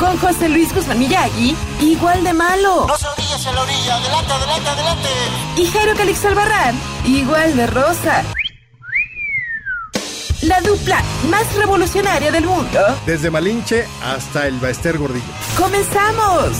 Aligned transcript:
con 0.00 0.16
José 0.16 0.48
Luis 0.48 0.74
Guzmán 0.74 0.98
Miyagi, 0.98 1.54
igual 1.80 2.24
de 2.24 2.32
malo. 2.32 2.86
No 2.86 2.96
se 2.96 3.06
orillas 3.06 3.46
en 3.46 3.54
la 3.54 3.60
orilla. 3.60 3.96
Adelante, 3.96 4.32
adelante, 4.32 4.68
adelante. 4.70 5.08
Y 5.58 5.66
Jairo 5.66 5.94
Calix 5.94 6.24
Albarrán, 6.24 6.80
igual 7.04 7.54
de 7.54 7.66
rosa. 7.66 8.24
La 10.40 10.58
dupla 10.62 11.02
más 11.28 11.54
revolucionaria 11.54 12.32
del 12.32 12.46
mundo. 12.46 12.80
Desde 13.04 13.30
Malinche 13.30 13.86
hasta 14.02 14.46
el 14.46 14.58
Baester 14.58 14.96
Gordillo. 14.96 15.22
¡Comenzamos! 15.58 16.56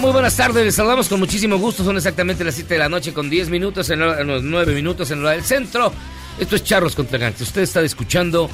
Muy 0.00 0.12
buenas 0.12 0.36
tardes. 0.36 0.64
Les 0.64 0.76
saludamos 0.76 1.08
con 1.08 1.18
muchísimo 1.18 1.58
gusto. 1.58 1.82
Son 1.82 1.96
exactamente 1.96 2.44
las 2.44 2.54
7 2.54 2.74
de 2.74 2.78
la 2.78 2.88
noche 2.88 3.12
con 3.12 3.28
10 3.28 3.50
minutos, 3.50 3.90
en, 3.90 3.98
los 3.98 4.44
9 4.44 4.72
minutos 4.72 5.10
en 5.10 5.24
la 5.24 5.32
del 5.32 5.42
centro. 5.42 5.92
Esto 6.38 6.54
es 6.54 6.62
Charros 6.62 6.94
contra 6.94 7.18
Gangsters. 7.18 7.48
Usted 7.48 7.62
está 7.62 7.80
escuchando 7.80 8.48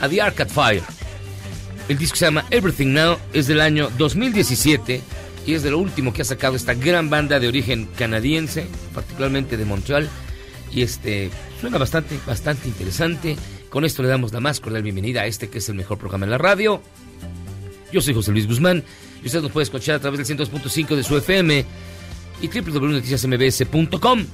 a 0.00 0.08
The 0.08 0.20
Arcade 0.20 0.50
Fire. 0.50 0.82
El 1.88 1.98
disco 1.98 2.16
se 2.16 2.24
llama 2.24 2.46
Everything 2.50 2.88
Now. 2.88 3.16
Es 3.32 3.46
del 3.46 3.60
año 3.60 3.90
2017 3.96 5.00
y 5.46 5.54
es 5.54 5.62
de 5.62 5.70
lo 5.70 5.78
último 5.78 6.12
que 6.12 6.22
ha 6.22 6.24
sacado 6.24 6.56
esta 6.56 6.74
gran 6.74 7.08
banda 7.10 7.38
de 7.38 7.46
origen 7.46 7.88
canadiense, 7.96 8.66
particularmente 8.92 9.56
de 9.56 9.64
Montreal. 9.64 10.08
Y 10.72 10.82
este 10.82 11.30
suena 11.60 11.78
bastante, 11.78 12.18
bastante 12.26 12.66
interesante. 12.66 13.36
Con 13.70 13.84
esto 13.84 14.02
le 14.02 14.08
damos 14.08 14.32
la 14.32 14.40
más 14.40 14.58
cordial 14.58 14.82
bienvenida 14.82 15.22
a 15.22 15.26
este 15.26 15.48
que 15.48 15.58
es 15.58 15.68
el 15.68 15.76
mejor 15.76 15.98
programa 15.98 16.26
en 16.26 16.32
la 16.32 16.38
radio. 16.38 16.82
Yo 17.92 18.00
soy 18.00 18.14
José 18.14 18.32
Luis 18.32 18.46
Guzmán 18.46 18.84
y 19.22 19.26
usted 19.26 19.40
nos 19.40 19.50
puede 19.50 19.64
escuchar 19.64 19.96
a 19.96 20.00
través 20.00 20.26
del 20.26 20.38
102.5 20.38 20.94
de 20.94 21.02
su 21.02 21.16
FM 21.16 21.64
y 22.40 22.48
www.noticiasmbs.com. 22.48 24.26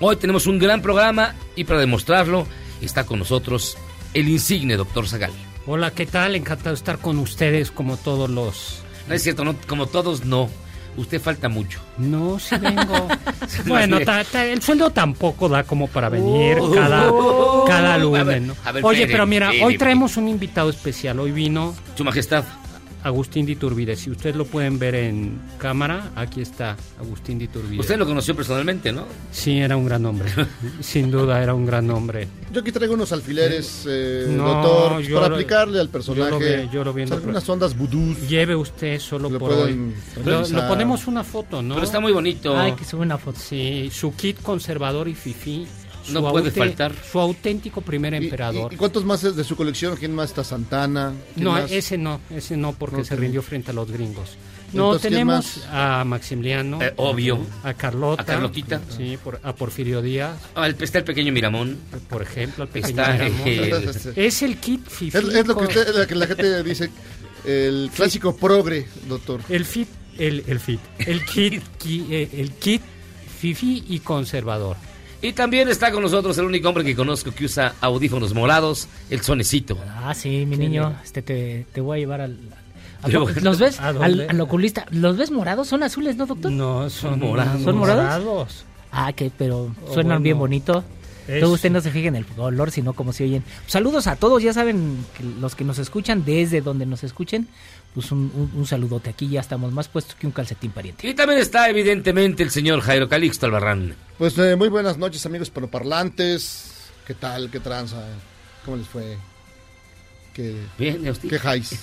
Hoy 0.00 0.16
tenemos 0.16 0.46
un 0.46 0.58
gran 0.58 0.82
programa 0.82 1.34
y 1.56 1.64
para 1.64 1.80
demostrarlo 1.80 2.46
está 2.80 3.06
con 3.06 3.20
nosotros 3.20 3.76
el 4.14 4.28
insigne 4.28 4.76
doctor 4.76 5.08
Zagal. 5.08 5.32
Hola, 5.66 5.92
¿qué 5.92 6.06
tal? 6.06 6.34
Encantado 6.34 6.70
de 6.70 6.74
estar 6.74 6.98
con 6.98 7.18
ustedes 7.18 7.70
como 7.70 7.96
todos 7.96 8.28
los... 8.28 8.82
No 9.08 9.14
es 9.14 9.22
cierto, 9.22 9.44
no, 9.44 9.54
como 9.66 9.86
todos 9.86 10.24
no. 10.24 10.50
Usted 10.96 11.20
falta 11.20 11.48
mucho. 11.48 11.80
No, 11.98 12.38
sí 12.38 12.54
vengo. 12.58 13.08
bueno, 13.66 13.96
bien. 13.96 14.06
ta- 14.06 14.24
ta- 14.24 14.44
el 14.44 14.60
sueldo 14.60 14.90
tampoco 14.90 15.48
da 15.48 15.64
como 15.64 15.88
para 15.88 16.08
venir 16.10 16.58
cada, 16.74 17.10
Oh. 17.10 17.64
cada 17.66 17.94
A 17.94 17.98
lunes, 17.98 18.26
ver, 18.26 18.42
¿no? 18.42 18.54
a 18.64 18.72
ver, 18.72 18.84
Oye, 18.84 19.06
pero 19.06 19.26
mira, 19.26 19.50
hoy 19.62 19.78
traemos 19.78 20.16
un 20.18 20.28
invitado 20.28 20.68
especial. 20.70 21.18
Hoy 21.20 21.32
vino 21.32 21.74
Su 21.96 22.04
Majestad. 22.04 22.44
Agustín 23.04 23.46
de 23.46 23.52
Iturbide. 23.52 23.96
Si 23.96 24.10
ustedes 24.10 24.36
lo 24.36 24.44
pueden 24.44 24.78
ver 24.78 24.94
en 24.94 25.38
cámara, 25.58 26.10
aquí 26.14 26.40
está 26.40 26.76
Agustín 27.00 27.38
de 27.38 27.44
Iturbide. 27.46 27.80
Usted 27.80 27.98
lo 27.98 28.06
conoció 28.06 28.34
personalmente, 28.36 28.92
¿no? 28.92 29.06
Sí, 29.30 29.58
era 29.58 29.76
un 29.76 29.84
gran 29.86 30.04
hombre. 30.06 30.30
Sin 30.80 31.10
duda, 31.10 31.42
era 31.42 31.54
un 31.54 31.66
gran 31.66 31.90
hombre. 31.90 32.28
Yo 32.52 32.60
aquí 32.60 32.70
traigo 32.72 32.94
unos 32.94 33.12
alfileres, 33.12 33.84
eh, 33.88 34.26
No, 34.30 34.46
doctor, 34.46 35.00
yo 35.02 35.16
para 35.16 35.28
lo- 35.28 35.34
aplicarle 35.34 35.80
al 35.80 35.86
yo 35.86 35.92
personaje. 35.92 36.30
lo 36.30 36.38
ve- 36.38 36.68
yo 36.72 36.84
lo 36.84 36.92
vi 36.92 37.02
en 37.02 37.08
Pues, 37.08 37.20
la 37.20 37.24
algunas 37.26 37.48
ondas. 37.48 37.74
Lleve 38.28 38.54
usted 38.56 38.98
solo 39.00 39.28
Lo 39.30 39.38
por 39.38 39.52
hoy. 39.52 39.92
Lo, 40.24 40.46
lo 40.48 40.68
ponemos 40.68 41.06
una 41.06 41.24
foto, 41.24 41.62
¿no? 41.62 41.74
Pero 41.74 41.84
está 41.86 42.00
muy 42.00 42.12
bonito. 42.12 42.56
Ay, 42.56 42.72
que 42.72 42.84
sube 42.84 43.02
una 43.02 43.18
foto. 43.18 43.38
Sí, 43.40 43.90
su 43.92 44.14
kit 44.14 44.40
conservador 44.42 45.08
y 45.08 45.14
fifi. 45.14 45.66
Su 46.04 46.12
No 46.12 46.30
puede 46.30 46.50
aute- 46.50 46.58
faltar. 46.58 46.92
Su 47.10 47.18
auténtico 47.20 47.80
primer 47.80 48.12
¿Y- 48.14 48.16
emperador. 48.24 48.72
¿Y, 48.72 48.74
y 48.74 48.78
cuántos 48.78 49.04
más 49.04 49.22
es 49.24 49.36
de 49.36 49.44
su 49.44 49.56
colección? 49.56 49.96
¿Quién 49.96 50.14
más 50.14 50.30
está? 50.30 50.44
Santana. 50.44 51.12
¿Quién 51.34 51.44
no, 51.44 51.52
más? 51.52 51.70
ese 51.70 51.96
no, 51.98 52.20
ese 52.30 52.56
no, 52.56 52.72
porque 52.72 52.98
No 52.98 53.04
se 53.04 53.16
rindió 53.16 53.42
frente 53.42 53.70
a 53.70 53.74
los 53.74 53.90
gringos. 53.90 54.36
No, 54.72 54.84
Entonces, 54.86 55.02
¿quién 55.08 55.12
tenemos 55.20 55.60
a 55.70 56.02
Maximiliano. 56.06 56.80
Eh, 56.82 56.94
obvio. 56.96 57.38
A 57.62 57.74
Carlota. 57.74 58.22
A 58.22 58.24
Carlotita. 58.24 58.80
Sí, 58.96 59.18
por- 59.22 59.38
a 59.42 59.54
Porfirio 59.54 60.00
Díaz, 60.00 60.34
Ah, 60.54 60.66
el- 60.66 60.76
está 60.80 60.98
el 60.98 61.04
pequeño 61.04 61.30
Miramón. 61.30 61.76
por 62.08 62.22
ejemplo, 62.22 62.64
al 62.64 62.70
pequeño 62.70 62.88
Está 63.02 63.12
Miramón. 63.12 63.40
el- 63.46 64.12
Es 64.16 64.42
el 64.42 64.56
kit 64.56 64.86
fifi. 64.88 65.18
Es, 65.18 65.24
es 65.24 65.46
lo 65.46 65.56
que, 65.58 65.64
usted, 65.64 65.94
lo 65.94 66.06
que 66.06 66.14
la 66.14 66.26
gente 66.26 66.62
dice, 66.62 66.90
el 67.44 67.90
clásico 67.94 68.34
progre, 68.34 68.86
doctor. 69.08 69.42
El 69.50 69.66
fit, 69.66 69.88
el, 70.18 70.42
el 70.46 70.58
fit. 70.58 70.80
El 71.00 71.22
kit, 71.26 71.62
ki- 71.76 72.06
eh, 72.10 72.30
el 72.38 72.52
kit 72.52 72.80
fifi 73.40 73.84
y 73.88 73.98
conservador. 74.00 74.76
Y 75.22 75.32
también 75.32 75.68
está 75.68 75.92
con 75.92 76.02
nosotros 76.02 76.36
el 76.38 76.44
único 76.46 76.68
hombre 76.68 76.84
que 76.84 76.96
conozco 76.96 77.30
que 77.30 77.44
usa 77.44 77.74
audífonos 77.80 78.34
morados, 78.34 78.88
el 79.08 79.20
sonecito. 79.22 79.78
Ah, 80.02 80.12
sí, 80.14 80.44
mi 80.46 80.56
niño, 80.56 80.96
este 81.04 81.22
te, 81.22 81.64
te 81.72 81.80
voy 81.80 81.98
a 81.98 82.00
llevar 82.00 82.20
al... 82.22 82.36
¿A 83.02 83.06
Te 83.06 83.12
poco- 83.18 83.32
voy- 83.32 83.42
¿Los 83.42 83.58
ves? 83.58 83.80
¿A 83.80 83.88
Al, 83.88 84.26
al 84.28 84.40
oculista. 84.40 84.86
¿Los 84.90 85.16
ves 85.16 85.30
morados? 85.30 85.68
¿Son 85.68 85.82
azules, 85.82 86.16
no, 86.16 86.26
doctor? 86.26 86.50
No, 86.52 86.90
son 86.90 87.20
morados. 87.20 87.62
¿Son 87.62 87.76
morados? 87.76 88.64
Ah, 88.90 89.12
que 89.12 89.30
pero 89.36 89.70
Oh, 89.86 89.94
suenan 89.94 90.08
bueno. 90.08 90.20
bien 90.20 90.38
bonito. 90.38 90.84
Luego 91.28 91.52
usted 91.54 91.70
no 91.70 91.80
se 91.80 91.90
fije 91.92 92.08
en 92.08 92.16
el 92.16 92.26
color, 92.26 92.72
sino 92.72 92.92
como 92.94 93.12
se 93.12 93.22
oyen. 93.24 93.44
Saludos 93.68 94.08
a 94.08 94.16
todos, 94.16 94.42
ya 94.42 94.52
saben, 94.52 94.98
que 95.16 95.22
los 95.40 95.54
que 95.54 95.62
nos 95.64 95.78
escuchan, 95.78 96.24
desde 96.24 96.60
donde 96.60 96.84
nos 96.84 97.04
escuchen, 97.04 97.46
pues 97.94 98.10
un, 98.12 98.30
un- 98.34 98.50
un 98.54 98.66
saludote. 98.66 99.10
Aquí 99.10 99.28
ya 99.28 99.40
estamos 99.40 99.72
más 99.72 99.88
puestos 99.88 100.14
que 100.14 100.26
un 100.26 100.32
calcetín 100.32 100.70
pariente. 100.72 101.06
Y 101.08 101.14
también 101.14 101.40
está 101.40 101.68
evidentemente 101.68 102.42
el 102.42 102.50
señor 102.50 102.80
Jairo 102.80 103.08
Calixto 103.08 103.46
Albarrán. 103.46 103.94
Pues 104.18 104.36
eh, 104.38 104.56
muy 104.56 104.68
buenas 104.68 104.96
noches, 104.98 105.24
amigos 105.26 105.50
panoparlantes. 105.50 106.72
¿Qué 107.06 107.14
tal? 107.14 107.50
¿Qué 107.50 107.60
tranza? 107.60 108.02
¿Cómo 108.64 108.76
les 108.76 108.86
fue? 108.86 109.16
que, 110.32 110.56
Bien, 110.78 111.02
que 111.28 111.38
Jais. 111.38 111.78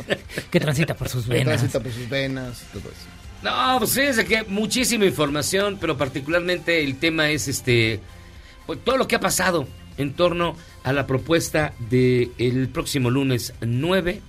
Que 0.50 0.60
transita 0.60 0.94
por 0.94 1.08
sus 1.08 1.24
Que 1.24 1.30
venas. 1.34 1.56
transita 1.58 1.80
por 1.80 1.90
sus 1.92 2.08
venas 2.08 2.62
y 2.62 2.78
todo 2.78 2.90
eso. 2.90 3.06
No, 3.42 3.78
pues 3.78 3.92
fíjense 3.92 4.24
que 4.24 4.42
muchísima 4.44 5.04
información, 5.06 5.78
pero 5.80 5.96
particularmente 5.96 6.82
el 6.84 6.96
tema 6.98 7.30
es 7.30 7.48
este, 7.48 8.00
pues, 8.66 8.78
todo 8.84 8.96
lo 8.98 9.06
que 9.08 9.16
ha 9.16 9.20
pasado 9.20 9.66
en 9.96 10.12
torno 10.14 10.56
a 10.82 10.92
la 10.92 11.06
propuesta 11.06 11.72
del 11.90 12.32
el 12.38 12.68
próximo 12.68 13.10
lunes 13.10 13.54
9, 13.60 14.20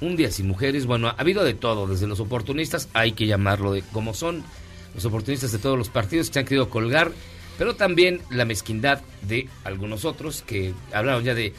un 0.00 0.16
día 0.16 0.30
sin 0.30 0.48
mujeres. 0.48 0.86
Bueno, 0.86 1.08
ha 1.08 1.16
habido 1.18 1.44
de 1.44 1.54
todo, 1.54 1.86
desde 1.86 2.06
los 2.06 2.20
oportunistas, 2.20 2.88
hay 2.92 3.12
que 3.12 3.26
llamarlo 3.26 3.72
de 3.72 3.82
como 3.82 4.14
son, 4.14 4.42
los 4.94 5.04
oportunistas 5.04 5.52
de 5.52 5.58
todos 5.58 5.78
los 5.78 5.88
partidos 5.88 6.28
que 6.28 6.34
se 6.34 6.38
han 6.40 6.46
querido 6.46 6.70
colgar, 6.70 7.12
pero 7.58 7.76
también 7.76 8.20
la 8.30 8.44
mezquindad 8.44 9.00
de 9.22 9.48
algunos 9.64 10.04
otros 10.04 10.42
que 10.42 10.74
hablaron 10.92 11.24
ya 11.24 11.34
de 11.34 11.52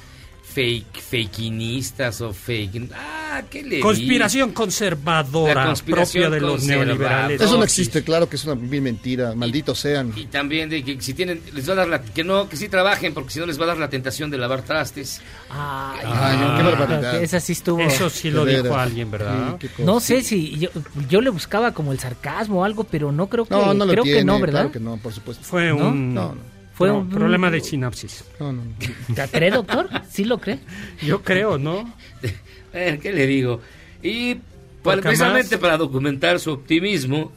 fake, 0.58 1.00
fakinistas 1.02 2.20
o 2.22 2.34
fake... 2.34 2.90
Ah, 2.96 3.44
¿qué 3.48 3.62
le? 3.62 3.80
Conspiración 3.80 4.54
conservadora 4.54 5.54
La 5.54 5.66
conspiración 5.68 6.24
propia 6.24 6.36
de 6.36 6.42
los 6.42 6.52
conservadora. 6.62 6.86
neoliberales. 6.88 7.42
Eso 7.42 7.52
no 7.54 7.58
Dosis. 7.62 7.78
existe, 7.80 8.04
claro 8.04 8.28
que 8.28 8.38
es 8.38 8.46
una 8.46 8.56
vil 8.56 8.82
mentira. 8.82 9.36
Malditos 9.36 9.78
sean. 9.80 10.14
Y 10.16 10.26
también 10.26 10.68
de 10.70 10.84
que 10.84 11.00
si 11.00 11.14
tienen, 11.14 11.42
les 11.54 11.70
va 11.70 11.74
a 11.74 11.76
dar 11.76 11.88
la, 11.88 12.02
que 12.02 12.24
no, 12.24 12.50
que 12.50 12.58
sí 12.58 12.70
trabajen, 12.70 13.14
porque 13.14 13.30
si 13.30 13.40
no 13.40 13.46
les 13.46 13.60
va 13.60 13.66
a 13.66 13.68
dar 13.68 13.78
la 13.78 13.90
tentación 13.92 14.32
de 14.32 14.40
lavar 14.40 14.64
trastes. 14.64 15.22
Ay, 15.52 16.00
Ay, 16.04 16.38
no, 16.40 16.58
qué 16.58 16.64
barbaridad. 16.64 17.22
Esa 17.22 17.40
sí 17.40 17.52
estuvo. 17.52 17.80
Eso 17.80 18.10
sí 18.10 18.32
lo 18.32 18.44
dijo 18.44 18.76
alguien, 18.76 19.12
¿verdad? 19.12 19.58
Sí. 19.62 19.70
No 19.84 20.00
sé 20.00 20.24
si 20.24 20.58
yo, 20.58 20.70
yo 21.08 21.22
le 21.22 21.30
buscaba 21.30 21.72
como 21.74 21.92
el 21.92 22.00
sarcasmo 22.00 22.62
o 22.62 22.64
algo, 22.64 22.84
pero 22.84 23.12
no 23.12 23.28
creo 23.30 23.46
que 23.46 23.54
No, 23.54 23.76
no 23.76 23.86
lo 23.86 23.92
creo 23.92 24.04
tiene. 24.04 24.20
que 24.22 24.26
no, 24.26 24.40
¿verdad? 24.40 24.54
Claro 24.62 24.72
que 24.72 24.80
no, 24.80 24.98
por 24.98 25.14
supuesto. 25.14 25.44
Fue 25.44 25.68
¿No? 25.70 25.90
un 25.90 26.16
No, 26.16 26.34
no. 26.34 26.57
Fue 26.78 26.90
no, 26.90 27.00
un 27.00 27.10
problema 27.10 27.50
de 27.50 27.60
sinapsis. 27.62 28.24
No, 28.40 28.54
no, 28.54 28.62
no. 28.64 29.16
¿Te 29.16 29.28
cree, 29.30 29.50
doctor? 29.52 29.90
¿Sí 30.10 30.24
lo 30.26 30.38
cree? 30.40 30.60
Yo 31.02 31.24
creo, 31.24 31.58
¿no? 31.58 31.92
Eh, 32.74 33.00
¿Qué 33.02 33.12
le 33.14 33.26
digo? 33.26 33.60
Y 34.04 34.36
para- 34.36 34.44
Porque 34.84 35.02
precisamente 35.04 35.56
más- 35.56 35.62
para 35.62 35.78
documentar 35.78 36.40
su 36.40 36.52
optimismo, 36.52 37.32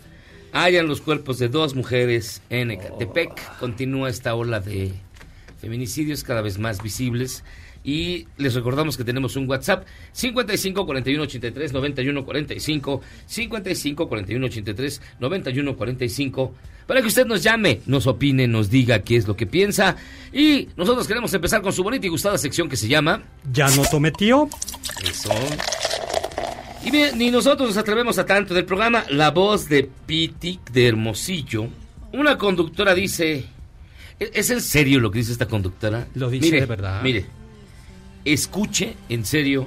hallan 0.52 0.86
los 0.86 1.00
cuerpos 1.00 1.38
de 1.38 1.48
dos 1.48 1.74
mujeres 1.74 2.42
en 2.50 2.72
Ecatepec. 2.72 3.58
Continúa 3.58 4.10
esta 4.10 4.34
ola 4.34 4.60
de 4.60 4.92
feminicidios 5.60 6.24
cada 6.24 6.42
vez 6.42 6.58
más 6.58 6.82
visibles. 6.82 7.42
Y 7.82 8.26
les 8.36 8.54
recordamos 8.54 8.96
que 8.96 9.04
tenemos 9.04 9.36
un 9.36 9.48
WhatsApp 9.48 9.86
55 10.12 10.84
41 10.84 11.22
83 11.22 11.72
91 11.72 12.24
45 12.24 13.00
55 13.26 14.08
41 14.08 14.46
83 14.46 15.02
91 15.18 15.76
45 15.76 16.54
para 16.86 17.00
que 17.00 17.06
usted 17.06 17.24
nos 17.24 17.42
llame, 17.42 17.80
nos 17.86 18.06
opine, 18.06 18.48
nos 18.48 18.68
diga 18.68 18.98
qué 18.98 19.16
es 19.16 19.26
lo 19.26 19.36
que 19.36 19.46
piensa 19.46 19.96
y 20.32 20.68
nosotros 20.76 21.06
queremos 21.06 21.32
empezar 21.32 21.62
con 21.62 21.72
su 21.72 21.82
bonita 21.82 22.06
y 22.06 22.10
gustada 22.10 22.36
sección 22.36 22.68
que 22.68 22.76
se 22.76 22.88
llama 22.88 23.22
Ya 23.52 23.70
no 23.70 23.82
tomé 23.90 24.10
tío. 24.10 24.48
eso. 25.08 25.30
Y 26.84 26.90
bien, 26.90 27.16
ni 27.18 27.30
nosotros 27.30 27.68
nos 27.68 27.76
atrevemos 27.76 28.18
a 28.18 28.26
tanto. 28.26 28.54
Del 28.54 28.64
programa 28.64 29.04
La 29.10 29.30
Voz 29.30 29.68
de 29.68 29.88
Pitic 30.06 30.70
de 30.70 30.88
Hermosillo, 30.88 31.68
una 32.12 32.38
conductora 32.38 32.94
dice... 32.94 33.44
¿Es 34.18 34.50
en 34.50 34.60
serio 34.60 35.00
lo 35.00 35.10
que 35.10 35.18
dice 35.18 35.32
esta 35.32 35.46
conductora? 35.46 36.08
Lo 36.14 36.28
dice 36.28 36.46
Mire, 36.46 36.60
de 36.60 36.66
verdad. 36.66 37.02
Mire, 37.02 37.26
escuche 38.24 38.96
en 39.08 39.24
serio. 39.24 39.66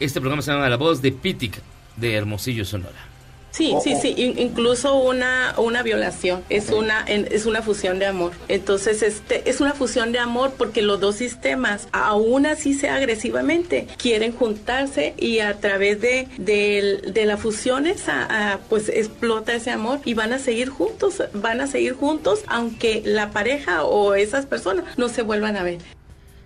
Este 0.00 0.20
programa 0.20 0.42
se 0.42 0.50
llama 0.52 0.68
La 0.68 0.76
Voz 0.76 1.00
de 1.02 1.12
Pitic 1.12 1.60
de 1.96 2.14
Hermosillo, 2.14 2.64
Sonora. 2.64 3.08
Sí, 3.52 3.74
sí, 3.84 3.94
sí, 4.00 4.14
in- 4.16 4.38
incluso 4.38 4.94
una, 4.96 5.52
una 5.58 5.82
violación 5.82 6.42
es 6.48 6.70
una 6.70 7.04
en- 7.06 7.28
es 7.30 7.44
una 7.44 7.60
fusión 7.60 7.98
de 7.98 8.06
amor. 8.06 8.32
Entonces, 8.48 9.02
este 9.02 9.48
es 9.50 9.60
una 9.60 9.74
fusión 9.74 10.10
de 10.10 10.18
amor 10.18 10.54
porque 10.56 10.80
los 10.80 10.98
dos 11.00 11.16
sistemas, 11.16 11.86
aún 11.92 12.46
así 12.46 12.72
sea 12.72 12.94
agresivamente, 12.94 13.88
quieren 13.98 14.32
juntarse 14.32 15.12
y 15.18 15.40
a 15.40 15.60
través 15.60 16.00
de, 16.00 16.28
del- 16.38 17.12
de 17.12 17.26
la 17.26 17.36
fusión 17.36 17.86
esa, 17.86 18.58
pues 18.70 18.88
explota 18.88 19.52
ese 19.52 19.70
amor 19.70 20.00
y 20.06 20.14
van 20.14 20.32
a 20.32 20.38
seguir 20.38 20.70
juntos, 20.70 21.22
van 21.34 21.60
a 21.60 21.66
seguir 21.66 21.92
juntos 21.92 22.40
aunque 22.46 23.02
la 23.04 23.32
pareja 23.32 23.84
o 23.84 24.14
esas 24.14 24.46
personas 24.46 24.86
no 24.96 25.10
se 25.10 25.20
vuelvan 25.20 25.56
a 25.58 25.62
ver. 25.62 25.76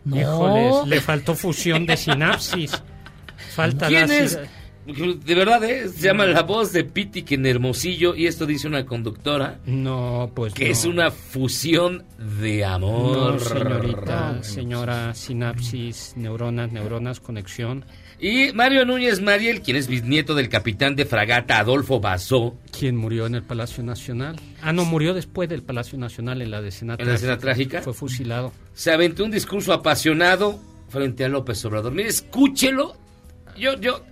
No. 0.06 0.16
Híjoles, 0.20 0.88
le 0.88 1.00
faltó 1.00 1.34
fusión 1.34 1.84
de 1.86 1.96
sinapsis. 1.96 2.82
Falta 3.54 3.88
¿Quién 3.88 4.08
la- 4.08 4.16
es? 4.18 4.38
De 4.86 5.34
verdad, 5.34 5.64
¿eh? 5.64 5.88
Se 5.88 6.02
llama 6.06 6.26
La 6.26 6.42
Voz 6.42 6.70
de 6.72 6.84
Pitic 6.84 7.32
en 7.32 7.44
Hermosillo 7.44 8.14
y 8.14 8.28
esto 8.28 8.46
dice 8.46 8.68
una 8.68 8.86
conductora 8.86 9.58
No, 9.66 10.30
pues 10.32 10.54
que 10.54 10.66
no. 10.66 10.70
es 10.70 10.84
una 10.84 11.10
fusión 11.10 12.04
de 12.40 12.64
amor. 12.64 13.32
No, 13.32 13.38
señorita, 13.40 14.42
señora, 14.44 15.12
sinapsis, 15.12 16.12
neuronas, 16.16 16.70
neuronas, 16.70 17.18
conexión. 17.18 17.84
Y 18.20 18.52
Mario 18.52 18.84
Núñez 18.86 19.20
Mariel, 19.20 19.60
quien 19.60 19.76
es 19.76 19.88
bisnieto 19.88 20.36
del 20.36 20.48
capitán 20.48 20.94
de 20.94 21.04
fragata 21.04 21.58
Adolfo 21.58 21.98
Basó, 21.98 22.56
¿Quién 22.78 22.96
murió 22.96 23.26
en 23.26 23.34
el 23.34 23.42
Palacio 23.42 23.82
Nacional? 23.82 24.36
Ah, 24.62 24.72
no, 24.72 24.84
murió 24.84 25.14
después 25.14 25.48
del 25.48 25.62
Palacio 25.64 25.98
Nacional 25.98 26.40
en 26.42 26.52
la 26.52 26.62
decena 26.62 26.94
en 26.96 27.08
la 27.08 27.14
escena 27.14 27.38
trágica, 27.38 27.82
Fue 27.82 27.92
fusilado. 27.92 28.52
Se 28.76 28.92
aventó 28.92 29.24
un 29.24 29.30
discurso 29.30 29.72
apasionado 29.72 30.60
frente 30.90 31.24
a 31.24 31.28
López 31.30 31.64
Obrador. 31.64 31.92
Mire, 31.92 32.10
escúchelo. 32.10 32.94
Yo, 33.56 33.80
yo 33.80 34.04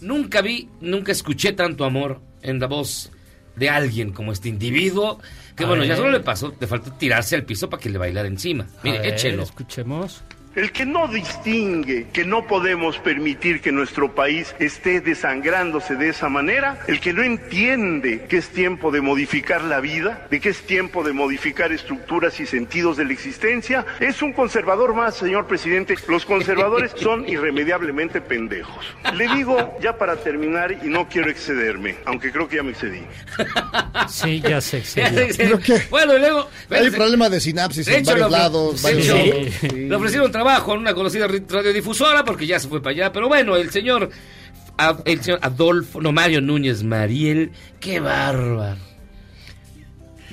nunca 0.00 0.40
vi, 0.40 0.70
nunca 0.80 1.12
escuché 1.12 1.52
tanto 1.52 1.84
amor 1.84 2.18
en 2.40 2.58
la 2.58 2.66
voz 2.66 3.12
de 3.56 3.68
alguien 3.68 4.12
como 4.12 4.32
este 4.32 4.48
individuo. 4.48 5.20
Que 5.54 5.64
A 5.64 5.66
bueno, 5.66 5.84
ya 5.84 5.96
solo 5.96 6.12
le 6.12 6.20
pasó, 6.20 6.54
le 6.58 6.66
faltó 6.66 6.92
tirarse 6.92 7.36
al 7.36 7.44
piso 7.44 7.68
para 7.68 7.78
que 7.78 7.90
le 7.90 7.98
bailara 7.98 8.26
encima. 8.26 8.66
Mire, 8.82 8.98
A 8.98 9.02
ver, 9.02 9.12
échelo. 9.12 9.42
Escuchemos. 9.42 10.22
El 10.56 10.72
que 10.72 10.84
no 10.84 11.06
distingue 11.06 12.08
que 12.12 12.24
no 12.24 12.46
podemos 12.48 12.98
permitir 12.98 13.60
que 13.60 13.70
nuestro 13.70 14.16
país 14.16 14.52
esté 14.58 15.00
desangrándose 15.00 15.94
de 15.94 16.08
esa 16.08 16.28
manera, 16.28 16.80
el 16.88 16.98
que 16.98 17.12
no 17.12 17.22
entiende 17.22 18.22
que 18.28 18.38
es 18.38 18.48
tiempo 18.48 18.90
de 18.90 19.00
modificar 19.00 19.62
la 19.62 19.78
vida, 19.80 20.26
de 20.28 20.40
que 20.40 20.48
es 20.48 20.62
tiempo 20.62 21.04
de 21.04 21.12
modificar 21.12 21.70
estructuras 21.72 22.40
y 22.40 22.46
sentidos 22.46 22.96
de 22.96 23.04
la 23.04 23.12
existencia, 23.12 23.86
es 24.00 24.22
un 24.22 24.32
conservador 24.32 24.92
más, 24.94 25.14
señor 25.16 25.46
presidente. 25.46 25.94
Los 26.08 26.24
conservadores 26.26 26.90
son 26.96 27.28
irremediablemente 27.28 28.20
pendejos. 28.20 28.84
Le 29.14 29.28
digo 29.36 29.78
ya 29.80 29.96
para 29.98 30.16
terminar 30.16 30.72
y 30.82 30.88
no 30.88 31.08
quiero 31.08 31.30
excederme, 31.30 31.94
aunque 32.06 32.32
creo 32.32 32.48
que 32.48 32.56
ya 32.56 32.62
me 32.64 32.72
excedí. 32.72 33.02
Sí, 34.08 34.40
ya 34.40 34.60
se 34.60 34.82
Ya 34.96 35.06
excedió. 35.06 35.32
sé, 35.32 35.44
¿Pero 35.44 35.58
qué? 35.60 35.86
Bueno, 35.90 36.16
y 36.16 36.18
luego... 36.18 36.48
Hay 36.70 36.90
problema 36.90 37.28
de 37.28 37.38
sinapsis 37.40 37.86
De 37.86 37.94
en 37.94 38.00
hecho, 38.00 38.10
varios 38.10 38.30
lo- 38.30 38.36
lados. 38.36 38.82
varios. 38.82 39.06
Sí. 39.06 39.52
Sí. 39.60 39.68
Le 39.88 39.94
ofrecieron 39.94 40.32
trabajo 40.44 40.72
en 40.74 40.80
una 40.80 40.94
conocida 40.94 41.26
radiodifusora 41.28 42.24
porque 42.24 42.46
ya 42.46 42.58
se 42.58 42.68
fue 42.68 42.80
para 42.82 42.92
allá. 42.92 43.12
Pero 43.12 43.28
bueno, 43.28 43.56
el 43.56 43.70
señor, 43.70 44.08
a- 44.78 44.96
el 45.04 45.20
señor 45.20 45.38
Adolfo, 45.42 46.00
no 46.00 46.12
Mario 46.12 46.40
Núñez 46.40 46.82
Mariel, 46.82 47.50
qué 47.78 48.00
bárbaro. 48.00 48.80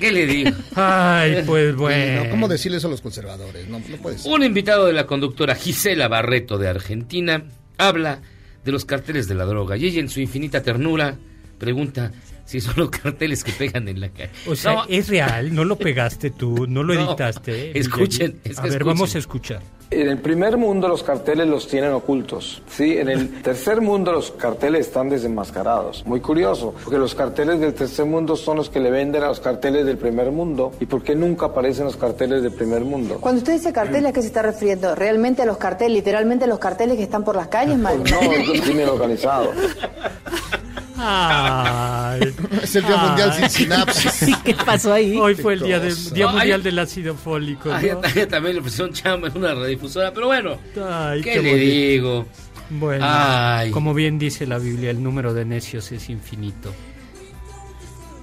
¿Qué 0.00 0.10
le 0.12 0.26
digo? 0.26 0.50
Ay, 0.76 1.42
pues 1.44 1.74
bueno. 1.76 2.24
no, 2.24 2.30
¿Cómo 2.30 2.48
decirle 2.48 2.78
eso 2.78 2.86
a 2.86 2.90
los 2.90 3.00
conservadores? 3.02 3.68
No, 3.68 3.80
no. 3.80 4.32
Un 4.32 4.42
invitado 4.44 4.86
de 4.86 4.92
la 4.94 5.06
conductora 5.06 5.54
Gisela 5.54 6.08
Barreto 6.08 6.56
de 6.56 6.68
Argentina 6.68 7.42
habla 7.76 8.20
de 8.64 8.72
los 8.72 8.84
carteles 8.86 9.28
de 9.28 9.34
la 9.34 9.44
droga 9.44 9.76
y 9.76 9.84
ella 9.86 10.00
en 10.00 10.08
su 10.08 10.20
infinita 10.20 10.62
ternura 10.62 11.16
pregunta 11.58 12.12
si 12.44 12.60
son 12.60 12.74
los 12.78 12.88
carteles 12.90 13.44
que 13.44 13.52
pegan 13.52 13.88
en 13.88 14.00
la 14.00 14.08
calle. 14.08 14.30
O 14.46 14.54
sea, 14.56 14.72
No, 14.72 14.84
es 14.88 15.08
real, 15.08 15.54
no 15.54 15.64
lo 15.64 15.76
pegaste 15.76 16.30
tú, 16.30 16.66
no 16.66 16.82
lo 16.82 16.94
No. 16.98 17.10
editaste. 17.10 17.78
Escuchen, 17.78 18.36
Miguel. 18.36 18.40
es 18.44 18.58
A 18.58 18.62
que 18.62 18.68
ver, 18.70 18.78
escuchen. 18.78 18.86
vamos 18.96 19.14
a 19.14 19.18
escuchar. 19.18 19.60
En 19.90 20.06
el 20.06 20.18
primer 20.18 20.58
mundo 20.58 20.86
los 20.86 21.02
carteles 21.02 21.46
los 21.48 21.66
tienen 21.66 21.92
ocultos, 21.92 22.60
¿sí? 22.68 22.98
En 22.98 23.08
el 23.08 23.40
tercer 23.40 23.80
mundo 23.80 24.12
los 24.12 24.32
carteles 24.32 24.86
están 24.86 25.08
desenmascarados. 25.08 26.04
Muy 26.04 26.20
curioso, 26.20 26.74
porque 26.84 26.98
los 26.98 27.14
carteles 27.14 27.58
del 27.58 27.72
tercer 27.72 28.04
mundo 28.04 28.36
son 28.36 28.58
los 28.58 28.68
que 28.68 28.80
le 28.80 28.90
venden 28.90 29.22
a 29.22 29.28
los 29.28 29.40
carteles 29.40 29.86
del 29.86 29.96
primer 29.96 30.30
mundo. 30.30 30.72
¿Y 30.78 30.84
por 30.84 31.02
qué 31.02 31.14
nunca 31.14 31.46
aparecen 31.46 31.86
los 31.86 31.96
carteles 31.96 32.42
del 32.42 32.52
primer 32.52 32.82
mundo? 32.82 33.16
Cuando 33.18 33.38
usted 33.38 33.54
dice 33.54 33.72
cartel, 33.72 34.04
¿a 34.04 34.12
qué 34.12 34.20
se 34.20 34.26
está 34.28 34.42
refiriendo? 34.42 34.94
¿Realmente 34.94 35.40
a 35.40 35.46
los 35.46 35.56
carteles, 35.56 35.94
literalmente 35.96 36.44
a 36.44 36.48
los 36.48 36.58
carteles 36.58 36.98
que 36.98 37.04
están 37.04 37.24
por 37.24 37.36
las 37.36 37.48
calles, 37.48 37.78
Mario? 37.78 38.04
No, 38.10 38.20
es 38.32 38.48
el 38.50 38.60
crimen 38.60 38.88
organizado. 38.90 39.52
Ay. 40.98 42.20
Es 42.62 42.74
el 42.76 42.84
Día 42.86 42.96
Mundial 42.96 43.34
sin 43.34 43.50
sinapsis. 43.50 44.36
¿Qué 44.44 44.54
pasó 44.54 44.92
ahí? 44.92 45.16
Hoy 45.16 45.34
fue 45.34 45.54
el 45.54 45.60
día, 45.60 45.80
cosa. 45.80 46.14
día 46.14 46.26
No, 46.26 46.32
mundial 46.32 46.60
hay- 46.60 46.64
del 46.64 46.78
ácido 46.78 47.14
fólico. 47.14 47.70
también 48.28 48.54
le 48.54 48.60
ofrecieron 48.60 48.92
chamba 48.92 49.28
en 49.28 49.36
una 49.38 49.54
radiodifusora, 49.54 50.12
pero 50.12 50.26
bueno, 50.26 50.58
Ay, 50.84 51.20
¿qué, 51.22 51.34
qué 51.34 51.42
le 51.42 51.50
bonito. 51.50 51.70
digo? 51.72 52.26
Bueno, 52.70 53.04
Ay. 53.08 53.70
como 53.70 53.94
bien 53.94 54.18
dice 54.18 54.46
la 54.46 54.58
Biblia, 54.58 54.90
el 54.90 55.02
número 55.02 55.32
de 55.32 55.44
necios 55.44 55.90
es 55.92 56.10
infinito. 56.10 56.74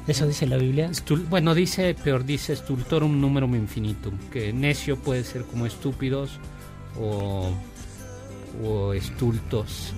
Eso 0.08 0.28
dice 0.28 0.46
la 0.46 0.58
Biblia. 0.58 0.90
Estul- 0.92 1.28
bueno, 1.30 1.56
dice, 1.56 1.96
peor 1.96 2.26
dice 2.26 2.56
stultorum 2.56 3.20
numerum 3.20 3.56
infinitum, 3.56 4.14
que 4.32 4.52
necio 4.54 4.98
puede 4.98 5.24
ser 5.24 5.44
como 5.46 5.66
estúpidos 5.66 6.40
o, 7.00 7.50
o 8.64 8.94
estultos 8.94 9.94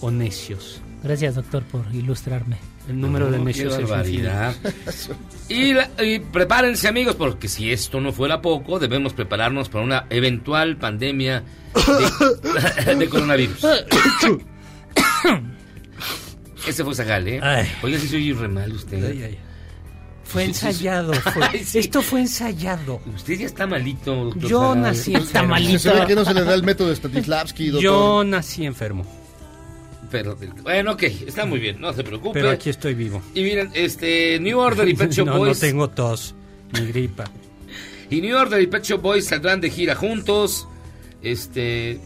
o 0.00 0.10
necios. 0.10 0.81
Gracias, 1.02 1.34
doctor, 1.34 1.62
por 1.64 1.84
ilustrarme. 1.92 2.56
El 2.88 3.00
número 3.00 3.30
de 3.30 3.38
No, 3.38 3.48
es 3.48 3.64
barbaridad. 3.88 4.54
Y, 5.48 5.72
la- 5.72 5.90
y 6.02 6.18
prepárense 6.18 6.88
amigos, 6.88 7.14
porque 7.16 7.48
si 7.48 7.70
esto 7.72 8.00
no 8.00 8.12
fuera 8.12 8.40
poco, 8.42 8.78
debemos 8.78 9.12
prepararnos 9.12 9.68
para 9.68 9.84
una 9.84 10.06
eventual 10.10 10.76
pandemia 10.76 11.42
de, 12.86 12.94
de 12.96 13.08
coronavirus. 13.08 13.64
Ese 16.66 16.84
fue 16.84 16.94
Zagal, 16.94 17.26
¿eh? 17.28 17.40
Ay. 17.42 17.66
Oiga, 17.82 17.98
si 17.98 18.08
soy 18.08 18.32
re 18.32 18.48
mal 18.48 18.70
usted. 18.72 19.04
Ay, 19.04 19.22
ay. 19.24 19.38
Fue 20.24 20.44
ensayado. 20.44 21.12
fue- 21.12 21.44
Ay, 21.52 21.64
sí. 21.64 21.80
Esto 21.80 22.00
fue 22.02 22.20
ensayado. 22.20 23.00
Usted 23.14 23.38
ya 23.40 23.46
está 23.46 23.66
malito, 23.66 24.14
doctor 24.26 24.48
Yo 24.48 24.74
nací 24.74 25.14
Está 25.14 25.40
enfermo. 25.40 25.48
malito. 25.48 25.78
Se 25.80 25.92
ve 25.92 26.06
que 26.06 26.14
no 26.14 26.24
se 26.24 26.34
le 26.34 26.44
da 26.44 26.54
el 26.54 26.62
método 26.62 26.88
de 26.88 26.96
Stanislavski, 26.96 27.66
doctor. 27.68 27.82
Yo 27.82 28.24
nací 28.24 28.64
enfermo, 28.64 29.04
Pero, 30.12 30.36
bueno, 30.62 30.92
ok, 30.92 31.02
está 31.26 31.46
muy 31.46 31.58
bien, 31.58 31.80
no 31.80 31.92
se 31.94 32.04
preocupe. 32.04 32.38
pero 32.38 32.50
aquí 32.50 32.68
estoy 32.70 32.92
vivo. 32.94 33.22
Y 33.34 33.42
miren, 33.42 33.70
este, 33.74 34.38
New 34.38 34.58
Order 34.58 34.86
y 34.88 34.94
Pet 34.96 35.10
Shop 35.10 35.26
no, 35.26 35.32
no 35.32 35.38
Boys. 35.38 35.58
tengo 35.58 35.88
tos 35.88 36.34
ni 36.74 36.86
gripa. 36.86 37.24
Y 38.10 38.20
New 38.20 38.36
Order 38.36 38.60
y 38.60 38.66
Pet 38.66 38.84
Shop 38.84 39.00
Boys 39.00 39.26
saldrán 39.26 39.60
de 39.62 39.70
gira 39.70 39.94
juntos. 39.94 40.68
Este. 41.22 41.98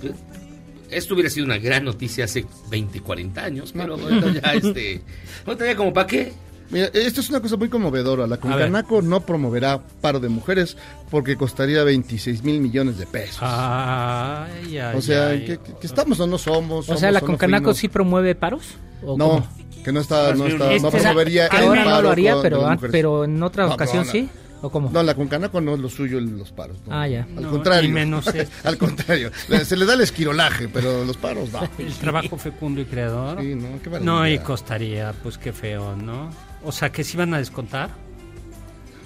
Esto 0.88 1.14
hubiera 1.14 1.28
sido 1.30 1.46
una 1.46 1.58
gran 1.58 1.84
noticia 1.84 2.26
hace 2.26 2.46
20, 2.70 3.00
40 3.00 3.44
años, 3.44 3.72
pero 3.76 3.94
ahorita 3.94 4.32
ya, 4.40 4.54
este. 4.54 5.00
Ahorita 5.44 5.66
ya 5.66 5.74
como 5.76 5.92
para 5.92 6.06
qué. 6.06 6.32
Mira, 6.70 6.86
esto 6.92 7.20
es 7.20 7.30
una 7.30 7.40
cosa 7.40 7.56
muy 7.56 7.68
conmovedora. 7.68 8.26
La 8.26 8.38
Concanaco 8.38 9.00
no 9.02 9.20
promoverá 9.20 9.80
paro 10.00 10.18
de 10.20 10.28
mujeres 10.28 10.76
porque 11.10 11.36
costaría 11.36 11.84
26 11.84 12.42
mil 12.42 12.60
millones 12.60 12.98
de 12.98 13.06
pesos. 13.06 13.38
Ay, 13.40 14.78
ay, 14.78 14.96
o 14.96 15.00
sea, 15.00 15.28
ay. 15.28 15.44
¿que, 15.80 15.86
estamos 15.86 16.18
o 16.20 16.26
no 16.26 16.38
somos? 16.38 16.80
O 16.88 16.96
sea, 16.96 16.96
somos 16.96 17.12
¿la 17.14 17.20
no 17.20 17.26
Concanaco 17.26 17.64
fuimos? 17.64 17.78
sí 17.78 17.88
promueve 17.88 18.34
paros? 18.34 18.62
¿O 19.04 19.16
No, 19.16 19.28
cómo? 19.28 19.48
que 19.84 19.92
no 19.92 20.00
está, 20.00 20.34
no 20.34 20.46
está, 20.46 20.64
no 20.66 20.70
Este, 20.72 20.90
promovería 20.90 21.46
el 21.46 21.56
ahora 21.64 21.84
no 21.84 21.90
paro 21.90 22.02
lo 22.02 22.10
haría, 22.10 22.36
pero, 22.42 22.60
mujeres. 22.62 22.90
pero 22.90 23.24
en 23.24 23.42
otra 23.42 23.66
No, 23.66 23.74
ocasión 23.74 24.04
no, 24.06 24.10
sí. 24.12 24.28
¿O 24.62 24.70
cómo? 24.70 24.90
No, 24.90 25.02
la 25.02 25.14
Concanaco 25.14 25.60
no 25.60 25.74
es 25.74 25.80
lo 25.80 25.88
suyo 25.90 26.18
los 26.18 26.50
paros. 26.50 26.78
no. 26.86 26.92
Ah, 26.98 27.06
ya. 27.06 27.24
Al 27.36 27.42
No, 27.42 27.50
contrario. 27.50 27.90
menos 27.90 28.26
este. 28.34 28.48
Al 28.64 28.78
contrario. 28.78 29.30
Le- 29.48 29.64
Se 29.64 29.76
le 29.76 29.84
da 29.84 29.94
el 29.94 30.00
esquirolaje, 30.00 30.66
pero 30.68 31.04
los 31.04 31.16
paros 31.18 31.52
no. 31.52 31.60
El 31.78 31.92
trabajo 31.94 32.36
fecundo 32.38 32.80
y 32.80 32.86
creador. 32.86 33.40
Sí, 33.40 33.54
no, 33.54 33.68
qué 33.82 33.90
no, 34.00 34.26
y 34.26 34.38
costaría, 34.38 35.12
pues 35.22 35.36
qué 35.38 35.52
feo, 35.52 35.94
¿no? 35.94 36.30
O 36.66 36.72
sea, 36.72 36.90
que 36.90 37.04
si 37.04 37.16
van 37.16 37.32
a 37.32 37.38
descontar. 37.38 37.90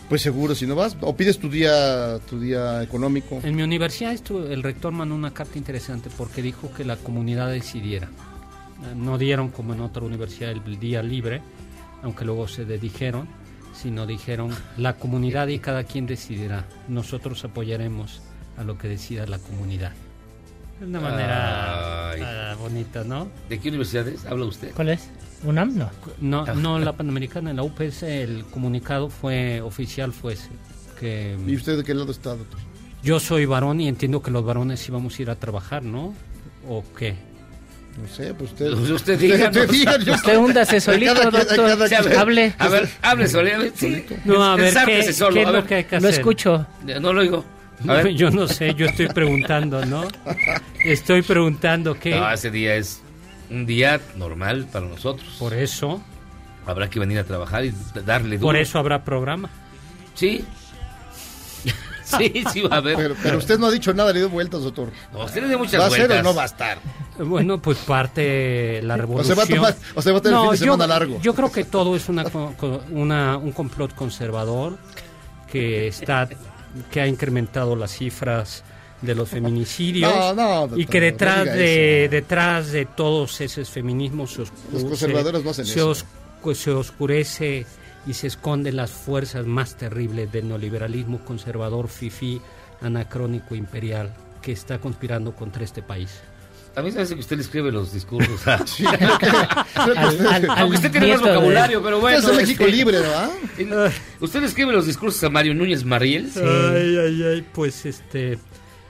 Pues 0.09 0.23
seguro, 0.23 0.55
si 0.55 0.67
no 0.67 0.75
vas, 0.75 0.97
o 1.03 1.15
pides 1.15 1.39
tu 1.39 1.51
día, 1.51 2.19
tu 2.21 2.41
día 2.41 2.83
económico. 2.83 3.39
En 3.45 3.55
mi 3.55 3.63
universidad 3.63 4.17
el 4.51 4.63
rector 4.63 4.93
mandó 4.93 5.15
una 5.15 5.33
carta 5.33 5.59
interesante 5.59 6.09
porque 6.17 6.41
dijo 6.41 6.73
que 6.73 6.85
la 6.85 6.97
comunidad 6.97 7.51
decidiera. 7.51 8.09
No 8.97 9.19
dieron 9.19 9.51
como 9.51 9.75
en 9.75 9.83
otra 9.83 10.03
universidad 10.03 10.53
el 10.53 10.81
día 10.81 11.03
libre, 11.03 11.43
aunque 12.03 12.25
luego 12.25 12.49
se 12.49 12.65
dedijeron, 12.65 13.29
sino 13.75 14.07
dijeron 14.07 14.57
la 14.79 14.95
comunidad 14.95 15.49
y 15.49 15.59
cada 15.59 15.85
quien 15.85 16.07
decidirá. 16.07 16.65
Nosotros 16.89 17.45
apoyaremos 17.45 18.23
a 18.57 18.65
lo 18.65 18.79
que 18.79 18.89
decida 18.89 19.27
la 19.27 19.39
comunidad. 19.39 19.93
De 20.81 20.87
una 20.87 21.01
manera 21.01 22.53
ah, 22.53 22.57
bonita, 22.59 23.05
¿no? 23.05 23.29
¿De 23.51 23.61
qué 23.61 23.69
universidades 23.69 24.25
habla 24.25 24.47
usted? 24.47 24.73
¿Cuál 24.75 24.89
es? 24.89 25.11
¿UNAM? 25.45 25.77
No. 25.77 25.91
No, 26.21 26.55
no 26.55 26.79
la 26.79 26.93
Panamericana, 26.93 27.51
en 27.51 27.57
la 27.57 27.63
UPS 27.63 28.03
el 28.03 28.45
comunicado 28.47 29.09
fue 29.09 29.61
oficial 29.61 30.13
fue 30.13 30.35
ese, 30.35 30.49
que 30.99 31.37
¿Y 31.47 31.57
usted 31.57 31.79
de 31.79 31.85
qué 31.85 31.95
lado 31.95 32.13
está, 32.13 32.31
doctor? 32.37 32.61
yo 33.03 33.19
soy 33.19 33.47
varón 33.47 33.81
y 33.81 33.89
entiendo 33.89 34.23
que 34.23 34.31
los 34.31 34.45
varones 34.45 34.87
íbamos 34.89 35.19
a 35.19 35.23
ir 35.23 35.31
a 35.31 35.37
trabajar, 35.37 35.83
¿no? 35.83 36.15
¿O 36.69 36.85
qué? 36.99 37.15
No 38.01 38.07
sé, 38.09 38.35
pues 38.35 38.51
usted. 38.53 38.73
Usted 38.95 39.19
diga, 39.19 39.51
yo- 39.51 40.13
Usted 40.15 40.37
húndase 40.37 40.81
solito, 40.81 41.15
doctor. 41.15 41.71
Hable. 42.17 42.55
A 42.59 42.69
ver, 42.69 42.89
hable 43.03 43.29
sí. 43.75 44.05
No, 44.25 44.43
a 44.45 44.57
ver, 44.57 44.75
¿qué, 44.87 45.13
solo, 45.13 45.35
qué 45.35 45.43
es 45.43 45.49
lo 45.51 45.65
que 45.67 45.75
hay 45.77 45.85
que 45.85 46.01
Lo 46.01 46.09
hacer? 46.09 46.21
escucho. 46.21 46.67
No 47.01 47.13
lo 47.13 47.23
ver. 47.95 48.09
Yo 48.15 48.31
no 48.31 48.47
sé, 48.47 48.75
yo 48.75 48.87
estoy 48.87 49.09
preguntando, 49.09 49.85
¿no? 49.87 50.05
Estoy 50.85 51.23
preguntando 51.23 51.95
qué. 51.95 52.11
No, 52.11 52.31
ese 52.31 52.51
día 52.51 52.77
es 52.77 53.01
un 53.51 53.67
día 53.67 54.01
normal 54.17 54.67
para 54.73 54.87
nosotros. 54.87 55.37
Por 55.39 55.55
eso, 55.55 56.01
Habrá 56.67 56.89
que 56.91 57.01
venir 57.01 57.19
a 57.19 57.25
trabajar 57.25 57.65
y 57.65 57.75
darle 58.05 58.37
duro. 58.37 58.49
por 58.49 58.57
eso 58.57 58.79
habrá 58.79 59.03
programa. 59.03 59.49
Sí. 60.15 60.45
sí, 62.05 62.45
sí 62.53 62.61
va 62.63 62.77
a 62.77 62.79
haber. 62.79 62.97
Pero, 62.97 63.17
pero 63.23 63.39
usted 63.39 63.59
no 63.59 63.67
ha 63.67 63.71
dicho 63.71 63.93
nada, 63.95 64.13
le 64.13 64.21
dio 64.21 64.29
vueltas, 64.29 64.63
doctor. 64.63 64.91
No, 65.13 65.25
usted 65.25 65.43
le 65.43 65.49
dio 65.49 65.59
muchas 65.59 65.81
¿Va 65.81 65.87
a 65.87 65.91
ser 65.91 66.01
vueltas. 66.09 66.21
o 66.21 66.23
no 66.23 66.35
va 66.35 66.43
a 66.43 66.47
estar? 66.47 66.79
Bueno, 67.19 67.61
pues 67.61 67.79
parte 67.79 68.81
la 68.83 68.95
O 68.95 68.99
revolución. 68.99 69.35
se 69.37 69.41
va 69.41 69.43
a 69.43 69.47
tomar, 69.47 69.77
o 69.95 70.03
se 70.03 70.13
va 70.13 70.19
a 70.19 70.23
tener 70.23 70.39
fin 70.41 70.51
de 70.51 70.57
yo, 70.59 70.65
semana 70.65 70.87
largo. 70.87 71.21
yo 71.21 71.35
creo 71.35 71.51
que 71.51 71.65
todo 71.65 71.97
es 71.97 72.09
una, 72.09 72.25
una- 72.91 73.37
un 73.37 73.53
complot 73.53 73.95
conservador 73.95 74.79
que 75.51 75.89
está 75.89 76.29
que 76.91 77.01
ha 77.01 77.07
incrementado 77.07 77.75
las 77.75 77.91
cifras 77.97 78.63
de 79.03 79.15
los 79.15 79.29
feminicidios 79.29 80.13
No, 80.15 80.35
no, 80.35 80.61
doctor, 80.63 80.81
y 80.81 80.87
que 80.87 81.01
detrás 81.01 81.45
de 81.47 82.05
eso. 82.05 82.11
detrás 82.13 82.71
de 82.73 82.85
todos 82.87 83.41
esos 83.41 83.71
feminismos 83.71 84.33
se, 84.33 84.43
oscu- 84.43 84.51
Los 84.73 84.85
conservadores 84.85 85.43
no 85.45 85.51
hacen 85.51 85.65
se 85.65 85.73
eso. 85.79 85.93
oscu- 85.93 86.55
se 86.55 86.71
oscurece 86.71 87.67
y 88.07 88.15
se 88.15 88.27
esconden 88.27 88.77
las 88.77 88.91
fuerzas 88.91 89.47
más 89.47 89.77
terribles 89.77 90.31
del 90.33 90.49
neoliberalismo 90.49 91.25
conservador 91.25 91.89
fifí 91.89 92.41
anacrónico 92.83 93.55
imperial 93.55 94.13
que 94.43 94.53
está 94.53 94.79
conspirando 94.79 95.35
contra 95.35 95.65
este 95.65 95.83
país. 95.83 96.11
A 96.77 96.83
mí 96.83 96.91
se 96.93 96.99
me 96.99 97.03
hace 97.03 97.15
que 97.15 97.21
usted 97.21 97.37
le 97.37 97.43
escribe 97.43 97.73
los 97.73 97.93
discursos. 97.93 98.41
Sí, 98.67 98.85
creo 98.85 99.19
que- 99.19 99.27
creo 99.27 99.93
que 99.95 99.99
Al- 99.99 100.09
usted- 100.09 100.27
al- 100.27 100.51
Aunque 100.51 100.77
usted 100.77 100.91
tiene 100.93 101.09
más 101.09 101.23
de- 101.23 101.29
vocabulario, 101.29 101.83
pero 101.83 102.01
bueno. 102.01 102.19
Usted 102.19 102.33
es 102.33 102.37
México 102.39 102.65
este, 102.65 102.77
Libre, 102.77 103.01
¿verdad? 103.01 103.31
¿Usted 104.21 104.41
le 104.41 104.47
escribe 104.47 104.73
los 104.73 104.87
discursos 104.87 105.23
a 105.25 105.29
Mario 105.31 105.55
Núñez 105.55 105.85
Mariel? 105.85 106.31
Ay, 106.37 106.97
ay, 106.99 107.23
ay, 107.23 107.47
pues 107.53 107.85
este. 107.87 108.39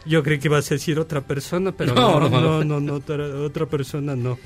Yo 0.07 0.23
creí 0.23 0.39
que 0.39 0.49
ibas 0.49 0.71
a 0.71 0.75
decir 0.75 0.99
otra 0.99 1.21
persona, 1.21 1.73
pero 1.73 1.95
No, 1.95 2.21
no, 2.29 2.65
no. 2.65 2.81
no, 2.81 2.95
otra, 2.95 3.25
otra 3.27 3.67
persona 3.67 4.17
no. 4.17 4.39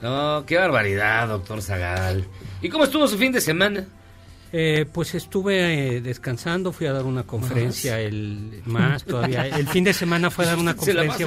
No, 0.00 0.44
qué 0.46 0.56
barbaridad, 0.56 1.28
doctor 1.28 1.62
Zagal. 1.62 2.24
¿Y 2.60 2.68
cómo 2.68 2.84
estuvo 2.84 3.06
su 3.06 3.16
fin 3.18 3.30
de 3.32 3.40
semana? 3.40 3.86
Eh, 4.52 4.84
pues 4.92 5.14
estuve 5.14 5.96
eh, 5.96 6.00
descansando, 6.02 6.72
fui 6.72 6.86
a 6.86 6.92
dar 6.92 7.04
una 7.04 7.22
conferencia 7.22 7.98
el 8.00 8.62
más 8.66 9.02
todavía. 9.04 9.46
El 9.58 9.66
fin 9.66 9.82
de 9.84 9.94
semana 9.94 10.30
fue 10.30 10.44
a 10.44 10.48
dar 10.48 10.58
una 10.58 10.74
conferencia. 10.74 11.26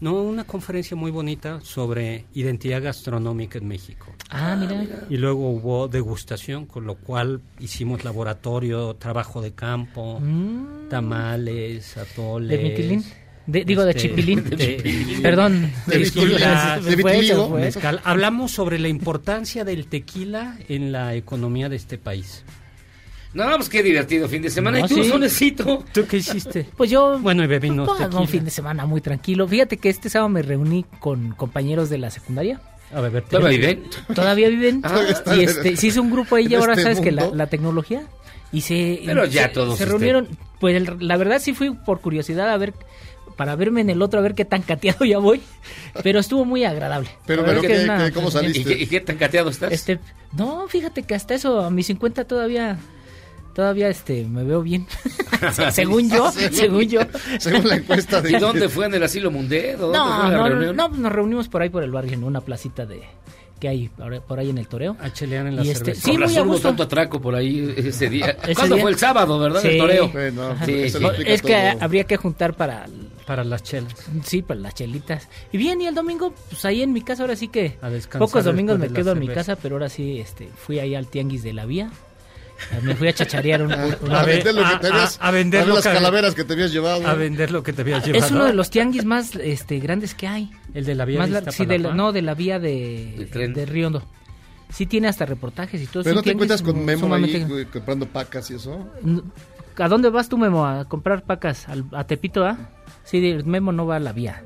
No, 0.00 0.22
una 0.22 0.44
conferencia 0.44 0.96
muy 0.96 1.10
bonita 1.10 1.60
sobre 1.62 2.26
identidad 2.34 2.80
gastronómica 2.82 3.58
en 3.58 3.66
México. 3.66 4.06
Ah, 4.30 4.56
mira. 4.58 4.84
Y 5.10 5.16
luego 5.16 5.50
hubo 5.50 5.88
degustación, 5.88 6.66
con 6.66 6.86
lo 6.86 6.94
cual 6.94 7.40
hicimos 7.58 8.04
laboratorio, 8.04 8.94
trabajo 8.94 9.42
de 9.42 9.52
campo, 9.52 10.20
Mm. 10.20 10.88
tamales, 10.90 11.96
atoles. 11.96 12.50
¿De 12.56 12.58
Miquilín? 12.64 13.04
De- 13.46 13.64
digo, 13.64 13.84
de 13.84 13.90
este, 13.90 14.02
Chipilín. 14.08 14.44
de- 14.48 15.18
Perdón. 15.22 15.70
De 15.86 15.98
tequila, 15.98 16.76
vitiligo, 16.78 16.90
de 16.96 17.02
fue, 17.02 17.12
vitiligo. 17.12 17.48
fue. 17.50 17.60
mezcal. 17.60 18.00
Hablamos 18.04 18.52
sobre 18.52 18.78
la 18.78 18.88
importancia 18.88 19.64
del 19.64 19.86
tequila 19.86 20.56
en 20.68 20.92
la 20.92 21.14
economía 21.14 21.68
de 21.68 21.76
este 21.76 21.98
país. 21.98 22.42
No, 23.34 23.44
pues 23.56 23.68
qué 23.68 23.82
divertido 23.82 24.28
fin 24.28 24.42
de 24.42 24.48
semana. 24.50 24.78
No, 24.78 24.86
¿Y 24.86 24.88
tú, 24.88 25.02
sí. 25.02 25.08
Solecito? 25.10 25.84
¿Tú 25.92 26.06
qué 26.06 26.18
hiciste? 26.18 26.66
Pues 26.76 26.88
yo. 26.88 27.18
Bueno, 27.18 27.42
y 27.42 27.48
bebimos 27.48 27.88
pues, 27.88 27.98
tequila. 28.00 28.20
un 28.20 28.28
fin 28.28 28.44
de 28.44 28.50
semana 28.50 28.86
muy 28.86 29.00
tranquilo. 29.00 29.46
Fíjate 29.48 29.76
que 29.76 29.88
este 29.90 30.08
sábado 30.08 30.28
me 30.28 30.40
reuní 30.42 30.84
con 31.00 31.32
compañeros 31.32 31.90
de 31.90 31.98
la 31.98 32.10
secundaria. 32.10 32.60
A 32.94 33.00
beber 33.00 33.24
¿Todavía 33.24 33.50
tequila. 33.60 33.68
viven? 33.88 34.14
Todavía 34.14 34.48
viven. 34.48 34.82
Todavía 34.82 35.10
están 35.10 35.36
y 35.40 35.42
en- 35.42 35.48
este, 35.48 35.76
se 35.76 35.86
hizo 35.88 36.00
un 36.00 36.12
grupo 36.12 36.36
ahí, 36.36 36.46
y 36.48 36.54
ahora 36.54 36.74
este 36.74 36.82
sabes 36.84 37.00
que 37.00 37.10
la, 37.10 37.28
la 37.30 37.48
tecnología. 37.48 38.06
Y 38.52 38.60
se. 38.60 39.02
Pero 39.04 39.24
ya 39.26 39.48
se- 39.48 39.48
todos, 39.48 39.78
Se 39.78 39.82
este- 39.82 39.90
reunieron. 39.96 40.28
Pues 40.60 40.76
el- 40.76 40.96
la 41.00 41.16
verdad 41.16 41.40
sí 41.40 41.54
fui 41.54 41.70
por 41.74 42.00
curiosidad 42.00 42.50
a 42.50 42.56
ver. 42.56 42.72
Para 43.36 43.56
verme 43.56 43.80
en 43.80 43.90
el 43.90 44.00
otro, 44.02 44.20
a 44.20 44.22
ver 44.22 44.34
qué 44.34 44.44
tan 44.44 44.62
cateado 44.62 45.04
ya 45.04 45.18
voy. 45.18 45.40
Pero 46.02 46.20
estuvo 46.20 46.44
muy 46.44 46.64
agradable. 46.64 47.08
Pero, 47.26 47.44
pero, 47.44 47.56
es 47.56 47.60
que 47.62 47.66
¿qué- 47.68 47.76
es 47.78 47.84
una- 47.84 48.04
qué- 48.06 48.12
¿cómo 48.12 48.28
¿Y 48.28 48.30
saliste? 48.30 48.76
qué, 48.76 48.82
y 48.82 48.86
qué 48.86 49.00
tan 49.00 49.16
cateado 49.16 49.50
estás? 49.50 49.72
Este, 49.72 49.98
no, 50.32 50.66
fíjate 50.68 51.02
que 51.02 51.14
hasta 51.14 51.34
eso, 51.34 51.60
a 51.60 51.70
mis 51.70 51.86
50 51.86 52.24
todavía, 52.24 52.78
todavía 53.54 53.88
este, 53.88 54.24
me 54.24 54.44
veo 54.44 54.62
bien. 54.62 54.86
según 55.72 56.08
yo, 56.10 56.30
según 56.52 56.82
yo. 56.88 57.00
Según 57.38 57.68
la 57.68 57.76
encuesta 57.76 58.20
de... 58.22 58.32
¿Y 58.32 58.36
dónde 58.38 58.68
fue 58.68 58.86
en 58.86 58.94
el 58.94 59.02
asilo 59.02 59.30
Mundé? 59.30 59.76
¿Dónde 59.76 59.98
No, 59.98 60.20
fue 60.20 60.30
la 60.30 60.36
no, 60.38 60.48
reunión? 60.48 60.76
no, 60.76 60.88
nos 60.88 61.12
reunimos 61.12 61.48
por 61.48 61.62
ahí 61.62 61.70
por 61.70 61.82
el 61.82 61.90
barrio, 61.90 62.12
en 62.14 62.24
una 62.24 62.40
placita 62.40 62.86
de 62.86 63.02
que 63.60 63.68
hay 63.68 63.88
por 63.88 64.38
ahí 64.38 64.50
en 64.50 64.58
el 64.58 64.66
toreo. 64.68 64.96
A 65.00 65.12
chelear 65.12 65.46
en 65.46 65.56
la 65.56 65.64
Y 65.64 65.70
este- 65.70 65.94
cerveza. 65.94 66.00
sí, 66.02 66.10
Con 66.16 66.20
muy 66.24 66.36
a 66.36 66.42
hubo 66.42 66.58
tanto 66.60 66.82
atraco 66.82 67.20
por 67.20 67.34
ahí 67.34 67.72
ese 67.76 68.08
día. 68.10 68.36
Ese 68.42 68.54
¿Cuándo 68.54 68.74
día. 68.76 68.82
fue 68.82 68.90
el 68.90 68.98
sábado, 68.98 69.38
verdad? 69.38 69.60
Sí. 69.62 69.68
El 69.68 69.78
toreo. 69.78 70.12
Sí, 70.64 70.90
sí. 70.90 70.98
Es 71.26 71.42
que 71.42 71.70
todo. 71.72 71.84
habría 71.84 72.04
que 72.04 72.16
juntar 72.16 72.54
para, 72.54 72.86
Para 73.26 73.42
las 73.44 73.62
chelas. 73.62 73.94
sí, 74.24 74.42
para 74.42 74.60
las 74.60 74.74
chelitas. 74.74 75.28
Y 75.52 75.56
bien, 75.58 75.80
y 75.80 75.86
el 75.86 75.94
domingo, 75.94 76.34
pues 76.50 76.64
ahí 76.64 76.82
en 76.82 76.92
mi 76.92 77.00
casa, 77.02 77.22
ahora 77.22 77.36
sí 77.36 77.48
que 77.48 77.78
A 77.80 77.88
descansar 77.90 78.18
pocos 78.28 78.44
domingos 78.44 78.78
me 78.78 78.88
quedo 78.88 79.12
en 79.12 79.18
mi 79.20 79.28
casa, 79.28 79.56
pero 79.56 79.76
ahora 79.76 79.88
sí, 79.88 80.18
este, 80.20 80.48
fui 80.56 80.78
ahí 80.78 80.94
al 80.94 81.06
tianguis 81.06 81.42
de 81.42 81.52
la 81.54 81.64
vía. 81.64 81.90
Me 82.82 82.94
fui 82.94 83.08
a 83.08 83.12
chacharear 83.12 83.62
un, 83.62 83.72
un- 83.72 84.12
A 84.12 84.22
vender 84.24 84.54
lo 84.54 84.60
que 84.62 84.66
a- 84.74 84.80
te 84.80 84.86
habías- 84.88 85.18
a- 85.20 85.28
a 85.28 85.30
vender 85.30 85.62
a 85.62 85.64
ver 85.64 85.74
las 85.74 85.84
que- 85.84 85.92
calaveras 85.92 86.34
que 86.34 86.44
te 86.44 86.52
habías 86.54 86.72
llevado. 86.72 87.06
A 87.06 87.14
vender 87.14 87.50
lo 87.50 87.62
que 87.62 87.72
te 87.72 87.82
habías 87.82 88.04
llevado. 88.06 88.24
Es 88.24 88.30
uno 88.32 88.44
de 88.44 88.54
los 88.54 88.70
tianguis 88.70 89.04
más 89.04 89.34
este, 89.36 89.78
grandes 89.78 90.14
que 90.14 90.26
hay. 90.28 90.50
El 90.74 90.84
de 90.84 90.94
la 90.94 91.04
vía 91.04 91.18
Más 91.20 91.30
de 91.30 91.52
sí, 91.52 91.64
de 91.66 91.66
la- 91.68 91.74
Iztapalapa. 91.76 91.94
no, 91.94 92.12
de 92.12 92.22
la 92.22 92.34
vía 92.34 92.58
de, 92.58 93.28
de 93.54 93.66
Río 93.66 93.86
Hondo. 93.88 94.02
Sí 94.72 94.86
tiene 94.86 95.06
hasta 95.08 95.24
reportajes 95.24 95.80
y 95.80 95.86
todo. 95.86 96.02
Pero 96.02 96.16
no 96.16 96.22
te 96.22 96.32
encuentras 96.32 96.62
con 96.62 96.84
Memo 96.84 97.14
ahí 97.14 97.46
comprando 97.72 98.06
pacas 98.06 98.50
y 98.50 98.54
eso. 98.54 98.88
¿A 99.78 99.88
dónde 99.88 100.08
vas 100.10 100.28
tú, 100.28 100.36
Memo, 100.38 100.66
a 100.66 100.84
comprar 100.86 101.22
pacas? 101.22 101.68
¿Al- 101.68 101.84
¿A 101.92 102.04
Tepito, 102.04 102.44
ah? 102.44 102.56
Sí, 103.04 103.38
Memo 103.44 103.70
no 103.72 103.86
va 103.86 103.96
a 103.96 104.00
la 104.00 104.12
vía. 104.12 104.42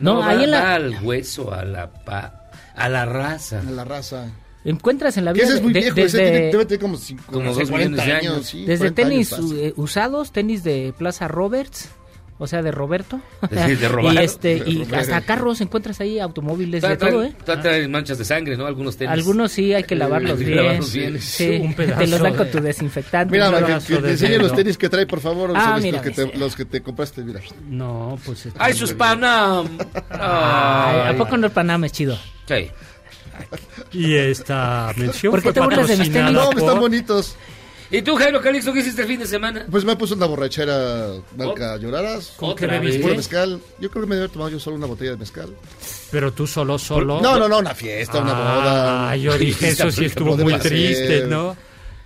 No, 0.00 0.18
va, 0.18 0.28
ahí 0.28 0.44
en 0.44 0.52
va 0.52 0.60
la... 0.60 0.74
al 0.74 0.96
hueso, 1.02 1.52
a 1.52 1.64
la 1.64 1.90
pa- 1.92 2.50
a 2.76 2.88
la 2.88 3.04
raza. 3.04 3.60
A 3.60 3.70
la 3.70 3.84
raza. 3.84 4.26
Encuentras 4.64 5.16
en 5.18 5.26
la 5.26 5.32
vía 5.32 5.44
ese 5.44 5.54
es 5.56 5.62
muy 5.62 5.72
de- 5.72 5.80
viejo, 5.80 5.94
desde- 5.96 6.06
ese 6.22 6.30
tiene- 6.30 6.46
debe 6.50 6.64
tener 6.64 6.80
como, 6.80 6.96
cinco, 6.96 7.22
Como 7.26 7.44
no 7.44 7.54
sé, 7.54 7.60
dos 7.60 7.70
40 7.70 8.02
millones 8.02 8.06
de 8.06 8.12
años. 8.28 8.34
años. 8.36 8.46
sí, 8.48 8.64
Desde 8.64 8.90
40 8.90 9.02
tenis 9.02 9.32
años 9.34 9.52
eh, 9.54 9.72
usados, 9.76 10.32
tenis 10.32 10.64
de 10.64 10.94
Plaza 10.96 11.28
Roberts, 11.28 11.90
o 12.38 12.46
sea, 12.48 12.62
de 12.62 12.72
Roberto. 12.72 13.20
Sí, 13.50 13.74
de 13.76 13.88
robar. 13.88 14.14
y 14.14 14.18
este, 14.18 14.60
De 14.60 14.70
y 14.70 14.88
hasta 14.92 15.20
carros 15.20 15.60
encuentras 15.60 16.00
ahí, 16.00 16.18
automóviles, 16.18 16.82
de 16.82 16.96
todo, 16.96 17.22
¿eh? 17.22 17.32
traen 17.44 17.90
manchas 17.92 18.18
de 18.18 18.24
sangre, 18.24 18.56
¿no? 18.56 18.66
Algunos 18.66 18.96
tenis. 18.96 19.12
Algunos 19.12 19.52
sí 19.52 19.72
hay 19.74 19.84
que 19.84 19.94
lavarlos 19.94 20.32
Hay 20.32 20.38
que 20.38 20.44
bien. 20.46 20.56
lavarlos 20.56 20.92
bien. 20.92 21.20
Sí, 21.20 21.60
Un 21.62 21.74
te 21.74 21.84
pedazo 21.84 22.06
los 22.06 22.20
dan 22.20 22.34
con 22.34 22.50
tu 22.50 22.60
desinfectante. 22.60 23.30
Mira, 23.32 23.50
un 23.50 23.56
que, 23.64 23.86
que 23.94 23.96
te 24.02 24.10
enseñe 24.12 24.38
los 24.38 24.54
tenis 24.54 24.76
que 24.78 24.88
trae, 24.88 25.06
por 25.06 25.20
favor. 25.20 25.52
Ah, 25.54 25.74
los, 25.74 25.82
mira, 25.84 25.98
los, 26.02 26.06
que 26.06 26.10
te, 26.26 26.38
los 26.38 26.56
que 26.56 26.64
te 26.64 26.80
compraste, 26.82 27.22
mira. 27.22 27.40
No, 27.68 28.18
pues... 28.24 28.48
¡Ay, 28.58 28.72
sus 28.72 28.94
Panam! 28.94 29.68
Ay, 30.10 31.10
¿A 31.10 31.14
poco 31.16 31.36
no 31.36 31.46
el 31.46 31.52
Panam 31.52 31.84
es 31.84 31.92
chido? 31.92 32.18
Sí. 32.48 32.68
Y 33.92 34.14
esta 34.14 34.92
mención 34.96 35.30
¿Por 35.30 35.40
qué 35.40 35.44
fue 35.44 35.52
te 35.52 35.60
burlas 35.60 35.88
de 35.88 35.96
mis 35.96 36.12
tenis? 36.12 36.32
No, 36.32 36.50
que 36.50 36.58
están 36.58 36.72
por- 36.74 36.80
bonitos. 36.80 37.36
¿Y 37.90 38.02
tú, 38.02 38.16
Jairo 38.16 38.40
Calixto, 38.40 38.72
qué 38.72 38.80
hiciste 38.80 39.02
el 39.02 39.08
fin 39.08 39.20
de 39.20 39.26
semana? 39.26 39.66
Pues 39.70 39.84
me 39.84 39.94
puse 39.94 40.14
una 40.14 40.26
borrachera 40.26 41.12
marca 41.36 41.76
lloraras. 41.76 42.32
¿Con 42.36 42.56
qué 42.56 42.66
Puro 42.66 42.80
bebiste? 42.80 43.14
mezcal. 43.14 43.60
Yo 43.78 43.90
creo 43.90 44.02
que 44.04 44.08
me 44.10 44.16
había 44.16 44.28
tomado 44.28 44.50
yo 44.50 44.58
solo 44.58 44.76
una 44.76 44.86
botella 44.86 45.12
de 45.12 45.16
mezcal. 45.18 45.54
Pero 46.10 46.32
tú 46.32 46.46
solo, 46.46 46.76
solo... 46.78 47.20
No, 47.20 47.38
no, 47.38 47.46
no, 47.48 47.58
una 47.58 47.74
fiesta, 47.74 48.20
una 48.20 48.32
boda. 48.32 49.10
Ah, 49.10 49.16
yo 49.16 49.36
dije, 49.38 49.68
eso 49.68 49.90
sí 49.92 50.06
estuvo 50.06 50.36
muy 50.36 50.54
triste, 50.58 51.26
¿no? 51.28 51.56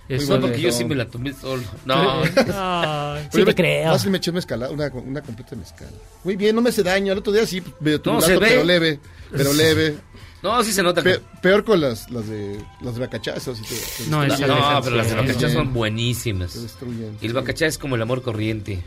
Eso 0.07 0.35
No, 0.35 0.41
porque 0.41 0.59
yo 0.61 0.71
sí 0.71 0.85
me 0.85 0.95
la 0.95 1.05
tomé 1.05 1.33
solo. 1.33 1.63
No. 1.85 2.23
Ay. 2.53 3.27
Sí 3.31 3.43
te 3.43 3.53
creo. 3.55 3.91
Fácil 3.91 4.09
me 4.11 4.17
eché 4.17 4.31
mezcal, 4.31 4.67
una, 4.71 4.87
una 4.87 5.21
completa 5.21 5.55
mezcal. 5.55 5.87
Muy 6.23 6.35
bien, 6.35 6.55
no 6.55 6.61
me 6.61 6.69
hace 6.69 6.81
daño. 6.83 7.13
El 7.13 7.19
otro 7.19 7.31
día 7.31 7.45
sí, 7.45 7.61
medio 7.79 8.01
No, 8.05 8.19
ve. 8.19 8.37
pero 8.39 8.63
leve. 8.63 8.99
Pero 9.31 9.53
leve. 9.53 9.97
No, 10.41 10.63
sí 10.63 10.71
se 10.71 10.81
nota. 10.83 11.01
Pe- 11.01 11.13
que- 11.15 11.21
peor 11.41 11.63
con 11.63 11.81
las, 11.81 12.09
las 12.11 12.27
de 12.27 12.59
las 12.81 12.95
de 12.95 13.01
bacachá, 13.01 13.33
eso 13.33 13.53
sí 13.55 13.63
te- 13.63 14.03
te 14.03 14.09
No, 14.09 14.23
esa 14.23 14.47
No, 14.47 14.81
pero 14.83 14.95
las 14.95 15.09
de 15.09 15.15
bacachá 15.15 15.49
son 15.49 15.73
buenísimas. 15.73 16.53
Te 16.53 16.59
destruyen. 16.59 17.17
Y 17.21 17.25
el 17.27 17.33
bacachá 17.33 17.65
es 17.65 17.77
como 17.77 17.95
el 17.95 18.01
amor 18.01 18.21
corriente. 18.21 18.81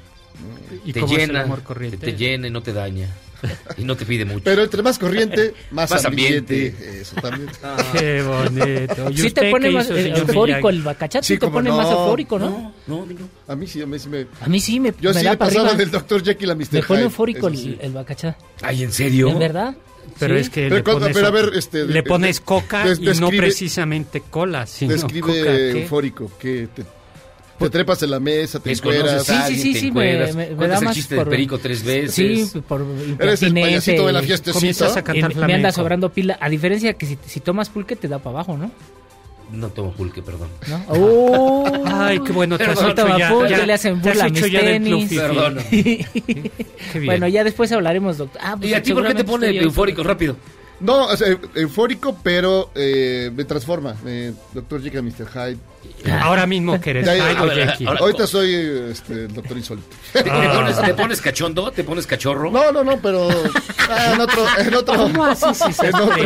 ¿Y 0.84 0.92
te 0.94 1.00
cómo 1.00 1.12
es 1.14 1.22
el 1.24 1.26
llena, 1.28 1.42
amor 1.42 1.62
corriente? 1.62 1.98
te 1.98 2.16
llena 2.16 2.46
y 2.46 2.50
no 2.50 2.62
te 2.62 2.72
daña. 2.72 3.08
Y 3.76 3.82
no 3.82 3.96
te 3.96 4.06
pide 4.06 4.24
mucho. 4.24 4.40
Pero 4.44 4.62
entre 4.62 4.82
más 4.82 4.98
corriente, 5.00 5.52
más, 5.72 5.90
Más 5.90 6.04
ambiente. 6.04 6.68
ambiente. 6.76 7.00
Eso 7.00 7.16
también. 7.16 7.50
Qué 7.92 8.22
bonito. 8.22 9.10
¿Y 9.10 9.16
Sí 9.18 9.26
usted 9.26 9.42
te 9.42 9.50
pone 9.50 9.70
más 9.70 9.86
hizo, 9.90 9.96
eufórico 9.96 10.68
el 10.70 10.80
bacachá, 10.82 11.22
Sí, 11.22 11.34
sí 11.34 11.38
te 11.40 11.48
pone 11.48 11.68
no. 11.68 11.76
más 11.76 11.90
eufórico, 11.90 12.38
¿no? 12.38 12.72
No, 12.86 13.04
no. 13.04 13.14
A 13.48 13.56
mí 13.56 13.66
sí, 13.66 13.82
a 13.82 13.86
mí 13.86 13.98
sí 13.98 14.08
me... 14.08 14.26
A 14.40 14.46
mí 14.48 14.60
sí 14.60 14.78
me, 14.80 14.94
Yo 15.00 15.10
me 15.12 15.18
sí 15.20 15.24
da 15.26 15.32
he 15.32 15.36
para 15.36 15.50
pasado 15.50 15.66
arriba. 15.66 15.78
del 15.78 15.90
Dr. 15.90 16.22
Jekyll 16.24 16.50
a 16.50 16.54
Mr. 16.54 16.68
Me 16.72 16.82
pone 16.84 17.02
eufórico 17.02 17.48
el, 17.48 17.56
sí. 17.58 17.76
el 17.80 17.92
bacachá. 17.92 18.36
Ay, 18.62 18.84
¿en 18.84 18.92
serio? 18.92 19.28
¿En 19.28 19.38
verdad? 19.40 19.74
Pero 20.18 20.34
Sí. 20.34 20.40
es 20.40 20.50
que 20.50 20.62
Pero 20.64 20.76
le 20.76 20.82
cuando- 20.84 21.00
pones, 21.00 21.16
pero 21.16 21.26
a 21.26 21.30
ver, 21.30 21.50
este, 21.56 21.84
le 21.86 21.92
de- 21.94 22.02
pones 22.02 22.38
de- 22.38 22.44
coca 22.44 22.84
des- 22.84 22.98
y 22.98 23.02
no 23.02 23.10
describe- 23.10 23.36
precisamente 23.38 24.20
cola, 24.28 24.66
sino 24.66 24.92
Describe 24.92 25.20
coca. 25.40 25.54
eufórico, 25.80 26.30
que 26.38 26.68
te, 26.74 26.84
te 27.58 27.70
trepas 27.70 28.02
en 28.02 28.10
la 28.10 28.20
mesa, 28.20 28.60
te 28.60 28.72
encueras. 28.72 29.24
Sí, 29.24 29.32
sí, 29.48 29.58
sí, 29.58 29.72
te 29.72 29.78
sí, 29.78 29.84
me- 29.84 29.88
encueras, 30.10 30.36
me- 30.36 30.50
me 30.50 30.68
da 30.68 30.78
el 30.78 30.84
más 30.84 30.94
chiste 30.94 31.16
por- 31.16 31.24
del 31.26 31.30
perico 31.30 31.58
tres 31.58 31.82
veces. 31.84 32.14
Sí, 32.14 32.60
por 32.68 32.84
Eres 33.18 33.42
el 33.42 33.54
payasito 33.54 34.06
de 34.06 34.12
la 34.12 34.22
fiestecita. 34.22 34.52
Comienzas 34.54 34.96
a 34.96 35.02
cantar 35.04 35.34
me- 35.34 35.46
me 35.46 35.54
anda 35.54 35.72
sobrando 35.72 36.10
pila. 36.10 36.38
A 36.40 36.48
diferencia 36.48 36.92
que 36.94 37.06
si, 37.06 37.18
si 37.26 37.40
tomas 37.40 37.68
pulque 37.70 37.96
te 37.96 38.08
da 38.08 38.18
para 38.18 38.36
abajo, 38.36 38.56
¿no? 38.56 38.70
No 39.52 39.68
tomo 39.68 39.92
pulque, 39.92 40.22
perdón. 40.22 40.48
¿No? 40.68 40.82
¡Oh! 40.88 41.82
Ay, 41.86 42.18
qué 42.20 42.32
bueno, 42.32 42.56
te 42.58 42.64
has 42.64 42.78
hecho 42.80 42.94
toma 42.94 43.18
ya, 43.18 43.28
pulque, 43.30 43.50
ya- 43.50 43.66
le 43.66 43.72
hacen 43.74 44.00
burla 44.00 44.24
a 44.24 44.28
mis 44.28 44.42
tenis. 44.50 45.08
Perdón. 45.12 45.58
Qué 45.70 46.06
bien. 46.94 47.06
bueno, 47.06 47.28
ya 47.28 47.44
después 47.44 47.70
hablaremos, 47.72 48.18
doctor. 48.18 48.40
Ah, 48.44 48.56
pues 48.58 48.70
¿Y 48.70 48.74
a 48.74 48.82
ti 48.82 48.92
por 48.92 49.06
qué 49.06 49.14
te 49.14 49.24
pone 49.24 49.48
eufórico 49.58 50.02
rápido? 50.02 50.36
No, 50.80 51.06
o 51.06 51.16
sea, 51.16 51.28
eu- 51.28 51.38
eufórico, 51.54 52.16
pero 52.22 52.70
eh, 52.74 53.30
me 53.34 53.44
transforma. 53.44 53.94
Eh, 54.06 54.32
Dr. 54.52 54.82
Jekyll 54.82 54.98
a 54.98 55.02
Mr. 55.02 55.28
Hyde. 55.32 55.58
Ahora 56.20 56.46
mismo 56.46 56.80
que 56.80 56.90
eres 56.90 57.06
Ya, 57.06 57.14
ya, 57.14 57.38
ahora- 57.38 57.98
Ahorita 58.00 58.26
soy 58.26 58.54
este, 58.90 59.12
el 59.26 59.34
Doctor 59.34 59.56
Insólito. 59.56 59.88
¿Te, 60.12 60.22
te 60.24 60.30
Ah. 60.30 60.52
pones, 60.54 60.80
te 60.82 60.94
pones 60.94 61.20
cachondo? 61.20 61.70
¿Te 61.70 61.84
pones 61.84 62.06
cachorro? 62.06 62.50
No, 62.50 62.72
no, 62.72 62.82
no, 62.84 62.98
pero 63.00 63.28
ah, 63.88 64.12
en 64.14 64.20
otro, 64.20 64.44
en 64.58 64.74
otro, 64.74 64.94
¿Cómo 64.96 65.24
así 65.24 65.46
si 65.54 65.72
se 65.72 65.86
en 65.88 65.94
otro 65.94 66.16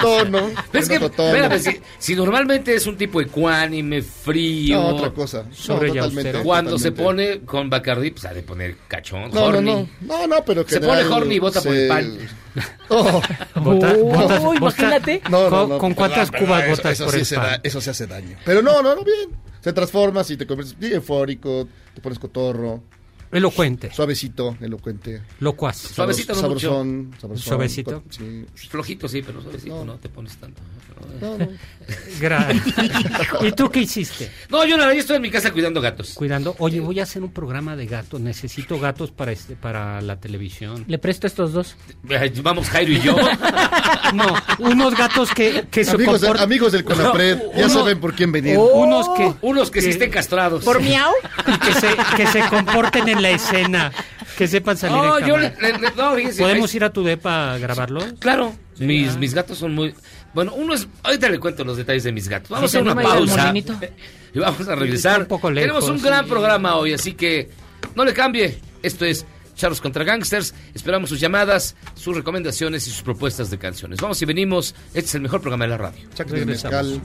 tono. 0.00 0.50
Pero 0.72 0.84
es 0.84 0.90
en 0.90 0.98
que, 0.98 1.04
otro 1.04 1.10
tono. 1.10 1.28
espérame, 1.28 1.58
si, 1.60 1.80
si 1.98 2.16
normalmente 2.16 2.74
es 2.74 2.86
un 2.86 2.96
tipo 2.96 3.20
ecuánime, 3.20 4.02
frío, 4.02 4.80
No, 4.80 4.86
otra 4.96 5.10
cosa. 5.10 5.44
Sobre 5.52 5.88
no, 5.88 5.94
totalmente. 5.94 6.42
cuando 6.42 6.78
se 6.78 6.90
totalmente. 6.90 7.36
pone 7.38 7.46
con 7.46 7.70
Bacardi, 7.70 8.10
pues 8.10 8.24
ha 8.24 8.32
de 8.34 8.42
poner 8.42 8.76
cachón, 8.88 9.30
No, 9.30 9.40
no, 9.40 9.44
horny. 9.58 9.70
no, 9.72 9.88
no, 10.00 10.26
no, 10.26 10.44
pero 10.44 10.62
Se 10.66 10.76
general, 10.76 11.02
pone 11.04 11.14
horny 11.14 11.34
y 11.34 11.38
vota 11.38 11.60
por 11.60 11.74
el 11.74 11.88
pan. 11.88 12.18
Oh, 12.88 13.20
Bota- 13.56 13.94
Oh, 13.98 14.04
botas- 14.12 14.40
bota- 14.40 14.56
imagínate. 14.58 15.22
no, 15.28 15.42
no, 15.44 15.50
¿Con- 15.50 15.68
no, 15.70 15.78
con 15.78 15.94
cuántas 15.94 16.30
cubas 16.30 16.64
eso, 16.84 17.04
por 17.04 17.12
sí 17.14 17.18
el 17.20 17.26
se 17.26 17.34
pan? 17.36 17.44
da- 17.46 17.60
eso 17.64 17.80
sí 17.80 17.90
hace 17.90 18.06
daño. 18.06 18.36
Pero 18.44 18.62
no, 18.62 18.73
no, 18.82 18.94
no, 18.94 19.04
bien. 19.04 19.30
Se 19.60 19.72
transformas 19.72 20.30
y 20.30 20.36
te 20.36 20.46
conviertes 20.46 20.76
eufórico, 20.92 21.66
te 21.94 22.00
pones 22.00 22.18
cotorro, 22.18 22.82
Elocuente, 23.34 23.90
suavecito, 23.92 24.56
elocuente. 24.60 25.22
locuaz. 25.40 25.76
Suavecito, 25.76 26.34
no 26.34 26.40
sabrosón, 26.40 27.10
sabrosón. 27.20 27.44
Suavecito. 27.46 28.02
Sí. 28.08 28.46
Flojito, 28.68 29.08
sí, 29.08 29.22
pero 29.22 29.42
suavecito, 29.42 29.74
no, 29.76 29.84
No. 29.84 29.94
te 29.96 30.08
pones 30.08 30.36
tanto. 30.36 30.62
No, 31.20 31.36
¿Y 33.46 33.52
tú 33.52 33.70
qué 33.70 33.80
hiciste? 33.80 34.30
No, 34.48 34.64
yo 34.64 34.76
la 34.76 34.84
verdad 34.84 34.94
yo 34.94 35.00
estoy 35.00 35.16
en 35.16 35.22
mi 35.22 35.30
casa 35.30 35.52
cuidando 35.52 35.80
gatos. 35.80 36.14
Cuidando. 36.14 36.54
Oye, 36.58 36.80
voy 36.80 37.00
a 37.00 37.02
hacer 37.02 37.22
un 37.22 37.32
programa 37.32 37.76
de 37.76 37.86
gatos. 37.86 38.20
Necesito 38.20 38.78
gatos 38.78 39.10
para 39.10 39.32
este, 39.32 39.56
para 39.56 40.00
la 40.00 40.20
televisión. 40.20 40.84
Le 40.86 40.98
presto 40.98 41.26
estos 41.26 41.52
dos. 41.52 41.76
Vamos, 42.42 42.68
Jairo 42.70 42.92
y 42.92 43.00
yo. 43.00 43.16
No, 44.14 44.26
unos 44.58 44.94
gatos 44.96 45.30
que, 45.32 45.66
que 45.70 45.82
se 45.82 45.92
Amigos, 45.92 46.20
comportan. 46.20 46.44
amigos 46.44 46.72
del 46.72 46.84
Conapred, 46.84 47.38
ya 47.56 47.64
uno- 47.64 47.68
saben 47.74 47.98
por 47.98 48.14
quién 48.14 48.30
venir. 48.30 48.56
Unos 48.58 49.08
que, 49.16 49.32
Unos 49.42 49.70
que 49.70 49.80
sí 49.80 49.90
estén 49.90 50.10
castrados. 50.10 50.62
¿Por 50.62 50.80
miau? 50.80 51.10
y 51.48 51.58
que 51.58 51.72
se, 51.74 51.88
que 52.16 52.26
se 52.28 52.40
comporten 52.48 53.08
en 53.08 53.22
la 53.24 53.30
escena. 53.30 53.92
Que 54.38 54.46
sepan 54.48 54.76
salir 54.76 54.96
No, 54.96 55.18
en 55.18 55.26
yo 55.26 55.36
le, 55.36 55.54
le- 55.60 55.78
le- 55.78 55.90
no, 55.96 56.14
fíjese, 56.14 56.42
¿Podemos 56.42 56.74
ir 56.74 56.84
a 56.84 56.90
tu 56.92 57.04
depa 57.04 57.54
a 57.54 57.58
grabarlo? 57.58 58.00
Claro, 58.18 58.54
mis, 58.78 59.10
ah. 59.14 59.18
mis 59.18 59.32
gatos 59.34 59.58
son 59.58 59.74
muy... 59.74 59.94
Bueno, 60.34 60.52
uno 60.54 60.74
es... 60.74 60.88
Ahorita 61.04 61.28
le 61.28 61.38
cuento 61.38 61.62
los 61.64 61.76
detalles 61.76 62.02
de 62.04 62.10
mis 62.12 62.28
gatos. 62.28 62.50
Vamos 62.50 62.70
Sí, 62.70 62.76
a 62.78 62.80
una 62.80 62.94
pausa. 62.94 63.52
Y 64.34 64.38
vamos 64.40 64.66
a 64.68 64.74
regresar. 64.74 65.20
un 65.20 65.26
poco 65.26 65.48
lejos, 65.50 65.68
Tenemos 65.68 65.88
un 65.88 65.98
sí. 66.00 66.04
gran 66.06 66.26
programa 66.26 66.74
hoy, 66.74 66.92
así 66.92 67.12
que 67.12 67.50
no 67.94 68.04
le 68.04 68.12
cambie. 68.12 68.58
Esto 68.82 69.04
es 69.04 69.24
Charlos 69.54 69.80
contra 69.80 70.02
Gangsters. 70.02 70.52
Esperamos 70.74 71.08
sus 71.10 71.20
llamadas, 71.20 71.76
sus 71.94 72.16
recomendaciones 72.16 72.84
y 72.88 72.90
sus 72.90 73.02
propuestas 73.02 73.48
de 73.50 73.58
canciones. 73.58 74.00
Vamos 74.00 74.20
y 74.20 74.24
venimos. 74.24 74.74
Este 74.88 75.00
es 75.06 75.14
el 75.14 75.20
mejor 75.20 75.40
programa 75.40 75.66
de 75.66 75.70
la 75.70 75.76
radio. 75.78 76.00
Regresamos. 76.26 76.98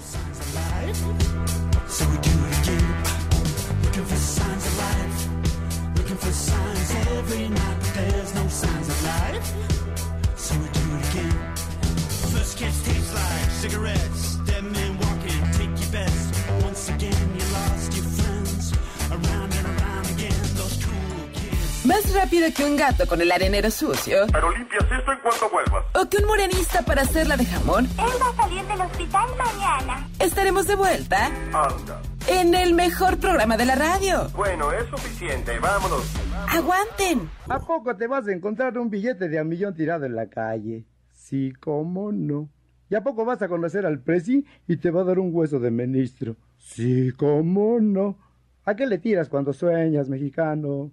Cigarettes. 13.69 14.39
Dead 14.45 14.63
men 14.63 14.97
walking, 14.97 15.43
take 15.57 15.73
your 15.81 15.91
best. 15.91 16.35
Once 16.63 16.89
again, 16.89 17.29
you 17.37 17.45
lost 17.53 17.93
your 17.95 18.05
friends. 18.17 18.73
Around 19.11 19.53
and 19.53 19.65
around 19.67 20.05
again, 20.15 20.41
those 20.57 20.75
cool 20.83 21.27
kids. 21.33 21.85
Más 21.85 22.13
rápido 22.13 22.51
que 22.55 22.65
un 22.65 22.75
gato 22.77 23.05
con 23.07 23.21
el 23.21 23.31
arenero 23.31 23.69
sucio. 23.71 24.25
Pero 24.31 24.51
limpias 24.51 24.83
esto 24.83 25.11
en 25.11 25.19
cuanto 25.19 25.49
vuelvas. 25.49 25.83
O 25.95 26.09
que 26.09 26.17
un 26.17 26.25
morenista 26.25 26.81
para 26.83 27.01
hacerla 27.03 27.37
de 27.37 27.45
jamón. 27.45 27.85
Él 27.85 28.21
va 28.21 28.29
a 28.29 28.35
salir 28.43 28.65
del 28.65 28.81
hospital 28.81 29.27
mañana. 29.37 30.07
Estaremos 30.19 30.67
de 30.67 30.75
vuelta 30.75 31.25
Anda. 31.53 32.01
en 32.27 32.53
el 32.55 32.73
mejor 32.73 33.17
programa 33.19 33.57
de 33.57 33.65
la 33.65 33.75
radio. 33.75 34.29
Bueno, 34.35 34.71
es 34.71 34.87
suficiente. 34.89 35.57
Vámonos. 35.59 36.03
¡Aguanten! 36.49 37.29
¿A 37.47 37.59
poco 37.59 37.95
te 37.95 38.07
vas 38.07 38.27
a 38.27 38.31
encontrar 38.31 38.77
un 38.77 38.89
billete 38.89 39.27
de 39.29 39.39
a 39.39 39.43
millón 39.43 39.75
tirado 39.75 40.05
en 40.05 40.15
la 40.15 40.27
calle? 40.27 40.85
Sí, 41.13 41.53
cómo 41.59 42.11
no. 42.11 42.49
¿Y 42.89 42.95
a 42.95 43.03
poco 43.03 43.23
vas 43.23 43.41
a 43.41 43.47
conocer 43.47 43.85
al 43.85 44.01
presi 44.01 44.45
y 44.67 44.77
te 44.77 44.89
va 44.89 45.01
a 45.01 45.05
dar 45.05 45.19
un 45.19 45.29
hueso 45.31 45.59
de 45.59 45.69
ministro? 45.69 46.35
Sí, 46.57 47.11
cómo 47.15 47.79
no. 47.79 48.17
¿A 48.65 48.75
qué 48.75 48.87
le 48.87 48.97
tiras 48.97 49.29
cuando 49.29 49.53
sueñas, 49.53 50.09
mexicano? 50.09 50.91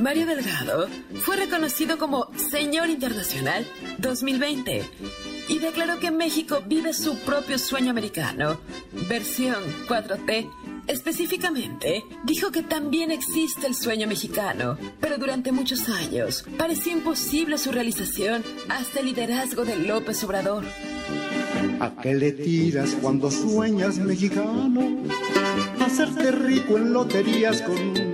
Mario 0.00 0.26
Delgado 0.26 0.88
fue 1.24 1.36
reconocido 1.36 1.98
como 1.98 2.26
Señor 2.34 2.88
Internacional 2.88 3.64
2020 3.98 4.82
y 5.48 5.58
declaró 5.58 5.98
que 6.00 6.10
México 6.10 6.62
vive 6.66 6.92
su 6.92 7.16
propio 7.18 7.58
sueño 7.58 7.90
americano, 7.90 8.58
versión 9.08 9.62
4T. 9.88 10.50
Específicamente, 10.86 12.04
dijo 12.24 12.50
que 12.50 12.62
también 12.62 13.10
existe 13.10 13.66
el 13.66 13.74
sueño 13.74 14.06
mexicano, 14.08 14.76
pero 15.00 15.16
durante 15.16 15.52
muchos 15.52 15.88
años 15.88 16.44
parecía 16.58 16.92
imposible 16.92 17.56
su 17.56 17.70
realización 17.70 18.42
hasta 18.68 19.00
el 19.00 19.06
liderazgo 19.06 19.64
de 19.64 19.76
López 19.76 20.22
Obrador. 20.24 20.64
¿A 21.80 21.90
qué 22.02 22.14
le 22.14 22.32
tiras 22.32 22.96
cuando 23.00 23.30
sueñas 23.30 23.98
mexicano? 23.98 25.02
Hacerte 25.80 26.32
rico 26.32 26.76
en 26.76 26.92
loterías 26.92 27.62
con 27.62 28.11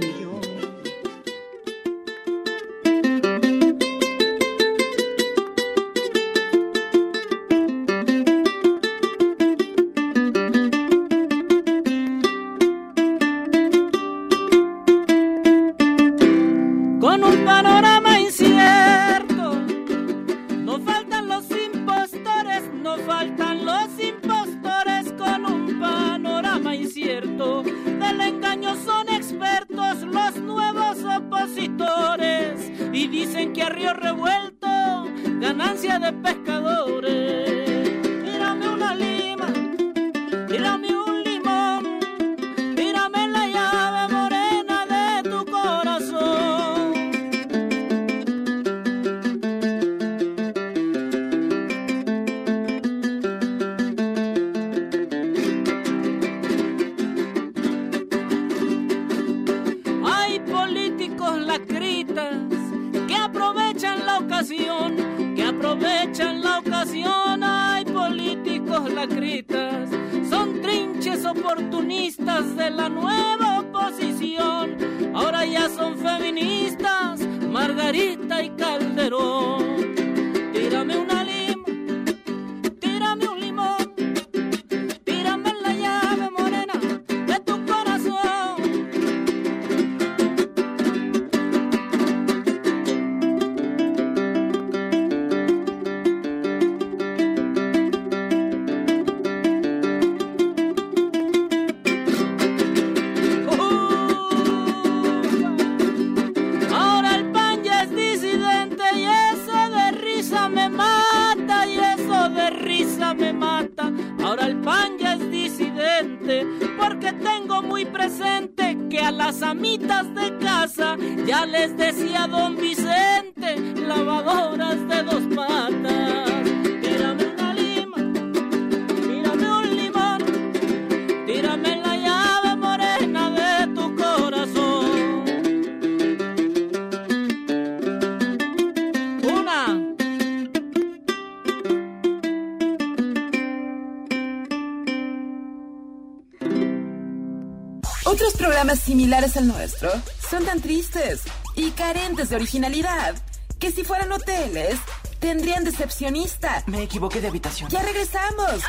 carentes 152.18 152.30
de 152.30 152.36
originalidad 152.36 153.14
que 153.58 153.70
si 153.70 153.84
fueran 153.84 154.10
hoteles 154.10 154.78
tendrían 155.20 155.64
decepcionista. 155.64 156.64
Me 156.66 156.82
equivoqué 156.82 157.20
de 157.20 157.28
habitación. 157.28 157.70
Ya 157.70 157.82
regresamos. 157.82 158.62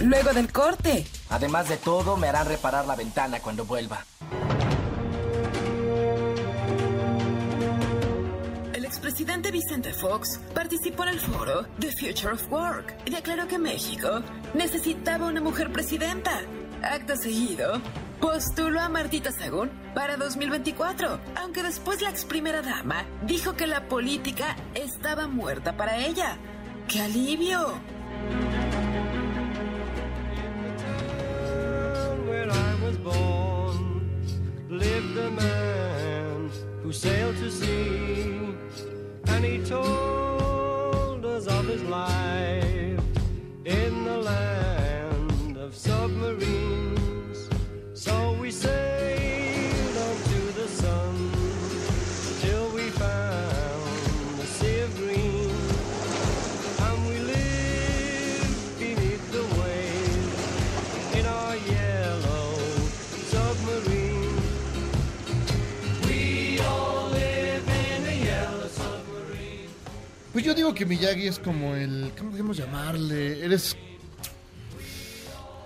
Luego 0.00 0.32
del 0.32 0.52
corte. 0.52 1.06
Además 1.30 1.68
de 1.68 1.76
todo, 1.76 2.16
me 2.16 2.28
harán 2.28 2.46
reparar 2.46 2.86
la 2.86 2.94
ventana 2.94 3.40
cuando 3.40 3.64
vuelva. 3.64 4.04
El 8.72 8.84
expresidente 8.84 9.50
Vicente 9.50 9.92
Fox 9.92 10.40
participó 10.54 11.04
en 11.04 11.10
el 11.10 11.20
foro 11.20 11.66
The 11.78 11.90
Future 11.92 12.34
of 12.34 12.42
Work 12.50 12.96
y 13.06 13.10
declaró 13.10 13.48
que 13.48 13.58
México 13.58 14.22
necesitaba 14.54 15.26
una 15.26 15.40
mujer 15.40 15.72
presidenta. 15.72 16.40
Acto 16.82 17.16
seguido, 17.16 17.80
postuló 18.20 18.80
a 18.80 18.88
Martita 18.88 19.32
Sagún 19.32 19.70
para 19.94 20.16
2024, 20.16 21.18
aunque 21.54 21.68
después 21.68 22.02
la 22.02 22.10
ex 22.10 22.24
primera 22.24 22.62
dama 22.62 23.04
dijo 23.22 23.54
que 23.54 23.68
la 23.68 23.86
política 23.86 24.56
estaba 24.74 25.28
muerta 25.28 25.76
para 25.76 25.98
ella. 25.98 26.36
¡Qué 26.88 27.00
alivio! 27.00 27.78
Que 70.74 70.84
Miyagi 70.86 71.26
es 71.28 71.38
como 71.38 71.74
el. 71.76 72.10
¿Cómo 72.18 72.30
podemos 72.30 72.56
llamarle? 72.56 73.44
Eres. 73.44 73.76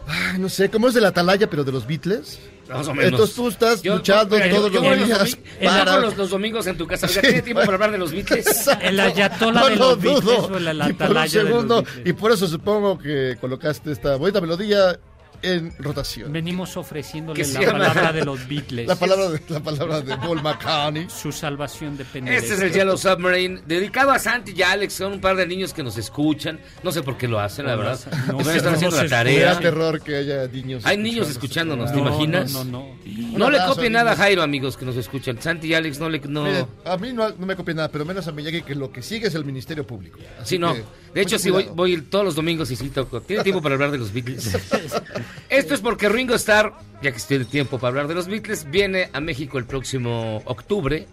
Ay, 0.06 0.38
no 0.38 0.48
sé, 0.48 0.70
como 0.70 0.88
es 0.88 0.94
de 0.94 1.00
la 1.00 1.08
atalaya, 1.08 1.48
pero 1.50 1.64
de 1.64 1.72
los 1.72 1.86
Beatles. 1.86 2.38
Más 2.68 2.86
o 2.88 2.94
menos. 2.94 3.12
Entonces 3.12 3.34
tú 3.36 3.48
estás 3.48 3.82
Yo- 3.82 3.96
luchando 3.96 4.36
mira, 4.36 4.50
todos 4.50 4.70
yo 4.72 4.82
los 4.82 5.06
días. 5.06 5.38
para- 5.64 5.98
los, 6.00 6.16
los 6.18 6.30
domingos 6.30 6.66
en 6.66 6.76
tu 6.76 6.86
casa. 6.86 7.06
Oiga, 7.06 7.22
¿Tiene 7.22 7.40
tiempo 7.42 7.60
para 7.62 7.74
hablar 7.74 7.92
de 7.92 7.98
los 7.98 8.12
Beatles? 8.12 8.68
El 8.82 9.00
ayatola 9.00 9.60
No 9.60 9.68
de 9.70 9.76
lo 9.76 9.88
los 9.90 10.00
Beatles 10.02 10.38
o 10.50 10.56
el 10.58 10.62
Y 10.64 10.66
por 10.66 10.74
un 10.74 10.82
atalaya 10.82 11.38
de 11.38 11.44
los 11.44 11.52
segundo, 11.52 11.84
y 12.04 12.12
por 12.12 12.32
eso 12.32 12.46
supongo 12.46 12.98
que 12.98 13.36
colocaste 13.40 13.90
esta 13.92 14.16
bonita 14.16 14.40
melodía 14.42 14.98
en 15.42 15.72
rotación. 15.78 16.32
Venimos 16.32 16.76
ofreciéndole 16.76 17.44
la 17.46 17.60
llama- 17.60 17.78
palabra 17.88 18.12
de 18.12 18.24
los 18.24 18.46
Beatles. 18.48 18.86
La 18.86 18.96
palabra 18.96 19.28
de, 19.30 19.40
la 19.48 19.60
palabra 19.60 20.00
de 20.00 20.16
Paul 20.16 20.42
McCartney. 20.42 21.08
Su 21.10 21.32
salvación 21.32 21.96
depende 21.96 22.34
Este 22.36 22.50
de 22.50 22.54
es 22.54 22.60
el. 22.62 22.72
Yellow 22.72 22.96
Submarine, 22.98 23.60
dedicado 23.66 24.10
a 24.10 24.18
Santi 24.18 24.52
y 24.56 24.62
Alex, 24.62 24.92
son 24.94 25.12
un 25.14 25.20
par 25.20 25.36
de 25.36 25.46
niños 25.46 25.72
que 25.72 25.82
nos 25.82 25.96
escuchan. 25.98 26.60
No 26.82 26.92
sé 26.92 27.02
por 27.02 27.16
qué 27.16 27.28
lo 27.28 27.40
hacen, 27.40 27.66
la 27.66 27.72
No, 27.76 27.78
verdad. 27.82 28.00
no, 28.28 28.40
están 28.40 28.74
haciendo 28.74 28.96
la 28.96 29.08
tarea. 29.08 29.54
da 29.54 29.60
terror 29.60 30.00
que 30.02 30.16
haya 30.16 30.46
niños. 30.48 30.84
Hay 30.86 30.96
niños 30.96 31.28
escuchándonos, 31.30 31.92
¿te 31.92 31.98
imaginas? 31.98 32.52
No, 32.52 32.64
no, 32.64 32.96
no. 33.04 33.38
No 33.38 33.50
le 33.50 33.58
copien 33.66 33.92
nada 33.92 34.12
a. 34.12 34.16
Jairo, 34.16 34.42
amigos, 34.42 34.76
que 34.76 34.84
nos 34.84 34.96
escuchan. 34.96 35.40
Santi 35.40 35.68
y 35.68 35.74
Alex 35.74 35.98
no 36.00 36.08
le... 36.08 36.18
No... 36.20 36.44
A 36.84 36.96
mí 36.96 37.12
no, 37.12 37.28
no 37.30 37.46
me 37.46 37.54
copia 37.54 37.74
nada, 37.74 37.88
pero 37.90 38.04
menos 38.04 38.26
a 38.26 38.32
Miyagi 38.32 38.62
que 38.62 38.74
lo 38.74 38.90
que 38.90 39.02
sigue 39.02 39.28
es 39.28 39.34
el 39.34 39.44
Ministerio 39.44 39.86
Público. 39.86 40.18
Así 40.40 40.56
Sí, 40.56 40.58
no. 40.58 40.74
que, 40.74 40.82
De 41.18 41.24
hecho, 41.24 41.36
sí, 41.36 41.50
voy, 41.50 41.68
voy 41.74 42.00
todos 42.02 42.24
los 42.24 42.36
domingos 42.36 42.70
y 42.70 42.76
sí 42.76 42.90
toco. 42.90 43.20
¿Tiene 43.20 43.42
tiempo 43.42 43.60
para 43.60 43.74
hablar 43.74 43.90
de 43.90 43.98
los 43.98 44.12
Beatles? 44.12 44.56
Esto 45.48 45.74
es 45.74 45.80
porque 45.80 46.08
Ringo 46.08 46.36
Starr, 46.36 46.72
ya 47.02 47.10
que 47.10 47.18
tiene 47.18 47.44
tiempo 47.44 47.76
para 47.80 47.88
hablar 47.88 48.06
de 48.06 48.14
los 48.14 48.28
Beatles, 48.28 48.70
viene 48.70 49.10
a 49.12 49.18
México 49.18 49.58
el 49.58 49.64
próximo 49.64 50.40
octubre 50.44 51.08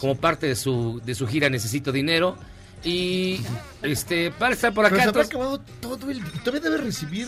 como 0.00 0.16
parte 0.16 0.46
de 0.46 0.54
su, 0.54 1.02
de 1.04 1.12
su 1.16 1.26
gira 1.26 1.50
Necesito 1.50 1.90
Dinero. 1.90 2.36
Y 2.84 3.40
este 3.82 4.30
para 4.30 4.54
estar 4.54 4.72
por 4.72 4.88
Pero 4.88 5.02
acá. 5.02 5.12
se 5.12 5.20
acabado 5.22 5.60
todo 5.80 6.08
el. 6.08 6.22
Todavía 6.44 6.60
debe 6.60 6.76
recibir. 6.76 7.26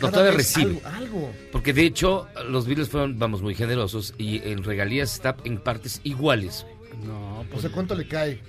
No, 0.00 0.12
todavía 0.12 0.36
recibe. 0.36 0.80
Algo, 0.84 0.96
algo. 0.96 1.32
Porque 1.50 1.72
de 1.72 1.86
hecho, 1.86 2.28
los 2.48 2.66
Beatles 2.68 2.88
fueron, 2.88 3.18
vamos, 3.18 3.42
muy 3.42 3.56
generosos 3.56 4.14
y 4.16 4.48
en 4.48 4.62
regalías 4.62 5.12
está 5.12 5.34
en 5.42 5.58
partes 5.58 6.00
iguales. 6.04 6.64
No, 7.04 7.44
sea, 7.60 7.70
¿cuánto 7.70 7.96
le 7.96 8.06
cae? 8.06 8.40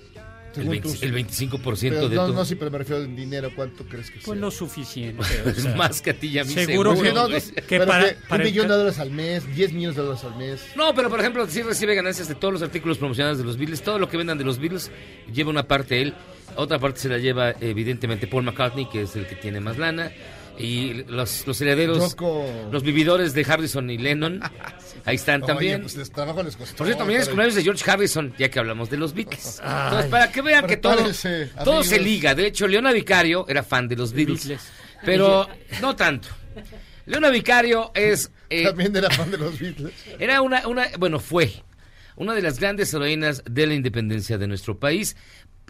El, 0.50 0.56
Según 0.56 0.72
20 0.72 0.90
tus- 0.90 1.04
el 1.04 1.14
25% 1.14 1.80
Pero 1.90 2.10
de 2.10 2.16
no, 2.16 2.28
no, 2.30 2.44
sí, 2.46 2.56
pero 2.56 2.72
me 2.72 2.80
refiero 2.80 3.04
en 3.04 3.16
dinero. 3.16 3.52
¿Cuánto 3.56 3.84
crees 3.86 4.08
que 4.10 4.18
sea? 4.18 4.26
Pues 4.26 4.40
lo 4.40 4.50
suficiente. 4.50 5.22
o 5.22 5.54
sea, 5.54 5.76
más 5.76 6.02
que 6.02 6.10
a 6.10 6.14
ti 6.14 6.28
y 6.28 6.40
a 6.40 6.44
mí, 6.44 6.54
Seguro 6.54 6.92
seguro, 6.96 7.02
que, 7.04 7.14
no, 7.14 7.24
no, 7.24 7.30
güey. 7.30 7.42
que 7.42 7.62
pero 7.68 7.86
para, 7.86 8.10
que 8.10 8.16
para 8.28 8.44
un 8.44 8.50
millón 8.50 8.68
de 8.68 8.74
dólares 8.74 9.00
al 9.00 9.12
mes, 9.12 9.56
10 9.56 9.74
millones 9.74 9.96
de 9.96 10.02
dólares 10.02 10.24
al 10.26 10.36
mes. 10.38 10.62
No, 10.76 10.94
pero 10.96 11.10
por 11.10 11.20
ejemplo, 11.20 11.46
sí 11.48 11.62
recibe 11.62 11.94
ganancias 11.96 12.28
de 12.28 12.36
todos 12.36 12.52
los 12.54 12.62
artículos 12.64 12.98
promocionados 12.98 13.38
de 13.38 13.44
los 13.44 13.58
Beatles. 13.58 13.82
Todo 13.84 14.00
lo 14.00 14.10
que 14.10 14.18
vendan 14.18 14.38
de 14.38 14.44
los 14.44 14.58
Beatles 14.60 14.92
lleva 15.34 15.50
una 15.52 15.68
parte 15.68 16.02
él, 16.02 16.14
otra 16.56 16.80
parte 16.80 17.00
se 17.00 17.10
la 17.10 17.20
lleva 17.20 17.52
evidentemente 17.62 18.26
Paul 18.28 18.44
McCartney, 18.44 18.90
que 18.90 19.04
es 19.04 19.16
el 19.16 19.28
que 19.28 19.36
tiene 19.36 19.60
más 19.60 19.78
lana. 19.78 20.12
Y 20.60 21.06
los, 21.08 21.48
los 21.48 21.62
herederos, 21.62 22.12
Yoko. 22.12 22.46
los 22.72 22.84
vividores 22.84 23.34
de 23.34 23.46
Harrison 23.48 23.90
y 23.90 23.98
Lennon, 23.98 24.42
ahí 25.06 25.16
están 25.16 25.42
Oye, 25.44 25.48
también. 25.48 25.82
pues 25.82 25.96
les 25.96 26.12
trabajo 26.12 26.44
les 26.44 26.58
costó. 26.58 26.76
Por 26.76 26.86
cierto, 26.88 27.00
también 27.04 27.22
es 27.22 27.28
cumpleaños 27.28 27.56
de 27.56 27.64
George 27.64 27.90
Harrison, 27.90 28.34
ya 28.38 28.50
que 28.50 28.60
hablamos 28.60 28.90
de 28.90 28.98
los 28.98 29.14
Beatles. 29.14 29.60
Ay. 29.64 29.84
Entonces, 29.86 30.12
para 30.12 30.32
que 30.32 30.42
vean 30.42 30.68
que 30.68 30.78
todo, 30.78 30.98
todo 31.64 31.84
se 31.84 32.00
liga. 32.00 32.36
De 32.36 32.48
hecho, 32.48 32.68
Leona 32.68 32.92
Vicario 32.92 33.46
era 33.48 33.64
fan 33.64 33.88
de 33.88 33.96
los 33.96 34.12
Beatles, 34.12 34.48
Beatles. 34.48 34.70
pero 35.06 35.48
no 35.82 35.96
tanto. 35.96 36.28
Leona 37.06 37.30
Vicario 37.30 37.92
es... 37.96 38.30
eh, 38.50 38.66
También 38.66 38.96
era 38.96 39.10
fan 39.10 39.32
de 39.32 39.38
los 39.38 39.58
Beatles. 39.58 39.94
era 40.20 40.42
una, 40.42 40.68
una, 40.68 40.88
bueno, 41.00 41.20
fue 41.20 41.52
una 42.18 42.34
de 42.36 42.42
las 42.42 42.60
grandes 42.60 42.94
heroínas 42.94 43.44
de 43.50 43.66
la 43.66 43.74
independencia 43.76 44.38
de 44.38 44.46
nuestro 44.48 44.78
país. 44.78 45.16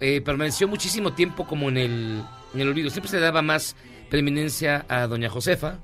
Eh, 0.02 0.22
permaneció 0.22 0.68
muchísimo 0.68 1.14
tiempo 1.14 1.46
como 1.46 1.70
en 1.70 1.78
el, 1.78 2.24
en 2.56 2.60
el 2.62 2.68
olvido. 2.70 2.90
Siempre 2.90 3.12
se 3.12 3.18
le 3.18 3.22
daba 3.22 3.42
más 3.42 3.76
preeminencia 4.10 4.86
a 4.90 5.08
doña 5.08 5.30
Josefa, 5.30 5.80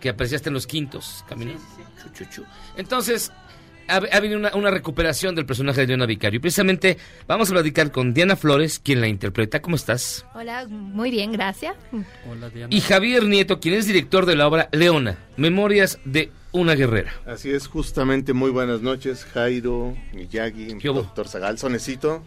que 0.00 0.10
aparecía 0.10 0.36
hasta 0.36 0.50
en 0.50 0.54
los 0.54 0.66
quintos, 0.66 1.24
caminando. 1.28 1.62
Entonces, 2.76 3.32
ha, 3.88 3.96
ha 3.96 4.16
habido 4.16 4.38
una, 4.38 4.54
una 4.54 4.70
recuperación 4.70 5.34
del 5.34 5.46
personaje 5.46 5.80
de 5.82 5.86
Leona 5.88 6.06
Vicario. 6.06 6.38
Y 6.38 6.40
precisamente 6.40 6.98
vamos 7.26 7.50
a 7.50 7.54
platicar 7.54 7.90
con 7.90 8.14
Diana 8.14 8.36
Flores, 8.36 8.78
quien 8.78 9.00
la 9.00 9.08
interpreta. 9.08 9.60
¿Cómo 9.60 9.76
estás? 9.76 10.26
Hola, 10.34 10.66
muy 10.68 11.10
bien, 11.10 11.32
gracias. 11.32 11.74
Hola, 12.30 12.50
Diana. 12.50 12.74
Y 12.74 12.80
Javier 12.80 13.24
Nieto, 13.24 13.60
quien 13.60 13.74
es 13.74 13.86
director 13.86 14.26
de 14.26 14.36
la 14.36 14.46
obra 14.46 14.68
Leona, 14.72 15.18
Memorias 15.36 15.98
de 16.04 16.30
una 16.60 16.74
guerrera. 16.74 17.12
Así 17.26 17.50
es, 17.50 17.66
justamente 17.68 18.32
muy 18.32 18.50
buenas 18.50 18.80
noches, 18.82 19.24
Jairo, 19.32 19.94
Miyagi, 20.12 20.74
doctor 20.82 21.28
Zagal, 21.28 21.58
Sonecito. 21.58 22.22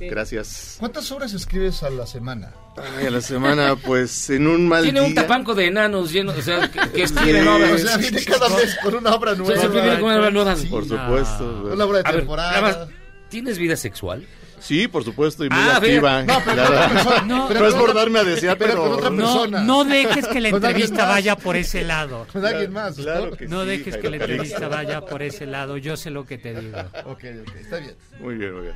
Gracias. 0.00 0.76
¿Cuántas 0.78 1.12
horas 1.12 1.34
escribes 1.34 1.82
a 1.82 1.90
la 1.90 2.06
semana? 2.06 2.52
Ay, 2.98 3.06
a 3.06 3.10
la 3.10 3.20
semana, 3.20 3.76
pues 3.76 4.30
en 4.30 4.46
un 4.46 4.66
mal 4.66 4.82
Tiene 4.82 5.00
un 5.02 5.14
tapanco 5.14 5.54
de 5.54 5.66
enanos 5.66 6.10
lleno, 6.12 6.32
o 6.32 6.40
sea, 6.40 6.70
que, 6.70 6.80
que 6.90 7.02
escriben 7.02 7.42
Sí. 7.42 7.48
obras. 7.48 7.72
O 7.72 7.78
sea, 7.78 7.96
viene 7.98 8.24
cada 8.24 8.48
mes 8.48 8.76
con 8.82 8.94
una 8.94 9.14
obra 9.14 9.34
nueva. 9.34 9.58
siempre 9.60 9.82
viene 9.82 9.96
con 10.00 10.04
una 10.10 10.18
obra 10.18 10.30
nueva. 10.30 10.56
Sí. 10.56 10.68
Por 10.68 10.88
supuesto. 10.88 11.70
Una 11.72 11.84
obra 11.84 11.98
de 11.98 12.04
ver, 12.04 12.16
temporada. 12.16 12.50
nada 12.52 12.62
más, 12.62 12.88
¿tienes 13.28 13.58
vida 13.58 13.76
sexual? 13.76 14.26
Sí, 14.60 14.88
por 14.88 15.04
supuesto, 15.04 15.44
y 15.44 15.48
muy 15.50 15.58
Ah, 15.58 15.76
activa. 15.76 16.22
No, 16.24 16.40
pero 16.44 16.56
claro. 16.66 16.92
persona. 16.94 17.22
No, 17.22 17.46
pero, 17.46 17.58
pero 17.60 17.66
es 17.68 17.72
con 17.74 17.80
por 17.80 17.90
otra- 17.90 18.02
darme 18.02 18.18
a 18.18 18.24
desear, 18.24 18.58
pero 18.58 18.70
pero... 18.72 18.82
con 18.82 18.92
otra 18.94 19.10
No, 19.10 19.16
persona. 19.16 19.60
no 19.62 19.84
dejes 19.84 20.26
que 20.26 20.40
la 20.40 20.48
entrevista 20.48 21.06
vaya 21.06 21.36
por 21.36 21.54
ese 21.56 21.84
lado. 21.84 22.26
Con 22.32 22.44
alguien 22.44 22.72
más. 22.72 22.96
Claro 22.96 23.26
¿no? 23.30 23.36
que 23.36 23.46
No 23.46 23.62
sí, 23.62 23.68
dejes 23.68 23.96
que 23.98 24.10
la 24.10 24.16
entrevista 24.16 24.66
vaya 24.66 25.00
por 25.00 25.22
ese 25.22 25.46
lado. 25.46 25.76
Yo 25.76 25.96
sé 25.96 26.10
lo 26.10 26.26
que 26.26 26.38
te 26.38 26.60
digo. 26.60 26.76
Ok, 27.04 27.24
ok, 27.42 27.54
está 27.60 27.78
bien. 27.78 27.94
Muy 28.20 28.34
bien, 28.34 28.52
muy 28.52 28.62
bien. 28.62 28.74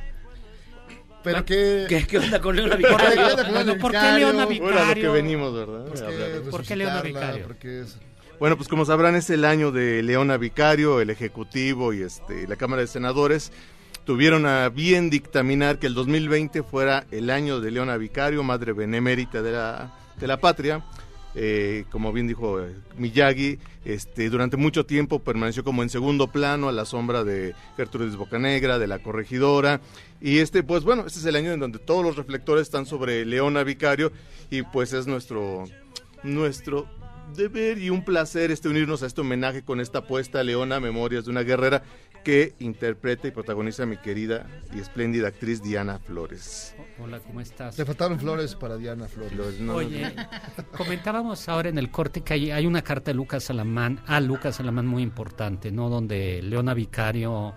Pero 1.23 1.45
que... 1.45 1.85
¿Qué, 1.87 2.05
qué 2.07 2.17
onda 2.17 2.39
con 2.41 2.55
Leona 2.55 2.75
¿Por 2.77 2.81
qué 2.81 2.87
Vicario? 2.87 3.27
onda 3.27 3.43
con 3.71 3.79
¿por 3.79 3.91
qué 3.91 3.97
vicario? 3.97 4.27
Leona 4.31 4.45
Bueno, 4.45 4.65
a 4.67 4.69
lo 4.69 4.77
que 4.77 4.83
Vicario? 4.83 5.11
venimos, 5.13 5.53
¿verdad? 5.53 5.85
Pues 5.87 6.01
que. 6.01 6.49
¿Por 6.49 6.63
qué 6.63 6.75
Leona 6.75 7.01
Vicario? 7.01 7.43
Porque 7.47 7.81
es... 7.81 7.97
Bueno, 8.39 8.57
pues 8.57 8.67
como 8.67 8.83
sabrán 8.85 9.15
es 9.15 9.29
el 9.29 9.45
año 9.45 9.71
de 9.71 10.01
Leona 10.03 10.35
Vicario, 10.37 10.99
el 10.99 11.09
Ejecutivo 11.09 11.93
y 11.93 12.01
este, 12.01 12.45
la 12.47 12.55
Cámara 12.57 12.81
de 12.81 12.87
Senadores 12.87 13.51
tuvieron 14.05 14.45
a 14.45 14.69
bien 14.69 15.09
dictaminar 15.09 15.79
que 15.79 15.87
el 15.87 15.93
2020 15.93 16.63
fuera 16.63 17.05
el 17.11 17.29
año 17.29 17.59
de 17.59 17.71
Leona 17.71 17.97
Vicario, 17.97 18.43
madre 18.43 18.73
benemérita 18.73 19.41
de 19.41 19.51
la, 19.51 19.93
de 20.19 20.27
la 20.27 20.37
patria. 20.39 20.83
Eh, 21.35 21.85
como 21.89 22.13
bien 22.13 22.27
dijo 22.27 22.61
eh, 22.61 22.75
Miyagi, 22.95 23.57
este, 23.85 24.29
durante 24.29 24.55
mucho 24.55 24.85
tiempo 24.85 25.17
permaneció 25.17 25.63
como 25.63 25.81
en 25.81 25.89
segundo 25.89 26.27
plano 26.27 26.69
a 26.69 26.71
la 26.71 26.85
sombra 26.85 27.23
de 27.23 27.55
Gertrudis 27.75 28.17
Bocanegra, 28.17 28.77
de 28.77 28.85
la 28.85 28.99
corregidora. 28.99 29.81
Y 30.21 30.39
este, 30.39 30.61
pues 30.61 30.83
bueno, 30.83 31.05
este 31.07 31.19
es 31.19 31.25
el 31.25 31.35
año 31.35 31.51
en 31.51 31.59
donde 31.59 31.79
todos 31.79 32.05
los 32.05 32.17
reflectores 32.17 32.63
están 32.63 32.85
sobre 32.85 33.25
Leona 33.25 33.63
Vicario 33.63 34.11
y 34.51 34.61
pues 34.61 34.93
es 34.93 35.07
nuestro, 35.07 35.63
nuestro 36.21 36.87
deber 37.35 37.79
y 37.79 37.89
un 37.89 38.05
placer 38.05 38.51
este 38.51 38.69
unirnos 38.69 39.01
a 39.01 39.07
este 39.07 39.21
homenaje 39.21 39.63
con 39.63 39.79
esta 39.79 39.99
apuesta 39.99 40.43
Leona 40.43 40.79
Memorias 40.79 41.25
de 41.25 41.31
una 41.31 41.41
guerrera 41.41 41.81
que 42.23 42.53
interpreta 42.59 43.27
y 43.27 43.31
protagoniza 43.31 43.83
a 43.83 43.85
mi 43.85 43.97
querida 43.97 44.47
y 44.73 44.79
espléndida 44.79 45.27
actriz 45.27 45.61
Diana 45.61 45.99
Flores. 45.99 46.75
Hola, 46.99 47.19
¿cómo 47.19 47.41
estás? 47.41 47.75
Te 47.75 47.85
faltaron 47.85 48.19
flores 48.19 48.55
para 48.55 48.77
Diana 48.77 49.07
Flores. 49.07 49.33
Flores, 49.33 49.59
no, 49.59 49.75
Oye, 49.75 50.13
comentábamos 50.77 51.47
ahora 51.49 51.69
en 51.69 51.77
el 51.77 51.91
corte 51.91 52.21
que 52.21 52.33
hay, 52.33 52.51
hay 52.51 52.65
una 52.65 52.81
carta 52.81 53.11
de 53.11 53.15
Lucas 53.15 53.49
Alamán, 53.49 54.01
a 54.07 54.19
Lucas 54.19 54.59
Alamán 54.59 54.87
muy 54.87 55.03
importante, 55.03 55.71
¿no? 55.71 55.89
Donde 55.89 56.41
Leona 56.41 56.73
Vicario 56.73 57.53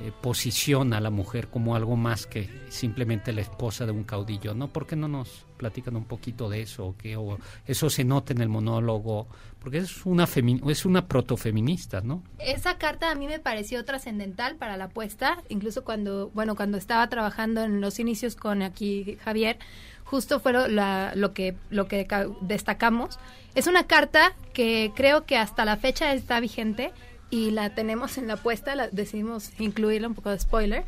eh, 0.00 0.10
posiciona 0.22 0.96
a 0.96 1.00
la 1.00 1.10
mujer 1.10 1.48
como 1.48 1.76
algo 1.76 1.96
más 1.96 2.26
que 2.26 2.48
simplemente 2.70 3.32
la 3.32 3.42
esposa 3.42 3.84
de 3.86 3.92
un 3.92 4.04
caudillo, 4.04 4.54
¿no? 4.54 4.68
¿Por 4.72 4.86
qué 4.86 4.96
no 4.96 5.06
nos 5.08 5.44
platican 5.58 5.94
un 5.96 6.04
poquito 6.04 6.48
de 6.48 6.62
eso? 6.62 6.86
o 6.86 6.96
que 6.96 7.16
o 7.16 7.38
eso 7.66 7.88
se 7.90 8.02
nota 8.04 8.32
en 8.32 8.40
el 8.40 8.48
monólogo, 8.48 9.28
porque 9.60 9.78
es 9.78 10.04
una 10.06 10.26
es 10.68 10.84
una 10.86 11.06
protofeminista, 11.06 12.00
¿no? 12.00 12.22
Esa 12.38 12.78
carta 12.78 13.10
a 13.10 13.14
mí 13.14 13.26
me 13.26 13.38
pareció 13.38 13.84
trascendental 13.84 14.56
para 14.56 14.76
la 14.76 14.84
apuesta, 14.84 15.42
incluso 15.48 15.84
cuando, 15.84 16.30
bueno, 16.30 16.56
cuando 16.56 16.78
estaba 16.78 17.06
trabajando 17.08 17.62
en 17.62 17.80
los 17.80 17.98
inicios 18.00 18.34
con 18.34 18.62
aquí 18.62 19.18
Javier, 19.24 19.58
justo 20.04 20.40
fue 20.40 20.52
lo, 20.52 20.68
la- 20.68 21.12
lo 21.14 21.32
que 21.32 21.54
lo 21.70 21.86
que 21.86 22.06
ca- 22.06 22.26
destacamos. 22.40 23.18
Es 23.54 23.66
una 23.66 23.86
carta 23.86 24.34
que 24.54 24.90
creo 24.96 25.26
que 25.26 25.36
hasta 25.36 25.64
la 25.64 25.76
fecha 25.76 26.12
está 26.14 26.40
vigente 26.40 26.92
y 27.32 27.50
la 27.50 27.70
tenemos 27.70 28.18
en 28.18 28.26
la 28.26 28.34
apuesta, 28.34 28.76
la, 28.76 28.88
decidimos 28.88 29.58
incluirla 29.58 30.06
un 30.06 30.14
poco 30.14 30.28
de 30.28 30.38
spoiler, 30.38 30.84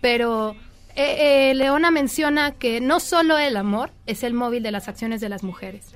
pero 0.00 0.54
eh, 0.94 1.50
eh, 1.50 1.54
Leona 1.56 1.90
menciona 1.90 2.52
que 2.52 2.80
no 2.80 3.00
solo 3.00 3.36
el 3.36 3.56
amor 3.56 3.90
es 4.06 4.22
el 4.22 4.32
móvil 4.32 4.62
de 4.62 4.70
las 4.70 4.86
acciones 4.86 5.20
de 5.20 5.28
las 5.28 5.42
mujeres, 5.42 5.86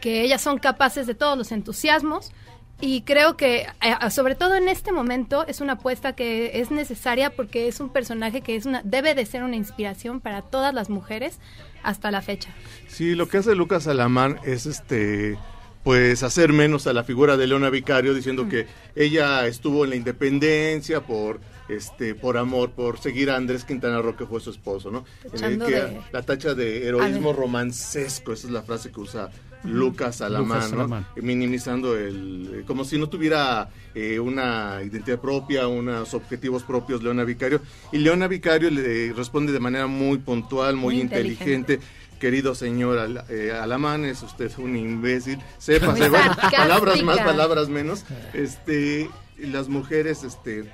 que 0.00 0.22
ellas 0.22 0.40
son 0.40 0.58
capaces 0.58 1.06
de 1.06 1.14
todos 1.14 1.36
los 1.36 1.52
entusiasmos 1.52 2.32
y 2.80 3.02
creo 3.02 3.36
que 3.36 3.66
eh, 3.82 4.10
sobre 4.10 4.36
todo 4.36 4.54
en 4.54 4.68
este 4.68 4.90
momento 4.90 5.46
es 5.46 5.60
una 5.60 5.74
apuesta 5.74 6.14
que 6.14 6.58
es 6.60 6.70
necesaria 6.70 7.28
porque 7.28 7.68
es 7.68 7.78
un 7.78 7.90
personaje 7.90 8.40
que 8.40 8.56
es 8.56 8.64
una 8.64 8.80
debe 8.84 9.14
de 9.14 9.26
ser 9.26 9.42
una 9.42 9.56
inspiración 9.56 10.20
para 10.20 10.40
todas 10.40 10.72
las 10.72 10.88
mujeres 10.88 11.38
hasta 11.82 12.10
la 12.10 12.22
fecha. 12.22 12.48
Sí, 12.88 13.14
lo 13.14 13.28
que 13.28 13.36
hace 13.36 13.54
Lucas 13.54 13.86
Alamán 13.86 14.40
es 14.44 14.64
este 14.64 15.36
pues 15.82 16.22
hacer 16.22 16.52
menos 16.52 16.86
a 16.86 16.92
la 16.92 17.04
figura 17.04 17.36
de 17.36 17.46
Leona 17.46 17.70
Vicario 17.70 18.14
diciendo 18.14 18.48
que 18.48 18.66
ella 18.94 19.46
estuvo 19.46 19.84
en 19.84 19.90
la 19.90 19.96
independencia 19.96 21.00
por 21.00 21.40
este 21.68 22.14
por 22.14 22.36
amor, 22.36 22.70
por 22.72 22.98
seguir 23.00 23.30
a 23.30 23.36
Andrés 23.36 23.64
Quintana 23.64 24.00
Roo 24.02 24.16
que 24.16 24.26
fue 24.26 24.40
su 24.40 24.50
esposo, 24.50 24.90
¿no? 24.90 25.04
En 25.24 25.26
el 25.26 25.30
Tachando 25.32 25.66
que 25.66 25.74
de- 25.74 26.00
la 26.12 26.22
tacha 26.22 26.54
de 26.54 26.86
heroísmo 26.86 27.32
romancesco, 27.32 28.32
esa 28.32 28.46
es 28.46 28.52
la 28.52 28.62
frase 28.62 28.90
que 28.92 29.00
usa 29.00 29.30
Lucas 29.64 30.20
Alamán, 30.22 30.58
Lucas 30.58 30.72
¿no? 30.72 30.78
Alamán. 30.80 31.06
minimizando 31.16 31.96
el 31.96 32.50
eh, 32.60 32.64
como 32.66 32.84
si 32.84 32.98
no 32.98 33.08
tuviera 33.08 33.68
eh, 33.94 34.18
una 34.18 34.80
identidad 34.84 35.20
propia, 35.20 35.68
unos 35.68 36.14
objetivos 36.14 36.62
propios 36.64 37.02
Leona 37.02 37.22
Vicario 37.24 37.60
y 37.92 37.98
Leona 37.98 38.26
Vicario 38.26 38.70
le 38.70 39.12
responde 39.12 39.52
de 39.52 39.60
manera 39.60 39.86
muy 39.86 40.18
puntual, 40.18 40.74
muy, 40.76 40.94
Muy 40.94 41.02
inteligente 41.02 41.52
inteligente. 41.74 42.01
Querido 42.22 42.54
señor 42.54 42.98
Al- 43.00 43.24
eh, 43.30 43.50
Alamán, 43.50 44.04
es 44.04 44.22
usted 44.22 44.48
un 44.58 44.76
imbécil, 44.76 45.40
sepa, 45.58 45.96
sarcástica. 45.96 46.50
palabras 46.56 47.02
más, 47.02 47.18
palabras 47.18 47.68
menos, 47.68 48.04
este, 48.32 49.10
las 49.38 49.66
mujeres, 49.68 50.22
este, 50.22 50.70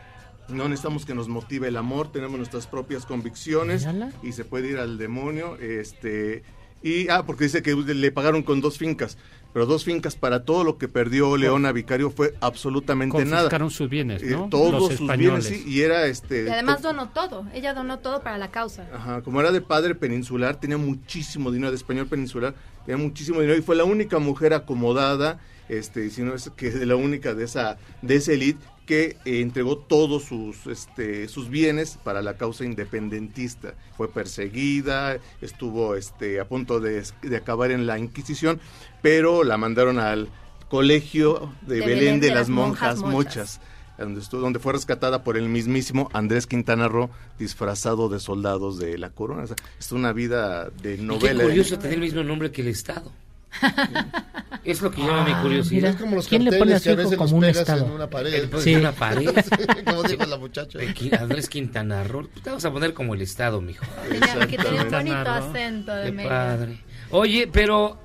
no 0.49 0.69
necesitamos 0.69 1.07
que 1.07 1.15
nos 1.15 1.29
motive 1.29 1.69
el 1.69 1.79
amor, 1.79 2.13
tenemos 2.13 2.37
nuestras 2.37 2.67
propias 2.67 3.07
convicciones 3.07 3.87
y 4.23 4.33
se 4.33 4.45
puede 4.45 4.69
ir 4.69 4.77
al 4.79 4.99
demonio, 4.99 5.57
este, 5.57 6.43
y, 6.83 7.09
ah, 7.09 7.25
porque 7.27 7.45
dice 7.45 7.63
que 7.63 7.75
le 7.75 8.13
pagaron 8.13 8.43
con 8.43 8.61
dos 8.61 8.77
fincas, 8.77 9.17
pero 9.53 9.67
dos 9.67 9.85
fincas 9.85 10.15
para 10.17 10.45
todo 10.45 10.63
lo 10.65 10.79
que 10.79 10.89
perdió 10.89 11.37
Leona 11.37 11.73
Vicario 11.73 12.11
fue 12.11 12.35
absolutamente 12.41 13.17
nada. 13.25 13.43
Confiscaron 13.43 13.71
sus 13.71 13.89
bienes, 13.89 14.23
Eh, 14.23 14.31
¿no? 14.33 14.49
todos 14.49 14.73
Los 14.73 14.83
sus 14.85 15.01
españoles. 15.01 15.49
bienes, 15.49 15.65
sí, 15.65 15.71
y 15.71 15.81
era 15.83 16.07
este... 16.07 16.45
Y 16.45 16.49
además 16.49 16.83
donó 16.83 17.09
todo. 17.11 17.47
Ella 17.55 17.75
donó 17.75 17.99
todo 17.99 18.21
para 18.23 18.39
la 18.39 18.51
causa. 18.51 18.87
Ajá, 18.95 19.23
como 19.23 19.41
era 19.41 19.51
de 19.51 19.61
padre 19.61 19.95
peninsular, 19.95 20.61
tenía 20.61 20.77
muchísimo 20.79 21.51
dinero, 21.51 21.71
de 21.71 21.77
español 21.77 22.07
peninsular, 22.07 22.55
tenía 22.87 23.03
muchísimo 23.03 23.41
dinero 23.41 23.59
y 23.59 23.63
fue 23.63 23.75
la 23.77 23.85
única 23.85 24.19
mujer 24.19 24.53
acomodada, 24.55 25.39
este, 25.69 26.07
y 26.07 26.11
si 26.11 26.23
no 26.23 26.35
es 26.35 26.51
que 26.57 26.71
la 26.87 26.97
única 26.97 27.35
de 27.35 27.45
esa, 27.45 27.79
de 28.03 28.17
esa 28.17 28.33
elite 28.33 28.65
que 28.89 29.19
eh, 29.27 29.43
entregó 29.43 29.77
todos 29.77 30.25
sus, 30.25 30.67
este, 30.67 31.29
sus 31.29 31.51
bienes 31.51 31.99
para 32.03 32.23
la 32.23 32.39
causa 32.39 32.65
independentista. 32.65 33.75
Fue 33.99 34.11
perseguida, 34.11 35.19
estuvo 35.43 35.95
este, 35.95 36.41
a 36.41 36.49
punto 36.49 36.81
de, 36.81 37.05
de 37.21 37.37
acabar 37.37 37.71
en 37.71 37.87
la 37.87 37.99
Inquisición, 37.99 38.61
pero 39.03 39.45
la 39.45 39.59
mandaron 39.59 39.99
al 39.99 40.31
colegio 40.71 41.53
de, 41.67 41.81
Belén, 41.81 42.19
de, 42.19 42.31
las 42.31 42.49
Monjas, 42.49 43.01
Mochas 43.01 43.61
donde, 43.99 44.21
estuvo, 44.21 44.41
donde 44.41 44.59
fue 44.59 44.73
rescatada 44.73 45.23
por 45.23 45.37
el 45.37 45.51
mismísimo 45.51 46.09
Andrés 46.15 46.47
Quintana 46.47 46.89
Roo, 46.89 47.11
disfrazado 47.39 48.09
de 48.09 48.21
soldados 48.21 48.79
de 48.79 48.97
la 48.97 49.11
corona. 49.11 49.43
O 49.43 49.47
sea, 49.49 49.57
es 49.79 49.93
una 49.93 50.15
vida 50.15 50.71
de 50.71 50.95
Y 50.95 51.03
novela. 51.03 51.41
qué 51.43 51.49
curioso 51.49 51.79
tener 51.79 51.95
el 51.95 52.01
mismo 52.01 52.25
nombre 52.25 52.51
que 52.51 52.63
el 52.63 52.69
Estado. 52.69 53.13
es 54.65 54.81
lo 54.83 54.91
que 54.91 55.01
llama 55.03 55.25
mi 55.25 55.33
curiosidad. 55.35 55.77
mira. 55.77 55.91
Es 55.91 55.97
como 55.97 56.17
los 56.17 56.29
¿Quién 56.29 56.45
le 56.45 56.53
pone 56.59 56.75
a 56.75 56.79
su 56.81 56.91
hijo 56.91 57.17
como 57.17 57.37
un 57.39 57.45
estado? 57.45 57.87
en 57.87 57.93
una 57.93 58.09
pared. 58.11 58.35
El- 58.35 58.49
pues, 58.49 58.65
Sí. 58.65 58.75
una 58.75 58.93
pared. 58.93 59.31
como 59.85 60.03
dijo 60.05 60.25
la 60.27 60.37
muchacha. 60.37 60.79
Andrés 61.21 61.49
Quintana 61.49 62.05
Roo. 62.05 62.29
Te 62.43 62.51
vas 62.51 62.65
a 62.65 62.73
poner 62.73 62.95
como 62.95 63.15
el 63.15 63.23
Estado, 63.23 63.61
mijo. 63.61 63.85
Que 64.49 64.57
tenía 64.57 64.83
un 64.83 64.91
bonito 64.91 65.17
acento 65.31 65.95
de 65.95 66.13
Qué 66.15 66.23
padre. 66.29 66.79
Oye, 67.11 67.49
pero 67.51 67.99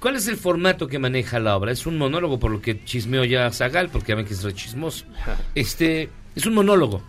¿cuál 0.00 0.16
es 0.16 0.26
el 0.28 0.36
formato 0.36 0.86
que 0.86 0.98
maneja 0.98 1.38
la 1.40 1.56
obra? 1.56 1.72
Es 1.72 1.86
un 1.86 1.98
monólogo, 1.98 2.38
por 2.38 2.50
lo 2.50 2.60
que 2.60 2.84
chismeó 2.84 3.24
ya 3.24 3.50
Zagal, 3.50 3.88
porque 3.88 4.08
ya 4.10 4.14
ven 4.16 4.26
que 4.26 4.34
es 4.34 4.42
re 4.42 4.54
chismoso. 4.54 5.04
Este, 5.54 6.08
es 6.34 6.46
un 6.46 6.54
monólogo. 6.54 7.02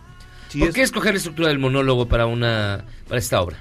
Sí, 0.48 0.58
¿Por 0.58 0.68
es- 0.68 0.74
qué 0.74 0.82
escoger 0.82 1.12
la 1.14 1.18
estructura 1.18 1.48
del 1.48 1.58
monólogo 1.58 2.08
para 2.08 2.26
una 2.26 2.84
para 3.08 3.18
esta 3.18 3.40
obra? 3.40 3.58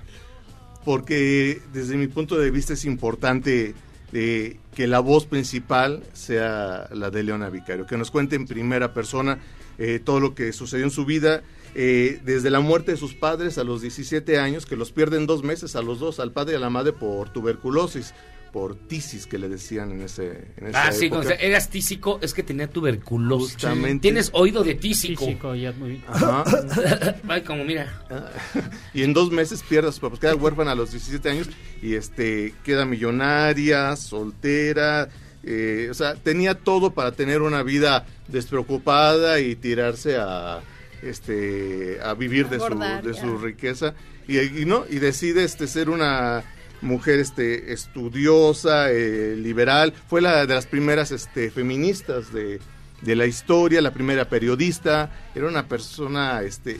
porque 0.86 1.62
desde 1.72 1.96
mi 1.96 2.08
punto 2.08 2.38
de 2.38 2.52
vista 2.52 2.74
es 2.74 2.84
importante 2.84 3.74
eh, 4.14 4.58
que 4.76 4.88
la 4.88 5.00
voz 5.00 5.26
principal 5.26 6.04
sea 6.14 6.88
la 6.92 7.10
de 7.10 7.24
Leona 7.24 7.50
Vicario, 7.50 7.86
que 7.86 7.98
nos 7.98 8.12
cuente 8.12 8.36
en 8.36 8.46
primera 8.46 8.94
persona 8.94 9.40
eh, 9.80 10.00
todo 10.04 10.20
lo 10.20 10.36
que 10.36 10.54
sucedió 10.54 10.86
en 10.86 10.92
su 10.92 11.06
vida, 11.06 11.42
eh, 11.76 12.20
desde 12.24 12.52
la 12.52 12.60
muerte 12.60 12.92
de 12.92 12.98
sus 12.98 13.16
padres 13.16 13.58
a 13.58 13.64
los 13.64 13.82
17 13.82 14.38
años, 14.38 14.68
que 14.68 14.76
los 14.76 14.92
pierden 14.92 15.26
dos 15.26 15.44
meses 15.44 15.76
a 15.76 15.82
los 15.82 16.00
dos, 16.00 16.20
al 16.20 16.32
padre 16.32 16.54
y 16.54 16.56
a 16.58 16.60
la 16.60 16.70
madre 16.70 16.94
por 16.94 17.30
tuberculosis, 17.30 18.14
por 18.54 18.76
tisis 18.76 19.26
que 19.26 19.40
le 19.40 19.50
decían 19.50 19.92
en 19.92 20.04
ese 20.04 20.54
en 20.58 20.68
esa 20.68 20.86
Ah, 20.88 20.92
sí, 20.92 21.08
época. 21.08 21.24
cuando 21.24 21.44
eras 21.44 21.70
tísico, 21.72 22.20
es 22.22 22.34
que 22.36 22.44
tenía 22.44 22.70
tuberculosis. 22.70 23.54
Justamente. 23.56 24.04
Tienes 24.04 24.30
oído 24.34 24.64
de 24.64 24.76
tísico. 24.76 25.26
Físico, 25.26 25.56
ya 25.56 25.72
muy- 25.74 26.02
Ajá. 26.08 26.44
Ay, 27.28 27.42
como 27.42 27.66
mira. 27.66 27.92
y 28.94 29.02
en 29.02 29.12
dos 29.14 29.32
meses 29.32 29.64
pierde 29.68 29.90
a 29.90 29.92
sus 29.92 30.00
papás, 30.02 30.20
queda 30.20 30.36
huérfana 30.36 30.74
a 30.74 30.76
los 30.76 30.92
17 30.92 31.28
años 31.32 31.50
y 31.82 31.96
este 31.96 32.54
queda 32.64 32.86
millonaria, 32.86 33.96
soltera, 33.96 35.10
eh, 35.44 35.88
o 35.90 35.94
sea, 35.96 36.14
tenía 36.14 36.54
todo 36.54 36.94
para 36.94 37.12
tener 37.12 37.42
una 37.42 37.64
vida 37.64 38.06
despreocupada 38.28 39.40
y 39.40 39.56
tirarse 39.56 40.16
a 40.18 40.62
este 41.02 41.98
a 42.02 42.14
vivir 42.14 42.48
de 42.50 42.60
su, 42.60 42.80
de 43.04 43.14
su 43.14 43.38
riqueza 43.38 43.94
y, 44.28 44.40
y 44.40 44.66
no 44.66 44.86
y 44.90 45.00
decide 45.00 45.44
este 45.44 45.68
ser 45.68 45.90
una 45.90 46.44
mujer 46.84 47.20
este 47.20 47.74
estudiosa 47.74 48.92
eh, 48.92 49.36
liberal 49.36 49.94
fue 50.08 50.22
la 50.22 50.46
de 50.46 50.54
las 50.54 50.68
primeras 50.68 51.12
este 51.12 51.50
feministas 51.50 52.32
de, 52.32 52.60
de 53.02 53.16
la 53.16 53.26
historia 53.26 53.82
la 53.82 53.94
primera 53.94 54.30
periodista 54.30 55.10
era 55.34 55.48
una 55.48 55.68
persona 55.68 56.42
este 56.42 56.80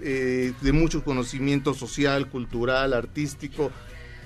eh, 0.00 0.52
de 0.60 0.72
mucho 0.72 1.04
conocimiento 1.04 1.74
social 1.74 2.28
cultural 2.28 2.92
artístico 2.92 3.70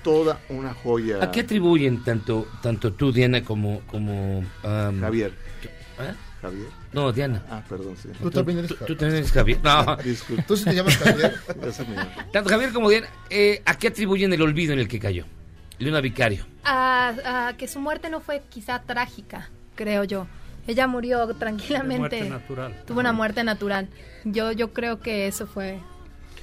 toda 0.03 0.39
una 0.49 0.73
joya. 0.73 1.23
¿A 1.23 1.31
qué 1.31 1.41
atribuyen 1.41 2.03
tanto 2.03 2.47
tanto 2.63 2.93
tú, 2.93 3.11
Diana, 3.11 3.43
como 3.43 3.81
como 3.81 4.43
Javier. 4.63 5.33
¿Eh? 5.99 6.13
Javier 6.41 6.67
No, 6.97 7.11
Diana. 7.11 7.43
ah 7.49 7.61
perdón 7.69 7.95
sí 8.01 8.09
Tú 8.21 8.31
también 8.31 8.59
eres 8.59 8.71
Javier. 8.71 8.87
tú 8.87 8.95
también 8.95 9.17
eres 9.19 9.31
Javier. 9.31 9.59
No, 9.63 9.95
Disculpe. 10.03 10.43
¿Tú 10.47 10.57
sí 10.57 10.65
te 10.65 10.73
llamas 10.75 10.97
Javier? 10.97 11.35
Tanto 12.33 12.49
Javier 12.49 12.73
como 12.73 12.89
Diana, 12.89 13.07
eh, 13.29 13.61
¿a 13.65 13.77
qué 13.77 13.87
atribuyen 13.89 14.33
el 14.33 14.41
olvido 14.41 14.73
en 14.73 14.79
el 14.79 14.87
que 14.87 14.99
cayó? 14.99 15.25
Leona 15.79 16.01
Vicario. 16.01 16.45
A, 16.63 17.47
a 17.49 17.57
que 17.57 17.67
su 17.67 17.79
muerte 17.79 18.09
no 18.09 18.19
fue 18.19 18.41
quizá 18.49 18.81
trágica, 18.81 19.49
creo 19.75 20.03
yo. 20.03 20.27
Ella 20.65 20.87
murió 20.87 21.27
tranquilamente. 21.35 21.99
muerte 21.99 22.29
natural. 22.29 22.83
Tuvo 22.85 22.99
una 22.99 23.13
muerte 23.13 23.43
natural. 23.43 23.87
Yo, 24.25 24.51
yo 24.51 24.73
creo 24.73 24.99
que 24.99 25.27
eso 25.27 25.47
fue. 25.47 25.79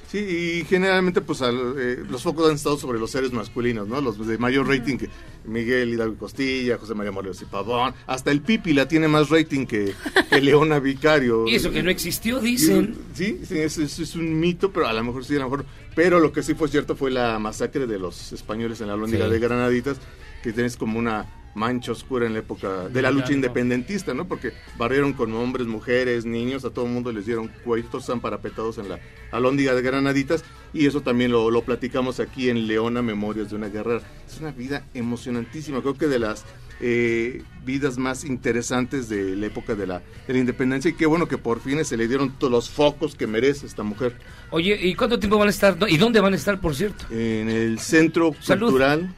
Sí, 0.09 0.19
y 0.61 0.64
generalmente 0.67 1.21
pues 1.21 1.43
al- 1.43 1.75
eh, 1.77 1.97
los 2.09 2.23
focos 2.23 2.49
han 2.49 2.55
estado 2.55 2.79
sobre 2.79 2.99
los 3.01 3.11
seres 3.11 3.33
masculinos, 3.33 3.88
¿no? 3.88 4.01
Los 4.01 4.25
de 4.27 4.38
mayor 4.38 4.69
rating 4.69 4.97
que 4.97 5.09
Miguel 5.44 5.90
Hidalgo 5.94 6.16
Costilla, 6.16 6.78
José 6.78 6.94
María 6.94 7.12
Morelos 7.12 7.40
y 7.42 7.44
Pavón, 7.44 7.94
hasta 8.07 8.30
el 8.30 8.40
Pipi 8.40 8.72
la 8.72 8.88
tiene 8.88 9.09
más 9.09 9.28
rating 9.30 9.66
que, 9.66 9.94
que 10.30 10.40
Leona 10.40 10.78
Vicario. 10.78 11.46
Y 11.48 11.54
eso 11.57 11.70
que 11.70 11.83
no 11.83 11.90
existió, 11.90 12.40
dicen. 12.40 12.96
Sí, 13.14 13.40
sí, 13.46 13.59
eso, 13.59 13.83
eso 13.83 14.02
es 14.02 14.14
un 14.16 14.38
mito, 14.40 14.72
pero 14.72 14.88
a 14.88 14.92
lo 14.92 15.04
mejor 15.04 15.24
sí, 15.24 15.35
a 15.37 15.38
lo 15.40 15.44
mejor. 15.50 15.64
Pero 15.94 16.18
lo 16.20 16.33
que 16.33 16.42
sí 16.42 16.54
fue 16.54 16.68
cierto 16.68 16.96
fue 16.96 17.11
la 17.11 17.38
masacre 17.38 17.87
de 17.87 17.98
los 17.98 18.33
españoles 18.33 18.80
en 18.80 18.88
la 18.88 18.96
Lóndiga 18.96 19.26
Sí. 19.26 19.30
de 19.33 19.38
Granaditas, 19.38 19.98
que 20.42 20.52
tienes 20.52 20.76
como 20.76 20.98
una 20.98 21.26
mancha 21.54 21.92
oscura 21.92 22.26
en 22.26 22.33
la 22.33 22.40
época 22.40 22.88
de 22.88 23.00
la 23.00 23.12
lucha 23.12 23.33
independentista, 23.33 24.12
¿no? 24.12 24.26
Porque 24.26 24.52
barrieron 24.76 25.12
con 25.12 25.33
hombres, 25.35 25.68
mujeres, 25.68 26.24
niños, 26.24 26.64
a 26.64 26.70
todo 26.70 26.87
el 26.87 26.90
mundo 26.90 27.12
les 27.12 27.26
dieron 27.26 27.46
cueritos, 27.64 28.02
están 28.02 28.20
parapetados 28.20 28.78
en 28.78 28.88
la 28.88 28.98
Alhóndiga 29.30 29.72
de 29.72 29.83
Granaditas, 29.83 30.42
y 30.74 30.87
eso 30.87 31.00
también 31.00 31.32
lo, 31.32 31.50
lo 31.50 31.62
platicamos 31.62 32.20
aquí 32.20 32.50
en 32.50 32.66
Leona, 32.66 33.00
Memorias 33.00 33.48
de 33.50 33.56
una 33.56 33.68
Guerrera. 33.68 34.02
Es 34.28 34.40
una 34.40 34.50
vida 34.50 34.84
emocionantísima, 34.92 35.80
creo 35.80 35.94
que 35.94 36.08
de 36.08 36.18
las 36.18 36.44
eh, 36.80 37.42
vidas 37.64 37.96
más 37.96 38.24
interesantes 38.24 39.08
de 39.08 39.37
la 39.37 39.46
época 39.46 39.74
de 39.74 39.87
la, 39.87 40.02
de 40.26 40.34
la 40.34 40.38
independencia, 40.38 40.90
y 40.90 40.94
qué 40.94 41.06
bueno 41.06 41.28
que 41.28 41.38
por 41.38 41.60
fin 41.60 41.82
se 41.84 41.96
le 41.96 42.08
dieron 42.08 42.37
todos 42.38 42.50
los 42.50 42.68
focos 42.68 43.14
que 43.14 43.26
merece 43.26 43.66
esta 43.66 43.84
mujer. 43.84 44.16
Oye, 44.50 44.78
¿y 44.82 44.94
cuánto 44.94 45.18
tiempo 45.18 45.38
van 45.38 45.48
a 45.48 45.50
estar? 45.50 45.78
¿Y 45.88 45.96
dónde 45.96 46.20
van 46.20 46.32
a 46.32 46.37
estar, 46.37 46.60
por 46.60 46.74
cierto? 46.74 47.06
En 47.10 47.48
el 47.48 47.78
Centro 47.78 48.34
Salud. 48.40 48.66
Cultural 48.66 49.14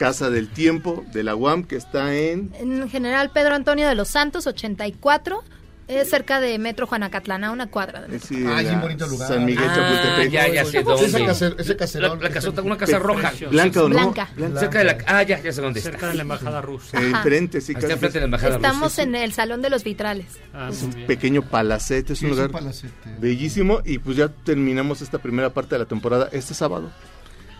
Casa 0.00 0.30
del 0.30 0.48
Tiempo 0.48 1.04
de 1.12 1.22
la 1.22 1.36
UAM, 1.36 1.64
que 1.64 1.76
está 1.76 2.16
en... 2.16 2.54
En 2.58 2.88
general, 2.88 3.32
Pedro 3.34 3.54
Antonio 3.54 3.86
de 3.86 3.94
los 3.94 4.08
Santos, 4.08 4.46
84. 4.46 5.44
Es 5.90 6.08
cerca 6.08 6.38
de 6.38 6.56
Metro 6.58 6.86
Juanacatlán, 6.86 7.42
a 7.42 7.50
una 7.50 7.66
cuadra. 7.66 8.02
De 8.02 8.20
sí, 8.20 8.44
Ay, 8.46 8.64
la 8.66 8.70
qué 8.70 8.76
bonito 8.76 9.06
lugar. 9.08 9.26
San 9.28 9.44
Miguel 9.44 9.64
Ah, 9.68 9.74
Chapultepec. 9.74 10.30
ya, 10.30 10.48
ya 10.48 10.64
sé 10.64 10.82
dónde. 10.84 11.06
Ese, 11.06 11.18
caser- 11.18 11.54
ese 11.58 11.76
caserón. 11.76 12.18
La, 12.20 12.28
la 12.28 12.34
casota, 12.34 12.62
una 12.62 12.76
casa 12.76 12.98
roja. 13.00 13.32
Blanca 13.50 13.82
o 13.82 13.88
no? 13.88 13.94
Blanca. 13.96 14.28
Cerca 14.60 14.78
de 14.78 14.84
la... 14.84 14.98
Ah, 15.08 15.22
ya, 15.24 15.40
ya 15.42 15.52
sé 15.52 15.60
dónde 15.60 15.80
está. 15.80 15.90
Cerca 15.90 16.06
de 16.08 16.14
la 16.14 16.22
embajada 16.22 16.60
rusa. 16.60 16.96
Enfrente, 17.00 17.60
sí, 17.60 17.74
casi. 17.74 17.86
enfrente 17.92 18.14
de 18.18 18.20
la 18.20 18.24
embajada 18.26 18.54
Estamos 18.56 18.82
rusa. 18.92 19.02
en 19.02 19.14
el 19.16 19.32
Salón 19.32 19.62
de 19.62 19.70
los 19.70 19.82
Vitrales. 19.82 20.26
Ah, 20.54 20.68
Es 20.70 20.80
un 20.82 20.90
bien. 20.94 21.06
pequeño 21.08 21.42
palacete, 21.42 22.12
es 22.12 22.20
Sí, 22.20 22.26
un 22.26 22.30
es 22.30 22.36
lugar 22.36 22.52
palacete. 22.52 22.92
bellísimo 23.18 23.80
y 23.84 23.98
pues 23.98 24.16
ya 24.16 24.28
terminamos 24.28 25.02
esta 25.02 25.18
primera 25.18 25.50
parte 25.50 25.74
de 25.74 25.80
la 25.80 25.86
temporada 25.86 26.28
este 26.30 26.54
sábado. 26.54 26.92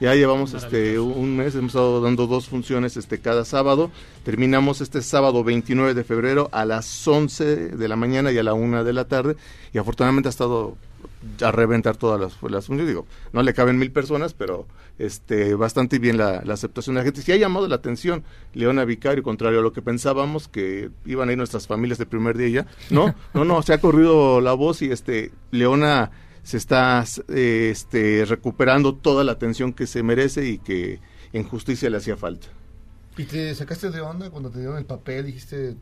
Ya 0.00 0.14
llevamos 0.14 0.54
este 0.54 0.98
un 0.98 1.36
mes, 1.36 1.54
hemos 1.54 1.72
estado 1.72 2.00
dando 2.00 2.26
dos 2.26 2.48
funciones 2.48 2.96
este 2.96 3.18
cada 3.18 3.44
sábado. 3.44 3.90
Terminamos 4.24 4.80
este 4.80 5.02
sábado 5.02 5.44
29 5.44 5.92
de 5.92 6.04
febrero 6.04 6.48
a 6.52 6.64
las 6.64 7.06
11 7.06 7.76
de 7.76 7.88
la 7.88 7.96
mañana 7.96 8.32
y 8.32 8.38
a 8.38 8.42
la 8.42 8.54
1 8.54 8.82
de 8.82 8.92
la 8.94 9.04
tarde 9.04 9.36
y 9.74 9.78
afortunadamente 9.78 10.28
ha 10.28 10.30
estado 10.30 10.78
a 11.42 11.52
reventar 11.52 11.98
todas 11.98 12.18
las, 12.18 12.50
las 12.50 12.66
funciones. 12.66 12.86
Digo, 12.86 13.04
no 13.34 13.42
le 13.42 13.52
caben 13.52 13.76
mil 13.76 13.92
personas, 13.92 14.32
pero 14.32 14.66
este 14.98 15.54
bastante 15.54 15.98
bien 15.98 16.16
la, 16.16 16.40
la 16.46 16.54
aceptación 16.54 16.94
de 16.94 17.02
la 17.02 17.04
gente. 17.04 17.20
Sí 17.20 17.32
ha 17.32 17.36
llamado 17.36 17.68
la 17.68 17.76
atención 17.76 18.24
Leona 18.54 18.86
Vicario, 18.86 19.22
contrario 19.22 19.58
a 19.58 19.62
lo 19.62 19.74
que 19.74 19.82
pensábamos 19.82 20.48
que 20.48 20.88
iban 21.04 21.28
a 21.28 21.32
ir 21.32 21.38
nuestras 21.38 21.66
familias 21.66 21.98
de 21.98 22.06
primer 22.06 22.38
día 22.38 22.48
ya. 22.48 22.66
No, 22.88 23.14
no, 23.34 23.44
no, 23.44 23.60
se 23.60 23.74
ha 23.74 23.78
corrido 23.78 24.40
la 24.40 24.54
voz 24.54 24.80
y 24.80 24.90
este 24.90 25.30
Leona 25.50 26.10
se 26.42 26.56
está 26.56 27.04
eh, 27.28 27.68
este, 27.70 28.24
recuperando 28.24 28.94
toda 28.94 29.24
la 29.24 29.32
atención 29.32 29.72
que 29.72 29.86
se 29.86 30.02
merece 30.02 30.46
y 30.46 30.58
que 30.58 31.00
en 31.32 31.44
justicia 31.44 31.90
le 31.90 31.98
hacía 31.98 32.16
falta. 32.16 32.48
¿Y 33.16 33.24
te 33.24 33.54
sacaste 33.54 33.90
de 33.90 34.00
onda 34.00 34.30
cuando 34.30 34.50
te 34.50 34.58
dieron 34.58 34.78
el 34.78 34.86
papel? 34.86 35.26
Dijiste, 35.26 35.76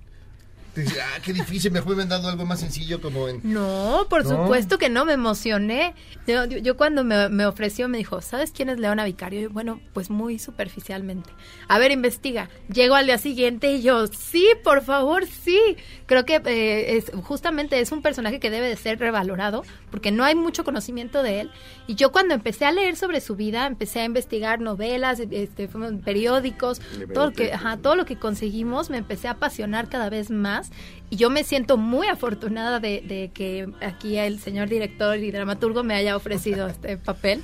Ah, 1.00 1.18
qué 1.24 1.32
difícil, 1.32 1.70
me 1.72 1.82
fue 1.82 1.94
dando 1.96 2.28
algo 2.28 2.44
más 2.46 2.60
sencillo 2.60 3.00
como 3.00 3.28
en... 3.28 3.40
No, 3.42 4.06
por 4.08 4.24
¿No? 4.24 4.30
supuesto 4.42 4.78
que 4.78 4.88
no, 4.88 5.04
me 5.04 5.12
emocioné. 5.14 5.94
Yo, 6.26 6.44
yo- 6.44 6.58
yo 6.58 6.76
cuando 6.76 7.04
me, 7.04 7.28
me 7.28 7.46
ofreció, 7.46 7.88
me 7.88 7.98
dijo, 7.98 8.20
¿sabes 8.20 8.52
quién 8.52 8.68
es 8.68 8.78
Leona 8.78 9.04
Vicario? 9.04 9.40
Y 9.40 9.42
yo, 9.44 9.50
bueno, 9.50 9.80
pues 9.92 10.10
muy 10.10 10.38
superficialmente. 10.38 11.30
A 11.68 11.78
ver, 11.78 11.90
investiga. 11.90 12.48
Llego 12.72 12.94
al 12.94 13.06
día 13.06 13.18
siguiente 13.18 13.72
y 13.72 13.82
yo, 13.82 14.06
sí, 14.08 14.46
por 14.64 14.82
favor, 14.82 15.26
sí. 15.26 15.58
Creo 16.06 16.24
que 16.24 16.36
eh, 16.44 16.96
es, 16.96 17.10
justamente 17.24 17.80
es 17.80 17.92
un 17.92 18.02
personaje 18.02 18.40
que 18.40 18.50
debe 18.50 18.68
de 18.68 18.76
ser 18.76 18.98
revalorado 18.98 19.64
porque 19.90 20.10
no 20.10 20.24
hay 20.24 20.34
mucho 20.34 20.64
conocimiento 20.64 21.22
de 21.22 21.40
él. 21.40 21.50
Y 21.86 21.94
yo 21.94 22.12
cuando 22.12 22.34
empecé 22.34 22.66
a 22.66 22.72
leer 22.72 22.96
sobre 22.96 23.20
su 23.20 23.36
vida, 23.36 23.66
empecé 23.66 24.00
a 24.00 24.04
investigar 24.04 24.60
novelas, 24.60 25.20
este, 25.20 25.68
periódicos, 26.04 26.80
todo 27.14 27.26
lo 27.26 27.32
que, 27.32 27.52
ajá, 27.52 27.76
todo 27.78 27.96
lo 27.96 28.04
que 28.04 28.16
conseguimos, 28.18 28.90
me 28.90 28.98
empecé 28.98 29.28
a 29.28 29.32
apasionar 29.32 29.88
cada 29.88 30.10
vez 30.10 30.30
más 30.30 30.67
y 31.10 31.16
yo 31.16 31.30
me 31.30 31.44
siento 31.44 31.76
muy 31.76 32.06
afortunada 32.08 32.80
de, 32.80 33.02
de 33.06 33.30
que 33.32 33.68
aquí 33.80 34.18
el 34.18 34.40
señor 34.40 34.68
director 34.68 35.16
y 35.18 35.30
dramaturgo 35.30 35.82
me 35.82 35.94
haya 35.94 36.16
ofrecido 36.16 36.66
este 36.70 36.96
papel. 36.98 37.42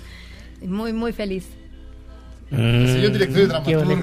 Muy, 0.62 0.92
muy 0.92 1.12
feliz. 1.12 1.46
Señor 2.50 3.12
director 3.12 3.42
y 3.42 3.46
dramaturgo. 3.46 4.02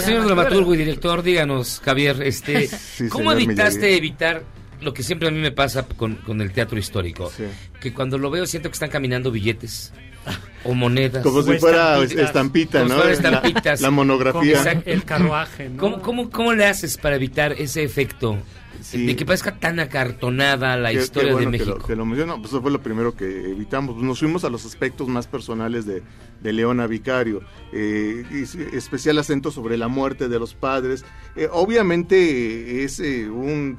Señor 0.00 0.24
dramaturgo 0.24 0.74
y 0.74 0.78
director, 0.78 1.22
díganos, 1.22 1.80
Javier, 1.84 2.22
este, 2.22 2.66
Sí, 2.66 3.08
¿cómo 3.08 3.30
evitaste 3.32 3.96
evitar 3.96 4.42
lo 4.80 4.92
que 4.92 5.02
siempre 5.02 5.28
a 5.28 5.30
mí 5.30 5.38
me 5.38 5.52
pasa 5.52 5.86
con, 5.86 6.16
con 6.16 6.40
el 6.40 6.50
teatro 6.52 6.78
histórico? 6.78 7.30
Que 7.80 7.92
cuando 7.92 8.18
lo 8.18 8.30
veo 8.30 8.46
siento 8.46 8.68
que 8.68 8.74
están 8.74 8.90
caminando 8.90 9.30
billetes 9.30 9.92
o 10.64 10.74
monedas. 10.74 11.22
Como 11.22 11.42
si 11.42 11.50
O 11.52 11.58
fuera 11.58 11.94
estampitas. 12.02 12.26
estampita, 12.26 12.78
Como 12.80 12.88
si 12.90 12.94
¿no? 12.96 13.02
fuera 13.02 13.20
La- 13.30 13.36
estampitas. 13.38 13.80
la 13.80 13.90
monografía. 13.90 14.56
Exacto. 14.58 14.90
El 14.90 15.04
carruaje, 15.04 15.68
¿no? 15.68 15.76
¿Cómo, 15.78 16.00
cómo, 16.02 16.30
cómo 16.30 16.52
le 16.54 16.66
haces 16.66 16.96
para 16.98 17.16
evitar 17.16 17.52
ese 17.52 17.82
efecto 17.82 18.38
de 18.92 19.14
que 19.16 19.24
parezca 19.24 19.58
tan 19.58 19.78
acartonada 19.80 20.76
la 20.76 20.90
Qué- 20.90 20.96
qué 20.98 21.02
historia 21.04 21.32
bueno 21.32 21.50
de 21.52 21.58
que 21.58 21.64
lo- 21.64 21.70
México? 21.72 21.86
Que 21.88 21.96
lo, 21.96 22.04
menciono, 22.06 22.36
pues 22.38 22.48
eso 22.48 22.60
fue 22.62 22.70
lo 22.70 22.80
primero 22.82 23.14
que 23.14 23.50
evitamos. 23.50 23.96
Nos 23.96 24.18
fuimos 24.18 24.44
a 24.44 24.50
los 24.50 24.64
aspectos 24.66 25.08
más 25.08 25.26
personales 25.26 25.86
de, 25.86 26.02
de 26.40 26.52
Leona 26.52 26.86
Vicario. 26.86 27.42
Eh, 27.72 28.24
especial 28.72 29.18
acento 29.18 29.50
sobre 29.50 29.76
la 29.76 29.88
muerte 29.88 30.28
de 30.28 30.38
los 30.38 30.54
padres. 30.54 31.04
Eh, 31.36 31.48
obviamente 31.50 32.16
eh, 32.16 32.84
es 32.84 32.98
eh, 33.00 33.28
un 33.28 33.78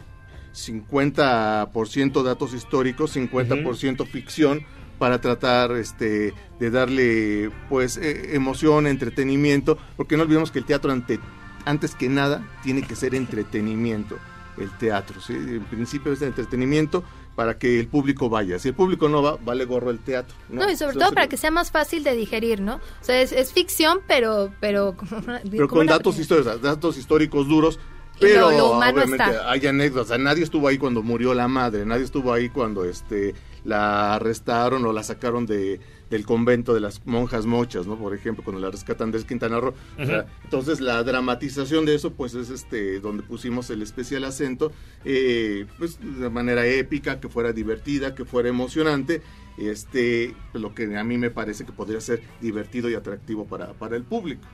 50% 0.53 2.23
datos 2.23 2.53
históricos, 2.53 3.15
50% 3.15 4.05
ficción 4.07 4.61
para 4.99 5.19
tratar 5.21 5.71
este 5.73 6.33
de 6.59 6.71
darle 6.71 7.51
pues 7.69 7.97
eh, 7.97 8.35
emoción, 8.35 8.87
entretenimiento, 8.87 9.77
porque 9.97 10.15
no 10.17 10.23
olvidemos 10.23 10.51
que 10.51 10.59
el 10.59 10.65
teatro 10.65 10.91
ante 10.91 11.19
antes 11.65 11.95
que 11.95 12.09
nada 12.09 12.45
tiene 12.63 12.81
que 12.83 12.95
ser 12.95 13.15
entretenimiento 13.15 14.17
el 14.57 14.69
teatro, 14.77 15.19
¿sí? 15.21 15.33
En 15.33 15.63
principio 15.63 16.11
es 16.13 16.19
de 16.19 16.27
entretenimiento 16.27 17.03
para 17.35 17.57
que 17.57 17.79
el 17.79 17.87
público 17.87 18.29
vaya. 18.29 18.59
Si 18.59 18.67
el 18.67 18.75
público 18.75 19.09
no 19.09 19.23
va, 19.23 19.37
vale 19.37 19.65
gorro 19.65 19.89
el 19.89 19.97
teatro. 19.99 20.35
No, 20.49 20.69
y 20.69 20.75
sobre 20.75 20.91
Entonces, 20.91 20.99
todo 20.99 21.13
para 21.15 21.27
que 21.27 21.37
sea 21.37 21.49
más 21.49 21.71
fácil 21.71 22.03
de 22.03 22.13
digerir, 22.15 22.61
¿no? 22.61 22.75
O 22.75 22.79
sea, 23.03 23.19
es, 23.21 23.31
es 23.31 23.51
ficción, 23.51 24.01
pero... 24.07 24.53
Pero, 24.59 24.95
Pero 25.49 25.67
con 25.67 25.87
datos 25.87 26.19
históricos, 26.19 26.61
datos 26.61 26.97
históricos 26.97 27.47
duros. 27.47 27.79
Pero 28.19 28.51
lo- 28.51 28.77
obviamente 28.77 29.15
está. 29.15 29.49
hay 29.49 29.65
anécdotas. 29.65 30.19
Nadie 30.19 30.43
estuvo 30.43 30.67
ahí 30.67 30.77
cuando 30.77 31.01
murió 31.01 31.33
la 31.33 31.47
madre, 31.47 31.83
nadie 31.83 32.03
estuvo 32.03 32.31
ahí 32.31 32.49
cuando 32.49 32.85
este 32.85 33.33
la 33.63 34.15
arrestaron 34.15 34.85
o 34.85 34.93
la 34.93 35.03
sacaron 35.03 35.45
de 35.45 35.79
del 36.13 36.27
convento 36.27 36.75
de 36.75 36.79
las 36.79 37.03
monjas 37.07 37.47
mochas, 37.47 37.87
¿no? 37.87 37.97
Por 37.97 38.13
ejemplo, 38.13 38.43
cuando 38.43 38.61
la 38.61 38.69
rescatan 38.69 39.09
de 39.09 39.23
Quintana 39.23 39.59
Roo. 39.59 39.73
O 39.99 40.05
sea, 40.05 40.27
entonces 40.43 40.79
la 40.79 41.01
dramatización 41.01 41.85
de 41.85 41.95
eso, 41.95 42.13
pues 42.13 42.35
es 42.35 42.51
este 42.51 42.99
donde 42.99 43.23
pusimos 43.23 43.71
el 43.71 43.81
especial 43.81 44.23
acento, 44.25 44.71
eh, 45.05 45.65
pues 45.79 45.97
de 45.99 46.29
manera 46.29 46.67
épica, 46.67 47.19
que 47.19 47.29
fuera 47.29 47.51
divertida, 47.51 48.13
que 48.13 48.25
fuera 48.25 48.47
emocionante. 48.47 49.23
Este, 49.57 50.35
lo 50.53 50.75
que 50.75 50.95
a 50.97 51.03
mí 51.03 51.17
me 51.17 51.31
parece 51.31 51.65
que 51.65 51.71
podría 51.71 51.99
ser 51.99 52.21
divertido 52.41 52.89
y 52.91 52.93
atractivo 52.93 53.45
para, 53.45 53.73
para 53.73 53.95
el 53.95 54.03
público. 54.03 54.47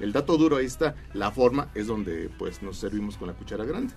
El 0.00 0.12
dato 0.12 0.38
duro 0.38 0.56
ahí 0.56 0.66
está, 0.66 0.94
la 1.12 1.30
forma 1.30 1.70
es 1.74 1.86
donde 1.86 2.30
pues 2.38 2.62
nos 2.62 2.78
servimos 2.78 3.18
con 3.18 3.28
la 3.28 3.34
cuchara 3.34 3.64
grande. 3.64 3.92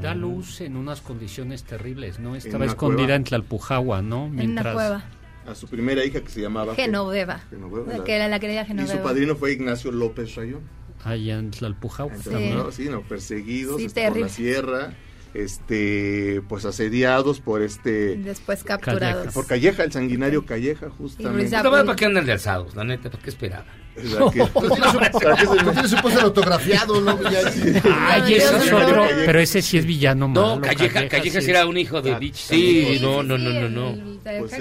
Da 0.00 0.14
luz 0.14 0.60
en 0.60 0.76
unas 0.76 1.00
condiciones 1.00 1.62
terribles, 1.62 2.18
¿no? 2.18 2.34
Estaba 2.34 2.64
escondida 2.66 3.06
cueva. 3.06 3.14
en 3.16 3.24
Tlalpujahua, 3.24 4.02
¿no? 4.02 4.26
En 4.26 4.50
una 4.52 4.72
cueva. 4.72 5.04
A 5.46 5.54
su 5.54 5.68
primera 5.68 6.04
hija 6.04 6.20
que 6.20 6.28
se 6.28 6.40
llamaba 6.40 6.74
Genoveva. 6.74 7.38
Genoveva, 7.50 7.92
La 7.92 7.98
la- 7.98 8.04
que 8.04 8.14
era 8.16 8.28
la 8.28 8.38
querida 8.40 8.62
Y 8.62 8.66
Genoveva. 8.66 8.92
su 8.96 9.02
padrino 9.02 9.36
fue 9.36 9.52
Ignacio 9.52 9.90
López 9.92 10.34
Rayón. 10.34 10.60
Allá 11.04 11.38
en 11.38 11.50
Tlalpujahua. 11.50 12.12
¿no? 12.14 12.70
Sí, 12.72 12.88
no, 12.88 13.02
perseguidos 13.02 13.76
Sí, 13.78 13.86
este, 13.86 14.08
por 14.08 14.16
la 14.20 14.28
sierra, 14.28 14.94
este, 15.34 16.42
pues 16.48 16.64
asediados 16.64 17.40
por 17.40 17.62
este... 17.62 18.16
Después 18.16 18.62
capturados. 18.64 19.32
Por 19.34 19.46
Calleja, 19.46 19.84
el 19.84 19.92
sanguinario 19.92 20.46
Calleja, 20.46 20.90
justamente. 20.90 21.56
No, 21.62 21.70
¿Para 21.70 21.96
qué 21.96 22.04
andan 22.06 22.24
de 22.26 22.32
alzados? 22.32 22.74
La 22.76 22.84
neta, 22.84 23.10
¿para 23.10 23.22
qué 23.22 23.30
esperaban? 23.30 23.81
Tú 23.94 24.30
tienes 25.72 25.90
su 25.90 25.96
póster 25.96 26.22
autografiado, 26.22 27.00
¿no? 27.00 27.18
Ay, 28.08 28.34
ese 28.34 28.56
es 28.56 28.72
otro, 28.72 29.06
pero 29.26 29.38
ese 29.38 29.60
sí 29.60 29.78
es 29.78 29.84
villano 29.84 30.28
malo. 30.28 30.56
No, 30.56 30.62
Calleja, 30.62 31.08
Calleja 31.08 31.40
sí 31.40 31.50
era 31.50 31.66
un 31.66 31.76
hijo 31.76 32.00
de 32.00 32.14
Beach. 32.14 32.34
Sí, 32.34 32.98
no, 33.00 33.22
no, 33.22 33.36
no, 33.36 33.50
no, 33.50 33.68
no. 33.68 34.20
Pues, 34.22 34.52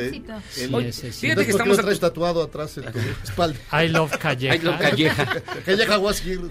ese 0.87 1.11
sí. 1.11 1.21
Fíjate 1.21 1.45
que 1.45 1.51
¿Por 1.51 1.61
qué 1.61 1.67
lo 1.69 1.73
estamos 1.73 1.77
traes 1.77 1.99
tatuado 1.99 2.43
atrás 2.43 2.77
en 2.77 2.91
tu 2.91 2.99
espalda? 3.23 3.59
I 3.71 3.87
love 3.87 4.17
Calleja. 4.17 4.55
I 4.55 4.59
love 4.59 4.79
Calleja. 4.79 5.25
Calleja 5.65 5.97
was 5.97 6.25
here. 6.25 6.41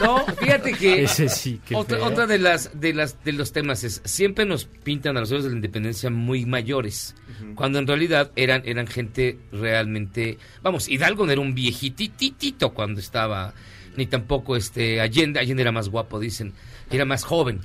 No, 0.00 0.24
fíjate 0.36 0.72
que 0.74 1.04
Ese 1.04 1.28
sí, 1.28 1.60
qué 1.66 1.74
otra, 1.74 2.26
de 2.26 2.38
las 2.38 2.78
de 2.78 2.94
las 2.94 3.22
de 3.24 3.32
los 3.32 3.52
temas 3.52 3.82
es 3.84 4.00
siempre 4.04 4.44
nos 4.44 4.66
pintan 4.66 5.16
a 5.16 5.20
los 5.20 5.30
héroes 5.30 5.44
de 5.44 5.50
la 5.50 5.56
independencia 5.56 6.10
muy 6.10 6.46
mayores, 6.46 7.14
cuando 7.54 7.78
en 7.78 7.86
realidad 7.86 8.30
eran 8.36 8.62
eran 8.64 8.86
gente 8.86 9.38
realmente, 9.50 10.38
vamos, 10.62 10.88
Hidalgo 10.88 11.26
no 11.26 11.32
era 11.32 11.40
un 11.40 11.54
viejititito 12.18 12.72
cuando 12.72 13.00
estaba 13.00 13.52
ni 13.96 14.06
tampoco 14.06 14.56
este 14.56 15.00
Allende, 15.00 15.40
Allende 15.40 15.62
era 15.62 15.72
más 15.72 15.88
guapo, 15.88 16.18
dicen, 16.18 16.52
era 16.90 17.04
más 17.04 17.24
joven. 17.24 17.60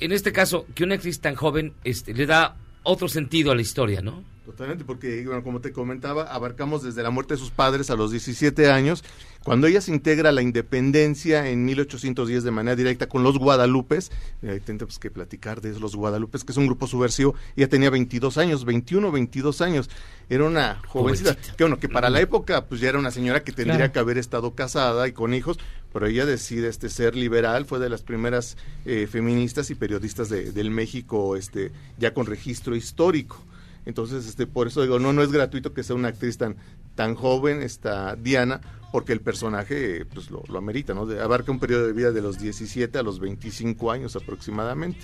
En 0.00 0.12
este 0.12 0.32
caso, 0.32 0.66
que 0.74 0.84
una 0.84 0.96
actriz 0.96 1.20
tan 1.20 1.36
joven 1.36 1.74
este 1.84 2.14
le 2.14 2.26
da 2.26 2.56
otro 2.82 3.08
sentido 3.08 3.52
a 3.52 3.54
la 3.54 3.62
historia, 3.62 4.00
¿no? 4.00 4.24
Totalmente, 4.44 4.84
porque 4.84 5.24
bueno, 5.24 5.44
como 5.44 5.60
te 5.60 5.70
comentaba, 5.72 6.24
abarcamos 6.24 6.82
desde 6.82 7.02
la 7.04 7.10
muerte 7.10 7.34
de 7.34 7.38
sus 7.38 7.52
padres 7.52 7.90
a 7.90 7.94
los 7.96 8.10
17 8.10 8.70
años, 8.72 9.04
cuando 9.44 9.68
ella 9.68 9.80
se 9.80 9.92
integra 9.92 10.30
a 10.30 10.32
la 10.32 10.42
independencia 10.42 11.48
en 11.48 11.64
1810 11.64 12.42
de 12.42 12.50
manera 12.50 12.74
directa 12.74 13.08
con 13.08 13.22
los 13.22 13.38
Guadalupes, 13.38 14.10
eh, 14.42 14.60
tendremos 14.64 14.98
que 14.98 15.12
platicar 15.12 15.60
de 15.60 15.78
los 15.78 15.94
Guadalupes, 15.94 16.42
que 16.42 16.50
es 16.50 16.58
un 16.58 16.66
grupo 16.66 16.88
subversivo, 16.88 17.36
ella 17.56 17.68
tenía 17.68 17.88
22 17.90 18.36
años, 18.36 18.64
21, 18.64 19.12
22 19.12 19.60
años, 19.60 19.88
era 20.28 20.42
una 20.44 20.80
jovencita, 20.88 21.36
que 21.36 21.62
bueno, 21.62 21.78
que 21.78 21.88
para 21.88 22.10
la 22.10 22.20
época 22.20 22.66
pues 22.66 22.80
ya 22.80 22.88
era 22.88 22.98
una 22.98 23.12
señora 23.12 23.44
que 23.44 23.52
tendría 23.52 23.76
Claro. 23.76 23.92
que 23.92 23.98
haber 24.00 24.18
estado 24.18 24.56
casada 24.56 25.06
y 25.06 25.12
con 25.12 25.34
hijos, 25.34 25.58
pero 25.92 26.06
ella 26.06 26.26
decide 26.26 26.66
este 26.68 26.88
ser 26.88 27.14
liberal, 27.14 27.64
fue 27.64 27.78
de 27.78 27.88
las 27.90 28.02
primeras 28.02 28.56
eh, 28.86 29.06
feministas 29.08 29.70
y 29.70 29.76
periodistas 29.76 30.28
de- 30.30 30.50
del 30.50 30.70
México 30.72 31.36
este 31.36 31.70
ya 31.96 32.12
con 32.12 32.26
registro 32.26 32.74
histórico. 32.74 33.44
Entonces, 33.84 34.26
este, 34.26 34.46
por 34.46 34.66
eso 34.68 34.82
digo, 34.82 34.98
no, 34.98 35.12
no 35.12 35.22
es 35.22 35.32
gratuito 35.32 35.72
que 35.74 35.82
sea 35.82 35.96
una 35.96 36.08
actriz 36.08 36.38
tan, 36.38 36.56
tan 36.94 37.14
joven, 37.14 37.62
esta 37.62 38.14
Diana, 38.16 38.60
porque 38.92 39.12
el 39.12 39.20
personaje, 39.20 40.04
pues, 40.06 40.30
lo, 40.30 40.42
lo 40.48 40.58
amerita, 40.58 40.94
¿no? 40.94 41.06
De- 41.06 41.20
abarca 41.20 41.50
un 41.50 41.58
periodo 41.58 41.86
de 41.86 41.92
vida 41.92 42.12
de 42.12 42.22
los 42.22 42.38
17 42.38 42.96
a 42.98 43.02
los 43.02 43.18
25 43.18 43.90
años 43.90 44.14
aproximadamente. 44.16 45.00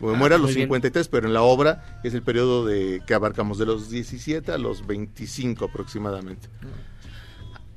Bueno, 0.00 0.16
Ah, 0.16 0.18
muere 0.18 0.34
a 0.34 0.38
los 0.38 0.48
muy 0.48 0.54
bien. 0.56 0.66
53, 0.68 1.08
pero 1.08 1.26
en 1.28 1.34
la 1.34 1.42
obra 1.42 2.00
es 2.04 2.14
el 2.14 2.22
periodo 2.22 2.64
de 2.66 3.02
que 3.06 3.14
abarcamos 3.14 3.58
de 3.58 3.66
los 3.66 3.90
17 3.90 4.50
a 4.52 4.58
los 4.58 4.86
25 4.86 5.66
aproximadamente. 5.66 6.48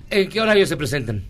¿En 0.09 0.29
qué 0.29 0.41
horario 0.41 0.65
se 0.67 0.77
presentan? 0.77 1.23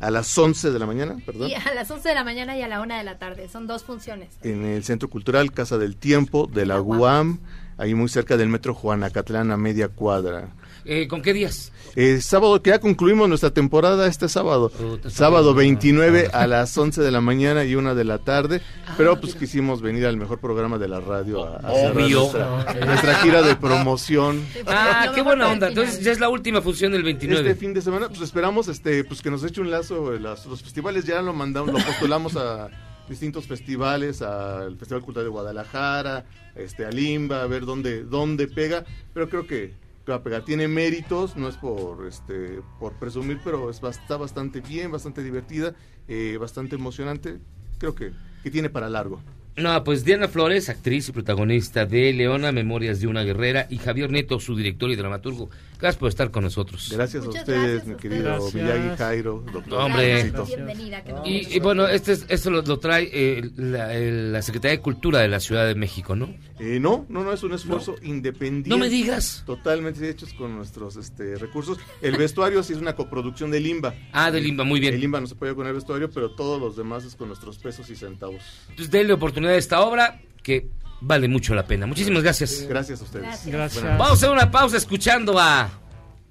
A 0.00 0.10
las 0.12 0.36
11 0.38 0.70
de 0.70 0.78
la 0.78 0.86
mañana, 0.86 1.16
perdón. 1.26 1.50
Y 1.50 1.54
a 1.54 1.74
las 1.74 1.90
11 1.90 2.08
de 2.08 2.14
la 2.14 2.22
mañana 2.22 2.56
y 2.56 2.62
a 2.62 2.68
la 2.68 2.80
1 2.80 2.96
de 2.96 3.02
la 3.02 3.18
tarde. 3.18 3.48
Son 3.48 3.66
dos 3.66 3.82
funciones. 3.82 4.28
en 4.42 4.64
el 4.64 4.84
Centro 4.84 5.08
Cultural 5.10 5.50
Casa 5.52 5.76
del 5.76 5.96
Tiempo 5.96 6.46
de 6.46 6.64
la 6.66 6.80
UAM, 6.80 7.40
ahí 7.78 7.94
muy 7.94 8.08
cerca 8.08 8.36
del 8.36 8.48
Metro 8.48 8.74
Juanacatlán 8.74 9.50
a 9.50 9.56
media 9.56 9.88
cuadra. 9.88 10.48
Eh, 10.84 11.06
¿Con 11.06 11.20
qué 11.20 11.32
días? 11.34 11.70
Eh, 11.96 12.20
sábado 12.22 12.62
que 12.62 12.70
ya 12.70 12.78
concluimos 12.80 13.28
nuestra 13.28 13.50
temporada 13.50 14.06
este 14.06 14.28
sábado. 14.28 14.70
sábado 15.08 15.52
29 15.54 16.30
a 16.32 16.46
las 16.46 16.76
11 16.78 17.02
de 17.02 17.10
la 17.10 17.20
mañana 17.20 17.64
y 17.64 17.74
1 17.74 17.94
de 17.94 18.04
la 18.04 18.18
tarde. 18.18 18.60
pero 18.96 19.20
pues 19.20 19.34
quisimos 19.34 19.82
venir 19.82 20.06
al 20.06 20.16
mejor 20.16 20.38
programa 20.38 20.78
de 20.78 20.88
la 20.88 21.00
radio 21.00 21.44
a, 21.44 21.56
a 21.58 21.72
Obvio. 21.72 22.20
nuestra, 22.20 22.84
nuestra 22.86 23.14
gira 23.16 23.42
de 23.42 23.54
promoción. 23.56 24.42
Ah, 24.66 25.12
qué 25.14 25.20
buena 25.22 25.48
onda. 25.48 25.68
Entonces 25.68 26.00
ya 26.02 26.12
es 26.12 26.20
la 26.20 26.28
última 26.30 26.62
función 26.62 26.92
del 26.92 27.02
29. 27.02 27.48
Este 27.50 27.60
fin 27.60 27.74
de 27.74 27.82
semana, 27.82 28.08
pues 28.08 28.20
esperamos 28.22 28.68
este, 28.68 29.04
pues 29.04 29.20
que 29.20 29.30
nos 29.30 29.44
eche 29.44 29.60
un 29.60 29.70
lazo 29.70 30.14
eh, 30.14 30.20
las- 30.20 30.46
los 30.46 30.62
festivales, 30.62 31.04
ya 31.04 31.20
lo 31.20 31.32
mandamos, 31.34 31.72
lo 31.74 31.84
postulamos 31.84 32.36
a 32.36 32.68
distintos 33.08 33.46
festivales, 33.46 34.22
al 34.22 34.76
Festival 34.76 35.02
Cultural 35.02 35.26
de 35.26 35.30
Guadalajara, 35.30 36.26
este, 36.54 36.84
a 36.84 36.90
Limba, 36.90 37.42
a 37.42 37.46
ver 37.46 37.64
dónde, 37.64 38.04
dónde 38.04 38.48
pega, 38.48 38.84
pero 39.14 39.28
creo 39.28 39.46
que, 39.46 39.72
va 40.08 40.14
a 40.16 40.22
pegar. 40.22 40.42
Tiene 40.42 40.68
méritos, 40.68 41.36
no 41.36 41.48
es 41.48 41.56
por 41.56 42.06
este, 42.06 42.62
por 42.80 42.94
presumir, 42.94 43.40
pero 43.44 43.68
es, 43.68 43.82
está 43.82 44.16
bastante 44.16 44.62
bien, 44.62 44.90
bastante 44.90 45.22
divertida, 45.22 45.74
eh, 46.08 46.38
bastante 46.40 46.76
emocionante. 46.76 47.38
Creo 47.78 47.94
que 47.94 48.12
que 48.42 48.50
tiene 48.50 48.70
para 48.70 48.88
largo. 48.88 49.20
No, 49.56 49.82
pues 49.82 50.04
Diana 50.04 50.28
Flores, 50.28 50.68
actriz 50.68 51.08
y 51.08 51.12
protagonista 51.12 51.84
de 51.84 52.12
Leona, 52.12 52.52
Memorias 52.52 53.00
de 53.00 53.08
una 53.08 53.24
Guerrera, 53.24 53.66
y 53.68 53.78
Javier 53.78 54.10
Neto, 54.10 54.38
su 54.38 54.54
director 54.54 54.90
y 54.90 54.96
dramaturgo. 54.96 55.50
Gracias 55.78 55.96
por 56.00 56.08
estar 56.08 56.30
con 56.32 56.42
nosotros. 56.42 56.90
Gracias 56.92 57.24
Muchas 57.24 57.40
a 57.40 57.42
ustedes, 57.44 57.62
gracias 57.62 57.86
mi 57.86 57.92
a 57.94 57.96
querido 57.96 58.44
ustedes. 58.44 58.54
Miyagi 58.64 58.96
Jairo, 58.98 59.44
doctor. 59.52 59.80
Hombre. 59.80 60.32
Bienvenida. 60.46 61.04
que 61.04 61.12
nos 61.12 61.26
Y, 61.28 61.54
y 61.56 61.60
bueno, 61.60 61.86
este, 61.86 62.12
es- 62.12 62.26
esto 62.28 62.50
lo, 62.50 62.62
lo 62.62 62.78
trae 62.80 63.08
eh, 63.12 63.48
la, 63.56 63.94
el- 63.94 64.32
la 64.32 64.42
Secretaría 64.42 64.76
de 64.78 64.82
Cultura 64.82 65.20
de 65.20 65.28
la 65.28 65.38
Ciudad 65.38 65.66
de 65.68 65.76
México, 65.76 66.16
¿no? 66.16 66.34
Eh, 66.58 66.80
no, 66.80 67.06
no, 67.08 67.22
no, 67.22 67.32
es 67.32 67.42
un 67.44 67.52
esfuerzo 67.52 67.94
independiente. 68.02 68.70
No 68.70 68.76
me 68.78 68.88
digas. 68.88 69.44
Totalmente 69.46 70.08
hechos 70.10 70.32
con 70.34 70.56
nuestros 70.56 70.96
este, 70.96 71.36
recursos. 71.36 71.78
El 72.02 72.16
vestuario 72.16 72.62
sí 72.64 72.72
es 72.72 72.80
una 72.80 72.96
coproducción 72.96 73.50
de 73.52 73.60
Limba. 73.60 73.94
Ah, 74.12 74.32
de 74.32 74.40
Limba, 74.40 74.64
muy 74.64 74.80
bien. 74.80 74.94
El 74.94 75.00
Limba 75.00 75.20
no 75.20 75.28
se 75.28 75.36
puede 75.36 75.54
con 75.54 75.66
el 75.68 75.74
vestuario, 75.74 76.10
pero 76.10 76.32
todos 76.32 76.60
los 76.60 76.76
demás 76.76 77.04
es 77.04 77.14
con 77.14 77.28
nuestros 77.28 77.56
pesos 77.58 77.88
y 77.88 77.94
centavos. 77.94 78.42
Entonces, 78.70 78.90
denle 78.90 79.12
oportunidad 79.12 79.54
a 79.54 79.58
esta 79.58 79.80
obra 79.82 80.20
que 80.42 80.66
vale 81.00 81.28
mucho 81.28 81.54
la 81.54 81.66
pena. 81.66 81.86
Muchísimas 81.86 82.22
gracias. 82.22 82.66
Gracias 82.68 83.00
a 83.00 83.04
ustedes. 83.04 83.46
Gracias. 83.46 83.84
Vamos 83.84 84.10
a 84.10 84.12
hacer 84.12 84.30
una 84.30 84.50
pausa 84.50 84.76
escuchando 84.76 85.38
a 85.38 85.70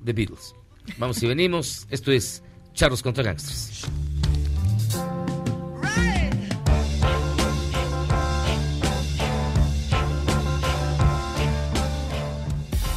The 0.04 0.14
Beatles. 0.14 0.54
Vamos 0.98 1.22
y 1.22 1.28
venimos. 1.28 1.88
Esto 1.90 2.12
es 2.12 2.44
Charlos 2.74 3.02
contra 3.02 3.24
Gangsters. 3.24 3.88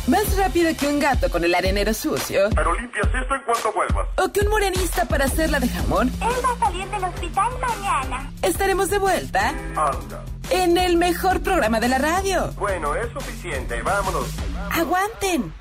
Más 0.06 0.36
rápido 0.36 0.76
que 0.76 0.88
un 0.88 0.98
gato 0.98 1.30
con 1.30 1.44
el 1.44 1.54
arenero 1.54 1.94
sucio. 1.94 2.50
Pero 2.52 2.74
limpias 2.74 3.06
esto 3.06 3.34
en 3.34 3.42
cuanto 3.42 3.72
vuelvas. 3.72 4.08
O 4.18 4.32
que 4.32 4.40
un 4.40 4.48
morenista 4.48 5.04
para 5.04 5.26
hacerla 5.26 5.60
de 5.60 5.68
jamón. 5.68 6.08
Él 6.08 6.44
va 6.44 6.52
a 6.52 6.58
salir 6.58 6.88
del 6.88 7.04
hospital 7.04 7.52
mañana. 7.60 8.32
Estaremos 8.42 8.90
de 8.90 8.98
vuelta 8.98 9.50
Anda. 9.50 10.24
En 10.50 10.76
el 10.76 10.96
mejor 10.96 11.42
programa 11.42 11.80
de 11.80 11.88
la 11.88 11.98
radio. 11.98 12.52
Bueno, 12.58 12.94
es 12.94 13.12
suficiente. 13.12 13.82
Vámonos. 13.82 14.26
Aguanten. 14.72 15.52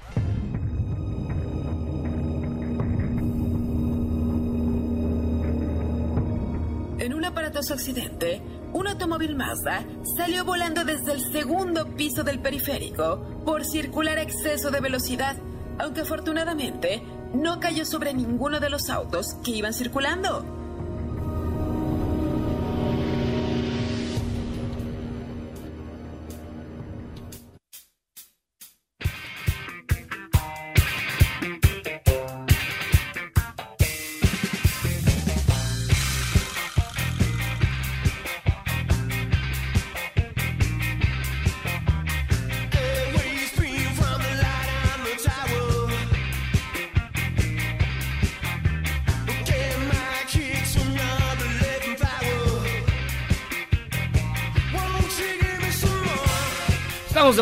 En 7.00 7.14
un 7.14 7.24
aparatoso 7.24 7.74
accidente, 7.74 8.42
un 8.74 8.88
automóvil 8.88 9.36
Mazda 9.36 9.86
salió 10.18 10.44
volando 10.44 10.84
desde 10.84 11.14
el 11.14 11.32
segundo 11.32 11.96
piso 11.96 12.24
del 12.24 12.40
periférico 12.40 13.42
por 13.46 13.66
circular 13.66 14.18
a 14.18 14.24
exceso 14.24 14.70
de 14.70 14.82
velocidad, 14.82 15.38
aunque 15.80 16.02
afortunadamente 16.02 17.02
no 17.34 17.60
cayó 17.60 17.86
sobre 17.86 18.14
ninguno 18.14 18.60
de 18.60 18.70
los 18.70 18.90
autos 18.90 19.36
que 19.44 19.52
iban 19.52 19.74
circulando. 19.74 20.59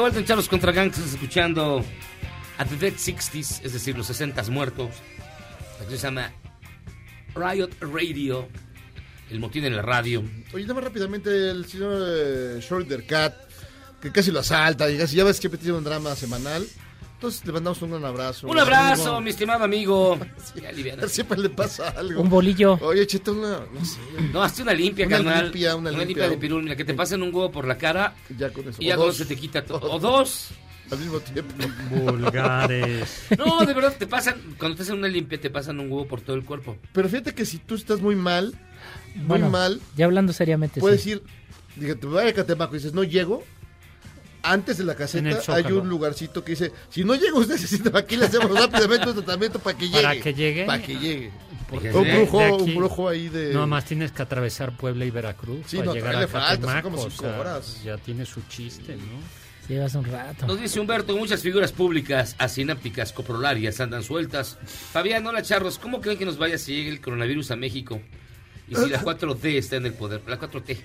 Vuelta 0.08 0.20
en 0.22 0.26
Charlos 0.26 0.48
contra 0.48 0.72
Gangsters 0.72 1.16
escuchando 1.16 1.84
a 2.58 2.64
The 2.64 2.78
Dead 2.78 2.94
60s, 2.94 3.60
es 3.62 3.74
decir, 3.74 3.98
los 3.98 4.08
60 4.08 4.42
muertos. 4.44 4.92
Canción 5.78 6.00
se 6.00 6.08
llama 6.08 6.32
Riot 7.36 7.72
Radio. 7.82 8.48
El 9.30 9.42
motín 9.42 9.66
en 9.66 9.76
la 9.76 9.82
radio. 9.82 10.24
Oye, 10.54 10.64
nada 10.64 10.76
más 10.76 10.86
rápidamente, 10.86 11.50
el 11.50 11.66
señor 11.66 12.02
eh, 12.08 12.62
Schroeder 12.62 13.06
Cat, 13.06 13.36
que 14.02 14.14
casi 14.14 14.32
lo 14.32 14.40
asalta, 14.40 14.90
y 14.90 14.98
casi, 14.98 15.18
ya 15.18 15.26
ves 15.26 15.42
que 15.42 15.50
tiene 15.50 15.78
un 15.78 15.84
drama 15.84 16.16
semanal. 16.16 16.66
Entonces 17.18 17.44
le 17.48 17.52
mandamos 17.52 17.82
un 17.82 17.90
gran 17.90 18.06
abrazo. 18.06 18.48
Un 18.48 18.60
abrazo, 18.60 19.02
amigo. 19.08 19.22
mi 19.22 19.30
estimado 19.32 19.64
amigo. 19.64 20.20
Ya. 20.56 21.08
Siempre 21.08 21.40
le 21.40 21.50
pasa 21.50 21.90
algo. 21.90 22.22
Un 22.22 22.30
bolillo. 22.30 22.78
Oye, 22.82 23.02
échate 23.02 23.32
una, 23.32 23.62
no 23.74 23.84
sé. 23.86 23.98
No, 24.32 24.44
hazte 24.44 24.62
una 24.62 24.74
limpia, 24.74 25.08
Una 25.08 25.18
carnal. 25.18 25.44
limpia, 25.46 25.76
una 25.76 25.90
limpia. 25.92 26.30
de 26.30 26.38
pirul. 26.38 26.62
Mira, 26.64 26.76
que 26.76 26.86
te 26.86 26.94
pasen 26.94 27.24
un 27.24 27.34
huevo 27.34 27.52
por 27.52 27.66
la 27.68 27.76
cara 27.78 28.14
Ya 28.38 28.52
con 28.54 28.68
eso. 28.70 28.78
y 28.82 28.86
ya 28.88 28.96
O 28.96 28.98
con 29.00 29.08
dos. 29.08 29.16
eso 29.16 29.24
se 29.24 29.34
te 29.36 29.40
quita 29.42 29.66
todo. 29.66 29.92
O 29.92 30.00
dos. 30.00 30.50
Al 30.92 31.00
mismo 31.00 31.20
tiempo. 31.20 31.54
Vulgares. 31.90 33.24
No, 33.38 33.66
de 33.66 33.74
verdad, 33.74 33.96
te 33.98 34.08
pasan, 34.08 34.36
cuando 34.58 34.78
te 34.78 34.84
hacen 34.84 34.96
una 34.96 35.08
limpia, 35.08 35.40
te 35.40 35.50
pasan 35.50 35.80
un 35.80 35.92
huevo 35.92 36.08
por 36.08 36.22
todo 36.22 36.36
el 36.36 36.46
cuerpo. 36.46 36.78
Pero 36.94 37.10
fíjate 37.10 37.34
que 37.34 37.46
si 37.46 37.58
tú 37.58 37.76
estás 37.76 38.00
muy 38.00 38.16
mal, 38.16 38.54
muy 39.16 39.26
Bueno, 39.26 39.50
mal, 39.50 39.82
Ya 39.96 40.06
hablando 40.06 40.34
seriamente. 40.34 40.80
puedes 40.80 41.02
sí. 41.04 41.12
ir, 41.12 41.24
dije, 41.76 41.96
te 41.96 42.08
voy 42.08 42.26
a 42.28 42.34
Catemaco 42.34 42.76
y 42.76 42.78
dices, 42.78 42.94
no 42.94 43.04
llego. 43.04 43.44
Antes 44.52 44.78
de 44.78 44.84
la 44.84 44.96
caseta 44.96 45.40
hay 45.54 45.66
un 45.72 45.88
lugarcito 45.90 46.44
que 46.44 46.52
dice, 46.52 46.72
si 46.90 47.04
no 47.04 47.16
llega 47.16 47.38
usted, 47.38 47.58
se 47.58 47.68
sienta 47.68 47.98
aquí, 47.98 48.16
le 48.16 48.26
hacemos 48.26 48.52
rápidamente 48.58 49.10
un 49.10 49.16
tratamiento 49.16 49.60
para 49.60 49.78
que 49.78 49.86
llegue. 49.90 50.02
Para 50.04 50.20
que 50.22 50.34
llegue. 50.34 50.66
Para 50.66 50.82
que 50.82 50.96
llegue. 50.98 51.32
Porque 51.70 51.92
un 51.94 52.04
brujo, 52.04 52.40
de 52.40 52.46
aquí- 52.46 52.64
un 52.64 52.76
brujo 52.76 53.10
ahí 53.10 53.28
de... 53.28 53.54
No 53.54 53.68
más 53.68 53.84
tienes 53.84 54.14
que 54.14 54.22
atravesar 54.22 54.78
Puebla 54.78 55.04
y 55.04 55.12
Veracruz 55.12 55.66
Sí, 55.68 55.76
para 55.78 55.88
no, 55.88 55.94
llegar 55.96 56.16
a 56.16 56.26
Catemaco, 56.28 56.90
como 56.92 57.02
o 57.02 57.10
cinco 57.10 57.24
sea, 57.24 57.40
horas. 57.40 57.82
Ya 57.84 57.98
tiene 57.98 58.26
su 58.26 58.42
chiste, 58.48 58.96
¿no? 58.96 59.04
Llevas 59.68 59.94
un 59.96 60.06
rato. 60.06 60.48
Nos 60.48 60.62
dice 60.62 60.80
Humberto, 60.80 61.18
muchas 61.18 61.42
figuras 61.42 61.74
públicas 61.74 62.36
asinápticas 62.38 63.12
coprolarias 63.12 63.82
andan 63.82 64.02
sueltas. 64.02 64.58
Fabián, 64.66 65.28
hola 65.28 65.42
charros, 65.42 65.78
¿cómo 65.78 66.00
creen 66.00 66.18
que 66.18 66.26
nos 66.26 66.38
vaya 66.38 66.58
si 66.58 66.74
llegue 66.74 66.90
el 66.92 67.02
coronavirus 67.02 67.52
a 67.52 67.58
México? 67.58 68.02
Y 68.70 68.76
si 68.76 68.88
la 68.90 69.02
4T 69.04 69.44
está 69.58 69.76
en 69.76 69.88
el 69.88 69.94
poder, 69.94 70.22
la 70.26 70.40
4T. 70.40 70.78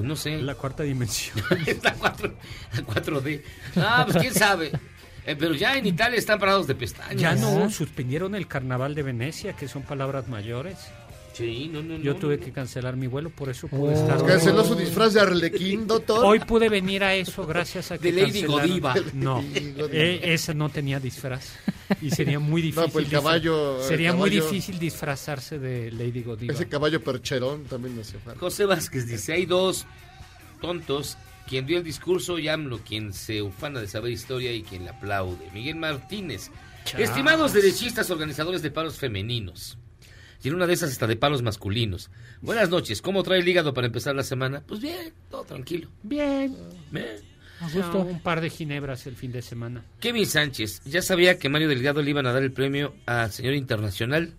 Pues 0.00 0.08
no 0.08 0.16
sé. 0.16 0.40
La 0.40 0.54
cuarta 0.54 0.82
dimensión. 0.82 1.44
la, 1.82 1.94
4, 1.94 2.34
la 2.72 2.82
4D. 2.82 3.42
Ah, 3.76 4.02
pues 4.06 4.16
quién 4.18 4.34
sabe. 4.34 4.72
Eh, 5.26 5.36
pero 5.38 5.54
ya 5.54 5.76
en 5.76 5.86
Italia 5.86 6.18
están 6.18 6.38
parados 6.38 6.66
de 6.66 6.74
pestañas. 6.74 7.20
Ya 7.20 7.34
no, 7.34 7.68
suspendieron 7.70 8.34
el 8.34 8.46
carnaval 8.46 8.94
de 8.94 9.02
Venecia, 9.02 9.54
que 9.54 9.68
son 9.68 9.82
palabras 9.82 10.28
mayores. 10.28 10.78
Sí, 11.40 11.70
no, 11.72 11.82
no, 11.82 11.96
Yo 11.98 12.12
no, 12.14 12.18
tuve 12.20 12.36
no. 12.36 12.44
que 12.44 12.52
cancelar 12.52 12.96
mi 12.96 13.06
vuelo, 13.06 13.30
por 13.30 13.48
eso 13.48 13.66
pude 13.68 13.94
Oh. 13.94 14.00
estar. 14.00 14.24
Canceló 14.24 14.64
su 14.64 14.74
disfraz 14.74 15.14
de 15.14 15.20
Arlequín, 15.20 15.86
doctor. 15.86 16.24
Hoy 16.24 16.38
pude 16.40 16.68
venir 16.68 17.02
a 17.02 17.14
eso 17.14 17.46
gracias 17.46 17.90
a 17.90 17.98
que 17.98 18.12
De 18.12 18.22
Lady 18.22 18.42
cancelaron- 18.42 18.50
Godiva. 18.68 18.94
No, 19.14 19.42
Lady 19.42 19.72
Godiva. 19.72 19.88
eh, 19.92 20.20
ese 20.34 20.54
no 20.54 20.68
tenía 20.68 21.00
disfraz 21.00 21.52
y 22.00 22.10
sería 22.10 22.38
muy 22.38 22.62
difícil. 22.62 22.84
No, 22.86 22.92
pues 22.92 23.04
el 23.06 23.10
caballo- 23.10 23.78
el 23.80 23.84
sería 23.84 24.12
muy 24.12 24.30
difícil 24.30 24.78
disfrazarse 24.78 25.58
de 25.58 25.90
Lady 25.92 26.22
Godiva. 26.22 26.52
Ese 26.54 26.68
caballo 26.68 27.02
percherón 27.02 27.64
también 27.64 27.94
me 27.96 28.02
hace 28.02 28.18
falta. 28.18 28.38
José 28.38 28.64
Vázquez 28.66 29.06
dice, 29.06 29.32
hay 29.32 29.46
dos 29.46 29.86
tontos, 30.60 31.16
quien 31.48 31.66
dio 31.66 31.78
el 31.78 31.84
discurso 31.84 32.38
y 32.38 32.48
AMLO, 32.48 32.78
quien 32.86 33.12
se 33.12 33.42
ufana 33.42 33.80
de 33.80 33.86
saber 33.88 34.12
historia 34.12 34.52
y 34.52 34.62
quien 34.62 34.84
le 34.84 34.90
aplaude. 34.90 35.48
Miguel 35.52 35.76
Martínez. 35.76 36.50
Chas. 36.84 37.00
Estimados 37.00 37.52
derechistas 37.52 38.10
organizadores 38.10 38.62
de 38.62 38.70
paros 38.70 38.96
femeninos. 38.96 39.76
Y 40.42 40.48
en 40.48 40.54
una 40.54 40.66
de 40.66 40.72
esas 40.72 40.90
hasta 40.90 41.06
de 41.06 41.16
paros 41.16 41.42
masculinos. 41.42 42.10
Buenas 42.40 42.70
noches, 42.70 43.02
¿cómo 43.02 43.22
trae 43.22 43.40
el 43.40 43.48
hígado 43.48 43.74
para 43.74 43.86
empezar 43.86 44.14
la 44.14 44.22
semana? 44.22 44.62
Pues 44.66 44.80
bien, 44.80 45.12
todo 45.30 45.44
tranquilo. 45.44 45.88
Bien. 46.02 46.56
Bien. 46.90 47.30
O 47.62 47.68
sea, 47.68 47.90
un 47.90 48.20
par 48.20 48.40
de 48.40 48.48
ginebras 48.48 49.06
el 49.06 49.16
fin 49.16 49.32
de 49.32 49.42
semana. 49.42 49.84
Kevin 50.00 50.24
Sánchez, 50.24 50.80
ya 50.86 51.02
sabía 51.02 51.38
que 51.38 51.50
Mario 51.50 51.68
Delgado 51.68 52.00
le 52.00 52.08
iban 52.08 52.26
a 52.26 52.32
dar 52.32 52.42
el 52.42 52.52
premio 52.52 52.94
a 53.04 53.28
señor 53.28 53.52
internacional, 53.52 54.32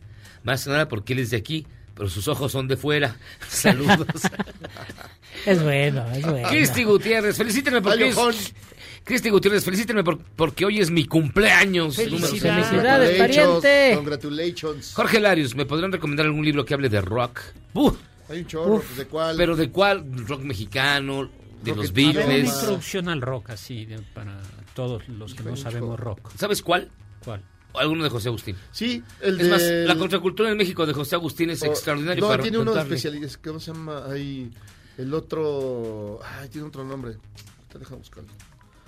más 0.43 0.63
que 0.63 0.71
nada 0.71 0.87
porque 0.87 1.13
él 1.13 1.19
es 1.19 1.29
de 1.29 1.37
aquí, 1.37 1.67
pero 1.93 2.09
sus 2.09 2.27
ojos 2.27 2.51
son 2.51 2.67
de 2.67 2.77
fuera. 2.77 3.15
Saludos. 3.47 4.07
Es 5.45 5.61
bueno, 5.61 6.03
es 6.13 6.25
bueno. 6.25 6.49
Cristi 6.49 6.83
Gutiérrez, 6.83 7.37
felicítenme 7.37 7.81
porque 7.81 8.05
Ay, 8.05 8.11
ojón. 8.11 8.33
es... 8.33 8.53
Cristi 9.03 9.29
Gutiérrez, 9.29 9.65
felicítenme 9.65 10.03
por- 10.03 10.19
porque 10.19 10.63
hoy 10.65 10.79
es 10.79 10.91
mi 10.91 11.05
cumpleaños. 11.05 11.97
número 11.97 12.17
Felicidades. 12.27 12.67
Felicidades, 12.67 13.17
pariente. 13.17 13.91
Congratulations. 13.95 14.93
Jorge 14.93 15.19
Larios, 15.19 15.55
¿me 15.55 15.65
podrán 15.65 15.91
recomendar 15.91 16.25
algún 16.27 16.45
libro 16.45 16.63
que 16.65 16.73
hable 16.73 16.87
de 16.89 17.01
rock? 17.01 17.39
Hay 18.29 18.39
un 18.39 18.47
chorro, 18.47 18.75
Uf. 18.75 18.97
¿de 18.97 19.05
cuál? 19.07 19.35
¿Pero 19.37 19.55
de 19.55 19.69
cuál? 19.69 20.05
¿Rock 20.27 20.41
mexicano? 20.43 21.29
¿De 21.63 21.71
Rock 21.71 21.77
los 21.77 21.89
una 21.89 21.93
Beatles? 21.95 22.25
idioma. 22.27 22.37
introducción 22.55 23.09
al 23.09 23.21
rock 23.21 23.49
así 23.49 23.85
de- 23.85 23.99
para 23.99 24.39
todos 24.75 25.07
los 25.09 25.33
que 25.35 25.43
no 25.43 25.55
sabemos 25.57 25.99
rock. 25.99 26.31
¿Sabes 26.37 26.61
cuál? 26.61 26.89
¿Cuál? 27.23 27.43
Alguno 27.73 28.03
de 28.03 28.09
José 28.09 28.27
Agustín. 28.29 28.55
Sí, 28.71 29.01
el 29.21 29.39
Es 29.39 29.45
de... 29.45 29.49
más, 29.49 29.61
la 29.63 29.95
contracultura 29.97 30.49
en 30.51 30.57
México 30.57 30.85
de 30.85 30.93
José 30.93 31.15
Agustín 31.15 31.49
es 31.49 31.61
Oh, 31.63 31.67
extraordinario 31.67 32.21
No, 32.21 32.27
para 32.29 32.43
tiene 32.43 32.57
uno 32.59 32.73
de 32.73 32.81
especialistas. 32.81 33.37
¿Cómo 33.37 33.59
se 33.59 33.71
llama? 33.73 34.03
Ahí, 34.09 34.51
el 34.97 35.13
otro... 35.13 36.19
Ay, 36.39 36.49
tiene 36.49 36.67
otro 36.67 36.83
nombre. 36.83 37.15
Te 37.71 37.79
deja 37.79 37.95
buscarlo. 37.95 38.29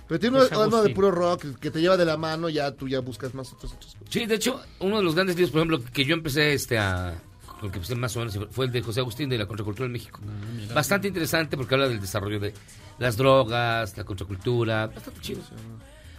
Pero 0.08 0.20
tiene 0.20 0.36
uno, 0.36 0.66
uno 0.66 0.82
de 0.82 0.90
puro 0.90 1.10
rock 1.10 1.58
que 1.58 1.70
te 1.70 1.80
lleva 1.80 1.96
de 1.96 2.04
la 2.04 2.16
mano, 2.16 2.48
ya 2.48 2.72
tú 2.72 2.88
ya 2.88 3.00
buscas 3.00 3.34
más 3.34 3.52
otras 3.52 3.72
cosas. 3.72 3.96
Sí, 4.08 4.26
de 4.26 4.34
hecho, 4.34 4.60
uno 4.80 4.98
de 4.98 5.02
los 5.02 5.14
grandes 5.14 5.36
libros, 5.36 5.50
por 5.50 5.60
ejemplo, 5.60 5.92
que 5.92 6.04
yo 6.04 6.14
empecé 6.14 6.52
este 6.52 6.78
a 6.78 7.14
con 7.54 7.66
el 7.66 7.70
que 7.70 7.78
empecé 7.78 7.94
más 7.94 8.16
o 8.16 8.20
menos 8.20 8.38
fue 8.50 8.66
el 8.66 8.72
de 8.72 8.82
José 8.82 9.00
Agustín 9.00 9.28
de 9.28 9.38
la 9.38 9.46
Contracultura 9.46 9.86
en 9.86 9.92
México. 9.92 10.20
Ah, 10.22 10.30
mira. 10.56 10.74
Bastante 10.74 11.08
interesante 11.08 11.56
porque 11.56 11.74
habla 11.74 11.88
del 11.88 12.00
desarrollo 12.00 12.40
de 12.40 12.52
las 12.98 13.16
drogas, 13.16 13.96
la 13.96 14.04
contracultura, 14.04 14.88
bastante 14.88 15.20
chido. 15.20 15.40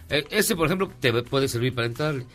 Eh, 0.08 0.24
ese, 0.30 0.56
por 0.56 0.66
ejemplo, 0.66 0.90
te 1.00 1.12
puede 1.22 1.48
servir 1.48 1.74
para 1.74 1.86
entrarle. 1.86 2.26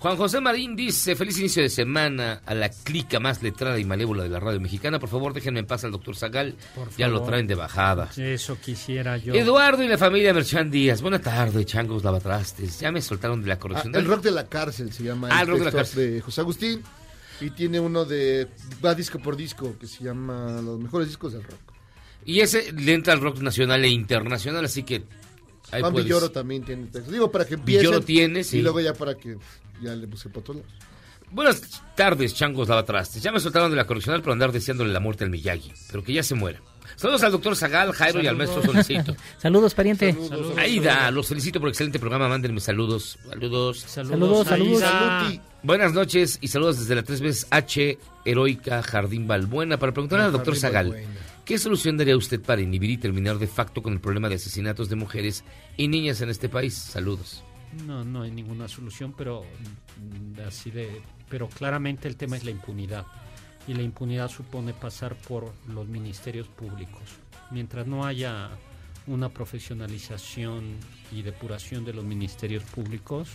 Juan 0.00 0.16
José 0.16 0.40
Marín 0.40 0.76
dice, 0.76 1.16
feliz 1.16 1.40
inicio 1.40 1.60
de 1.60 1.68
semana 1.68 2.40
a 2.46 2.54
la 2.54 2.68
clica 2.68 3.18
más 3.18 3.42
letrada 3.42 3.80
y 3.80 3.84
malévola 3.84 4.22
de 4.22 4.28
la 4.28 4.38
radio 4.38 4.60
mexicana. 4.60 5.00
Por 5.00 5.08
favor, 5.08 5.32
déjenme 5.34 5.58
en 5.58 5.66
paz 5.66 5.82
al 5.82 5.90
doctor 5.90 6.14
Zagal. 6.14 6.54
Por 6.76 6.88
Ya 6.96 7.08
lo 7.08 7.22
traen 7.22 7.48
de 7.48 7.56
bajada. 7.56 8.08
Eso 8.16 8.56
quisiera 8.60 9.16
yo. 9.16 9.34
Eduardo 9.34 9.82
y 9.82 9.88
la 9.88 9.98
familia 9.98 10.32
Merchan 10.32 10.70
Díaz. 10.70 11.02
Buena 11.02 11.18
tarde, 11.20 11.64
changos 11.64 12.04
lavatrastes. 12.04 12.78
Ya 12.78 12.92
me 12.92 13.02
soltaron 13.02 13.42
de 13.42 13.48
la 13.48 13.54
Ah, 13.54 13.58
corrección. 13.58 13.94
el 13.96 14.04
rock 14.04 14.22
de 14.22 14.30
la 14.30 14.46
cárcel 14.46 14.92
se 14.92 15.02
llama. 15.02 15.30
Ah, 15.32 15.42
el 15.42 15.48
rock 15.48 15.58
de 15.58 15.64
la 15.64 15.72
cárcel. 15.72 16.12
de 16.14 16.20
José 16.20 16.40
Agustín. 16.42 16.80
Y 17.40 17.50
tiene 17.50 17.80
uno 17.80 18.04
de. 18.04 18.46
Va 18.84 18.94
disco 18.94 19.18
por 19.18 19.36
disco, 19.36 19.76
que 19.80 19.88
se 19.88 20.04
llama 20.04 20.60
Los 20.62 20.78
mejores 20.78 21.08
discos 21.08 21.32
del 21.32 21.42
rock. 21.42 21.58
Y 22.24 22.38
ese 22.40 22.72
le 22.72 22.94
entra 22.94 23.14
al 23.14 23.20
rock 23.20 23.38
nacional 23.40 23.84
e 23.84 23.88
internacional, 23.88 24.64
así 24.64 24.82
que 24.84 25.02
Juan 25.70 25.92
puedes- 25.92 26.06
Villoro 26.06 26.30
también 26.30 26.62
tiene 26.64 26.86
texto. 26.86 27.10
Digo, 27.10 27.30
para 27.30 27.44
que 27.46 27.54
empiece. 27.54 27.80
Villoro 27.82 28.00
tiene, 28.00 28.44
sí. 28.44 28.58
Y 28.58 28.62
luego 28.62 28.80
ya 28.80 28.94
para 28.94 29.14
que 29.14 29.36
ya 29.82 29.94
le 29.94 30.06
puse 30.08 30.28
por 30.28 30.42
todos 30.42 30.60
lados. 30.60 30.72
Buenas 31.30 31.60
tardes, 31.94 32.34
changos 32.34 32.68
lavatrastes. 32.68 33.22
Ya 33.22 33.30
me 33.30 33.38
soltaron 33.40 33.70
de 33.70 33.76
la 33.76 33.86
correccional 33.86 34.22
por 34.22 34.32
andar 34.32 34.50
deseándole 34.50 34.92
la 34.92 35.00
muerte 35.00 35.24
al 35.24 35.30
Miyagi, 35.30 35.72
pero 35.90 36.02
que 36.02 36.14
ya 36.14 36.22
se 36.22 36.34
muera. 36.34 36.60
Saludos 36.96 37.22
al 37.22 37.32
doctor 37.32 37.54
Zagal, 37.54 37.92
Jairo 37.92 38.22
y 38.22 38.26
al 38.26 38.34
maestro 38.36 38.62
Solicito. 38.62 39.14
Saludos, 39.38 39.74
pariente. 39.74 40.16
Aida, 40.56 41.10
los 41.10 41.28
felicito 41.28 41.60
por 41.60 41.68
excelente 41.68 41.98
programa. 41.98 42.28
Mándenme 42.28 42.60
saludos. 42.60 43.18
Saludos. 43.28 43.80
Saludos, 43.86 44.46
saludos. 44.48 44.80
Saluti. 44.80 45.40
Buenas 45.62 45.92
noches 45.92 46.38
y 46.40 46.48
saludos 46.48 46.78
desde 46.80 46.94
la 46.94 47.02
tres 47.02 47.20
veces 47.20 47.46
H 47.50 47.98
Heroica 48.24 48.82
Jardín 48.82 49.28
Balbuena 49.28 49.76
para 49.78 49.92
preguntarle 49.92 50.24
al 50.24 50.32
doctor 50.32 50.56
Zagal. 50.56 50.86
Balbuena. 50.88 51.20
¿Qué 51.48 51.56
solución 51.56 51.96
daría 51.96 52.14
usted 52.14 52.42
para 52.42 52.60
inhibir 52.60 52.90
y 52.90 52.98
terminar 52.98 53.38
de 53.38 53.46
facto 53.46 53.82
con 53.82 53.94
el 53.94 54.00
problema 54.00 54.28
de 54.28 54.34
asesinatos 54.34 54.90
de 54.90 54.96
mujeres 54.96 55.44
y 55.78 55.88
niñas 55.88 56.20
en 56.20 56.28
este 56.28 56.50
país? 56.50 56.74
Saludos. 56.74 57.42
No, 57.86 58.04
no 58.04 58.20
hay 58.20 58.30
ninguna 58.30 58.68
solución, 58.68 59.14
pero 59.16 59.44
mm, 59.44 60.40
así 60.46 60.70
de, 60.70 61.00
pero 61.30 61.48
claramente 61.48 62.06
el 62.06 62.18
tema 62.18 62.36
es 62.36 62.44
la 62.44 62.50
impunidad 62.50 63.06
y 63.66 63.72
la 63.72 63.80
impunidad 63.80 64.28
supone 64.28 64.74
pasar 64.74 65.16
por 65.16 65.50
los 65.66 65.88
ministerios 65.88 66.48
públicos. 66.48 67.00
Mientras 67.50 67.86
no 67.86 68.04
haya 68.04 68.50
una 69.06 69.30
profesionalización 69.30 70.76
y 71.10 71.22
depuración 71.22 71.82
de 71.82 71.94
los 71.94 72.04
ministerios 72.04 72.62
públicos, 72.64 73.30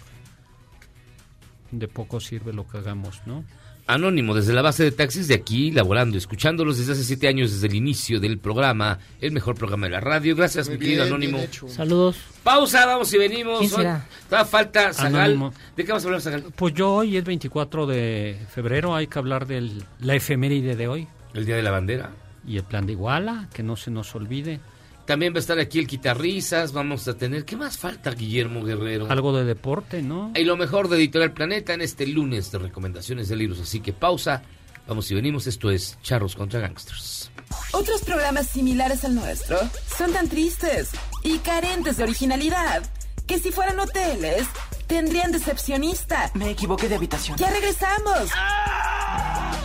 de 1.72 1.88
poco 1.88 2.20
sirve 2.20 2.54
lo 2.54 2.68
que 2.68 2.78
hagamos, 2.78 3.26
¿no? 3.26 3.44
Anónimo, 3.86 4.34
desde 4.34 4.54
la 4.54 4.62
base 4.62 4.84
de 4.84 4.92
taxis 4.92 5.28
de 5.28 5.36
aquí, 5.36 5.72
laborando, 5.72 6.18
escuchándolos 6.18 6.78
desde 6.78 6.94
hace 6.94 7.04
siete 7.04 7.28
años, 7.28 7.52
desde 7.52 7.68
el 7.68 7.76
inicio 7.76 8.20
del 8.22 8.40
programa, 8.40 9.00
el 9.20 9.34
mejor 9.34 9.56
programa 9.56 9.88
de 9.88 9.92
la 9.92 10.00
radio. 10.00 10.36
Gracias, 10.36 10.70
Muy 10.70 10.78
mi 10.78 10.86
querido 10.86 11.04
bien, 11.04 11.14
Anónimo. 11.14 11.40
Saludos. 11.68 12.18
Pausa, 12.44 12.86
vamos 12.86 13.14
y 13.14 13.18
venimos. 13.18 13.60
¿Quién 13.60 13.72
será? 13.72 14.08
Todavía 14.30 14.50
falta 14.50 14.94
Zagal. 14.94 15.52
¿De 15.76 15.84
qué 15.84 15.92
vamos 15.92 16.04
a 16.06 16.08
hablar, 16.08 16.22
Zagal? 16.22 16.46
Pues 16.56 16.74
yo 16.74 16.94
hoy 16.94 17.18
es 17.18 17.26
24 17.26 17.86
de 17.86 18.38
febrero, 18.54 18.96
hay 18.96 19.08
que 19.08 19.20
hablar 19.20 19.48
de 19.48 19.70
la 20.00 20.16
efeméride 20.16 20.78
de 20.78 20.88
hoy. 20.88 21.08
El 21.34 21.46
Día 21.46 21.58
de 21.58 21.64
la 21.64 21.72
Bandera. 21.72 22.12
Y 22.48 22.58
el 22.58 22.64
plan 22.64 22.86
de 22.86 22.94
Iguala, 22.94 23.50
que 23.54 23.64
no 23.64 23.76
se 23.76 23.92
nos 23.92 24.16
olvide. 24.16 24.60
También 25.06 25.34
va 25.34 25.38
a 25.38 25.40
estar 25.40 25.60
aquí 25.60 25.80
el 25.80 25.88
Quitarrisas, 25.88 26.72
vamos 26.72 27.08
a 27.10 27.18
tener... 27.18 27.44
¿Qué 27.44 27.58
más 27.58 27.78
falta, 27.78 28.12
Guillermo 28.12 28.64
Guerrero? 28.64 29.12
Algo 29.12 29.36
de 29.36 29.44
deporte, 29.44 30.02
¿no? 30.02 30.32
Y 30.36 30.46
lo 30.46 30.56
mejor 30.56 30.88
de 30.88 30.96
Editorial 30.98 31.34
Planeta 31.34 31.74
en 31.74 31.82
este 31.82 32.08
lunes 32.08 32.52
de 32.52 32.60
recomendaciones 32.60 33.28
de 33.28 33.36
libros. 33.36 33.60
Así 33.60 33.82
que 33.82 33.92
pausa, 33.92 34.44
vamos 34.88 35.12
y 35.12 35.16
venimos. 35.16 35.46
Esto 35.46 35.72
es 35.72 36.00
Charros 36.02 36.36
contra 36.36 36.62
Gangsters. 36.62 37.32
Otros 37.74 38.02
programas 38.04 38.48
similares 38.48 39.04
al 39.04 39.16
nuestro 39.16 39.58
son 39.98 40.14
tan 40.14 40.30
tristes 40.30 40.92
y 41.24 41.40
carentes 41.40 41.98
de 41.98 42.04
originalidad 42.04 42.84
que 43.28 43.40
si 43.40 43.52
fueran 43.52 43.80
hoteles 43.80 44.48
tendrían 44.88 45.32
decepcionista. 45.32 46.32
Me 46.34 46.52
equivoqué 46.52 46.88
de 46.88 46.96
habitación. 46.96 47.38
Ya 47.38 47.50
regresamos. 47.50 48.32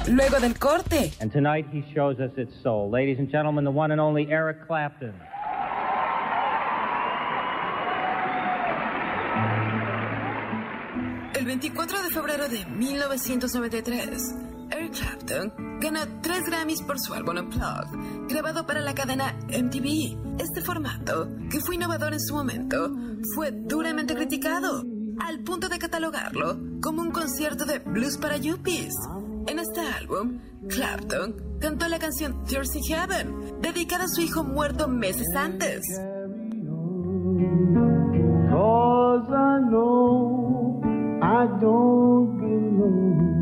Luego 0.09 0.41
del 0.41 0.59
corte. 0.59 1.13
And 1.21 1.31
tonight 1.33 1.67
he 1.73 1.83
shows 1.95 2.19
us 2.19 2.31
its 2.39 2.55
soul. 2.63 2.91
Ladies 2.91 3.19
and 3.19 3.31
gentlemen, 3.31 3.65
the 3.65 3.71
one 3.71 3.93
and 3.93 4.01
only 4.01 4.27
Eric 4.31 4.67
Clapton. 4.67 5.13
El 11.39 11.45
24 11.45 12.03
de 12.03 12.11
febrero 12.11 12.49
de 12.49 12.67
1993, 12.67 14.35
Eric 14.73 14.93
Clapton 14.93 15.53
ganó 15.81 16.01
tres 16.21 16.43
Grammys 16.45 16.83
por 16.83 16.99
su 16.99 17.15
álbum 17.15 17.37
Unplugged, 17.39 18.27
grabado 18.29 18.67
para 18.67 18.81
la 18.81 18.93
cadena 18.93 19.37
MTV. 19.47 20.41
Este 20.41 20.63
formato, 20.63 21.29
que 21.49 21.61
fue 21.61 21.77
innovador 21.77 22.13
en 22.13 22.21
su 22.21 22.35
momento, 22.35 22.91
fue 23.37 23.53
duramente 23.53 24.17
criticado, 24.17 24.83
al 25.25 25.45
punto 25.45 25.69
de 25.69 25.79
catalogarlo 25.79 26.59
como 26.83 27.03
un 27.03 27.13
concierto 27.13 27.67
de 27.67 27.79
blues 27.79 28.17
para 28.17 28.37
yuppies. 28.39 28.95
En 29.47 29.61
este 29.61 29.81
álbum, 29.81 30.41
Clapton 30.69 31.37
cantó 31.61 31.87
la 31.87 32.01
canción 32.01 32.43
in 32.51 32.83
Heaven, 32.83 33.61
dedicada 33.61 34.07
a 34.07 34.09
su 34.09 34.23
hijo 34.23 34.43
muerto 34.43 34.89
meses 34.89 35.29
antes. 35.37 35.85
I 41.29 41.45
don't 41.61 42.39
belong 42.39 43.38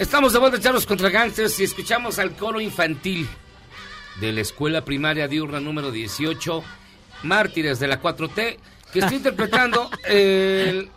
Estamos 0.00 0.32
de 0.32 0.38
vuelta, 0.38 0.58
Charros 0.58 0.86
contra 0.86 1.10
Gangsters, 1.10 1.60
y 1.60 1.64
escuchamos 1.64 2.18
al 2.18 2.34
coro 2.34 2.58
infantil 2.58 3.28
de 4.18 4.32
la 4.32 4.40
Escuela 4.40 4.82
Primaria 4.82 5.28
Diurna 5.28 5.60
número 5.60 5.90
18, 5.90 6.64
Mártires 7.24 7.78
de 7.78 7.86
la 7.86 8.00
4T, 8.00 8.56
que 8.94 8.98
está 8.98 9.14
interpretando 9.14 9.90
el 10.08 10.88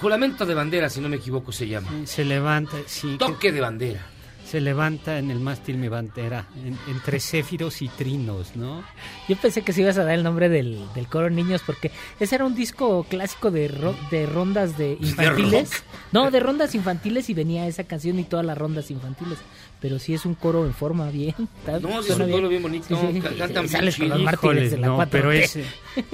juramento 0.00 0.46
de 0.46 0.54
bandera, 0.54 0.88
si 0.88 1.00
no 1.00 1.08
me 1.08 1.16
equivoco 1.16 1.50
se 1.50 1.66
llama. 1.66 1.90
Se 2.04 2.24
levanta, 2.24 2.76
sí. 2.86 3.16
Toque 3.18 3.50
de 3.50 3.60
bandera. 3.60 4.06
Se 4.46 4.60
levanta 4.60 5.18
en 5.18 5.30
el 5.32 5.40
mástil 5.40 5.76
mi 5.76 5.88
bandera, 5.88 6.46
en- 6.64 6.78
entre 6.88 7.18
céfiros 7.18 7.82
y 7.82 7.88
trinos, 7.88 8.54
¿no? 8.54 8.84
Yo 9.28 9.34
pensé 9.36 9.62
que 9.62 9.72
se 9.72 9.80
ibas 9.82 9.98
a 9.98 10.04
dar 10.04 10.14
el 10.14 10.22
nombre 10.22 10.48
del, 10.48 10.84
del 10.94 11.08
coro 11.08 11.28
niños 11.30 11.62
porque 11.66 11.90
ese 12.20 12.36
era 12.36 12.44
un 12.44 12.54
disco 12.54 13.04
clásico 13.10 13.50
de, 13.50 13.66
ro- 13.66 13.96
de 14.10 14.24
rondas 14.26 14.78
de 14.78 14.96
infantiles. 15.00 15.82
no, 16.12 16.30
de 16.30 16.38
rondas 16.38 16.74
infantiles 16.76 17.28
y 17.28 17.34
venía 17.34 17.66
esa 17.66 17.84
canción 17.84 18.18
y 18.20 18.24
todas 18.24 18.46
las 18.46 18.56
rondas 18.56 18.90
infantiles. 18.92 19.38
Pero 19.80 19.98
sí 19.98 20.14
es 20.14 20.24
un 20.24 20.34
coro 20.34 20.64
en 20.64 20.72
forma 20.72 21.10
bien. 21.10 21.34
No, 21.82 22.02
sí 22.02 22.12
es 22.12 22.18
un 22.18 22.30
coro 22.30 22.48
bien 22.48 22.62
bonito, 22.62 22.88
cantan 23.36 23.64
bien 23.64 23.68
Sales 23.68 23.96
con 23.96 24.08
los 24.10 24.22
mártires 24.22 24.70
de 24.70 24.78
la 24.78 24.86
no, 24.86 24.98
4T. 24.98 25.08
pero 25.10 25.32
es, 25.32 25.58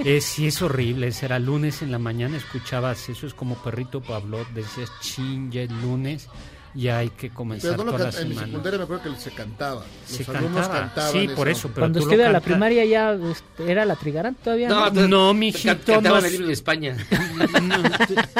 es, 0.03 0.25
sí 0.25 0.47
es 0.47 0.61
horrible. 0.61 1.07
Ese 1.07 1.27
era 1.27 1.37
lunes 1.39 1.81
en 1.83 1.91
la 1.91 1.99
mañana, 1.99 2.35
escuchabas, 2.37 3.07
eso 3.09 3.27
es 3.27 3.33
como 3.35 3.55
perrito 3.55 4.01
Pablo, 4.01 4.43
decías 4.55 4.91
ching, 5.01 5.51
ya 5.51 5.61
es 5.61 5.71
lunes, 5.71 6.27
ya 6.75 6.97
hay 6.99 7.09
que 7.09 7.29
comenzar 7.29 7.71
Pero 7.71 7.83
no 7.83 7.91
toda 7.91 8.11
la 8.11 8.19
en 8.19 8.29
mi 8.29 8.35
secundaria 8.35 8.77
me 8.79 8.83
acuerdo 8.85 9.03
que 9.13 9.19
se 9.19 9.31
cantaba. 9.31 9.81
Los 10.09 10.17
Se 10.17 10.23
alumnos 10.31 10.61
cantaba, 10.67 10.79
cantaban 10.79 11.11
sí, 11.11 11.27
por 11.35 11.47
eso, 11.49 11.67
pero 11.69 11.81
Cuando 11.81 12.13
iba 12.13 12.27
a 12.27 12.31
la 12.31 12.39
primaria 12.41 12.85
ya 12.85 13.13
este, 13.13 13.71
era 13.71 13.85
la 13.85 13.95
Trigarán 13.95 14.35
todavía. 14.35 14.69
No, 14.69 14.89
No, 14.89 15.07
No, 15.07 15.33
mijito, 15.33 15.75
cantaban 15.93 16.21
no- 16.21 16.27
el 16.27 16.35
himno 16.35 16.47
de 16.47 16.53
España. 16.53 16.97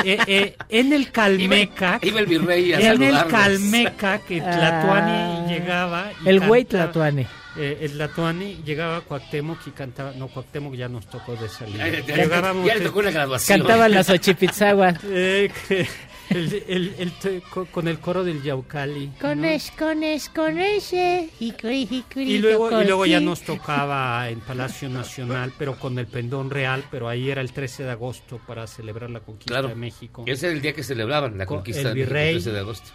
Eh, 0.03 0.17
eh, 0.27 0.55
en 0.69 0.93
el 0.93 1.11
Calmeca, 1.11 1.99
Iba 2.01 2.19
el 2.19 2.25
virrey 2.25 2.73
a 2.73 2.79
en 2.93 3.03
el. 3.03 3.27
Calmeca 3.27 4.19
que 4.19 4.41
Tlatuani 4.41 5.11
Ah, 5.11 5.45
llegaba 5.47 6.11
y 6.25 6.29
el 6.29 6.39
güey 6.41 6.65
cantaba- 6.65 6.91
Tlatuani. 6.91 7.27
Eh, 7.55 7.77
el 7.81 7.91
Tlatuani 7.93 8.61
llegaba 8.65 8.97
a 8.97 9.01
Cuauhtémoc 9.01 9.59
y 9.67 9.71
cantaba, 9.71 10.11
no, 10.13 10.27
Cuauhtémoc 10.27 10.73
ya 10.75 10.89
nos 10.89 11.05
tocó 11.07 11.35
de 11.35 11.47
salir. 11.47 11.77
Ya, 11.77 11.87
ya, 11.87 11.99
ya, 12.01 12.15
Llegábamos, 12.15 12.65
ya 12.65 12.75
le 12.75 12.81
tocó 12.81 12.99
una 12.99 13.11
graduación. 13.11 13.59
Cantaban 13.59 13.91
las 13.91 14.09
Ochipizzaguas. 14.09 14.95
eh, 15.05 15.51
que- 15.67 15.87
el- 16.29 16.63
el- 16.67 16.95
el 16.99 17.11
te- 17.19 17.41
co- 17.41 17.65
con 17.65 17.87
el 17.87 17.99
coro 17.99 18.23
del 18.23 18.41
Yaucali. 18.43 19.11
Con 19.19 19.41
¿no? 19.41 19.47
es, 19.47 19.71
con 19.71 20.03
es, 20.03 20.29
con 20.29 20.57
ese. 20.57 21.29
Y 21.39 22.37
luego, 22.39 22.81
y 22.81 22.85
luego 22.85 23.05
ya 23.05 23.19
nos 23.19 23.41
tocaba 23.41 24.29
en 24.29 24.39
Palacio 24.39 24.89
Nacional, 24.89 25.51
pero 25.57 25.77
con 25.77 25.97
el 25.99 26.07
pendón 26.07 26.49
real, 26.49 26.83
pero 26.91 27.07
ahí 27.09 27.29
era 27.29 27.41
el 27.41 27.51
13 27.51 27.83
de 27.83 27.91
agosto 27.91 28.39
para 28.47 28.67
celebrar 28.67 29.09
la 29.09 29.19
conquista 29.19 29.53
Claro. 29.53 29.67
de 29.69 29.75
México. 29.75 30.23
Ese 30.27 30.47
era 30.47 30.55
el 30.55 30.61
día 30.61 30.73
que 30.73 30.83
celebraban 30.83 31.37
la 31.37 31.45
Con 31.45 31.57
conquista 31.57 31.81
el 31.81 31.87
de 31.87 31.93
México, 31.93 32.07
el 32.09 32.13
virrey. 32.15 32.33
13 32.33 32.51
de 32.51 32.59
agosto. 32.59 32.89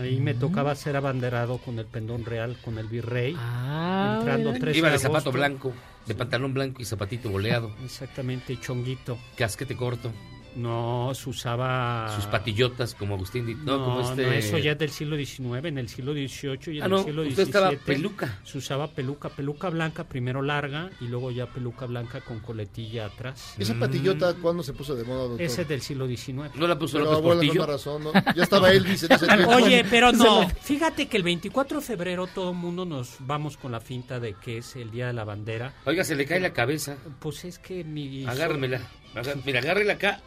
Ahí 0.00 0.16
me 0.20 0.34
tocaba 0.34 0.74
ser 0.74 0.96
abanderado 0.96 1.58
con 1.58 1.78
el 1.78 1.86
pendón 1.86 2.24
real, 2.24 2.56
con 2.64 2.76
el 2.78 2.88
virrey. 2.88 3.36
Ah, 3.38 4.16
entrando 4.18 4.48
mira. 4.50 4.60
13 4.64 4.78
Iba 4.78 4.88
de 4.88 4.94
agosto. 4.94 5.08
zapato 5.12 5.32
blanco, 5.32 5.72
de 6.06 6.14
pantalón 6.16 6.54
blanco 6.54 6.82
y 6.82 6.84
zapatito 6.84 7.30
boleado. 7.30 7.70
Exactamente, 7.84 8.58
chonguito. 8.60 9.16
Casquete 9.36 9.76
corto. 9.76 10.10
No, 10.56 11.10
se 11.14 11.30
usaba... 11.30 12.12
Sus 12.14 12.26
patillotas 12.26 12.94
como 12.94 13.14
Agustín. 13.16 13.46
Di- 13.46 13.54
No, 13.54 13.78
No, 13.78 13.84
como 13.84 14.00
este. 14.02 14.22
no, 14.26 14.32
eso 14.32 14.58
ya 14.58 14.72
es 14.72 14.78
del 14.78 14.90
siglo 14.90 15.16
XIX, 15.16 15.64
en 15.64 15.78
el 15.78 15.88
siglo 15.88 16.12
XVIII 16.12 16.74
y 16.74 16.78
en 16.78 16.82
Ah, 16.84 16.88
no, 16.88 16.98
el 16.98 17.04
siglo 17.04 17.22
usted 17.22 17.34
XVII. 17.34 17.42
estaba 17.44 17.70
peluca. 17.84 18.38
Se 18.44 18.58
usaba 18.58 18.86
peluca, 18.88 19.28
peluca 19.30 19.68
blanca, 19.70 20.04
primero 20.04 20.42
larga 20.42 20.90
y 21.00 21.06
luego 21.08 21.30
ya 21.30 21.46
peluca 21.46 21.86
blanca 21.86 22.20
con 22.20 22.40
coletilla 22.40 23.06
atrás. 23.06 23.54
¿Esa 23.58 23.74
patillota 23.74 24.34
cuándo 24.34 24.62
se 24.62 24.72
puso 24.72 24.94
de 24.94 25.04
moda, 25.04 25.22
doctor? 25.28 25.42
Ese 25.42 25.62
es 25.62 25.68
del 25.68 25.80
siglo 25.80 26.06
XIX. 26.06 26.54
¿No 26.54 26.66
la 26.66 26.78
puso 26.78 26.98
Pero 26.98 27.04
López 27.10 27.18
por 27.22 27.24
la 27.24 27.34
Portillo? 27.34 27.52
misma 27.52 27.66
razón, 27.66 28.04
¿no? 28.04 28.12
Ya 28.36 28.42
estaba 28.44 28.70
Elvis 28.70 29.02
en 29.04 29.12
ese 29.12 29.26
tiempo. 29.26 29.50
Oye, 29.50 29.84
pero 29.90 30.12
no. 30.12 30.42
La- 30.42 30.48
Fíjate 30.48 31.08
que 31.08 31.16
el 31.16 31.22
24 31.24 31.80
de 31.80 31.86
febrero 31.86 32.26
todo 32.26 32.50
el 32.50 32.56
mundo 32.56 32.84
nos 32.84 33.16
vamos 33.20 33.56
con 33.56 33.72
la 33.72 33.80
finta 33.80 34.20
de 34.20 34.34
que 34.34 34.58
es 34.58 34.76
el 34.76 34.90
Día 34.90 35.08
de 35.08 35.12
la 35.12 35.24
Bandera. 35.24 35.74
Oiga, 35.84 36.04
se 36.04 36.14
le 36.14 36.26
cae 36.26 36.38
la 36.40 36.52
cabeza. 36.52 36.96
Pues 37.18 37.44
es 37.44 37.58
que 37.58 37.82
mi... 37.84 38.24
Agárremela. 38.26 38.80
Agá- 39.14 39.34
Mira, 39.44 39.60
agárrela 39.60 39.94
acá. 39.94 40.20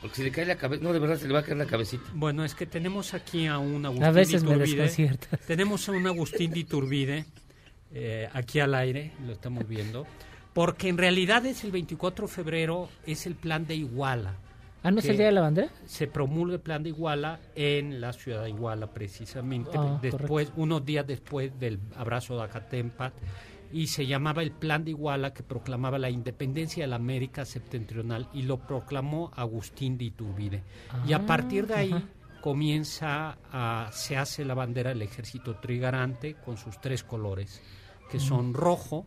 Porque 0.00 0.16
si 0.16 0.22
le 0.22 0.30
cae 0.30 0.46
la 0.46 0.56
cabeza. 0.56 0.82
No, 0.82 0.92
de 0.92 0.98
verdad 0.98 1.16
se 1.16 1.26
le 1.26 1.34
va 1.34 1.40
a 1.40 1.42
caer 1.42 1.56
la 1.56 1.66
cabecita. 1.66 2.04
Bueno, 2.14 2.44
es 2.44 2.54
que 2.54 2.66
tenemos 2.66 3.14
aquí 3.14 3.46
a 3.46 3.58
un 3.58 3.84
Agustín 3.84 4.04
A 4.04 4.10
veces 4.10 4.44
me. 4.44 4.56
Tenemos 5.46 5.88
a 5.88 5.92
un 5.92 6.06
Agustín 6.06 6.52
de 6.52 6.60
Iturbide 6.60 7.24
eh, 7.92 8.28
aquí 8.32 8.60
al 8.60 8.74
aire, 8.74 9.12
lo 9.26 9.32
estamos 9.32 9.66
viendo. 9.66 10.06
Porque 10.52 10.88
en 10.88 10.98
realidad 10.98 11.44
es 11.46 11.64
el 11.64 11.70
24 11.70 12.26
de 12.26 12.32
febrero, 12.32 12.88
es 13.06 13.26
el 13.26 13.34
plan 13.34 13.66
de 13.66 13.76
Iguala. 13.76 14.34
Ah, 14.82 14.90
¿no 14.90 15.00
es 15.00 15.08
el 15.08 15.16
Día 15.16 15.26
de 15.26 15.32
la 15.32 15.40
Bandera? 15.40 15.70
Se 15.86 16.06
promulga 16.06 16.54
el 16.54 16.60
plan 16.60 16.82
de 16.82 16.90
Iguala 16.90 17.40
en 17.54 18.00
la 18.00 18.12
ciudad 18.12 18.44
de 18.44 18.50
Iguala, 18.50 18.86
precisamente, 18.86 19.72
Ah, 19.74 19.98
después, 20.00 20.52
unos 20.56 20.84
días 20.84 21.06
después 21.06 21.58
del 21.58 21.80
abrazo 21.96 22.36
de 22.36 22.44
Acatempat, 22.44 23.12
y 23.72 23.88
se 23.88 24.06
llamaba 24.06 24.42
el 24.42 24.50
plan 24.52 24.84
de 24.84 24.90
Iguala 24.92 25.34
que 25.34 25.42
proclamaba 25.42 25.98
la 25.98 26.10
independencia 26.10 26.84
de 26.84 26.88
la 26.88 26.96
América 26.96 27.44
septentrional 27.44 28.28
y 28.32 28.42
lo 28.42 28.58
proclamó 28.58 29.30
Agustín 29.36 29.98
de 29.98 30.06
Iturbide. 30.06 30.62
y 31.06 31.12
a 31.12 31.16
Ah, 31.18 31.26
partir 31.26 31.66
de 31.66 31.74
ahí 31.74 32.04
comienza 32.40 33.36
a, 33.52 33.90
se 33.92 34.16
hace 34.16 34.44
la 34.44 34.54
bandera 34.54 34.90
del 34.90 35.02
ejército 35.02 35.56
trigarante 35.56 36.34
con 36.34 36.56
sus 36.56 36.80
tres 36.80 37.04
colores, 37.04 37.60
que 38.10 38.18
son 38.20 38.54
rojo, 38.54 39.06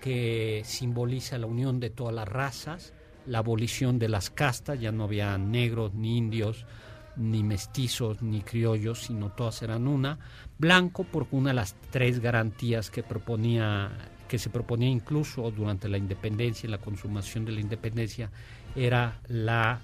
que 0.00 0.62
simboliza 0.64 1.38
la 1.38 1.46
unión 1.46 1.80
de 1.80 1.88
todas 1.90 2.14
las 2.14 2.28
razas, 2.28 2.92
la 3.26 3.38
abolición 3.38 3.98
de 3.98 4.08
las 4.10 4.28
castas, 4.28 4.78
ya 4.78 4.92
no 4.92 5.04
había 5.04 5.38
negros 5.38 5.94
ni 5.94 6.18
indios, 6.18 6.66
ni 7.16 7.42
mestizos, 7.42 8.22
ni 8.22 8.40
criollos, 8.40 9.00
sino 9.04 9.30
todas 9.30 9.62
eran 9.62 9.86
una. 9.86 10.18
Blanco, 10.58 11.04
porque 11.04 11.36
una 11.36 11.50
de 11.50 11.54
las 11.54 11.74
tres 11.90 12.20
garantías 12.20 12.90
que 12.90 13.02
proponía, 13.02 13.90
que 14.28 14.38
se 14.38 14.50
proponía 14.50 14.88
incluso 14.88 15.50
durante 15.50 15.88
la 15.88 15.98
independencia 15.98 16.66
y 16.66 16.70
la 16.70 16.78
consumación 16.78 17.44
de 17.44 17.52
la 17.52 17.60
independencia, 17.60 18.30
era 18.74 19.20
la 19.28 19.80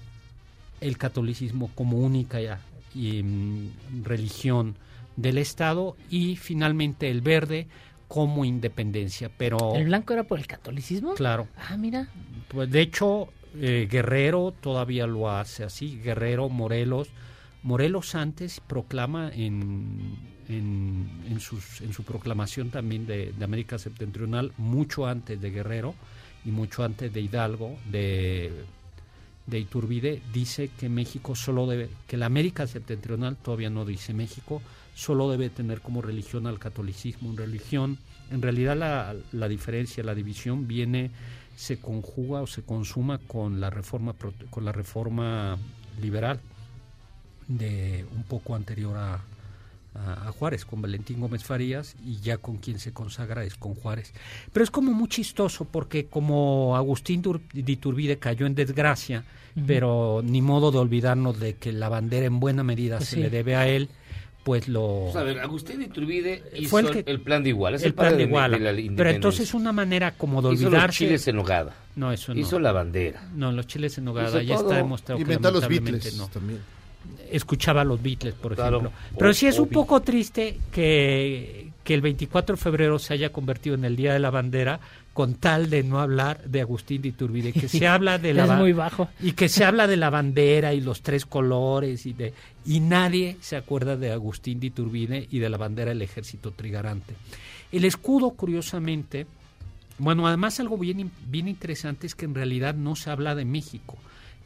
el 0.81 0.97
catolicismo 0.97 1.69
como 1.75 1.97
única 1.97 2.39
y, 2.93 3.21
mm, 3.23 4.03
religión 4.03 4.75
del 5.15 5.37
Estado 5.37 5.95
y 6.09 6.35
finalmente 6.35 7.09
el 7.09 7.21
verde 7.21 7.67
como 8.07 8.43
independencia. 8.43 9.29
Pero 9.37 9.75
¿El 9.75 9.85
blanco 9.85 10.13
era 10.13 10.23
por 10.23 10.39
el 10.39 10.47
catolicismo? 10.47 11.13
Claro. 11.13 11.47
Ah, 11.55 11.77
mira. 11.77 12.07
Pues 12.49 12.69
de 12.69 12.81
hecho, 12.81 13.29
eh, 13.59 13.87
Guerrero 13.89 14.53
todavía 14.59 15.07
lo 15.07 15.29
hace 15.29 15.63
así. 15.63 15.99
Guerrero, 16.03 16.49
Morelos. 16.49 17.09
Morelos 17.63 18.15
antes 18.15 18.59
proclama 18.59 19.29
en, 19.33 20.15
en, 20.49 21.39
sus- 21.39 21.81
en 21.81 21.93
su 21.93 22.03
proclamación 22.03 22.69
también 22.71 23.05
de, 23.05 23.31
de 23.33 23.43
América 23.45 23.77
Septentrional, 23.77 24.51
mucho 24.57 25.05
antes 25.05 25.39
de 25.39 25.51
Guerrero 25.51 25.93
y 26.43 26.49
mucho 26.49 26.83
antes 26.83 27.13
de 27.13 27.21
Hidalgo, 27.21 27.77
de, 27.91 28.51
de 29.45 29.59
Iturbide, 29.59 30.21
dice 30.33 30.69
que 30.79 30.89
México 30.89 31.35
solo 31.35 31.67
debe, 31.67 31.89
que 32.07 32.17
la 32.17 32.25
América 32.25 32.65
Septentrional 32.65 33.37
todavía 33.37 33.69
no 33.69 33.85
dice 33.85 34.13
México, 34.13 34.61
solo 34.95 35.29
debe 35.29 35.49
tener 35.51 35.81
como 35.81 36.01
religión 36.01 36.47
al 36.47 36.57
catolicismo, 36.57 37.29
en 37.29 37.37
religión. 37.37 37.97
En 38.31 38.41
realidad 38.41 38.75
la, 38.75 39.15
la 39.33 39.47
diferencia, 39.47 40.03
la 40.03 40.15
división 40.15 40.67
viene 40.67 41.11
se 41.61 41.77
conjuga 41.79 42.41
o 42.41 42.47
se 42.47 42.63
consuma 42.63 43.19
con 43.19 43.59
la 43.61 43.69
reforma 43.69 44.15
con 44.49 44.65
la 44.65 44.71
reforma 44.71 45.59
liberal 46.01 46.39
de 47.47 48.03
un 48.15 48.23
poco 48.23 48.55
anterior 48.55 48.97
a, 48.97 49.13
a- 49.93 50.27
a 50.27 50.31
Juárez, 50.31 50.65
con 50.65 50.81
Valentín 50.81 51.19
Gómez 51.19 51.43
Farías, 51.43 51.95
y 52.03 52.15
ya 52.21 52.37
con 52.37 52.57
quien 52.57 52.79
se 52.79 52.93
consagra 52.93 53.43
es 53.43 53.55
con 53.55 53.75
Juárez. 53.75 54.11
Pero 54.51 54.63
es 54.63 54.71
como 54.71 54.91
muy 54.93 55.07
chistoso, 55.07 55.65
porque 55.65 56.05
como 56.07 56.75
Agustín 56.75 57.21
de 57.21 57.71
Iturbide 57.71 58.17
cayó 58.17 58.47
en 58.47 58.55
desgracia, 58.55 59.23
pero 59.67 60.21
ni 60.23 60.41
modo 60.41 60.71
de 60.71 60.79
olvidarnos 60.79 61.39
de 61.39 61.55
que 61.57 61.73
la 61.73 61.89
bandera 61.89 62.25
en 62.25 62.39
buena 62.39 62.63
medida 62.63 62.97
Pues 62.97 63.09
se 63.09 63.15
sí. 63.17 63.21
le 63.21 63.29
debe 63.29 63.55
a 63.55 63.67
él, 63.67 63.89
pues 64.43 64.67
lo... 64.67 65.01
Pues, 65.05 65.15
a 65.15 65.23
ver, 65.23 65.39
Agustín 65.39 65.79
de 65.79 65.85
Iturbide 65.85 66.43
hizo 66.55 66.69
Fue 66.69 66.81
el, 66.81 66.89
que- 66.91 67.03
el 67.11 67.21
plan 67.21 67.43
de 67.43 67.49
igual. 67.49 67.75
Es 67.75 67.81
el 67.81 67.87
el, 67.89 67.93
plan 67.93 68.11
de 68.11 68.17
de, 68.17 68.23
Iguala. 68.23 68.57
de 68.57 68.73
la 68.87 68.93
Pero 68.95 69.09
entonces 69.11 69.53
una 69.53 69.71
manera 69.71 70.11
como 70.17 70.41
de 70.41 70.53
Hizo 70.53 70.63
los 70.63 70.73
olvidarse... 70.73 70.97
chiles 70.97 71.27
en 71.27 71.35
nogada. 71.35 71.75
No, 71.95 72.11
eso 72.11 72.33
no. 72.33 72.39
Hizo 72.39 72.59
la 72.59 72.71
bandera. 72.71 73.21
No, 73.35 73.51
los 73.51 73.67
chiles 73.67 73.97
en 73.97 74.05
nogada 74.05 74.41
ya 74.41 74.55
todo. 74.55 74.65
está 74.65 74.77
demostrado 74.77 75.17
que 75.17 75.21
Inventó 75.23 75.51
los 75.51 75.61
lamentablemente 75.61 76.05
Beatles 76.09 76.17
no. 76.17 76.27
también. 76.29 76.59
Escuchaba 77.31 77.81
a 77.81 77.83
los 77.83 78.01
Beatles, 78.01 78.33
por 78.35 78.55
Claro. 78.55 78.77
ejemplo. 78.77 78.97
Pero 79.17 79.31
O- 79.31 79.33
sí 79.33 79.47
es 79.47 79.57
un 79.59 79.69
poco 79.69 80.01
triste 80.01 80.57
que, 80.71 81.69
que 81.83 81.93
el 81.93 82.01
24 82.01 82.55
de 82.55 82.61
febrero 82.61 82.99
se 82.99 83.13
haya 83.13 83.31
convertido 83.31 83.75
en 83.75 83.85
el 83.85 83.95
Día 83.95 84.13
de 84.13 84.19
la 84.19 84.29
Bandera 84.29 84.79
con 85.13 85.35
tal 85.35 85.69
de 85.69 85.83
no 85.83 85.99
hablar 85.99 86.41
de 86.45 86.61
Agustín 86.61 87.01
de 87.01 87.09
Iturbide, 87.09 87.51
que 87.51 87.67
se 87.67 87.87
habla 87.87 88.17
de 88.17 88.33
la 88.33 88.45
Es 88.45 88.51
muy 88.51 88.73
bajo. 88.73 89.09
y 89.19 89.33
que 89.33 89.49
se 89.49 89.65
habla 89.65 89.87
de 89.87 89.97
la 89.97 90.09
bandera 90.09 90.73
y 90.73 90.81
los 90.81 91.01
tres 91.01 91.25
colores 91.25 92.05
y 92.05 92.13
de 92.13 92.33
y 92.65 92.79
nadie 92.79 93.37
se 93.41 93.55
acuerda 93.55 93.97
de 93.97 94.11
Agustín 94.11 94.59
de 94.59 94.67
Iturbide 94.67 95.27
y 95.29 95.39
de 95.39 95.49
la 95.49 95.57
bandera 95.57 95.89
del 95.89 96.01
ejército 96.01 96.51
trigarante. 96.51 97.15
El 97.71 97.85
escudo, 97.85 98.31
curiosamente, 98.31 99.25
bueno, 99.97 100.27
además 100.27 100.59
algo 100.59 100.77
bien, 100.77 101.11
bien 101.27 101.47
interesante 101.47 102.07
es 102.07 102.15
que 102.15 102.25
en 102.25 102.35
realidad 102.35 102.75
no 102.75 102.95
se 102.95 103.09
habla 103.09 103.35
de 103.35 103.45
México. 103.45 103.97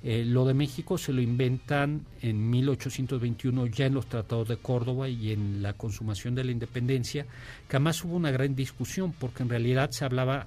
Eh, 0.03 0.23
lo 0.23 0.45
de 0.45 0.53
México 0.53 0.99
se 0.99 1.11
lo 1.13 1.21
inventan 1.21 2.01
en 2.21 2.47
1821 2.51 3.65
ya 3.67 3.87
en 3.87 3.95
los 3.95 4.05
tratados 4.05 4.47
de 4.47 4.57
Córdoba 4.57 5.09
y 5.09 5.31
en 5.31 5.63
la 5.63 5.73
consumación 5.73 6.35
de 6.35 6.43
la 6.43 6.51
independencia, 6.51 7.25
que 7.67 7.77
además 7.77 8.03
hubo 8.03 8.15
una 8.15 8.29
gran 8.29 8.55
discusión 8.55 9.13
porque 9.17 9.41
en 9.41 9.49
realidad 9.49 9.89
se 9.89 10.05
hablaba, 10.05 10.45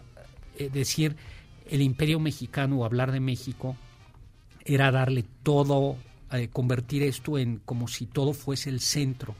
decir 0.73 1.17
el 1.69 1.83
imperio 1.83 2.19
mexicano 2.21 2.79
o 2.79 2.85
hablar 2.85 3.13
de 3.13 3.21
México 3.21 3.77
era 4.65 4.91
darle 4.91 5.25
todo, 5.43 5.97
eh, 6.33 6.49
convertir 6.49 7.03
esto 7.03 7.39
en 7.39 7.59
como 7.65 7.89
si 7.89 8.07
todo 8.07 8.33
fuese 8.33 8.71
el 8.71 8.81
centro 8.81 9.35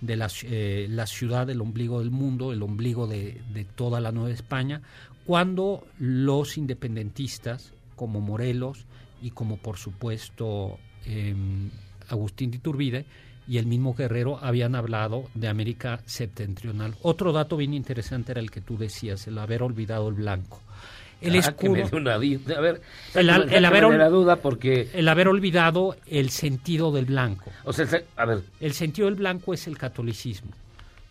de 0.00 0.18
eh, 0.44 0.86
la 0.90 1.06
ciudad, 1.06 1.48
el 1.48 1.60
ombligo 1.60 2.00
del 2.00 2.10
mundo, 2.10 2.52
el 2.52 2.62
ombligo 2.62 3.06
de, 3.06 3.40
toda 3.74 4.00
la 4.00 4.12
Nueva 4.12 4.30
España, 4.30 4.82
cuando 5.24 5.86
los 5.98 6.58
independentistas, 6.58 7.72
como 7.96 8.20
Morelos 8.20 8.86
y 9.22 9.30
como 9.30 9.56
por 9.56 9.78
supuesto 9.78 10.78
eh, 11.06 11.34
Agustín 12.08 12.50
de 12.50 12.58
Iturbide 12.58 13.06
y 13.46 13.58
el 13.58 13.66
mismo 13.66 13.94
Guerrero 13.94 14.38
habían 14.42 14.74
hablado 14.74 15.24
de 15.34 15.48
América 15.48 16.00
septentrional. 16.06 16.94
Otro 17.02 17.32
dato 17.32 17.56
bien 17.56 17.74
interesante 17.74 18.32
era 18.32 18.40
el 18.40 18.50
que 18.50 18.60
tú 18.60 18.76
decías, 18.78 19.26
el 19.26 19.38
haber 19.38 19.62
olvidado 19.62 20.08
el 20.08 20.14
blanco. 20.14 20.60
El 21.20 21.36
Ah, 21.38 21.52
que 21.56 21.68
me 21.70 21.80
escudo, 21.80 21.90
dio 21.90 21.98
una 22.02 22.18
di- 22.18 22.40
A 22.54 22.60
ver, 22.60 22.82
el, 23.14 23.30
haber, 23.30 23.48
de 23.88 23.98
la 23.98 24.08
duda 24.10 24.36
porque... 24.36 24.90
el 24.92 25.08
haber 25.08 25.28
olvidado 25.28 25.96
el 26.06 26.28
sentido 26.30 26.92
del 26.92 27.06
blanco. 27.06 27.50
O 27.64 27.72
sea, 27.72 27.86
a 28.16 28.24
ver, 28.26 28.40
El 28.60 28.72
sentido 28.74 29.06
del 29.06 29.14
blanco 29.14 29.54
es 29.54 29.66
el 29.66 29.78
catolicismo 29.78 30.50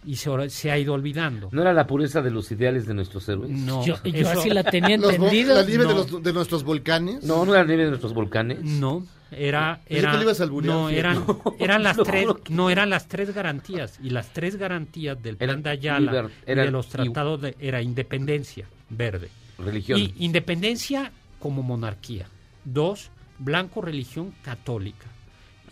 y 0.05 0.17
se, 0.17 0.69
ha 0.69 0.77
ido 0.77 0.93
olvidando. 0.93 1.47
¿no 1.51 1.61
era 1.61 1.71
la 1.73 1.87
pureza 1.87 2.21
de 2.21 2.29
los 2.29 2.51
ideales 2.51 2.85
de 2.85 2.93
nuestros 2.93 3.27
héroes? 3.29 3.49
No, 3.49 3.83
Yo, 3.85 3.95
yo 4.03 4.11
eso- 4.29 4.39
así 4.39 4.49
la 4.49 4.63
tenía 4.63 4.95
entendido. 4.95 5.55
la 5.55 5.63
nieve 5.65 5.85
de, 5.85 5.89
No. 5.93 5.95
los- 5.95 6.21
de 6.23 6.33
nuestros 6.33 6.63
volcanes. 6.63 7.23
No, 7.23 7.45
no 7.45 7.53
era 7.53 7.61
la 7.63 7.67
nieve 7.67 7.83
de 7.85 7.89
nuestros 7.89 8.13
volcanes. 8.13 8.61
No, 8.61 9.05
era, 9.37 9.81
era 9.87 10.13
no 10.63 10.89
eran, 10.89 11.25
eran 11.59 11.83
las 11.83 11.97
tres, 11.97 12.27
no 12.49 12.69
eran 12.69 12.89
las 12.89 13.07
tres 13.07 13.33
garantías 13.33 13.99
y 14.01 14.09
las 14.09 14.33
tres 14.33 14.55
garantías 14.55 15.21
del 15.21 15.37
plan 15.37 15.61
de 15.63 15.69
Ayala 15.69 16.29
y 16.47 16.53
de 16.53 16.71
los 16.71 16.89
tratados 16.89 17.41
de, 17.41 17.55
era 17.59 17.81
independencia 17.81 18.67
verde 18.89 19.29
Religión. 19.57 19.99
y 19.99 20.13
independencia 20.19 21.11
como 21.39 21.61
monarquía. 21.63 22.27
Dos, 22.63 23.11
blanco 23.39 23.81
religión 23.81 24.33
católica 24.41 25.07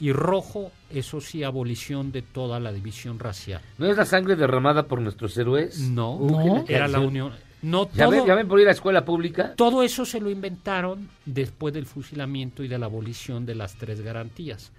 y 0.01 0.12
rojo, 0.12 0.72
eso 0.89 1.22
sí, 1.22 1.43
abolición 1.43 2.12
de 2.12 2.24
toda 2.24 2.59
la 2.59 2.74
división 2.74 3.20
racial. 3.20 3.62
¿No 3.78 3.86
es 3.86 3.95
la 3.95 4.05
sangre 4.05 4.36
derramada 4.36 4.88
por 4.88 4.99
nuestros 4.99 5.38
héroes? 5.38 5.80
No, 5.80 6.66
era 6.68 6.88
la 6.88 6.99
unión. 6.99 7.32
No 7.62 7.89
¿Ya, 7.93 8.05
todo, 8.05 8.12
ven, 8.12 8.26
¿Ya 8.26 8.36
ven 8.36 8.47
por 8.47 8.59
ir 8.59 8.66
a 8.66 8.70
la 8.70 8.74
escuela 8.74 9.05
pública? 9.05 9.53
todo 9.55 9.84
eso 9.84 10.05
se 10.05 10.20
lo 10.20 10.30
inventaron 10.32 11.09
después 11.26 11.74
del 11.74 11.86
fusilamiento 11.86 12.64
y 12.64 12.68
de 12.68 12.80
la 12.80 12.88
abolición 12.88 13.45
de 13.45 13.55
las 13.55 13.76
tres 13.76 14.01
garantías. 14.01 14.72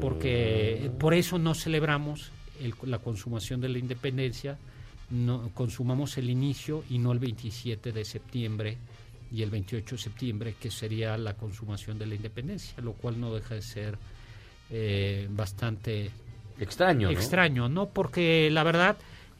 porque 0.00 0.88
Mm. 0.94 0.96
por 0.98 1.12
eso 1.12 1.38
no 1.38 1.52
celebramos 1.54 2.30
el- 2.62 2.72
la 2.84 2.98
consumación 2.98 3.60
de 3.60 3.68
la 3.68 3.76
independencia, 3.78 4.56
no, 5.10 5.50
consumamos 5.52 6.16
el 6.16 6.30
inicio 6.30 6.82
y 6.88 6.98
no 6.98 7.12
el 7.12 7.18
27 7.18 7.92
de 7.92 8.02
septiembre 8.06 8.78
y 9.30 9.42
el 9.42 9.50
28 9.50 9.96
de 9.96 10.00
septiembre, 10.02 10.54
que 10.58 10.70
sería 10.70 11.18
la 11.18 11.34
consumación 11.34 11.98
de 11.98 12.06
la 12.06 12.14
independencia, 12.14 12.74
lo 12.82 12.92
cual 12.94 13.20
no 13.20 13.34
deja 13.34 13.54
de 13.54 13.60
ser 13.62 13.98
eh, 14.70 15.26
bastante 15.30 16.10
Extraño, 16.58 17.08
¿no? 17.08 17.12
extraño, 17.12 17.68
¿no? 17.68 17.90
Porque 17.90 18.48
la 18.50 18.62
verdad 18.62 18.96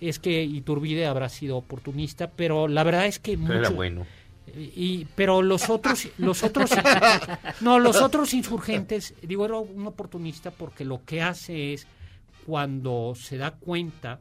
es 0.09 0.19
que 0.19 0.43
Iturbide 0.45 1.07
habrá 1.07 1.29
sido 1.29 1.57
oportunista, 1.57 2.31
pero 2.31 2.69
la 2.69 2.83
verdad 2.85 3.07
es 3.07 3.19
que 3.19 3.37
Pero 3.39 3.53
era 3.55 3.61
mucho- 3.69 3.75
bueno. 3.77 4.07
y 4.57 5.07
pero 5.15 5.41
los 5.43 5.71
otros 5.71 6.09
los 6.19 6.43
otros 6.43 6.71
no 7.61 7.79
los 7.79 7.97
otros 8.03 8.35
insurgentes 8.35 9.15
digo 9.23 9.45
era 9.45 9.57
un 9.59 9.87
oportunista 9.87 10.51
porque 10.51 10.85
lo 10.85 11.05
que 11.05 11.23
hace 11.23 11.73
es 11.73 11.87
cuando 12.45 13.15
se 13.17 13.37
da 13.39 13.53
cuenta 13.53 14.21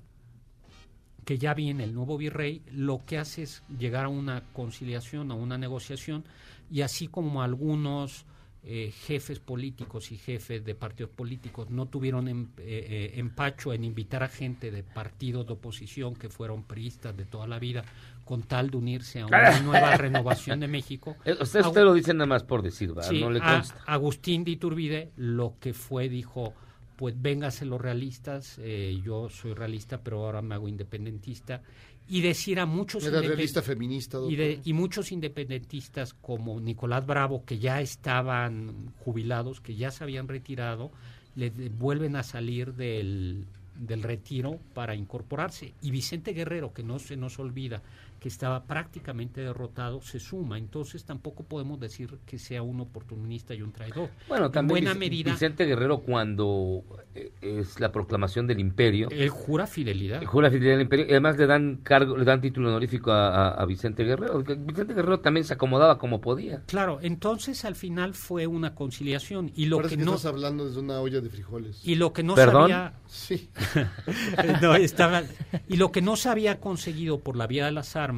que 1.26 1.38
ya 1.38 1.54
viene 1.54 1.84
el 1.84 1.94
nuevo 1.94 2.18
virrey 2.18 2.62
lo 2.72 3.02
que 3.06 3.18
hace 3.18 3.44
es 3.44 3.64
llegar 3.80 4.06
a 4.06 4.10
una 4.10 4.44
conciliación 4.54 5.32
a 5.32 5.36
una 5.36 5.58
negociación 5.58 6.24
y 6.72 6.82
así 6.82 7.08
como 7.08 7.42
algunos 7.42 8.26
eh, 8.64 8.92
jefes 9.08 9.40
políticos 9.40 10.12
y 10.12 10.18
jefes 10.18 10.64
de 10.64 10.76
partidos 10.76 11.12
políticos 11.12 11.70
no 11.72 11.88
tuvieron 11.88 12.28
em- 12.28 12.50
eh, 12.60 13.10
eh, 13.14 13.20
empacho 13.20 13.74
en 13.74 13.84
invitar 13.84 14.22
a 14.24 14.28
gente 14.28 14.70
de 14.70 14.84
partidos 14.84 15.48
de 15.48 15.54
oposición 15.54 16.16
que 16.16 16.30
fueron 16.30 16.64
priistas 16.64 17.18
de 17.18 17.26
toda 17.26 17.48
la 17.48 17.58
vida 17.58 17.84
con 18.24 18.44
tal 18.44 18.70
de 18.70 18.78
unirse 18.78 19.20
a 19.22 19.26
una 19.26 19.60
nueva 19.62 19.98
renovación 19.98 20.60
de 20.60 20.68
México. 20.68 21.18
Eh, 21.26 21.36
Usted, 21.42 21.66
usted 21.66 21.84
lo 21.84 21.94
dice 21.96 22.14
nada 22.14 22.28
más 22.28 22.44
por 22.44 22.62
decir, 22.62 22.94
¿verdad? 22.94 23.10
Sí, 23.10 23.20
no 23.22 23.32
le 23.32 23.40
a- 23.42 23.56
consta. 23.56 23.82
Agustín 23.88 24.44
de 24.44 24.52
Iturbide 24.52 25.12
lo 25.18 25.56
que 25.60 25.74
fue 25.74 26.08
dijo, 26.08 26.54
pues 26.98 27.20
véngase 27.20 27.66
los 27.66 27.82
realistas, 27.82 28.60
eh, 28.62 29.02
yo 29.04 29.28
soy 29.30 29.54
realista, 29.56 30.02
pero 30.04 30.24
ahora 30.24 30.44
me 30.44 30.54
hago 30.54 30.68
independentista, 30.68 31.64
y 32.08 32.22
decir 32.22 32.60
a 32.60 32.66
muchos 32.66 33.04
independ- 33.06 33.62
feminista, 33.62 34.18
y, 34.30 34.36
de- 34.36 34.60
y 34.64 34.74
muchos 34.74 35.12
independentistas 35.12 36.14
como 36.14 36.60
Nicolás 36.60 37.06
Bravo, 37.06 37.46
que 37.46 37.58
ya 37.60 37.80
estaban 37.82 38.92
jubilados, 39.04 39.62
que 39.62 39.76
ya 39.76 39.92
se 39.92 40.04
habían 40.04 40.28
retirado, 40.28 40.92
le 41.36 41.50
vuelven 41.50 42.16
a 42.18 42.24
salir 42.24 42.74
del, 42.74 43.46
del 43.80 44.04
retiro 44.04 44.60
para 44.74 44.96
incorporarse. 44.96 45.74
Y 45.82 45.92
Vicente 45.92 46.34
Guerrero, 46.34 46.74
que 46.74 46.84
no 46.84 47.00
se 47.00 47.16
nos 47.16 47.40
olvida, 47.40 47.82
que 48.22 48.28
estaba 48.28 48.66
prácticamente 48.66 49.42
derrotado, 49.42 50.00
se 50.00 50.20
suma. 50.20 50.60
Entonces 50.60 51.04
tampoco 51.06 51.44
podemos 51.44 51.80
decir 51.80 52.20
que 52.24 52.38
sea 52.38 52.62
un 52.62 52.80
oportunista 52.80 53.56
y 53.56 53.64
un 53.64 53.72
traidor. 53.72 54.10
Bueno, 54.30 54.46
en 54.46 54.52
también 54.52 54.86
buena 54.86 54.92
Vic- 54.94 55.00
medida, 55.00 55.32
Vicente 55.32 55.66
Guerrero 55.66 56.02
cuando 56.02 56.84
eh, 57.16 57.32
es 57.42 57.80
la 57.80 57.92
proclamación 57.92 58.46
del 58.46 58.60
imperio, 58.60 59.08
él 59.10 59.30
jura 59.30 59.66
fidelidad. 59.66 60.24
jura 60.24 60.52
fidelidad 60.52 60.76
al 60.76 60.82
imperio 60.84 61.06
y 61.08 61.10
además 61.12 61.36
le 61.40 61.48
dan 61.48 61.78
cargo, 61.82 62.16
le 62.16 62.24
dan 62.24 62.42
título 62.42 62.70
honorífico 62.70 63.12
a, 63.12 63.30
a- 63.30 63.50
a 63.60 63.66
Vicente 63.66 64.04
Guerrero. 64.04 64.44
Vicente 64.44 64.94
Guerrero 64.94 65.20
también 65.20 65.44
se 65.44 65.56
acomodaba 65.56 65.98
como 65.98 66.22
podía. 66.22 66.62
Claro, 66.68 67.00
entonces 67.02 67.66
al 67.66 67.74
final 67.76 68.14
fue 68.14 68.46
una 68.46 68.76
conciliación 68.76 69.52
y 69.56 69.66
lo 69.66 69.78
Parece 69.78 69.96
que 69.96 70.00
que 70.02 70.06
no 70.06 70.14
estás 70.14 70.32
hablando 70.32 70.68
desde 70.68 70.80
una 70.80 71.00
olla 71.00 71.22
de 71.22 71.30
frijoles. 71.32 71.82
y 71.84 71.96
lo 71.96 72.14
que 72.14 72.22
no 72.22 72.36
¿Perdón? 72.36 72.70
sabía 72.70 72.94
Sí. 73.08 73.50
No, 74.62 74.76
estaba- 74.76 75.24
y 75.68 75.78
lo 75.78 75.92
que 75.92 76.04
no 76.04 76.16
se 76.16 76.30
había 76.30 76.60
conseguido 76.60 77.20
por 77.20 77.36
la 77.36 77.48
vía 77.48 77.66
de 77.66 77.72
las 77.72 77.96
armas 77.96 78.11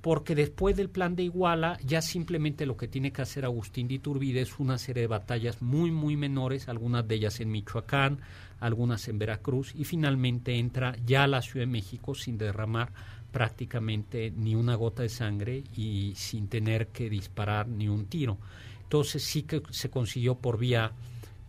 porque 0.00 0.34
después 0.34 0.76
del 0.76 0.90
plan 0.90 1.16
de 1.16 1.22
Iguala 1.22 1.78
ya 1.82 2.02
simplemente 2.02 2.66
lo 2.66 2.76
que 2.76 2.88
tiene 2.88 3.10
que 3.10 3.22
hacer 3.22 3.44
Agustín 3.46 3.88
de 3.88 3.94
Iturbide 3.94 4.42
es 4.42 4.58
una 4.58 4.76
serie 4.76 5.00
de 5.02 5.06
batallas 5.06 5.62
muy 5.62 5.90
muy 5.90 6.14
menores, 6.16 6.68
algunas 6.68 7.08
de 7.08 7.14
ellas 7.14 7.40
en 7.40 7.50
Michoacán, 7.50 8.20
algunas 8.60 9.08
en 9.08 9.18
Veracruz 9.18 9.72
y 9.74 9.84
finalmente 9.84 10.58
entra 10.58 10.94
ya 11.06 11.24
a 11.24 11.26
la 11.26 11.40
Ciudad 11.40 11.64
de 11.66 11.72
México 11.72 12.14
sin 12.14 12.36
derramar 12.36 12.92
prácticamente 13.32 14.30
ni 14.36 14.54
una 14.54 14.74
gota 14.74 15.02
de 15.02 15.08
sangre 15.08 15.64
y 15.76 16.12
sin 16.16 16.48
tener 16.48 16.88
que 16.88 17.10
disparar 17.10 17.66
ni 17.68 17.88
un 17.88 18.06
tiro. 18.06 18.38
Entonces 18.82 19.22
sí 19.24 19.42
que 19.42 19.62
se 19.70 19.90
consiguió 19.90 20.36
por 20.36 20.58
vía 20.58 20.92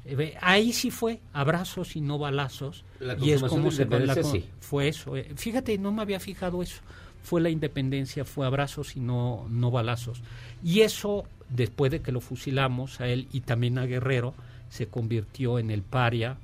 eh, 0.06 0.36
Ahí 0.42 0.72
sí 0.72 0.92
fue 0.92 1.20
abrazos 1.34 1.96
y 1.96 2.02
no 2.02 2.18
balazos. 2.18 2.86
La 3.00 3.16
y 3.16 3.32
es 3.32 3.42
como 3.42 3.72
se 3.72 3.86
la- 3.86 4.16
sí. 4.24 4.46
fue 4.60 4.88
eso. 4.88 5.16
eh, 5.18 5.32
Fíjate, 5.36 5.78
no 5.78 5.92
me 5.92 6.02
había 6.02 6.20
fijado 6.20 6.62
eso. 6.62 6.82
Fue 7.26 7.42
la 7.42 7.50
independencia, 7.50 8.24
fue 8.24 8.46
abrazos 8.46 8.96
y 8.96 9.00
no, 9.00 9.48
no 9.50 9.72
balazos. 9.72 10.22
Y 10.64 10.82
eso, 10.82 11.24
después 11.50 11.92
de 11.92 12.02
que 12.02 12.12
lo 12.12 12.22
fusilamos 12.22 13.02
a 13.02 13.08
él 13.08 13.28
y 13.34 13.42
también 13.42 13.80
a 13.80 13.86
Guerrero, 13.86 14.36
se 14.70 14.86
convirtió 14.88 15.58
en 15.60 15.72
el 15.72 15.82
paria. 15.82 16.38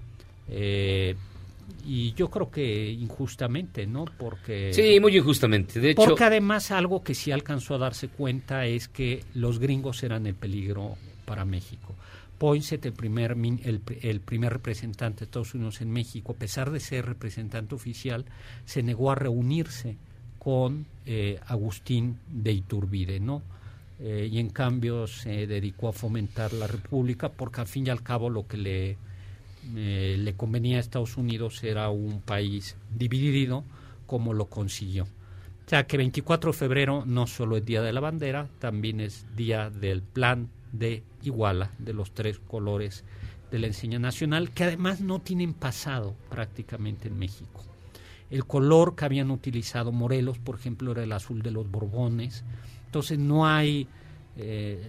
eh, 0.50 1.16
y 1.86 2.14
yo 2.14 2.30
creo 2.30 2.52
que 2.52 2.90
injustamente, 2.92 3.86
¿no? 3.88 4.06
Porque 4.06 4.74
Sí, 4.74 5.00
muy 5.00 5.16
injustamente. 5.18 5.80
De 5.80 5.92
hecho, 5.92 6.04
porque 6.04 6.24
además 6.26 6.72
algo 6.72 7.04
que 7.04 7.16
sí 7.16 7.32
alcanzó 7.32 7.76
a 7.76 7.78
darse 7.78 8.10
cuenta 8.10 8.66
es 8.66 8.88
que 8.88 9.24
los 9.36 9.60
gringos 9.60 10.04
eran 10.04 10.26
el 10.28 10.36
peligro 10.36 10.96
para 11.26 11.46
México. 11.46 11.96
Poinsett, 12.38 12.86
el 12.88 12.94
primer, 12.94 13.32
el, 13.64 13.82
el 14.02 14.20
primer 14.20 14.52
representante 14.52 15.20
de 15.20 15.26
Estados 15.26 15.54
Unidos 15.54 15.80
en 15.82 15.92
México, 15.92 16.34
a 16.34 16.40
pesar 16.40 16.72
de 16.72 16.80
ser 16.80 17.06
representante 17.06 17.76
oficial, 17.76 18.26
se 18.66 18.82
negó 18.84 19.12
a 19.12 19.16
reunirse 19.16 19.98
con 20.44 20.88
eh, 21.06 21.40
Agustín 21.46 22.18
de 22.28 22.52
Iturbide, 22.52 23.20
¿no? 23.20 23.44
Eh, 24.00 24.28
y 24.32 24.40
en 24.40 24.50
cambio 24.50 25.06
se 25.06 25.46
dedicó 25.46 25.90
a 25.90 25.94
fomentar 25.94 26.52
la 26.54 26.66
república 26.66 27.30
porque 27.30 27.62
al 27.62 27.68
fin 27.68 27.86
y 27.86 27.92
al 27.92 28.02
cabo 28.02 28.32
lo 28.32 28.48
que 28.48 28.58
le, 28.58 28.98
eh, 29.76 30.16
le 30.18 30.34
convenía 30.34 30.78
a 30.78 30.80
Estados 30.80 31.16
Unidos 31.18 31.64
era 31.64 31.92
un 31.92 32.22
país 32.22 32.76
dividido 32.98 33.64
como 34.08 34.34
lo 34.34 34.48
consiguió. 34.48 35.04
O 35.04 35.70
sea 35.70 35.86
que 35.86 35.98
24 35.98 36.54
de 36.54 36.58
febrero 36.58 37.04
no 37.06 37.28
solo 37.28 37.58
es 37.58 37.64
Día 37.64 37.84
de 37.84 37.94
la 37.94 38.00
Bandera, 38.00 38.50
también 38.58 39.00
es 39.00 39.28
Día 39.36 39.70
del 39.70 40.02
Plan 40.02 40.50
de 40.72 41.04
Iguala, 41.22 41.70
de 41.78 41.94
los 41.94 42.16
tres 42.16 42.40
colores 42.40 43.04
de 43.52 43.60
la 43.60 43.68
enseña 43.68 44.00
nacional, 44.00 44.50
que 44.50 44.64
además 44.64 45.02
no 45.02 45.20
tienen 45.20 45.54
pasado 45.54 46.16
prácticamente 46.32 47.10
en 47.10 47.20
México. 47.20 47.71
El 48.32 48.46
color 48.46 48.96
que 48.96 49.06
habían 49.06 49.30
utilizado 49.30 49.92
Morelos, 49.92 50.40
por 50.40 50.56
ejemplo, 50.56 50.92
era 50.94 51.04
el 51.04 51.12
azul 51.12 51.42
de 51.44 51.52
los 51.52 51.70
Borbones. 51.70 52.44
Entonces 52.86 53.20
no 53.20 53.46
hay 53.46 53.88
eh, 54.38 54.82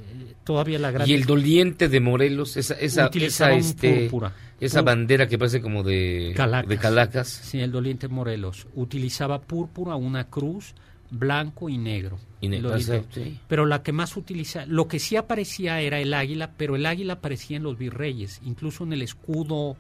todavía 0.45 0.79
la 0.79 0.91
gran... 0.93 1.09
y 1.09 1.13
el 1.13 1.25
doliente 1.25 1.89
de 1.89 2.01
Morelos, 2.01 2.57
esa, 2.57 2.75
esa, 2.75 3.07
esa, 3.13 3.53
este, 3.53 4.03
púrpura. 4.09 4.33
esa 4.61 4.83
bandera 4.83 5.27
que 5.27 5.37
parece 5.39 5.61
como 5.61 5.83
de 5.83 6.33
Calacas. 6.37 6.69
de 6.69 6.79
Calacas. 6.79 7.29
Sí, 7.29 7.59
el 7.61 7.73
doliente 7.73 8.07
Morelos. 8.09 8.67
Utilizaba 8.75 9.41
púrpura, 9.41 9.97
una 9.97 10.29
cruz, 10.31 10.75
blanco 11.11 11.69
y 11.69 11.77
negro. 11.79 12.19
Y 12.41 12.49
ne- 12.49 12.57
El 12.59 12.63
doliente. 12.63 12.99
o 12.99 13.03
sea, 13.13 13.25
sí. 13.25 13.39
Pero 13.49 13.67
la 13.67 13.83
que 13.83 13.93
más 13.93 14.17
utiliza, 14.17 14.65
lo 14.67 14.87
que 14.87 14.99
sí 15.01 15.17
aparecía 15.17 15.81
era 15.81 15.99
el 15.99 16.15
águila, 16.15 16.53
pero 16.57 16.77
el 16.77 16.87
águila 16.87 17.15
aparecía 17.15 17.57
en 17.57 17.65
los 17.65 17.77
virreyes, 17.77 18.41
incluso 18.45 18.85
en 18.85 18.93
el 18.93 19.03
escudo, 19.03 19.77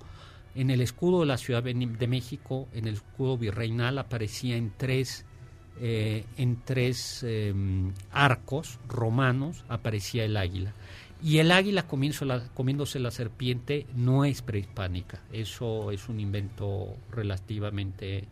en 0.55 0.70
el 0.70 0.80
escudo 0.80 1.20
de 1.20 1.26
la 1.26 1.38
Ciudad 1.38 1.62
de 1.62 2.07
México, 2.07 2.68
en 2.72 2.86
el 2.86 2.94
escudo 2.94 3.38
virreinal 3.38 3.98
aparecía 3.98 4.57
en 4.57 4.72
tres, 4.76 5.24
eh, 5.80 6.24
en 6.36 6.59
tres 6.64 7.22
eh, 7.26 7.55
arcos 8.11 8.78
romanos 8.88 9.64
aparecía 9.68 10.24
el 10.24 10.36
águila. 10.36 10.72
Y 11.22 11.38
el 11.38 11.53
águila 11.53 11.86
la- 12.24 12.48
comiéndose 12.48 12.98
la 12.98 13.11
serpiente 13.12 13.86
no 13.94 14.24
es 14.24 14.42
prehispánica, 14.42 15.20
eso 15.32 15.92
es 15.92 16.09
un 16.09 16.18
invento 16.18 16.96
relativamente 17.12 18.24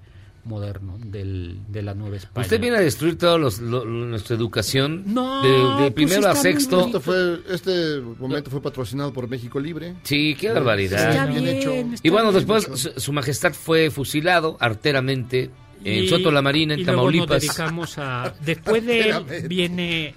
moderno 0.44 0.96
del, 0.98 1.58
de 1.68 1.82
la 1.82 1.94
Nueva 1.94 2.16
España. 2.16 2.44
Usted 2.44 2.60
viene 2.60 2.76
a 2.78 2.80
destruir 2.80 3.18
toda 3.18 3.38
nuestra 3.38 4.36
educación 4.36 5.02
No, 5.06 5.42
de, 5.42 5.48
de 5.84 5.90
pues 5.90 5.94
primero 5.94 6.28
a 6.28 6.34
sexto. 6.34 6.86
Esto 6.86 7.00
fue, 7.00 7.40
este 7.50 8.00
momento 8.18 8.50
fue 8.50 8.62
patrocinado 8.62 9.12
por 9.12 9.28
México 9.28 9.60
Libre. 9.60 9.94
Sí, 10.02 10.34
qué 10.40 10.50
barbaridad. 10.52 11.10
Está 11.10 11.26
Bien 11.26 11.44
bien, 11.44 11.56
hecho. 11.56 11.70
está 11.72 12.06
Y 12.06 12.10
bueno, 12.10 12.30
bien. 12.32 12.46
después 12.46 12.80
su, 12.80 13.00
su 13.00 13.12
majestad 13.12 13.52
fue 13.52 13.90
fusilado 13.90 14.56
arteramente 14.60 15.50
en 15.84 16.04
Y- 16.04 16.08
Soto 16.08 16.30
la 16.30 16.42
Marina, 16.42 16.74
en 16.74 16.80
y 16.80 16.84
luego 16.84 16.98
Tamaulipas. 17.00 17.28
nos 17.30 17.40
dedicamos 17.42 17.98
a... 17.98 18.34
Después 18.44 18.84
de 18.84 19.10
él 19.10 19.24
viene 19.48 20.14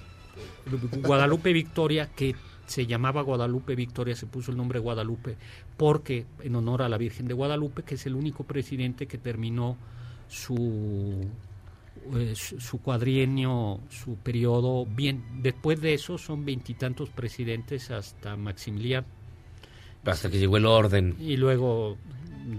Guadalupe 1.04 1.52
Victoria, 1.54 2.10
que 2.16 2.36
se 2.66 2.86
llamaba 2.86 3.22
Guadalupe 3.22 3.76
Victoria, 3.76 4.16
se 4.16 4.26
puso 4.26 4.52
el 4.52 4.58
nombre 4.58 4.80
Guadalupe, 4.80 5.36
porque 5.78 6.26
en 6.42 6.56
honor 6.56 6.82
a 6.82 6.90
la 6.90 6.98
Virgen 6.98 7.28
de 7.28 7.34
Guadalupe, 7.34 7.84
que 7.84 7.96
es 7.96 8.06
el 8.06 8.16
único 8.16 8.46
presidente 8.46 9.06
que 9.06 9.18
terminó 9.18 9.78
su, 10.28 11.26
eh, 12.16 12.34
su, 12.36 12.60
su 12.60 12.82
cuadrienio, 12.82 13.80
su 13.90 14.16
periodo 14.16 14.86
bien. 14.86 15.24
Después 15.42 15.82
de 15.82 15.94
eso 15.94 16.18
son 16.18 16.46
veintitantos 16.46 17.10
presidentes 17.10 17.92
hasta 17.92 18.36
Maximiliano. 18.36 19.08
Hasta 20.06 20.30
que 20.30 20.40
llegó 20.40 20.58
el 20.58 20.66
orden. 20.66 21.16
Y 21.20 21.38
luego 21.38 21.98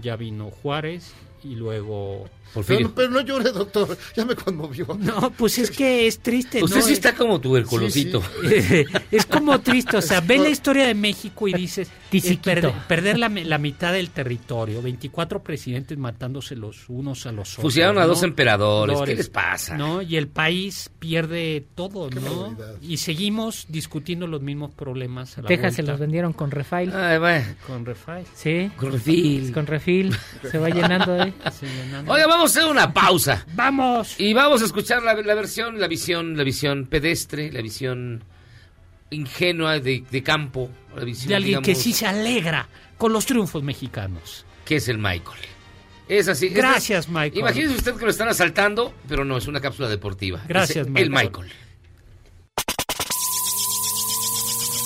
ya 0.01 0.15
vino 0.15 0.49
Juárez 0.49 1.13
y 1.45 1.55
luego... 1.55 2.29
Pero, 2.67 2.95
pero 2.95 3.09
no 3.09 3.19
llore, 3.19 3.51
doctor. 3.51 3.97
Ya 4.15 4.23
me 4.23 4.33
conmovió. 4.33 4.87
No, 4.97 5.29
pues 5.31 5.57
es 5.57 5.69
que 5.71 6.07
es 6.07 6.19
triste. 6.19 6.63
Usted 6.63 6.79
¿no? 6.79 6.85
sí 6.85 6.93
está 6.93 7.13
como 7.13 7.41
tuberculosito. 7.41 8.23
es 9.11 9.25
como 9.25 9.59
triste, 9.59 9.97
o 9.97 10.01
sea, 10.01 10.21
ve 10.21 10.37
la 10.37 10.47
historia 10.47 10.87
de 10.87 10.93
México 10.93 11.49
y 11.49 11.53
dices, 11.53 11.89
eh, 12.13 12.39
per- 12.41 12.71
perder 12.87 13.19
la, 13.19 13.27
la 13.27 13.57
mitad 13.57 13.91
del 13.91 14.09
territorio, 14.11 14.81
24 14.81 15.43
presidentes 15.43 15.97
matándose 15.97 16.55
los 16.55 16.87
unos 16.87 17.25
a 17.25 17.33
los 17.33 17.49
otros. 17.53 17.61
Fusilaron 17.63 17.97
a 17.97 18.01
¿no? 18.03 18.07
dos 18.07 18.23
emperadores, 18.23 19.01
¿qué 19.01 19.15
les 19.15 19.27
pasa? 19.29 19.75
¿no? 19.75 20.01
Y 20.01 20.15
el 20.15 20.29
país 20.29 20.89
pierde 20.97 21.65
todo, 21.75 22.09
Qué 22.09 22.21
¿no? 22.21 22.41
barbaridad. 22.51 22.75
Y 22.81 22.97
seguimos 22.97 23.65
discutiendo 23.67 24.27
los 24.27 24.41
mismos 24.41 24.71
problemas 24.71 25.37
a 25.37 25.41
la 25.41 25.47
Texas 25.49 25.73
se 25.75 25.81
vuelta. 25.81 25.91
los 25.91 25.99
vendieron 25.99 26.31
con 26.31 26.51
refail. 26.51 26.93
Ay, 26.95 27.17
bueno. 27.19 27.45
Con 27.67 27.85
refail. 27.85 28.25
Sí. 28.33 28.71
Con 28.77 28.93
refil. 28.93 29.51
Con 29.51 29.67
refil. 29.67 30.15
Se 30.49 30.57
va 30.57 30.69
llenando, 30.69 31.21
¿eh? 31.21 31.33
Sí. 31.51 31.65
Oiga, 32.07 32.27
vamos 32.27 32.55
a 32.55 32.59
hacer 32.59 32.71
una 32.71 32.93
pausa. 32.93 33.45
¡Vamos! 33.53 34.15
Y 34.19 34.33
vamos 34.33 34.61
a 34.61 34.65
escuchar 34.65 35.03
la, 35.03 35.13
la 35.13 35.35
versión, 35.35 35.79
la 35.79 35.87
visión, 35.87 36.35
la 36.37 36.43
visión 36.43 36.85
pedestre, 36.87 37.51
la 37.51 37.61
visión 37.61 38.23
ingenua 39.11 39.79
de, 39.79 40.03
de 40.09 40.23
campo, 40.23 40.69
la 40.95 41.03
visión, 41.03 41.29
De 41.29 41.35
alguien 41.35 41.61
que 41.61 41.75
sí 41.75 41.93
se 41.93 42.05
alegra 42.07 42.67
con 42.97 43.13
los 43.13 43.25
triunfos 43.25 43.63
mexicanos. 43.63 44.45
que 44.65 44.77
es 44.77 44.87
el 44.89 44.97
Michael. 44.97 45.39
Es 46.07 46.27
así. 46.27 46.47
es- 46.47 46.53
Gracias, 46.53 47.07
Michael. 47.09 47.37
Imagínese 47.39 47.75
usted 47.75 47.95
que 47.95 48.05
lo 48.05 48.11
están 48.11 48.27
asaltando, 48.29 48.93
pero 49.07 49.23
no, 49.25 49.37
es 49.37 49.47
una 49.47 49.59
cápsula 49.61 49.89
deportiva. 49.89 50.41
Gracias, 50.47 50.85
Es 50.85 50.91
Michael. 50.91 51.03
El 51.05 51.09
Michael. 51.11 51.51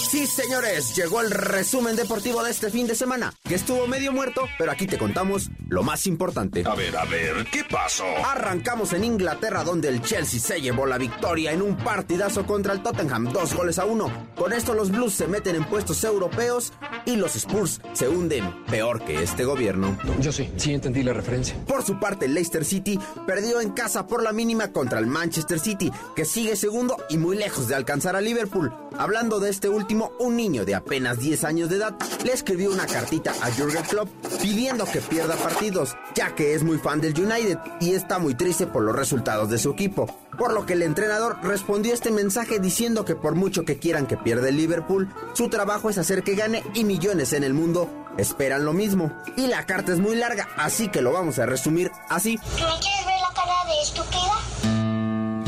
Sí, 0.10 0.26
señores, 0.26 0.96
llegó 0.96 1.22
el 1.22 1.30
resumen 1.30 1.96
deportivo 1.96 2.42
de 2.44 2.50
este 2.50 2.72
fin 2.72 2.88
de 2.88 2.96
semana, 2.96 3.32
que 3.44 3.54
estuvo 3.54 3.86
medio 3.86 4.12
muerto, 4.12 4.48
pero 4.58 4.72
aquí 4.72 4.88
te 4.88 4.98
contamos 4.98 5.52
lo 5.68 5.84
más 5.84 6.08
importante. 6.08 6.64
A 6.66 6.74
ver, 6.74 6.98
a 6.98 7.06
ver, 7.06 7.46
¿qué 7.52 7.64
pasó? 7.64 8.06
Arrancamos 8.26 8.94
en 8.94 9.04
Inglaterra, 9.04 9.64
donde 9.64 9.88
el 9.88 10.02
Chelsea 10.02 10.40
se 10.40 10.62
llevó 10.62 10.88
la 10.88 10.98
victoria 10.98 11.52
en 11.52 11.62
un 11.62 11.78
partidazo 11.78 12.48
contra 12.48 12.74
el 12.74 12.82
Tottenham, 12.82 13.32
dos 13.32 13.54
goles 13.54 13.78
a 13.78 13.86
uno. 13.86 14.12
Con 14.36 14.52
esto 14.52 14.74
los 14.74 14.90
Blues 14.90 15.14
se 15.14 15.28
meten 15.28 15.56
en 15.56 15.66
puestos 15.66 16.04
europeos 16.04 16.74
y 17.06 17.16
los 17.16 17.36
Spurs 17.36 17.80
se 17.94 18.10
hunden 18.10 18.66
peor 18.66 19.06
que 19.06 19.22
este 19.22 19.46
gobierno. 19.46 19.96
Yo 20.20 20.32
sí, 20.32 20.50
sí 20.58 20.74
entendí 20.74 21.04
la 21.04 21.14
referencia. 21.14 21.56
Por 21.68 21.86
su 21.86 22.00
parte, 22.00 22.26
el 22.26 22.34
Leicester 22.34 22.66
City 22.66 23.00
perdió 23.28 23.62
en 23.62 23.74
casa 23.74 24.08
por 24.08 24.24
la 24.24 24.34
mínima 24.34 24.72
contra 24.72 24.98
el 24.98 25.06
Manchester 25.06 25.60
City, 25.60 25.92
que 26.16 26.26
sigue 26.26 26.56
segundo 26.56 26.98
y 27.10 27.20
muy 27.20 27.38
lejos 27.38 27.68
de 27.68 27.76
alcanzar 27.76 28.16
a 28.16 28.22
Liverpool. 28.22 28.74
Hablando 28.98 29.40
de 29.40 29.52
este 29.52 29.70
último, 29.70 29.99
un 30.20 30.36
niño 30.36 30.66
de 30.66 30.76
apenas 30.76 31.20
10 31.20 31.44
años 31.44 31.70
de 31.70 31.78
edad 31.78 31.96
le 32.24 32.32
escribió 32.32 32.72
una 32.72 32.86
cartita 32.86 33.32
a 33.42 33.52
Jurgen 33.52 33.84
Klopp 33.84 34.10
pidiendo 34.42 34.86
que 34.86 35.02
pierda 35.02 35.36
partidos, 35.36 35.96
ya 36.16 36.34
que 36.36 36.54
es 36.54 36.64
muy 36.64 36.78
fan 36.78 37.02
del 37.02 37.20
United 37.20 37.58
y 37.80 37.94
está 37.94 38.20
muy 38.20 38.36
triste 38.36 38.68
por 38.68 38.84
los 38.84 38.96
resultados 38.96 39.50
de 39.50 39.58
su 39.58 39.72
equipo. 39.72 40.08
Por 40.38 40.54
lo 40.54 40.66
que 40.66 40.74
el 40.74 40.84
entrenador 40.84 41.38
respondió 41.44 41.94
este 41.94 42.12
mensaje 42.12 42.60
diciendo 42.60 43.04
que 43.04 43.16
por 43.16 43.36
mucho 43.36 43.66
que 43.66 43.78
quieran 43.78 44.08
que 44.08 44.18
pierda 44.18 44.50
el 44.50 44.58
Liverpool, 44.58 45.10
su 45.34 45.50
trabajo 45.50 45.90
es 45.90 45.98
hacer 45.98 46.24
que 46.24 46.36
gane 46.36 46.64
y 46.74 46.86
millones 46.86 47.34
en 47.34 47.44
el 47.44 47.54
mundo 47.54 47.90
esperan 48.18 48.66
lo 48.66 48.74
mismo. 48.74 49.12
Y 49.36 49.48
la 49.48 49.66
carta 49.66 49.92
es 49.92 50.00
muy 50.00 50.16
larga, 50.16 50.48
así 50.58 50.90
que 50.90 51.02
lo 51.02 51.12
vamos 51.12 51.40
a 51.40 51.46
resumir 51.46 51.92
así. 52.10 52.38
¿Me 52.38 52.80
quieres 52.80 53.06
ver 53.06 53.20
la 53.22 53.34
cara 53.34 53.66
de 53.68 53.82
estúpida? 53.82 54.79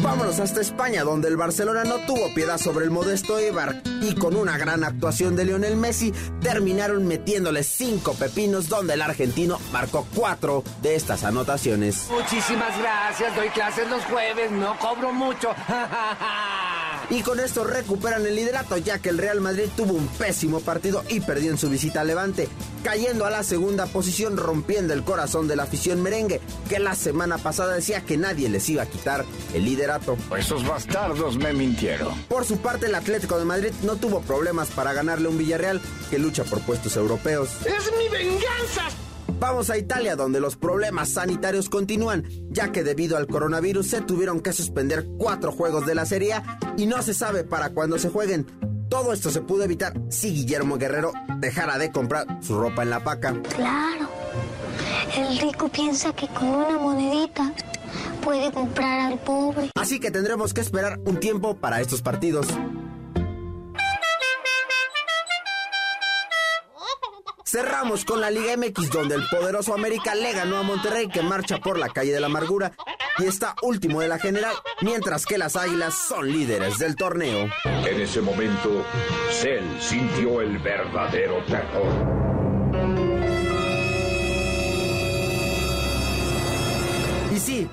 Vámonos 0.01 0.39
hasta 0.39 0.61
España, 0.61 1.03
donde 1.03 1.27
el 1.27 1.37
Barcelona 1.37 1.83
no 1.83 1.97
tuvo 2.07 2.33
piedad 2.33 2.57
sobre 2.57 2.85
el 2.85 2.91
modesto 2.91 3.37
Eibar 3.37 3.83
y 4.01 4.15
con 4.15 4.35
una 4.35 4.57
gran 4.57 4.83
actuación 4.83 5.35
de 5.35 5.45
Lionel 5.45 5.77
Messi 5.77 6.11
terminaron 6.41 7.05
metiéndole 7.05 7.63
cinco 7.63 8.13
pepinos, 8.15 8.67
donde 8.67 8.95
el 8.95 9.01
argentino 9.03 9.59
marcó 9.71 10.07
cuatro 10.15 10.63
de 10.81 10.95
estas 10.95 11.23
anotaciones. 11.23 12.07
Muchísimas 12.09 12.77
gracias, 12.79 13.35
doy 13.35 13.49
clases 13.49 13.87
los 13.89 14.03
jueves, 14.05 14.51
no 14.51 14.77
cobro 14.79 15.13
mucho. 15.13 15.49
Y 17.09 17.23
con 17.23 17.41
esto 17.41 17.65
recuperan 17.65 18.25
el 18.25 18.37
liderato, 18.37 18.77
ya 18.77 18.99
que 18.99 19.09
el 19.09 19.17
Real 19.17 19.41
Madrid 19.41 19.65
tuvo 19.75 19.93
un 19.93 20.07
pésimo 20.07 20.61
partido 20.61 21.03
y 21.09 21.19
perdió 21.19 21.51
en 21.51 21.57
su 21.57 21.69
visita 21.69 22.01
a 22.01 22.03
Levante, 22.05 22.47
cayendo 22.85 23.25
a 23.25 23.29
la 23.29 23.43
segunda 23.43 23.85
posición, 23.85 24.37
rompiendo 24.37 24.93
el 24.93 25.03
corazón 25.03 25.49
de 25.49 25.57
la 25.57 25.63
afición 25.63 26.01
merengue, 26.01 26.39
que 26.69 26.79
la 26.79 26.95
semana 26.95 27.37
pasada 27.37 27.75
decía 27.75 27.99
que 28.01 28.15
nadie 28.15 28.47
les 28.47 28.69
iba 28.69 28.83
a 28.83 28.89
quitar 28.89 29.25
el 29.53 29.65
liderato. 29.91 30.17
Esos 30.37 30.65
bastardos 30.67 31.37
me 31.37 31.53
mintieron. 31.53 32.13
Por 32.27 32.45
su 32.45 32.57
parte, 32.57 32.87
el 32.87 32.95
Atlético 32.95 33.37
de 33.37 33.45
Madrid 33.45 33.71
no 33.83 33.95
tuvo 33.95 34.21
problemas 34.21 34.69
para 34.69 34.93
ganarle 34.93 35.27
a 35.27 35.31
un 35.31 35.37
Villarreal 35.37 35.81
que 36.09 36.19
lucha 36.19 36.43
por 36.43 36.61
puestos 36.61 36.95
europeos. 36.95 37.49
¡Es 37.65 37.91
mi 37.97 38.09
venganza! 38.09 38.83
Vamos 39.39 39.71
a 39.71 39.77
Italia, 39.77 40.15
donde 40.15 40.39
los 40.39 40.55
problemas 40.55 41.09
sanitarios 41.09 41.67
continúan, 41.67 42.25
ya 42.49 42.71
que 42.71 42.83
debido 42.83 43.17
al 43.17 43.27
coronavirus 43.27 43.87
se 43.87 44.01
tuvieron 44.01 44.39
que 44.39 44.53
suspender 44.53 45.07
cuatro 45.17 45.51
juegos 45.51 45.85
de 45.85 45.95
la 45.95 46.05
Serie 46.05 46.33
A 46.33 46.59
y 46.77 46.85
no 46.85 47.01
se 47.01 47.15
sabe 47.15 47.43
para 47.43 47.71
cuándo 47.71 47.97
se 47.97 48.09
jueguen. 48.09 48.45
Todo 48.87 49.13
esto 49.13 49.31
se 49.31 49.41
pudo 49.41 49.63
evitar 49.63 49.93
si 50.09 50.31
Guillermo 50.31 50.77
Guerrero 50.77 51.13
dejara 51.37 51.77
de 51.77 51.91
comprar 51.91 52.27
su 52.41 52.59
ropa 52.59 52.83
en 52.83 52.91
la 52.91 53.03
paca. 53.03 53.33
Claro. 53.55 54.09
El 55.17 55.39
rico 55.39 55.69
piensa 55.69 56.13
que 56.13 56.27
con 56.27 56.47
una 56.47 56.77
monedita 56.77 57.51
puede 58.23 58.51
comprar 58.51 59.11
al 59.11 59.19
pobre. 59.19 59.71
Así 59.75 59.99
que 59.99 60.11
tendremos 60.11 60.53
que 60.53 60.61
esperar 60.61 60.99
un 61.05 61.19
tiempo 61.19 61.55
para 61.55 61.81
estos 61.81 62.01
partidos. 62.01 62.47
Cerramos 67.51 68.05
con 68.05 68.21
la 68.21 68.31
Liga 68.31 68.55
MX 68.55 68.89
donde 68.91 69.15
el 69.15 69.27
poderoso 69.27 69.73
América 69.73 70.15
le 70.15 70.31
ganó 70.31 70.57
a 70.57 70.63
Monterrey 70.63 71.09
que 71.09 71.21
marcha 71.21 71.57
por 71.57 71.77
la 71.77 71.89
calle 71.89 72.13
de 72.13 72.21
la 72.21 72.27
amargura 72.27 72.71
y 73.17 73.25
está 73.25 73.55
último 73.61 73.99
de 73.99 74.07
la 74.07 74.19
general, 74.19 74.53
mientras 74.81 75.25
que 75.25 75.37
las 75.37 75.57
Águilas 75.57 75.93
son 75.93 76.31
líderes 76.31 76.79
del 76.79 76.95
torneo. 76.95 77.49
En 77.65 77.99
ese 77.99 78.21
momento, 78.21 78.85
Cell 79.31 79.65
sintió 79.81 80.39
el 80.39 80.59
verdadero 80.59 81.43
terror. 81.45 82.50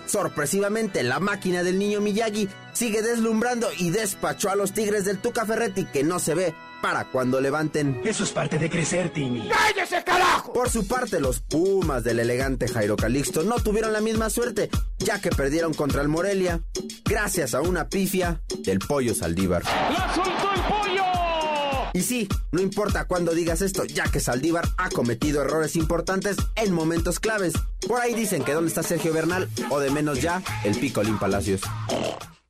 Sorpresivamente 0.07 1.03
la 1.03 1.20
máquina 1.20 1.62
del 1.62 1.78
niño 1.78 2.01
Miyagi 2.01 2.49
sigue 2.72 3.03
deslumbrando 3.03 3.68
y 3.76 3.91
despachó 3.91 4.51
a 4.51 4.57
los 4.57 4.72
Tigres 4.72 5.05
del 5.05 5.18
Tuca 5.18 5.45
Ferretti 5.47 5.84
que 5.84 6.05
no 6.05 6.18
se 6.18 6.34
ve 6.34 6.55
para 6.80 7.05
cuando 7.05 7.41
levanten. 7.41 8.01
Eso 8.05 8.24
es 8.24 8.30
parte 8.30 8.59
de 8.59 8.70
crecer, 8.70 9.11
Timmy. 9.12 9.49
¡Cállese, 9.49 10.03
carajo! 10.05 10.53
Por 10.53 10.70
su 10.70 10.86
parte, 10.86 11.20
los 11.20 11.41
Pumas 11.41 12.05
del 12.05 12.20
elegante 12.20 12.68
Jairo 12.68 12.97
Calixto 12.97 13.43
no 13.43 13.57
tuvieron 13.57 13.93
la 13.93 14.01
misma 14.01 14.30
suerte, 14.30 14.70
ya 14.99 15.20
que 15.20 15.30
perdieron 15.30 15.74
contra 15.74 16.03
el 16.03 16.09
Morelia, 16.09 16.61
gracias 17.05 17.55
a 17.55 17.62
una 17.62 17.89
pifia 17.89 18.43
del 18.61 18.78
pollo 18.78 19.14
Saldívar. 19.14 19.64
¡La 19.64 20.14
soltó 20.14 20.30
el 20.55 20.61
pollo! 20.62 20.88
Y 21.99 22.03
sí, 22.03 22.28
no 22.53 22.61
importa 22.62 23.07
cuándo 23.07 23.32
digas 23.32 23.61
esto, 23.61 23.84
ya 23.84 24.05
que 24.05 24.20
Saldívar 24.20 24.68
ha 24.76 24.88
cometido 24.88 25.42
errores 25.42 25.74
importantes 25.74 26.36
en 26.55 26.72
momentos 26.72 27.18
claves. 27.18 27.55
Por 27.88 28.01
ahí 28.01 28.14
dicen 28.14 28.44
que 28.44 28.53
dónde 28.53 28.68
está 28.68 28.84
Sergio 28.84 29.12
Bernal, 29.12 29.49
o 29.68 29.80
de 29.80 29.90
menos 29.90 30.22
ya, 30.22 30.40
el 30.62 30.78
Picolín 30.78 31.18
Palacios. 31.18 31.61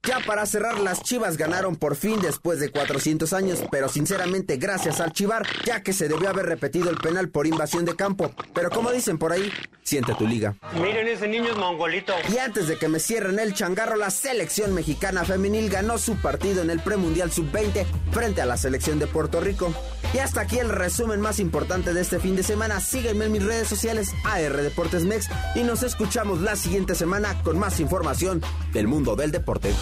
Ya 0.09 0.21
para 0.21 0.47
cerrar, 0.47 0.81
las 0.81 1.03
Chivas 1.03 1.37
ganaron 1.37 1.77
por 1.77 1.95
fin 1.95 2.19
después 2.23 2.61
de 2.61 2.71
400 2.71 3.31
años, 3.35 3.63
pero 3.71 3.91
sinceramente 3.91 4.57
gracias 4.57 5.01
al 5.01 5.13
Chivar, 5.13 5.47
ya 5.67 5.83
que 5.83 5.93
se 5.93 6.09
debió 6.09 6.31
haber 6.31 6.47
repetido 6.47 6.89
el 6.89 6.97
penal 6.97 7.29
por 7.29 7.47
invasión 7.47 7.85
de 7.85 7.95
campo. 7.95 8.33
Pero 8.55 8.71
como 8.71 8.91
dicen 8.91 9.19
por 9.19 9.33
ahí, 9.33 9.53
siente 9.83 10.15
tu 10.15 10.27
liga. 10.27 10.55
Miren, 10.81 11.09
ese 11.09 11.29
niño 11.29 11.51
es 11.51 11.59
mongolito. 11.59 12.15
Y 12.33 12.39
antes 12.39 12.69
de 12.69 12.79
que 12.79 12.89
me 12.89 13.01
cierren 13.01 13.39
el 13.39 13.53
changarro, 13.53 13.97
la 13.97 14.09
selección 14.09 14.73
mexicana 14.73 15.27
femenil 15.27 15.69
ganó 15.69 15.99
su 15.99 16.17
partido 16.17 16.63
en 16.63 16.71
el 16.71 16.81
premundial 16.81 17.31
sub-20 17.31 17.85
frente 18.11 18.41
a 18.41 18.47
la 18.47 18.57
selección 18.57 18.99
de 18.99 19.09
Puerto 19.09 19.43
Rico. 19.43 19.75
Y 20.15 20.21
hasta 20.21 20.41
aquí 20.41 20.59
el 20.59 20.71
resumen 20.71 21.21
más 21.21 21.39
importante 21.39 21.93
de 21.93 22.01
este 22.01 22.19
fin 22.19 22.35
de 22.35 22.43
semana. 22.43 22.81
Sígueme 22.81 23.27
en 23.27 23.33
mis 23.33 23.45
redes 23.45 23.69
sociales 23.69 24.15
AR 24.25 24.57
Deportes 24.63 25.05
Mex 25.05 25.29
y 25.55 25.65
nos 25.65 25.83
escuchamos 25.83 26.41
la 26.41 26.57
siguiente 26.57 26.95
semana 26.95 27.43
con 27.43 27.59
más 27.59 27.79
información 27.79 28.41
del 28.73 28.89
mundo 28.89 29.17
del 29.17 29.33
deporte. 29.33 29.75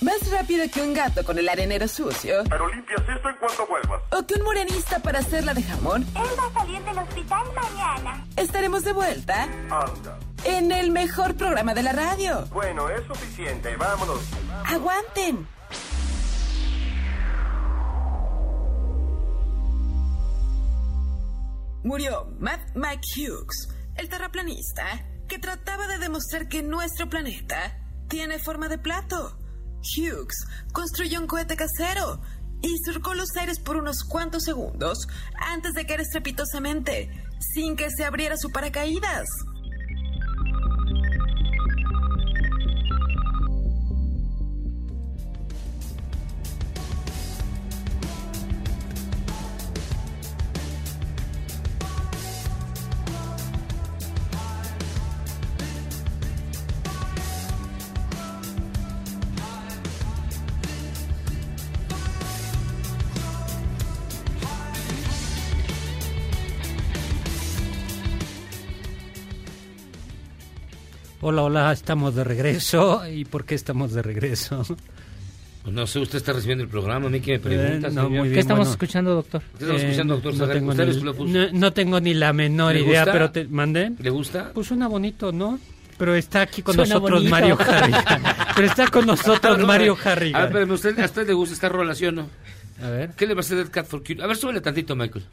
Más 0.00 0.30
rápido 0.30 0.64
que 0.72 0.80
un 0.80 0.94
gato 0.94 1.24
con 1.24 1.38
el 1.38 1.48
arenero 1.48 1.86
sucio. 1.86 2.42
Pero 2.48 2.68
limpias 2.68 3.00
esto 3.00 3.28
en 3.28 3.36
cuanto 3.36 3.66
vuelvas. 3.66 4.00
O 4.12 4.26
que 4.26 4.34
un 4.34 4.42
morenista 4.44 4.98
para 5.00 5.18
hacerla 5.18 5.52
de 5.52 5.62
jamón. 5.62 6.02
Él 6.14 6.28
va 6.38 6.46
a 6.46 6.52
salir 6.60 6.82
del 6.82 6.98
hospital 6.98 7.44
mañana. 7.54 8.26
Estaremos 8.36 8.82
de 8.82 8.92
vuelta 8.94 9.42
Anda. 9.44 10.18
en 10.44 10.72
el 10.72 10.90
mejor 10.90 11.36
programa 11.36 11.74
de 11.74 11.82
la 11.82 11.92
radio. 11.92 12.46
Bueno, 12.50 12.88
es 12.88 13.06
suficiente. 13.06 13.76
Vámonos. 13.76 14.20
Aguanten. 14.64 15.46
Murió 21.82 22.26
Matt 22.38 22.60
Mike 22.74 23.00
Hughes, 23.16 23.68
el 24.00 24.08
terraplanista 24.08 25.04
que 25.28 25.38
trataba 25.38 25.86
de 25.86 25.98
demostrar 25.98 26.48
que 26.48 26.62
nuestro 26.62 27.08
planeta 27.08 27.76
tiene 28.08 28.38
forma 28.38 28.68
de 28.68 28.78
plato. 28.78 29.38
Hughes 29.80 30.46
construyó 30.72 31.20
un 31.20 31.26
cohete 31.26 31.54
casero 31.54 32.20
y 32.62 32.76
surcó 32.84 33.14
los 33.14 33.36
aires 33.36 33.58
por 33.60 33.76
unos 33.76 34.04
cuantos 34.04 34.44
segundos 34.44 35.06
antes 35.36 35.74
de 35.74 35.86
caer 35.86 36.00
estrepitosamente, 36.00 37.10
sin 37.54 37.76
que 37.76 37.90
se 37.90 38.04
abriera 38.04 38.36
su 38.36 38.50
paracaídas. 38.50 39.28
Hola, 71.20 71.42
hola, 71.42 71.72
estamos 71.72 72.14
de 72.14 72.24
regreso. 72.24 73.02
¿Y 73.08 73.24
por 73.24 73.44
qué 73.44 73.54
estamos 73.54 73.92
de 73.92 74.02
regreso? 74.02 74.64
Pues 75.62 75.74
no 75.74 75.86
sé, 75.86 75.98
usted 75.98 76.16
está 76.16 76.32
recibiendo 76.32 76.64
el 76.64 76.70
programa, 76.70 77.06
a 77.06 77.10
mí 77.10 77.20
que 77.20 77.32
me 77.32 77.38
pregunta, 77.40 77.88
Eh, 77.88 77.92
no, 77.92 78.08
muy 78.08 78.20
bien, 78.22 78.32
¿Qué 78.32 78.40
estamos 78.40 78.60
bueno. 78.60 78.70
escuchando, 78.70 79.14
doctor? 79.14 79.42
¿Qué 79.58 79.64
estamos 79.64 79.82
escuchando, 79.82 80.14
doctor? 80.18 80.32
Eh, 80.32 80.36
no, 80.38 80.48
tengo 80.48 80.70
¿Usted 80.70 80.86
ni, 80.88 81.00
lo 81.02 81.14
puso? 81.14 81.32
no, 81.38 81.46
no 81.52 81.72
tengo 81.74 82.00
ni 82.00 82.14
la 82.14 82.32
menor 82.32 82.72
¿Le 82.74 82.80
idea, 82.80 83.00
gusta? 83.00 83.12
pero 83.12 83.30
te 83.30 83.44
mandé. 83.46 83.92
¿Le 83.98 84.10
gusta? 84.10 84.52
Pues 84.54 84.66
suena 84.68 84.88
bonito, 84.88 85.32
¿no? 85.32 85.58
Pero 85.98 86.14
está 86.14 86.40
aquí 86.40 86.62
con 86.62 86.74
Suena 86.74 86.94
nosotros 86.94 87.18
bonito. 87.18 87.30
Mario 87.30 87.58
Harrigan. 87.60 88.22
Pero 88.56 88.66
está 88.68 88.88
con 88.88 89.06
nosotros 89.06 89.56
No, 89.58 89.62
no, 89.62 89.66
Mario 89.66 89.92
A 89.92 89.96
ver, 89.96 90.08
Harrigan. 90.08 90.48
pero 90.50 90.74
usted, 90.74 90.98
a 90.98 91.04
usted 91.04 91.26
le 91.26 91.34
gusta 91.34 91.54
esta 91.54 91.68
relación, 91.68 92.14
¿no? 92.14 92.26
A 92.82 92.88
ver. 92.88 93.10
¿Qué 93.14 93.26
le 93.26 93.34
va 93.34 93.40
a 93.40 93.42
hacer 93.42 93.58
Dead 93.58 93.68
Cat 93.68 93.86
for 93.86 94.00
Cutie? 94.00 94.22
A 94.22 94.26
ver, 94.26 94.36
súbele 94.38 94.62
tantito, 94.62 94.96
Michael. 94.96 95.24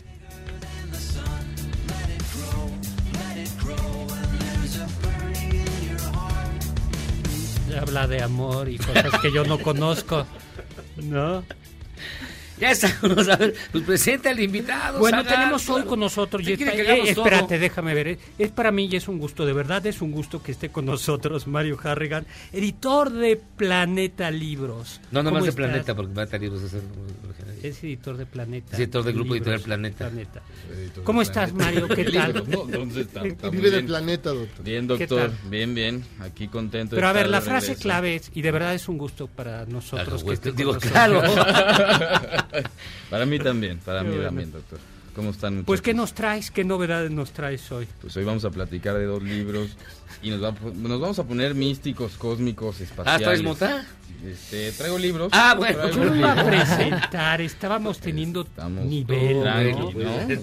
Habla 7.80 8.08
de 8.08 8.22
amor 8.22 8.70
y 8.70 8.78
cosas 8.78 9.20
que 9.22 9.32
yo 9.32 9.44
no 9.46 9.60
conozco. 9.60 10.26
¿No? 10.98 11.44
Ya 12.60 12.72
estamos, 12.72 13.28
a 13.30 13.36
ver, 13.36 13.54
pues 13.72 13.84
presenta 13.84 14.32
al 14.32 14.40
invitado. 14.40 14.98
Bueno, 14.98 15.24
tenemos 15.24 15.70
hoy 15.70 15.84
con 15.84 16.00
nosotros. 16.00 16.42
¿Qué 16.44 16.52
y 16.52 16.54
está- 16.54 16.74
eh, 16.74 17.02
espérate, 17.10 17.48
todo? 17.50 17.60
déjame 17.60 17.94
ver. 17.94 18.08
eh, 18.08 18.20
Es 18.40 18.50
para 18.50 18.72
mí 18.72 18.90
y 18.92 18.96
es 18.96 19.08
un 19.08 19.20
gusto, 19.20 19.46
de 19.46 19.54
verdad 19.54 19.86
es 19.86 20.02
un 20.02 20.12
gusto 20.12 20.42
que 20.42 20.54
esté 20.54 20.70
con 20.70 20.86
nosotros 20.86 21.46
Mario 21.46 21.78
Harrigan, 21.84 22.26
editor 22.52 23.12
de 23.12 23.40
Planeta 23.58 24.32
Libros. 24.32 25.00
No, 25.12 25.22
no 25.22 25.30
¿Cómo 25.30 25.36
más 25.36 25.44
de 25.44 25.50
estás? 25.52 25.66
Planeta, 25.68 25.96
porque 25.96 26.14
Planeta 26.16 26.38
Libros 26.40 26.64
es 26.64 26.74
el... 26.74 26.82
Es 27.68 27.84
editor 27.84 28.18
de 28.18 28.26
Planeta. 28.26 28.74
Es 28.74 28.80
editor 28.80 29.04
del 29.04 29.14
grupo 29.16 29.34
Libros, 29.34 29.48
editorial 29.62 29.62
Planeta. 29.94 30.12
¿Cómo 31.04 31.22
estás, 31.22 31.54
Mario? 31.54 31.88
¿Qué 31.88 32.06
tal? 32.06 32.34
¿Dónde 32.50 33.02
está? 33.02 33.22
Está 33.26 33.50
Vive 33.50 33.70
bien. 33.70 33.86
planeta, 33.86 34.30
doctor. 34.32 34.64
Bien, 34.66 34.88
¿Qué 34.88 35.08
doctor. 35.08 35.32
Bien, 35.50 35.76
bien. 35.76 36.04
Aquí 36.20 36.48
contento. 36.48 36.96
de 36.96 36.98
Pero 37.02 37.08
a 37.08 37.14
ver, 37.14 37.28
la 37.30 37.40
de 37.40 37.46
frase 37.46 37.68
regreso. 37.68 37.82
clave 37.84 38.16
es, 38.16 38.32
y 38.34 38.42
de 38.42 38.52
verdad 38.52 38.74
es 38.76 38.88
un 38.88 38.98
gusto 38.98 39.28
para 39.28 39.66
nosotros. 39.66 40.24
Claro, 40.24 40.42
que 40.42 40.52
digo, 40.52 40.74
nosotros. 40.74 40.92
claro. 40.92 41.22
para 43.10 43.26
mí 43.26 43.40
también, 43.40 43.80
para 43.80 44.00
Qué 44.02 44.06
mí 44.06 44.12
bueno. 44.16 44.26
también, 44.30 44.52
doctor. 44.52 44.80
¿Cómo 45.16 45.32
están? 45.32 45.64
Pues, 45.66 45.82
¿qué 45.82 45.94
muchachos? 45.94 46.12
nos 46.12 46.14
traes? 46.14 46.52
¿Qué 46.52 46.64
novedades 46.64 47.10
nos 47.10 47.32
traes 47.32 47.72
hoy? 47.72 47.88
Pues 48.02 48.16
hoy 48.18 48.24
vamos 48.24 48.46
a 48.46 48.52
platicar 48.52 48.96
de 48.98 49.06
dos 49.06 49.24
libros 49.24 49.76
y 50.22 50.30
nos, 50.30 50.44
va 50.44 50.54
nos 50.74 51.00
vamos 51.00 51.20
a 51.20 51.24
poner 51.24 51.56
místicos, 51.56 52.18
cósmicos, 52.18 52.82
espaciales. 52.82 53.22
Ah, 53.22 53.24
¿traes 53.24 53.44
mota? 53.44 53.86
Este, 54.26 54.72
traigo 54.72 54.98
libros. 54.98 55.30
Ah, 55.32 55.54
bueno. 55.56 55.90
Yo 55.92 56.16
iba 56.16 56.34
a 56.34 56.46
presentar, 56.46 57.42
estábamos 57.42 58.00
teniendo 58.00 58.42
Estamos 58.42 58.86
nivel. 58.86 59.44
¿no? 59.44 59.92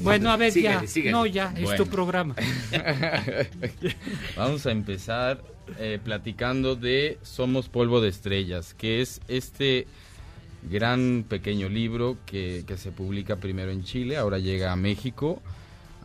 Bueno, 0.00 0.30
a 0.30 0.36
ver, 0.36 0.52
ya. 0.52 0.82
No, 1.10 1.26
ya, 1.26 1.52
es 1.56 1.74
tu 1.76 1.86
programa. 1.86 2.36
Vamos 4.36 4.66
a 4.66 4.70
empezar 4.70 5.42
eh, 5.78 5.98
platicando 6.02 6.76
de 6.76 7.18
Somos 7.22 7.68
Polvo 7.68 8.00
de 8.00 8.08
Estrellas, 8.08 8.74
que 8.74 9.00
es 9.00 9.20
este 9.28 9.86
gran 10.70 11.24
pequeño 11.28 11.68
libro 11.68 12.16
que, 12.26 12.64
que 12.66 12.76
se 12.76 12.92
publica 12.92 13.36
primero 13.36 13.70
en 13.70 13.82
Chile, 13.82 14.16
ahora 14.16 14.38
llega 14.38 14.72
a 14.72 14.76
México, 14.76 15.42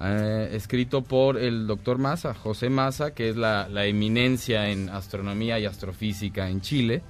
eh, 0.01 0.49
escrito 0.53 1.03
por 1.03 1.37
el 1.37 1.67
doctor 1.67 1.97
Massa, 1.97 2.33
José 2.33 2.69
Massa, 2.69 3.13
que 3.13 3.29
es 3.29 3.35
la, 3.35 3.67
la 3.67 3.85
eminencia 3.85 4.69
en 4.69 4.89
astronomía 4.89 5.59
y 5.59 5.65
astrofísica 5.65 6.49
en 6.49 6.61
Chile. 6.61 7.01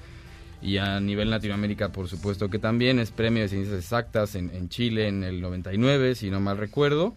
Y 0.62 0.78
a 0.78 1.00
nivel 1.00 1.30
Latinoamérica, 1.30 1.90
por 1.92 2.10
supuesto 2.10 2.50
que 2.50 2.60
también 2.60 3.00
es 3.00 3.12
premio 3.12 3.44
de 3.44 3.50
ciencias 3.50 3.78
exactas 3.78 4.36
en, 4.36 4.50
en 4.54 4.68
Chile 4.68 5.08
en 5.08 5.24
el 5.24 5.40
99, 5.40 6.16
si 6.16 6.30
no 6.30 6.40
mal 6.40 6.58
recuerdo. 6.58 7.16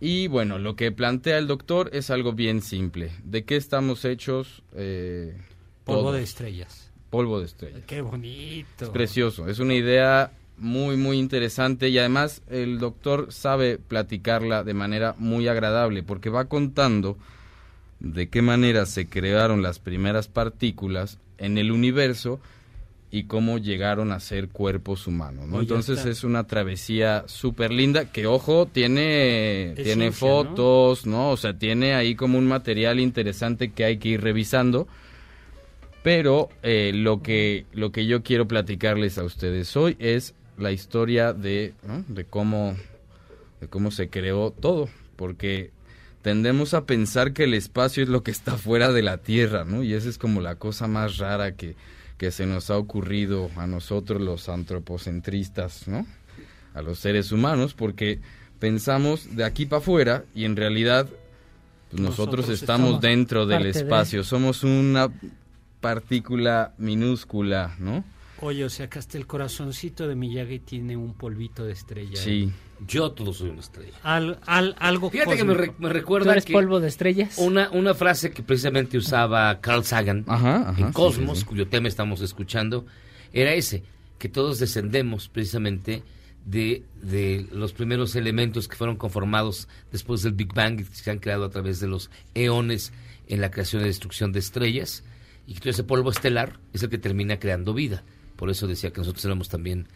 Y 0.00 0.26
bueno, 0.26 0.58
lo 0.58 0.74
que 0.74 0.90
plantea 0.90 1.38
el 1.38 1.46
doctor 1.46 1.90
es 1.92 2.10
algo 2.10 2.32
bien 2.32 2.62
simple. 2.62 3.12
¿De 3.24 3.44
qué 3.44 3.56
estamos 3.56 4.04
hechos? 4.04 4.62
Eh, 4.74 5.36
Polvo 5.84 6.00
todos? 6.00 6.16
de 6.16 6.22
estrellas. 6.22 6.90
Polvo 7.10 7.40
de 7.40 7.46
estrellas. 7.46 7.82
Qué 7.86 8.00
bonito. 8.00 8.86
Es 8.86 8.90
precioso, 8.90 9.48
es 9.48 9.58
una 9.58 9.74
idea 9.74 10.32
muy, 10.58 10.96
muy 10.96 11.18
interesante 11.18 11.88
y 11.88 11.98
además 11.98 12.42
el 12.48 12.78
doctor 12.78 13.32
sabe 13.32 13.78
platicarla 13.78 14.64
de 14.64 14.74
manera 14.74 15.14
muy 15.18 15.48
agradable 15.48 16.02
porque 16.02 16.30
va 16.30 16.44
contando 16.44 17.16
de 18.00 18.28
qué 18.28 18.42
manera 18.42 18.86
se 18.86 19.08
crearon 19.08 19.62
las 19.62 19.78
primeras 19.78 20.28
partículas 20.28 21.18
en 21.38 21.58
el 21.58 21.70
universo 21.70 22.40
y 23.12 23.24
cómo 23.24 23.58
llegaron 23.58 24.10
a 24.10 24.20
ser 24.20 24.48
cuerpos 24.48 25.06
humanos. 25.06 25.46
¿no? 25.46 25.60
Entonces 25.60 26.06
es 26.06 26.24
una 26.24 26.46
travesía 26.46 27.24
súper 27.26 27.70
linda 27.70 28.10
que, 28.10 28.26
ojo, 28.26 28.66
tiene, 28.66 29.72
Es 29.72 29.74
tiene 29.74 30.10
ciencia, 30.10 30.28
¿no? 30.28 30.44
fotos, 30.46 31.06
¿no? 31.06 31.30
O 31.30 31.36
sea, 31.36 31.58
tiene 31.58 31.92
ahí 31.94 32.14
como 32.14 32.38
un 32.38 32.46
material 32.46 32.98
interesante 33.00 33.70
que 33.70 33.84
hay 33.84 33.98
que 33.98 34.08
ir 34.08 34.22
revisando. 34.22 34.88
Pero 36.02 36.48
eh, 36.62 36.92
lo, 36.94 37.22
que, 37.22 37.66
lo 37.72 37.92
que 37.92 38.06
yo 38.06 38.22
quiero 38.22 38.48
platicarles 38.48 39.18
a 39.18 39.24
ustedes 39.24 39.76
hoy 39.76 39.94
es 39.98 40.34
la 40.58 40.72
historia 40.72 41.32
de, 41.32 41.74
¿no? 41.86 42.04
de, 42.08 42.24
cómo, 42.24 42.76
de 43.60 43.68
cómo 43.68 43.90
se 43.90 44.08
creó 44.08 44.50
todo. 44.50 44.88
Porque 45.16 45.70
tendemos 46.22 46.74
a 46.74 46.84
pensar 46.86 47.32
que 47.32 47.44
el 47.44 47.54
espacio 47.54 48.02
es 48.02 48.08
lo 48.08 48.22
que 48.22 48.30
está 48.30 48.56
fuera 48.56 48.92
de 48.92 49.02
la 49.02 49.18
Tierra, 49.18 49.64
¿no? 49.64 49.82
Y 49.82 49.94
esa 49.94 50.08
es 50.08 50.18
como 50.18 50.40
la 50.40 50.54
cosa 50.56 50.86
más 50.88 51.18
rara 51.18 51.52
que, 51.56 51.74
que 52.18 52.30
se 52.30 52.46
nos 52.46 52.70
ha 52.70 52.76
ocurrido 52.78 53.50
a 53.56 53.66
nosotros 53.66 54.20
los 54.20 54.48
antropocentristas, 54.48 55.88
¿no? 55.88 56.06
A 56.74 56.82
los 56.82 56.98
seres 56.98 57.32
humanos, 57.32 57.74
porque 57.74 58.20
pensamos 58.58 59.34
de 59.36 59.44
aquí 59.44 59.66
para 59.66 59.78
afuera 59.80 60.24
y 60.34 60.44
en 60.44 60.56
realidad 60.56 61.08
pues, 61.90 62.00
nosotros, 62.00 62.46
Nosotros 62.46 62.48
estamos 62.62 62.86
estamos 62.88 63.00
dentro 63.02 63.46
del 63.46 63.64
de- 63.64 63.70
espacio, 63.70 64.22
somos 64.24 64.62
una 64.64 65.10
partícula 65.80 66.72
minúscula, 66.78 67.74
¿no? 67.78 68.04
Oye, 68.42 68.64
o 68.64 68.70
sea 68.70 68.90
que 68.90 68.98
hasta 68.98 69.16
el 69.16 69.26
corazoncito 69.26 70.06
de 70.08 70.14
Miyagi 70.16 70.58
tiene 70.58 70.96
un 70.96 71.14
polvito 71.14 71.64
de 71.64 71.72
estrella. 71.72 72.16
Sí. 72.16 72.52
Yo 72.86 73.12
todo 73.12 73.32
soy 73.32 73.50
una 73.50 73.60
estrella. 73.60 73.92
Al, 74.02 74.40
al- 74.44 74.74
algo 74.80 75.08
Fíjate 75.10 75.36
que 75.36 75.44
me, 75.44 75.54
re- 75.54 75.66
cósmico. 75.68 75.82
me 75.82 75.88
¿Tú 75.88 75.94
recuerda 75.94 76.32
eres 76.32 76.44
que 76.44 76.52
polvo 76.52 76.80
de 76.80 76.88
estrellas? 76.88 77.38
una, 77.38 77.70
una 77.70 77.94
frase 77.94 78.32
que 78.32 78.42
precisamente 78.42 78.98
usaba 78.98 79.60
Carl 79.60 79.84
Sagan 79.84 80.24
Ajá, 80.26 80.70
ajá, 80.70 80.80
en 80.82 80.92
Cosmos, 80.92 81.38
sí, 81.38 81.42
sí. 81.44 81.48
cuyo 81.48 81.68
tema 81.68 81.86
estamos 81.86 82.20
escuchando, 82.20 82.84
era 83.32 83.54
ese, 83.54 83.84
que 84.18 84.28
todos 84.28 84.58
descendemos 84.58 85.28
precisamente 85.28 86.02
de, 86.44 86.82
de 87.00 87.46
los 87.52 87.72
primeros 87.72 88.16
elementos 88.16 88.66
que 88.66 88.74
fueron 88.74 88.96
conformados 88.96 89.68
después 89.92 90.22
del 90.24 90.32
Big 90.32 90.52
Bang, 90.52 90.78
que 90.78 90.84
se 90.86 91.08
han 91.12 91.20
creado 91.20 91.44
a 91.44 91.50
través 91.50 91.78
de 91.78 91.86
los 91.86 92.10
eones 92.34 92.92
en 93.28 93.40
la 93.40 93.52
creación 93.52 93.82
y 93.82 93.84
destrucción 93.84 94.32
de 94.32 94.40
estrellas, 94.40 95.04
y 95.46 95.54
que 95.54 95.60
todo 95.60 95.70
ese 95.70 95.84
polvo 95.84 96.10
estelar 96.10 96.58
es 96.72 96.82
el 96.82 96.88
que 96.90 96.98
termina 96.98 97.38
creando 97.38 97.74
vida. 97.74 98.02
Por 98.42 98.50
eso 98.50 98.66
decía 98.66 98.90
que 98.92 98.98
nosotros 98.98 99.24
éramos 99.24 99.48
también 99.48 99.86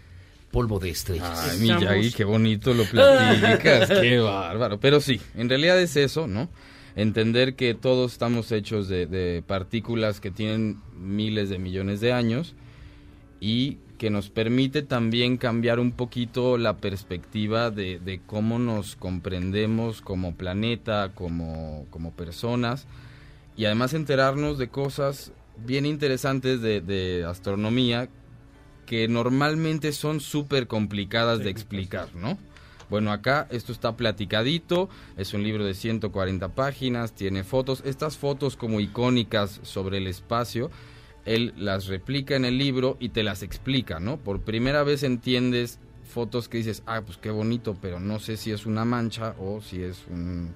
polvo 0.53 0.79
de 0.79 0.91
estrellas. 0.91 1.51
Ay, 1.51 1.59
Miyagi, 1.59 2.13
qué 2.13 2.23
bonito 2.23 2.75
lo 2.75 2.85
platicas, 2.85 3.91
qué 4.01 4.21
bárbaro. 4.21 4.79
Pero 4.79 5.01
sí, 5.01 5.21
en 5.35 5.49
realidad 5.49 5.81
es 5.81 5.97
eso, 5.97 6.29
¿no? 6.29 6.49
Entender 6.95 7.57
que 7.57 7.75
todos 7.75 8.13
estamos 8.13 8.53
hechos 8.53 8.87
de, 8.87 9.07
de 9.07 9.43
partículas 9.45 10.21
que 10.21 10.31
tienen 10.31 10.81
miles 10.97 11.49
de 11.51 11.59
millones 11.59 12.01
de 12.01 12.13
años 12.13 12.55
y 13.41 13.79
que 13.99 14.11
nos 14.11 14.31
permite 14.31 14.83
también 14.83 15.39
cambiar 15.39 15.81
un 15.81 15.91
poquito 15.91 16.57
la 16.57 16.77
perspectiva 16.77 17.73
de, 17.73 17.99
de 17.99 18.21
cómo 18.25 18.61
nos 18.61 18.95
comprendemos 18.95 20.03
como 20.03 20.37
planeta, 20.37 21.11
como, 21.17 21.85
como 21.91 22.13
personas 22.13 22.87
y 23.57 23.65
además 23.65 23.93
enterarnos 23.93 24.57
de 24.57 24.69
cosas 24.69 25.33
bien 25.57 25.85
interesantes 25.85 26.61
de, 26.61 26.81
de 26.81 27.25
astronomía 27.25 28.09
que 28.87 29.09
normalmente 29.09 29.93
son 29.93 30.21
súper 30.21 30.67
complicadas 30.69 31.41
de 31.41 31.51
explicar, 31.51 32.15
¿no? 32.15 32.39
Bueno, 32.89 33.11
acá 33.11 33.49
esto 33.51 33.73
está 33.73 33.97
platicadito, 33.97 34.89
es 35.17 35.35
un 35.35 35.43
libro 35.43 35.65
de 35.65 35.75
140 35.75 36.51
páginas, 36.55 37.13
tiene 37.13 37.43
fotos, 37.43 37.83
estas 37.85 38.17
fotos 38.17 38.57
como 38.57 38.79
icónicas 38.81 39.59
sobre 39.65 39.99
el 39.99 40.07
espacio, 40.07 40.71
él 41.25 41.53
las 41.57 41.89
replica 41.89 42.37
en 42.37 42.45
el 42.45 42.57
libro 42.59 42.97
y 43.01 43.09
te 43.09 43.25
las 43.25 43.43
explica, 43.43 43.99
¿no? 43.99 44.19
Por 44.19 44.41
primera 44.43 44.85
vez 44.85 45.03
entiendes 45.03 45.81
fotos 46.05 46.49
que 46.49 46.59
dices, 46.59 46.85
ah, 46.87 47.03
pues 47.05 47.19
qué 47.19 47.31
bonito, 47.31 47.77
pero 47.83 47.99
no 47.99 48.21
sé 48.21 48.37
si 48.37 48.53
es 48.53 48.65
una 48.67 48.85
mancha 48.85 49.35
o 49.41 49.61
si 49.61 49.83
es 49.83 50.05
un- 50.09 50.55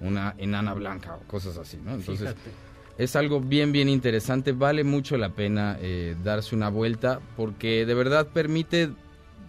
una 0.00 0.34
enana 0.36 0.74
blanca 0.74 1.14
o 1.14 1.20
cosas 1.26 1.56
así, 1.56 1.78
¿no? 1.82 1.94
Entonces, 1.94 2.28
Fíjate. 2.34 2.50
Es 2.98 3.16
algo 3.16 3.40
bien, 3.40 3.72
bien 3.72 3.88
interesante. 3.88 4.52
Vale 4.52 4.84
mucho 4.84 5.16
la 5.16 5.30
pena 5.30 5.76
eh, 5.80 6.14
darse 6.22 6.54
una 6.54 6.68
vuelta 6.68 7.20
porque 7.36 7.84
de 7.86 7.94
verdad 7.94 8.26
permite 8.28 8.90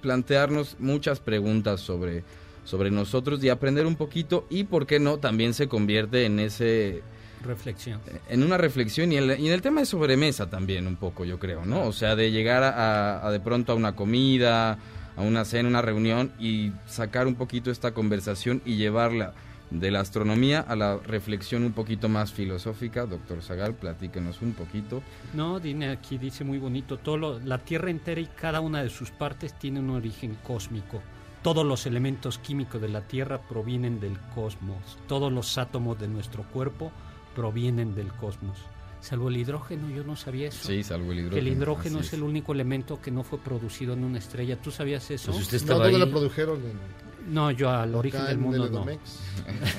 plantearnos 0.01 0.75
muchas 0.79 1.19
preguntas 1.19 1.79
sobre, 1.81 2.23
sobre 2.65 2.91
nosotros 2.91 3.43
y 3.43 3.49
aprender 3.49 3.85
un 3.85 3.95
poquito 3.95 4.45
y, 4.49 4.65
¿por 4.65 4.85
qué 4.85 4.99
no? 4.99 5.17
También 5.17 5.53
se 5.53 5.67
convierte 5.67 6.25
en 6.25 6.39
ese 6.39 7.01
Reflexión. 7.43 7.99
en 8.29 8.41
una 8.43 8.57
reflexión 8.57 9.11
y 9.11 9.17
en, 9.17 9.27
la- 9.27 9.37
y 9.37 9.47
en 9.47 9.53
el 9.53 9.61
tema 9.61 9.81
de 9.81 9.85
sobremesa 9.85 10.49
también 10.49 10.87
un 10.87 10.95
poco, 10.95 11.25
yo 11.25 11.39
creo, 11.39 11.65
¿no? 11.65 11.83
O 11.87 11.91
sea, 11.91 12.15
de 12.15 12.31
llegar 12.31 12.63
a, 12.63 13.25
a 13.25 13.31
de 13.31 13.39
pronto 13.41 13.73
a 13.73 13.75
una 13.75 13.95
comida, 13.97 14.77
a 15.17 15.21
una 15.21 15.43
cena, 15.45 15.67
una 15.69 15.81
reunión 15.81 16.31
y 16.39 16.71
sacar 16.87 17.27
un 17.27 17.35
poquito 17.35 17.69
esta 17.69 17.93
conversación 17.93 18.61
y 18.65 18.77
llevarla 18.77 19.33
de 19.73 19.91
la 19.91 19.99
astronomía 20.01 20.59
a 20.61 20.75
la 20.75 20.97
reflexión 20.97 21.63
un 21.63 21.73
poquito 21.73 22.07
más 22.07 22.31
filosófica. 22.31 23.05
Doctor 23.05 23.41
Zagal, 23.41 23.73
platíquenos 23.73 24.41
un 24.41 24.53
poquito. 24.53 25.01
No, 25.33 25.59
Dine 25.59 25.89
aquí 25.89 26.17
dice 26.17 26.43
muy 26.43 26.59
bonito, 26.59 26.97
todo 26.97 27.17
lo- 27.17 27.39
la 27.39 27.57
Tierra 27.57 27.89
entera 27.89 28.21
y 28.21 28.27
cada 28.27 28.61
una 28.61 28.83
de 28.83 28.89
sus 28.89 29.09
partes 29.11 29.57
tiene 29.57 29.79
un 29.79 29.89
origen 29.89 30.37
cósmico. 30.43 31.01
Todos 31.41 31.65
los 31.65 31.85
elementos 31.87 32.37
químicos 32.37 32.79
de 32.79 32.87
la 32.87 33.01
Tierra 33.01 33.41
provienen 33.41 33.99
del 33.99 34.17
cosmos. 34.33 34.97
Todos 35.07 35.31
los 35.33 35.57
átomos 35.57 35.99
de 35.99 36.07
nuestro 36.07 36.43
cuerpo 36.43 36.91
provienen 37.35 37.95
del 37.95 38.13
cosmos. 38.13 38.57
Salvo 39.01 39.27
el 39.27 39.35
hidrógeno, 39.35 39.89
yo 39.89 40.03
no 40.05 40.15
sabía 40.15 40.47
eso. 40.47 40.65
Sí, 40.65 40.81
salvo 40.83 41.11
el 41.11 41.29
Que 41.29 41.39
el 41.39 41.47
hidrógeno, 41.49 41.51
hidrógeno 41.57 41.99
es 41.99 42.07
es. 42.07 42.13
el 42.13 42.23
único 42.23 42.53
elemento 42.53 43.01
que 43.01 43.11
no 43.11 43.23
fue 43.23 43.37
producido 43.39 43.93
en 43.93 44.05
una 44.05 44.19
estrella. 44.19 44.55
¿Tú 44.61 44.71
sabías 44.71 45.11
eso? 45.11 45.31
Pues 45.31 45.43
usted 45.43 45.57
estaba 45.57 45.79
No, 45.79 45.83
¿dónde 45.91 45.97
ahí. 45.99 46.05
lo 46.05 46.11
produjeron? 46.11 46.59
En- 46.61 47.02
No, 47.27 47.51
yo 47.51 47.69
al 47.69 47.93
origen 47.95 48.25
del 48.25 48.37
mundo 48.37 48.69
no. 48.69 48.85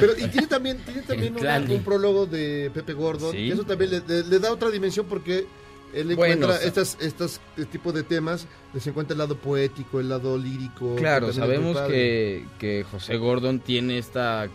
Pero 0.00 0.12
y 0.18 0.28
tiene 0.28 0.46
también, 0.46 0.78
tiene 0.78 1.02
también 1.02 1.34
un 1.70 1.82
prólogo 1.82 2.26
de 2.26 2.70
Pepe 2.72 2.92
Gordon. 2.92 3.32
Sí. 3.32 3.50
eso 3.50 3.64
también 3.64 3.90
le, 3.90 4.00
le- 4.06 4.24
le 4.28 4.38
da 4.38 4.52
otra 4.52 4.70
dimensión 4.70 5.06
porque 5.06 5.46
él 5.94 6.14
Bueno, 6.14 6.34
encuentra 6.34 6.48
o 6.48 6.52
sea- 6.58 6.66
estas, 6.68 6.96
estos 7.00 7.40
tipos 7.70 7.94
de 7.94 8.02
temas, 8.02 8.46
les 8.74 8.86
encuentra 8.86 9.14
el 9.14 9.18
lado 9.18 9.36
poético, 9.36 10.00
el 10.00 10.08
lado 10.08 10.36
lírico. 10.38 10.96
Claro, 10.96 11.32
sabemos 11.32 11.78
que, 11.82 12.44
que 12.58 12.84
José 12.90 13.16
Gordon 13.16 13.60
tiene 13.60 13.98
esta 13.98 14.48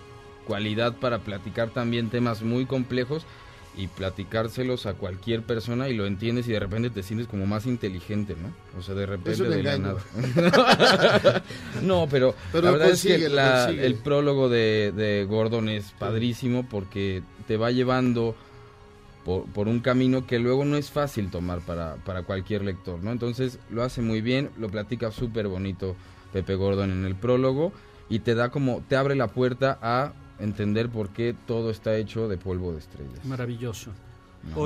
cualidad 0.46 0.96
para 0.98 1.20
platicar 1.20 1.70
también 1.70 2.10
temas 2.10 2.42
muy 2.42 2.66
complejos 2.66 3.26
y 3.78 3.88
platicárselos 3.88 4.86
a 4.86 4.96
cualquier 4.96 5.44
persona 5.44 5.88
y 5.88 5.96
lo 5.96 6.06
entiendes 6.06 6.48
y 6.48 6.52
de 6.52 6.60
repente 6.60 6.90
te 6.90 7.04
sientes 7.04 7.28
como 7.28 7.46
más 7.46 7.66
inteligente, 7.66 8.36
¿no? 8.42 8.54
O 8.78 8.82
sea, 8.84 8.96
de 8.96 9.06
repente 9.06 9.44
de 9.44 9.64
la 9.64 9.78
nada. 9.78 10.02
no, 11.82 12.08
pero, 12.10 12.36
Pero 12.52 12.66
la 12.66 12.72
verdad 12.72 12.88
es 12.90 13.02
consigue, 13.02 13.20
que 13.20 13.30
la- 13.30 13.70
el 13.70 13.96
prólogo 13.96 14.50
de, 14.50 14.92
de 14.96 15.26
Gordon 15.26 15.70
es 15.70 15.92
padrísimo 15.98 16.68
porque 16.68 17.24
te 17.48 17.58
va 17.58 17.72
llevando 17.72 18.36
por, 19.26 19.46
por 19.46 19.68
un 19.68 19.80
camino 19.80 20.26
que 20.26 20.40
luego 20.40 20.66
no 20.66 20.78
es 20.78 20.90
fácil 20.90 21.30
tomar 21.30 21.60
para, 21.62 21.96
para 21.98 22.24
cualquier 22.24 22.64
lector, 22.64 23.02
¿no? 23.04 23.12
Entonces 23.12 23.60
lo 23.70 23.84
hace 23.84 24.02
muy 24.02 24.22
bien, 24.22 24.50
lo 24.60 24.70
platica 24.70 25.12
súper 25.12 25.48
bonito 25.48 25.96
Pepe 26.34 26.56
Gordon 26.56 26.92
en 26.92 27.06
el 27.06 27.16
prólogo 27.16 27.72
y 28.10 28.20
te 28.20 28.36
da 28.36 28.50
como, 28.50 28.84
te 28.88 28.96
abre 28.96 29.16
la 29.16 29.28
puerta 29.28 29.78
a 29.82 30.14
entender 30.42 30.90
por 30.90 31.10
qué 31.10 31.36
todo 31.48 31.70
está 31.70 31.96
hecho 31.98 32.28
de 32.28 32.38
polvo 32.38 32.74
de 32.74 32.80
estrellas. 32.80 33.24
Maravilloso. 33.26 33.92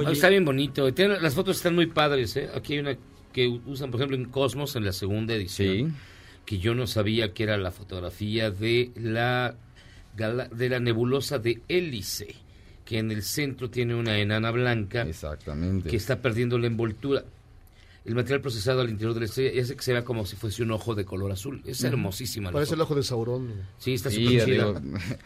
Está 0.09 0.29
bien 0.29 0.45
bonito. 0.45 0.93
Tiene- 0.93 1.19
las 1.19 1.33
fotos 1.35 1.57
están 1.57 1.75
muy 1.75 1.87
padres. 1.87 2.35
¿eh? 2.37 2.49
Aquí 2.55 2.73
hay 2.73 2.79
una 2.79 2.97
que 3.33 3.47
usan, 3.65 3.91
por 3.91 3.99
ejemplo, 3.99 4.15
en 4.17 4.25
Cosmos, 4.25 4.75
en 4.77 4.85
la 4.85 4.93
segunda 4.93 5.33
edición, 5.33 5.95
que 6.45 6.57
yo 6.59 6.73
no 6.75 6.87
sabía 6.87 7.33
que 7.33 7.43
era 7.43 7.57
la 7.57 7.71
fotografía 7.71 8.51
de 8.51 8.91
la, 8.95 9.55
de 10.15 10.69
la 10.69 10.79
nebulosa 10.79 11.39
de 11.39 11.61
Hélice, 11.67 12.35
que 12.85 12.99
en 12.99 13.11
el 13.11 13.23
centro 13.23 13.69
tiene 13.69 13.95
una 13.95 14.17
enana 14.19 14.51
blanca 14.51 15.01
Exactamente. 15.01 15.89
que 15.89 15.97
está 15.97 16.21
perdiendo 16.21 16.57
la 16.57 16.67
envoltura. 16.67 17.25
El 18.05 18.13
material 18.13 18.39
procesado 18.39 18.81
al 18.81 18.89
interior 18.91 19.15
de 19.15 19.21
la 19.21 19.25
estrella 19.25 19.61
hace 19.61 19.75
que 19.75 19.81
se 19.81 19.91
vea 19.91 20.05
como 20.05 20.25
si 20.27 20.35
fuese 20.35 20.61
un 20.61 20.69
ojo 20.71 20.93
de 20.95 21.03
color 21.03 21.31
azul. 21.31 21.61
Es 21.65 21.83
hermosísima. 21.83 22.49
la 22.49 22.53
Parece 22.53 22.75
el 22.75 22.81
ojo 22.81 22.93
de 22.95 23.01
Sauron. 23.03 23.51
Sí, 23.79 23.95
está 23.95 24.11
Sí, 24.11 24.23
súper 24.27 24.45
chida. 24.45 24.81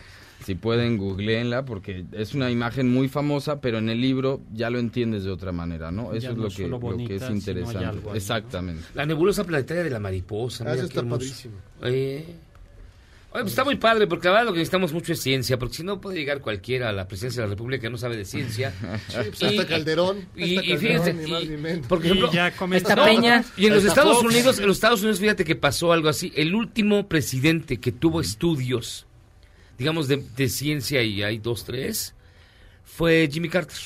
si 0.46 0.56
pueden, 0.56 0.98
googleenla 0.98 1.66
porque 1.66 2.06
es 2.14 2.34
una 2.34 2.50
imagen 2.50 2.92
muy 2.92 3.08
famosa, 3.10 3.60
pero 3.62 3.78
en 3.78 3.90
el 3.90 4.00
libro 4.02 4.42
ya 4.54 4.70
lo 4.70 4.80
entiendes 4.80 5.24
de 5.24 5.32
otra 5.32 5.52
manera, 5.52 5.92
¿no? 5.92 6.14
Eso 6.14 6.22
Ya 6.22 6.30
es 6.32 6.36
no 6.38 6.44
lo 6.44 6.50
que, 6.50 6.68
lo 6.68 6.78
es 6.78 7.30
interesante. 7.30 7.52
algo 7.84 8.00
ahí, 8.00 8.02
¿no? 8.12 8.16
Exactamente. 8.16 8.84
La 8.96 9.06
nebulosa 9.06 9.44
planetaria 9.44 9.84
de 9.84 9.90
la 9.90 10.00
mariposa. 10.00 10.64
Ah, 10.64 10.72
mira 10.72 10.76
eso 10.78 10.86
está 10.86 11.04
padrísimo. 11.04 11.56
Eh. 11.84 12.26
Oye, 13.32 13.44
pues 13.44 13.52
está 13.52 13.64
muy 13.64 13.76
padre, 13.76 14.08
porque 14.08 14.28
la 14.28 14.32
verdad 14.34 14.46
lo 14.48 14.54
que 14.54 14.58
necesitamos 14.58 14.92
mucho 14.92 15.14
es 15.14 15.22
ciencia, 15.22 15.60
porque 15.60 15.76
si 15.76 15.84
no 15.84 16.02
puede 16.02 16.18
llegar 16.18 16.42
cualquiera 16.42 16.90
a 16.90 16.92
la 16.92 17.08
presidencia 17.08 17.44
de 17.44 17.48
la 17.48 17.52
República 17.54 17.82
que 17.84 17.90
no 17.92 17.98
sabe 18.00 18.18
de 18.18 18.26
ciencia. 18.26 18.74
Sí, 19.08 19.18
pues 19.30 19.44
hasta 19.44 19.68
Calderón, 19.68 20.26
Y, 20.36 20.58
hasta 20.58 20.66
y 20.66 20.70
Calderón, 20.72 20.80
fíjense, 20.80 21.14
ni 21.14 21.32
más 21.32 21.44
y- 21.44 21.48
ni 21.50 21.58
menos. 21.58 21.86
por 21.86 22.00
Y 22.04 22.06
ejemplo, 22.08 22.32
ya 22.32 22.48
esta 22.48 22.76
esta 22.76 23.06
Peña. 23.06 23.44
Y 23.56 23.68
en 23.68 23.76
los 23.76 23.86
Estados 23.86 24.18
Fox. 24.18 24.34
Unidos, 24.34 24.58
en 24.60 24.66
los 24.66 24.78
Estados 24.78 25.02
Unidos, 25.02 25.20
fíjate 25.20 25.46
que 25.46 25.56
pasó 25.56 25.94
algo 25.94 26.10
así. 26.10 26.34
El 26.36 26.56
último 26.56 27.08
presidente 27.08 27.78
que 27.80 27.92
tuvo 27.92 28.20
estudios, 28.20 29.06
digamos, 29.80 30.08
de, 30.08 30.18
de 30.18 30.50
ciencia, 30.50 31.02
y 31.02 31.24
hay 31.24 31.40
dos, 31.40 31.64
tres, 31.64 32.14
fue 32.84 33.28
Jimmy 33.32 33.50
Carter. 33.50 33.78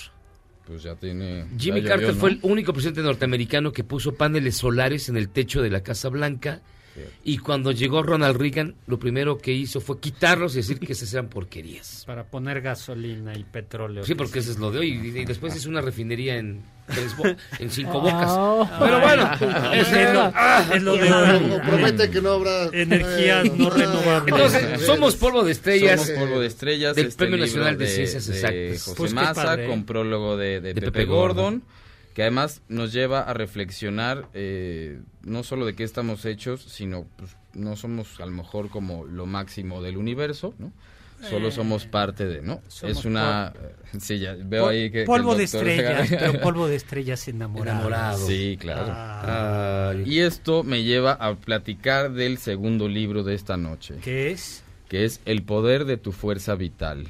Pues 0.66 0.84
ya 0.84 0.96
tiene... 0.96 1.46
Jimmy 1.58 1.82
ya 1.82 1.90
Carter 1.90 2.08
llovió, 2.08 2.20
fue 2.20 2.30
el 2.32 2.40
único 2.42 2.74
presidente 2.74 3.02
norteamericano 3.02 3.72
que 3.72 3.84
puso 3.84 4.16
paneles 4.16 4.58
solares 4.58 5.08
en 5.08 5.18
el 5.18 5.30
techo 5.30 5.62
de 5.62 5.70
la 5.70 5.84
Casa 5.84 6.10
Blanca. 6.10 6.62
Y 7.24 7.38
cuando 7.40 7.72
llegó 7.72 8.04
Ronald 8.04 8.38
Reagan, 8.38 8.76
lo 8.88 9.00
primero 9.00 9.38
que 9.38 9.52
hizo 9.52 9.82
fue 9.82 10.00
quitarlos 10.00 10.54
y 10.54 10.58
decir 10.58 10.80
que 10.80 10.94
esas 10.94 11.12
eran 11.14 11.28
porquerías. 11.28 12.04
Para 12.08 12.24
poner 12.26 12.62
gasolina 12.62 13.36
y 13.36 13.44
petróleo. 13.44 14.04
Sí, 14.06 14.14
porque 14.16 14.40
eso 14.40 14.52
es 14.52 14.60
lo 14.60 14.72
de 14.72 14.80
hoy. 14.80 14.90
Y, 14.92 15.20
y 15.20 15.26
después 15.26 15.56
hizo 15.56 15.70
una 15.70 15.82
refinería 15.82 16.38
en, 16.38 16.62
tres 16.88 17.18
bo- 17.18 17.24
en 17.60 17.72
cinco 17.72 17.98
Oh. 17.98 18.02
bocas. 18.02 18.80
Pero 18.80 19.00
bueno, 19.00 19.32
Es 19.74 20.14
lo- 20.14 20.32
ah, 20.36 20.66
es 20.74 20.82
lo 20.84 20.98
de 20.98 21.12
hoy. 21.12 21.60
Promete 21.66 22.10
que 22.12 22.22
no 22.22 22.32
habrá 22.34 22.66
Energías 22.74 23.46
no 23.58 23.70
renovables. 23.70 24.34
Entonces, 24.36 24.82
somos 24.86 25.16
polvo 25.16 25.44
de 25.44 25.52
estrellas. 25.54 26.06
Somos 26.06 26.20
polvo 26.22 26.40
de 26.42 26.48
estrellas. 26.48 26.96
Del 26.96 27.08
este 27.08 27.18
Premio 27.18 27.38
Nacional 27.38 27.78
de, 27.78 27.88
Ciencias 27.88 28.28
Exactas. 28.30 28.84
José 28.84 28.96
Pues 28.98 29.14
padre. 29.14 29.68
con 29.68 29.86
prólogo 29.86 30.38
de, 30.38 30.62
de 30.62 30.74
De 30.74 30.82
Pepe, 30.82 30.92
Pepe 30.92 31.06
Gordon, 31.06 31.36
Gordon. 31.36 31.64
que 32.14 32.22
además 32.22 32.62
nos 32.68 32.94
lleva 32.94 33.22
a 33.22 33.34
reflexionar 33.34 34.28
eh, 34.34 35.00
no 35.24 35.44
solo 35.44 35.66
de 35.66 35.76
qué 35.76 35.84
estamos 35.84 36.26
hechos, 36.26 36.62
sino 36.62 37.06
pues, 37.18 37.36
no 37.54 37.76
somos 37.76 38.20
a 38.20 38.26
lo 38.26 38.32
mejor 38.32 38.70
como 38.70 39.06
lo 39.06 39.26
máximo 39.26 39.82
del 39.82 39.98
universo, 39.98 40.54
¿no? 40.60 40.72
Solo 41.30 41.48
Eh, 41.48 41.52
somos 41.54 41.86
parte 41.86 42.26
de, 42.26 42.42
¿no? 42.42 42.62
Es 42.82 43.06
una... 43.06 43.54
Sí, 44.00 44.20
ya 44.20 44.36
veo 44.38 44.64
Pol- 44.66 44.74
ahí 44.74 44.92
que... 44.92 45.04
polvo 45.06 45.36
de 45.36 45.44
estrellas, 45.46 46.10
pero 46.10 46.42
polvo 46.42 46.68
de 46.68 46.76
estrellas 46.76 47.26
enamorado. 47.30 47.78
Enamorado. 47.78 48.28
Sí, 48.28 48.58
claro. 48.60 48.88
Ah. 48.90 49.94
Y 50.06 50.20
esto 50.20 50.64
me 50.64 50.84
lleva 50.84 51.14
a 51.14 51.36
platicar 51.36 52.12
del 52.12 52.38
segundo 52.40 52.90
libro 52.90 53.24
de 53.24 53.36
esta 53.36 53.56
noche. 53.56 53.96
¿Qué 54.04 54.32
es? 54.32 54.64
Que 54.90 55.06
es 55.06 55.22
El 55.26 55.44
poder 55.44 55.86
de 55.86 55.96
tu 55.98 56.12
fuerza 56.12 56.56
vital. 56.56 57.08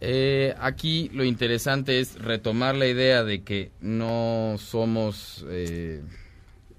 Eh, 0.00 0.54
aquí 0.60 1.10
lo 1.14 1.24
interesante 1.24 1.98
es 1.98 2.14
retomar 2.20 2.76
la 2.76 2.86
idea 2.86 3.24
de 3.24 3.42
que 3.42 3.72
no 3.80 4.56
somos 4.58 5.44
eh, 5.48 6.02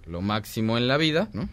lo 0.07 0.21
máximo 0.21 0.77
en 0.77 0.87
la 0.87 0.97
vida, 0.97 1.29
¿no? 1.33 1.49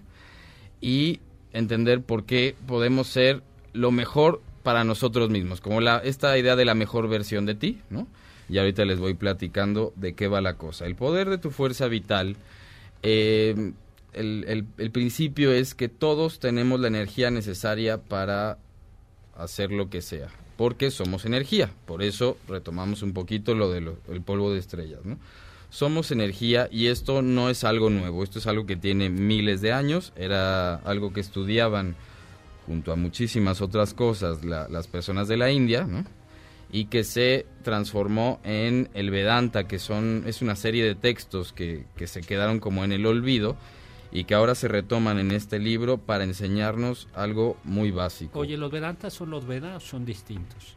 Y 0.80 1.20
entender 1.52 2.02
por 2.02 2.24
qué 2.24 2.54
podemos 2.66 3.06
ser 3.08 3.42
lo 3.72 3.90
mejor 3.92 4.40
para 4.62 4.84
nosotros 4.84 5.30
mismos, 5.30 5.60
como 5.60 5.80
la, 5.80 5.98
esta 5.98 6.36
idea 6.38 6.56
de 6.56 6.64
la 6.64 6.74
mejor 6.74 7.08
versión 7.08 7.46
de 7.46 7.54
ti, 7.54 7.80
¿no? 7.90 8.06
Y 8.48 8.58
ahorita 8.58 8.84
les 8.84 8.98
voy 8.98 9.14
platicando 9.14 9.92
de 9.96 10.14
qué 10.14 10.28
va 10.28 10.40
la 10.40 10.54
cosa. 10.54 10.86
El 10.86 10.94
poder 10.94 11.28
de 11.30 11.38
tu 11.38 11.50
fuerza 11.50 11.88
vital, 11.88 12.36
eh, 13.02 13.72
el, 14.12 14.44
el- 14.46 14.66
el 14.78 14.90
principio 14.90 15.52
es 15.52 15.74
que 15.74 15.88
todos 15.88 16.38
tenemos 16.38 16.78
la 16.80 16.88
energía 16.88 17.30
necesaria 17.30 17.98
para 17.98 18.58
hacer 19.36 19.72
lo 19.72 19.88
que 19.88 20.02
sea, 20.02 20.28
porque 20.56 20.90
somos 20.90 21.24
energía. 21.24 21.70
Por 21.86 22.02
eso 22.02 22.36
retomamos 22.46 23.02
un 23.02 23.14
poquito 23.14 23.54
lo 23.54 23.70
del 23.70 23.92
polvo 24.24 24.52
de 24.52 24.58
estrellas, 24.58 25.00
¿no? 25.04 25.18
Somos 25.72 26.10
energía 26.10 26.68
y 26.70 26.88
esto 26.88 27.22
no 27.22 27.48
es 27.48 27.64
algo 27.64 27.88
nuevo, 27.88 28.22
esto 28.22 28.38
es 28.38 28.46
algo 28.46 28.66
que 28.66 28.76
tiene 28.76 29.08
miles 29.08 29.62
de 29.62 29.72
años, 29.72 30.12
era 30.16 30.74
algo 30.74 31.14
que 31.14 31.20
estudiaban 31.20 31.96
junto 32.66 32.92
a 32.92 32.96
muchísimas 32.96 33.62
otras 33.62 33.94
cosas 33.94 34.44
la- 34.44 34.68
las 34.68 34.86
personas 34.86 35.28
de 35.28 35.38
la 35.38 35.50
India, 35.50 35.84
¿no? 35.84 36.04
y 36.70 36.86
que 36.86 37.04
se 37.04 37.46
transformó 37.62 38.38
en 38.44 38.90
el 38.94 39.10
Vedanta, 39.10 39.66
que 39.66 39.78
son 39.78 40.24
es 40.26 40.42
una 40.42 40.56
serie 40.56 40.84
de 40.84 40.94
textos 40.94 41.52
que, 41.54 41.86
que 41.96 42.06
se 42.06 42.20
quedaron 42.20 42.60
como 42.60 42.84
en 42.84 42.92
el 42.92 43.04
olvido 43.06 43.56
y 44.10 44.24
que 44.24 44.34
ahora 44.34 44.54
se 44.54 44.68
retoman 44.68 45.18
en 45.18 45.30
este 45.32 45.58
libro 45.58 45.96
para 45.96 46.24
enseñarnos 46.24 47.08
algo 47.14 47.56
muy 47.64 47.90
básico. 47.90 48.38
Oye, 48.38 48.58
¿los 48.58 48.70
Vedantas 48.70 49.14
son 49.14 49.30
los 49.30 49.46
Vedas 49.46 49.82
o 49.82 49.86
son 49.86 50.04
distintos? 50.04 50.76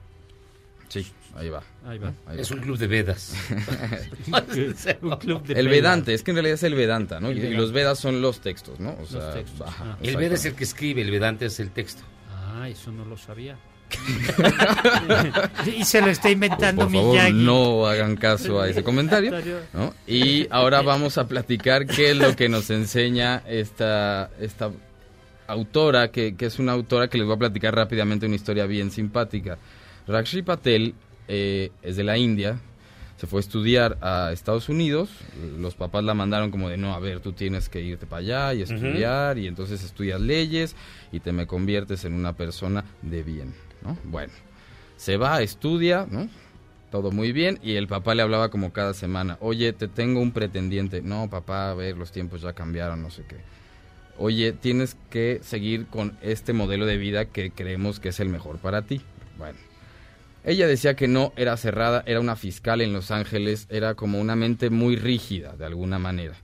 Sí, 0.88 1.06
ahí 1.36 1.50
va. 1.50 1.62
Ahí 1.86 1.98
va. 1.98 2.14
Ahí 2.28 2.40
Es 2.40 2.52
va. 2.52 2.56
un 2.56 2.62
club 2.62 2.78
de 2.78 2.88
Vedas. 2.88 3.34
Un 5.02 5.18
club 5.18 5.44
de 5.44 5.54
El. 5.60 5.68
Vedante, 5.68 6.14
es 6.14 6.24
que 6.24 6.32
en 6.32 6.36
realidad 6.38 6.56
es 6.56 6.64
el 6.64 6.76
Vedanta, 6.76 7.20
¿no? 7.20 7.30
El 7.30 7.38
Y, 7.38 7.42
Vedanta. 7.42 7.62
los 7.62 7.72
Vedas 7.72 8.00
son 8.00 8.22
los 8.22 8.40
textos, 8.42 8.80
¿no? 8.80 8.92
O 8.92 9.00
Los 9.02 9.34
textos, 9.34 9.62
ajá, 9.68 9.84
ah. 9.94 9.98
El 10.02 10.18
Veda 10.18 10.36
es 10.36 10.46
el 10.46 10.54
que 10.56 10.64
escribe, 10.64 11.02
el 11.02 11.12
Vedante 11.12 11.46
es 11.46 11.60
el 11.60 11.72
texto. 11.72 12.04
Ah, 12.32 12.68
eso 12.70 12.92
no 12.92 13.06
lo 13.06 13.18
sabía. 13.18 13.58
y 15.78 15.84
se 15.86 16.02
lo 16.02 16.08
está 16.08 16.30
inventando 16.32 16.84
Por 16.86 16.94
favor, 16.94 17.12
Miyagi. 17.14 17.34
no 17.34 17.86
hagan 17.86 18.16
caso 18.16 18.60
a 18.60 18.68
ese 18.68 18.84
comentario. 18.84 19.32
¿no? 19.74 19.94
Y 20.08 20.48
ahora 20.50 20.82
vamos 20.82 21.18
a 21.18 21.28
platicar 21.28 21.86
qué 21.86 22.12
es 22.12 22.18
lo 22.18 22.36
que 22.36 22.50
nos 22.50 22.70
enseña 22.72 23.44
esta, 23.48 24.32
esta 24.40 24.72
autora, 25.48 26.10
que, 26.12 26.36
que 26.36 26.48
es 26.48 26.58
una 26.60 26.72
autora 26.72 27.08
que 27.08 27.18
les 27.18 27.28
voy 27.28 27.36
a 27.36 27.40
platicar 27.40 27.76
rápidamente 27.76 28.26
una 28.26 28.36
historia 28.36 28.66
bien 28.66 28.90
simpática. 28.92 29.58
Rakshi 30.08 30.42
Patel 30.42 30.94
eh, 31.28 31.72
es 31.82 31.96
de 31.96 32.04
la 32.04 32.18
India, 32.18 32.60
se 33.18 33.28
fue 33.28 33.40
a 33.40 33.42
estudiar 33.42 33.98
a 34.02 34.32
Estados 34.34 34.68
Unidos, 34.68 35.10
los 35.58 35.76
papás 35.76 36.04
la 36.04 36.14
mandaron 36.14 36.52
como 36.52 36.70
de, 36.70 36.78
no, 36.78 36.94
a 36.94 37.00
ver, 37.00 37.22
tú 37.22 37.32
tienes 37.32 37.70
que 37.70 37.82
irte 37.82 38.06
para 38.06 38.20
allá 38.20 38.54
y 38.54 38.62
estudiar, 38.62 39.38
y 39.38 39.48
entonces 39.48 39.84
estudias 39.84 40.20
leyes 40.20 40.76
y 41.12 41.22
te 41.22 41.32
me 41.32 41.48
conviertes 41.48 42.04
en 42.04 42.14
una 42.14 42.34
persona 42.34 42.84
de 43.02 43.24
bien, 43.24 43.54
¿no? 43.82 43.98
Bueno, 44.04 44.34
se 44.98 45.16
va, 45.16 45.42
estudia, 45.42 46.08
¿no? 46.10 46.28
Todo 46.92 47.12
muy 47.12 47.32
bien, 47.32 47.58
y 47.64 47.76
el 47.76 47.88
papá 47.88 48.16
le 48.16 48.22
hablaba 48.22 48.50
como 48.50 48.74
cada 48.74 48.94
semana, 48.94 49.38
oye, 49.40 49.72
te 49.72 49.88
tengo 49.88 50.20
un 50.20 50.32
pretendiente, 50.32 51.02
no, 51.02 51.30
papá, 51.30 51.72
a 51.72 51.74
ver, 51.74 51.98
los 51.98 52.12
tiempos 52.12 52.42
ya 52.42 52.54
cambiaron, 52.54 53.02
no 53.02 53.12
sé 53.12 53.24
qué. 53.28 53.38
Oye, 54.18 54.54
tienes 54.54 54.96
que 55.10 55.40
seguir 55.44 55.88
con 55.88 56.18
este 56.22 56.54
modelo 56.54 56.86
de 56.86 56.98
vida 56.98 57.26
que 57.26 57.52
creemos 57.52 58.00
que 58.00 58.10
es 58.10 58.20
el 58.22 58.30
mejor 58.30 58.60
para 58.60 58.84
ti. 58.84 59.02
Bueno, 59.38 59.58
ella 60.46 60.68
decía 60.68 60.96
que 60.96 61.08
no, 61.08 61.34
era 61.36 61.58
cerrada, 61.58 62.04
era 62.06 62.20
una 62.20 62.36
fiscal 62.36 62.82
en 62.82 62.94
Los 62.94 63.12
Ángeles, 63.12 63.68
era 63.70 63.96
como 63.96 64.20
una 64.20 64.36
mente 64.36 64.70
muy 64.70 64.96
rígida 64.96 65.56
de 65.56 65.66
alguna 65.66 66.00
manera. 66.00 66.36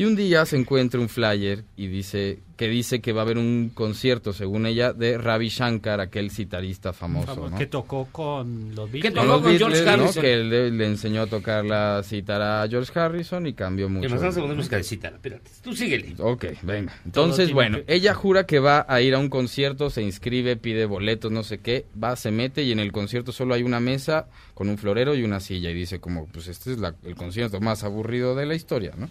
Y 0.00 0.04
un 0.06 0.16
día 0.16 0.46
se 0.46 0.56
encuentra 0.56 0.98
un 0.98 1.10
flyer 1.10 1.62
y 1.76 1.88
dice 1.88 2.38
que 2.56 2.68
dice 2.68 3.00
que 3.00 3.12
va 3.12 3.20
a 3.20 3.24
haber 3.24 3.36
un 3.36 3.70
concierto, 3.74 4.32
según 4.32 4.64
ella, 4.64 4.94
de 4.94 5.18
Ravi 5.18 5.48
Shankar, 5.48 6.00
aquel 6.00 6.30
citarista 6.30 6.94
famoso, 6.94 7.50
¿no? 7.50 7.58
Que 7.58 7.66
tocó 7.66 8.08
con 8.10 8.74
los 8.74 8.86
Que 8.88 8.92
Beatles. 9.02 9.14
tocó 9.14 9.26
Los 9.26 9.42
con 9.42 9.58
George. 9.58 9.88
Harrison. 9.88 10.22
Que 10.22 10.36
le, 10.38 10.70
le 10.70 10.86
enseñó 10.86 11.20
a 11.22 11.26
tocar 11.26 11.64
la 11.66 12.02
cítara 12.02 12.62
a 12.62 12.68
George 12.68 12.98
Harrison 12.98 13.46
y 13.46 13.52
cambió 13.52 13.90
mucho. 13.90 14.06
Que 14.08 14.12
nos 14.14 14.20
vamos 14.22 14.36
a 14.38 14.40
poner 14.40 14.56
música 14.56 14.76
de 14.76 14.84
cita. 14.84 15.08
Espérate, 15.08 15.50
tú 15.62 15.74
síguele. 15.74 16.14
Ok, 16.18 16.46
venga. 16.62 16.94
Entonces, 17.04 17.52
bueno, 17.52 17.84
que- 17.84 17.94
ella 17.94 18.14
jura 18.14 18.44
que 18.46 18.58
va 18.58 18.86
a 18.88 19.02
ir 19.02 19.14
a 19.14 19.18
un 19.18 19.28
concierto, 19.28 19.90
se 19.90 20.00
inscribe, 20.02 20.56
pide 20.56 20.86
boletos, 20.86 21.30
no 21.30 21.42
sé 21.42 21.58
qué, 21.58 21.84
va, 22.02 22.16
se 22.16 22.30
mete 22.30 22.62
y 22.62 22.72
en 22.72 22.78
el 22.80 22.90
concierto 22.90 23.32
solo 23.32 23.52
hay 23.54 23.62
una 23.64 23.80
mesa 23.80 24.28
con 24.54 24.70
un 24.70 24.78
florero 24.78 25.14
y 25.14 25.24
una 25.24 25.40
silla 25.40 25.68
y 25.70 25.74
dice 25.74 25.98
como, 26.00 26.26
pues 26.26 26.48
este 26.48 26.72
es 26.72 26.78
la- 26.78 26.94
el 27.04 27.16
concierto 27.16 27.60
más 27.60 27.84
aburrido 27.84 28.34
de 28.34 28.46
la 28.46 28.54
historia, 28.54 28.92
¿no? 28.96 29.10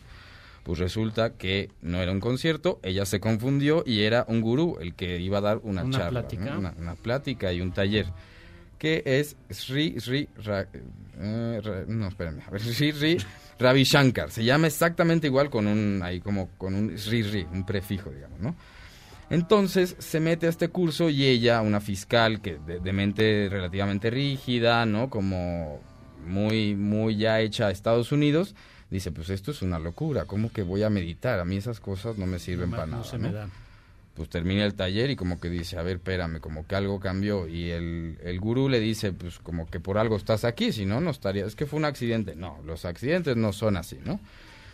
Pues 0.64 0.77
resulta 0.80 1.34
que 1.38 1.69
no 1.81 2.02
era 2.02 2.11
un 2.11 2.19
concierto, 2.19 2.80
ella 2.84 3.06
se 3.06 3.19
confundió 3.19 3.84
y 3.86 4.02
era 4.02 4.26
un 4.27 4.41
gurú 4.41 4.77
el 4.80 4.94
que 4.94 5.19
iba 5.19 5.40
a 5.40 5.41
dar 5.41 5.60
una, 5.64 5.84
Una 5.84 5.98
charla, 5.98 6.22
plática. 6.22 6.45
¿no? 6.45 6.60
una, 6.60 6.73
una 6.77 6.95
plática 6.95 7.52
y 7.53 7.61
un 7.61 7.72
taller 7.72 8.06
que 8.77 9.02
es 9.06 9.36
Sri 9.49 9.99
Sri 9.99 10.30
Ra- 10.44 10.68
eh, 11.19 11.61
Ra- 11.64 11.84
no 11.88 12.07
espérame 12.07 12.41
a 12.48 12.49
ver, 12.52 12.61
Sri 12.64 12.91
Sri 12.94 13.18
Ravi 13.57 13.84
Shankar 13.84 14.31
se 14.31 14.44
llama 14.44 14.68
exactamente 14.68 15.27
igual 15.27 15.49
con 15.49 15.68
un 15.68 15.99
ahí 16.03 16.22
como 16.22 16.49
con 16.57 16.76
un 16.76 16.98
Sri 16.98 17.23
Sri 17.23 17.45
un 17.52 17.65
prefijo 17.65 18.10
digamos 18.10 18.40
no 18.40 18.56
entonces 19.30 19.95
se 19.99 20.19
mete 20.19 20.45
a 20.48 20.49
este 20.49 20.69
curso 20.69 21.10
y 21.10 21.26
ella 21.26 21.61
una 21.61 21.81
fiscal 21.81 22.41
que 22.41 22.57
de, 22.57 22.80
de 22.80 22.94
mente 22.94 23.48
relativamente 23.49 24.10
rígida 24.10 24.86
no 24.86 25.10
como 25.10 25.80
muy 26.26 26.76
muy 26.76 27.18
ya 27.18 27.40
hecha 27.41 27.68
a 27.68 27.72
Estados 27.72 28.11
Unidos 28.11 28.56
dice 28.90 29.11
pues 29.11 29.30
esto 29.30 29.52
es 29.52 29.61
una 29.61 29.80
locura 29.80 30.26
cómo 30.26 30.52
que 30.52 30.64
voy 30.64 30.84
a 30.84 30.90
meditar 30.90 31.40
a 31.40 31.45
mí 31.45 31.57
esas 31.57 31.80
cosas 31.80 32.18
no 32.18 32.26
me 32.26 32.40
sirven 32.40 32.70
No 32.70 32.76
para 32.76 32.88
no 32.88 32.98
nada 32.98 33.03
se 33.03 33.18
me 33.18 33.32
pues 34.20 34.28
termina 34.28 34.66
el 34.66 34.74
taller 34.74 35.11
y 35.11 35.16
como 35.16 35.40
que 35.40 35.49
dice, 35.49 35.78
a 35.78 35.82
ver, 35.82 35.95
espérame, 35.95 36.41
como 36.41 36.68
que 36.68 36.76
algo 36.76 36.99
cambió. 36.99 37.48
Y 37.48 37.70
el, 37.70 38.18
el 38.22 38.38
gurú 38.41 38.68
le 38.68 38.82
dice, 38.82 39.14
pues 39.14 39.40
como 39.40 39.70
que 39.70 39.80
por 39.80 39.98
algo 39.98 40.18
estás 40.18 40.44
aquí, 40.44 40.74
si 40.74 40.86
no, 40.86 40.99
no 40.99 41.11
estaría. 41.11 41.45
Es 41.45 41.56
que 41.56 41.66
fue 41.66 41.80
un 41.80 41.86
accidente. 41.86 42.36
No, 42.36 42.60
los 42.66 42.84
accidentes 42.84 43.38
no 43.38 43.53
son 43.53 43.78
así, 43.78 43.98
¿no? 44.03 44.20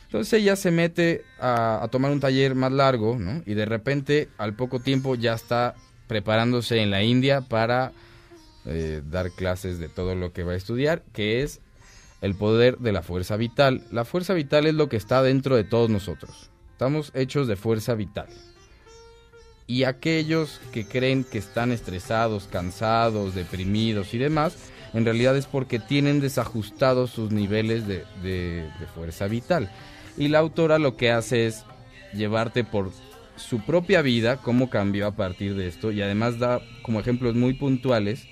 Entonces 0.06 0.34
ella 0.34 0.56
se 0.56 0.72
mete 0.72 1.26
a, 1.40 1.84
a 1.84 1.88
tomar 1.90 2.12
un 2.12 2.20
taller 2.20 2.56
más 2.56 2.72
largo, 2.72 3.20
¿no? 3.20 3.44
Y 3.46 3.54
de 3.54 3.66
repente, 3.66 4.30
al 4.40 4.56
poco 4.56 4.80
tiempo, 4.80 5.14
ya 5.14 5.36
está 5.36 5.76
preparándose 6.08 6.82
en 6.82 6.90
la 6.90 7.04
India 7.04 7.42
para 7.42 7.92
eh, 8.66 9.04
dar 9.12 9.30
clases 9.30 9.78
de 9.78 9.90
todo 9.90 10.16
lo 10.16 10.34
que 10.34 10.44
va 10.44 10.54
a 10.54 10.56
estudiar, 10.56 11.04
que 11.14 11.44
es 11.44 11.62
el 12.26 12.34
poder 12.34 12.80
de 12.80 12.92
la 12.92 13.04
fuerza 13.04 13.38
vital. 13.38 13.84
La 13.92 14.04
fuerza 14.04 14.34
vital 14.34 14.66
es 14.66 14.74
lo 14.74 14.90
que 14.90 14.98
está 14.98 15.22
dentro 15.22 15.56
de 15.56 15.64
todos 15.64 15.92
nosotros. 15.92 16.50
Estamos 16.72 17.12
hechos 17.14 17.48
de 17.48 17.56
fuerza 17.56 17.94
vital. 17.94 18.26
Y 19.68 19.84
aquellos 19.84 20.60
que 20.74 20.88
creen 20.88 21.24
que 21.24 21.38
están 21.38 21.72
estresados, 21.72 22.48
cansados, 22.52 23.36
deprimidos 23.36 24.16
y 24.16 24.18
demás, 24.18 24.58
en 24.94 25.06
realidad 25.06 25.38
es 25.38 25.46
porque 25.46 25.78
tienen 25.78 26.20
desajustados 26.20 27.12
sus 27.12 27.32
niveles 27.32 27.88
de, 27.88 28.04
de- 28.24 28.68
fuerza 28.96 29.28
vital. 29.28 29.72
Y 30.18 30.28
la 30.30 30.40
autora 30.40 30.80
lo 30.80 30.98
que 30.98 31.12
hace 31.12 31.46
es 31.46 31.64
llevarte 32.12 32.64
por 32.64 32.92
su 33.36 33.60
propia 33.60 34.02
vida, 34.02 34.38
cómo 34.38 34.72
cambió 34.72 35.06
a 35.06 35.16
partir 35.16 35.54
de 35.56 35.68
esto, 35.68 35.92
y 35.92 36.02
además 36.02 36.40
da 36.40 36.60
como 36.82 37.00
ejemplos 37.00 37.36
muy 37.36 37.54
puntuales 37.54 38.28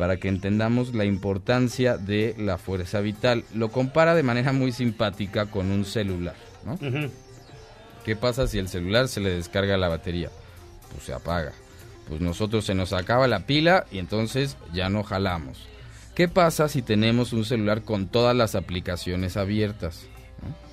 para 0.00 0.16
que 0.16 0.28
entendamos 0.28 0.94
la 0.94 1.04
importancia 1.04 1.98
de 1.98 2.34
la 2.38 2.56
fuerza 2.56 3.02
vital. 3.02 3.44
Lo 3.54 3.68
compara 3.68 4.14
de 4.14 4.22
manera 4.22 4.50
muy 4.50 4.72
simpática 4.72 5.44
con 5.44 5.70
un 5.70 5.84
celular, 5.84 6.36
¿no? 6.64 6.78
¿Qué 8.02 8.16
pasa 8.16 8.46
si 8.46 8.58
el 8.58 8.68
celular 8.68 9.08
se 9.08 9.20
le 9.20 9.28
descarga 9.28 9.76
la 9.76 9.88
batería? 9.88 10.30
Pues 10.90 11.04
se 11.04 11.12
apaga. 11.12 11.52
Pues 12.08 12.22
nosotros 12.22 12.64
se 12.64 12.74
nos 12.74 12.94
acaba 12.94 13.28
la 13.28 13.40
pila 13.40 13.84
y 13.92 13.98
entonces 13.98 14.56
ya 14.72 14.88
no 14.88 15.02
jalamos. 15.02 15.68
¿Qué 16.14 16.28
pasa 16.28 16.70
si 16.70 16.80
tenemos 16.80 17.34
un 17.34 17.44
celular 17.44 17.82
con 17.82 18.08
todas 18.08 18.34
las 18.34 18.54
aplicaciones 18.54 19.36
abiertas? 19.36 20.06
¿no? 20.40 20.69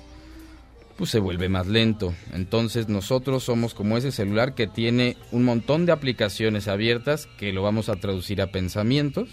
Pues 0.98 1.10
se 1.10 1.20
vuelve 1.20 1.48
más 1.48 1.66
lento. 1.68 2.12
Entonces 2.32 2.88
nosotros 2.88 3.44
somos 3.44 3.72
como 3.72 3.96
ese 3.96 4.10
celular 4.12 4.54
que 4.54 4.66
tiene 4.66 5.16
un 5.30 5.44
montón 5.44 5.86
de 5.86 5.92
aplicaciones 5.92 6.66
abiertas 6.68 7.26
que 7.38 7.52
lo 7.52 7.62
vamos 7.62 7.88
a 7.88 7.96
traducir 7.96 8.42
a 8.42 8.48
pensamientos. 8.48 9.28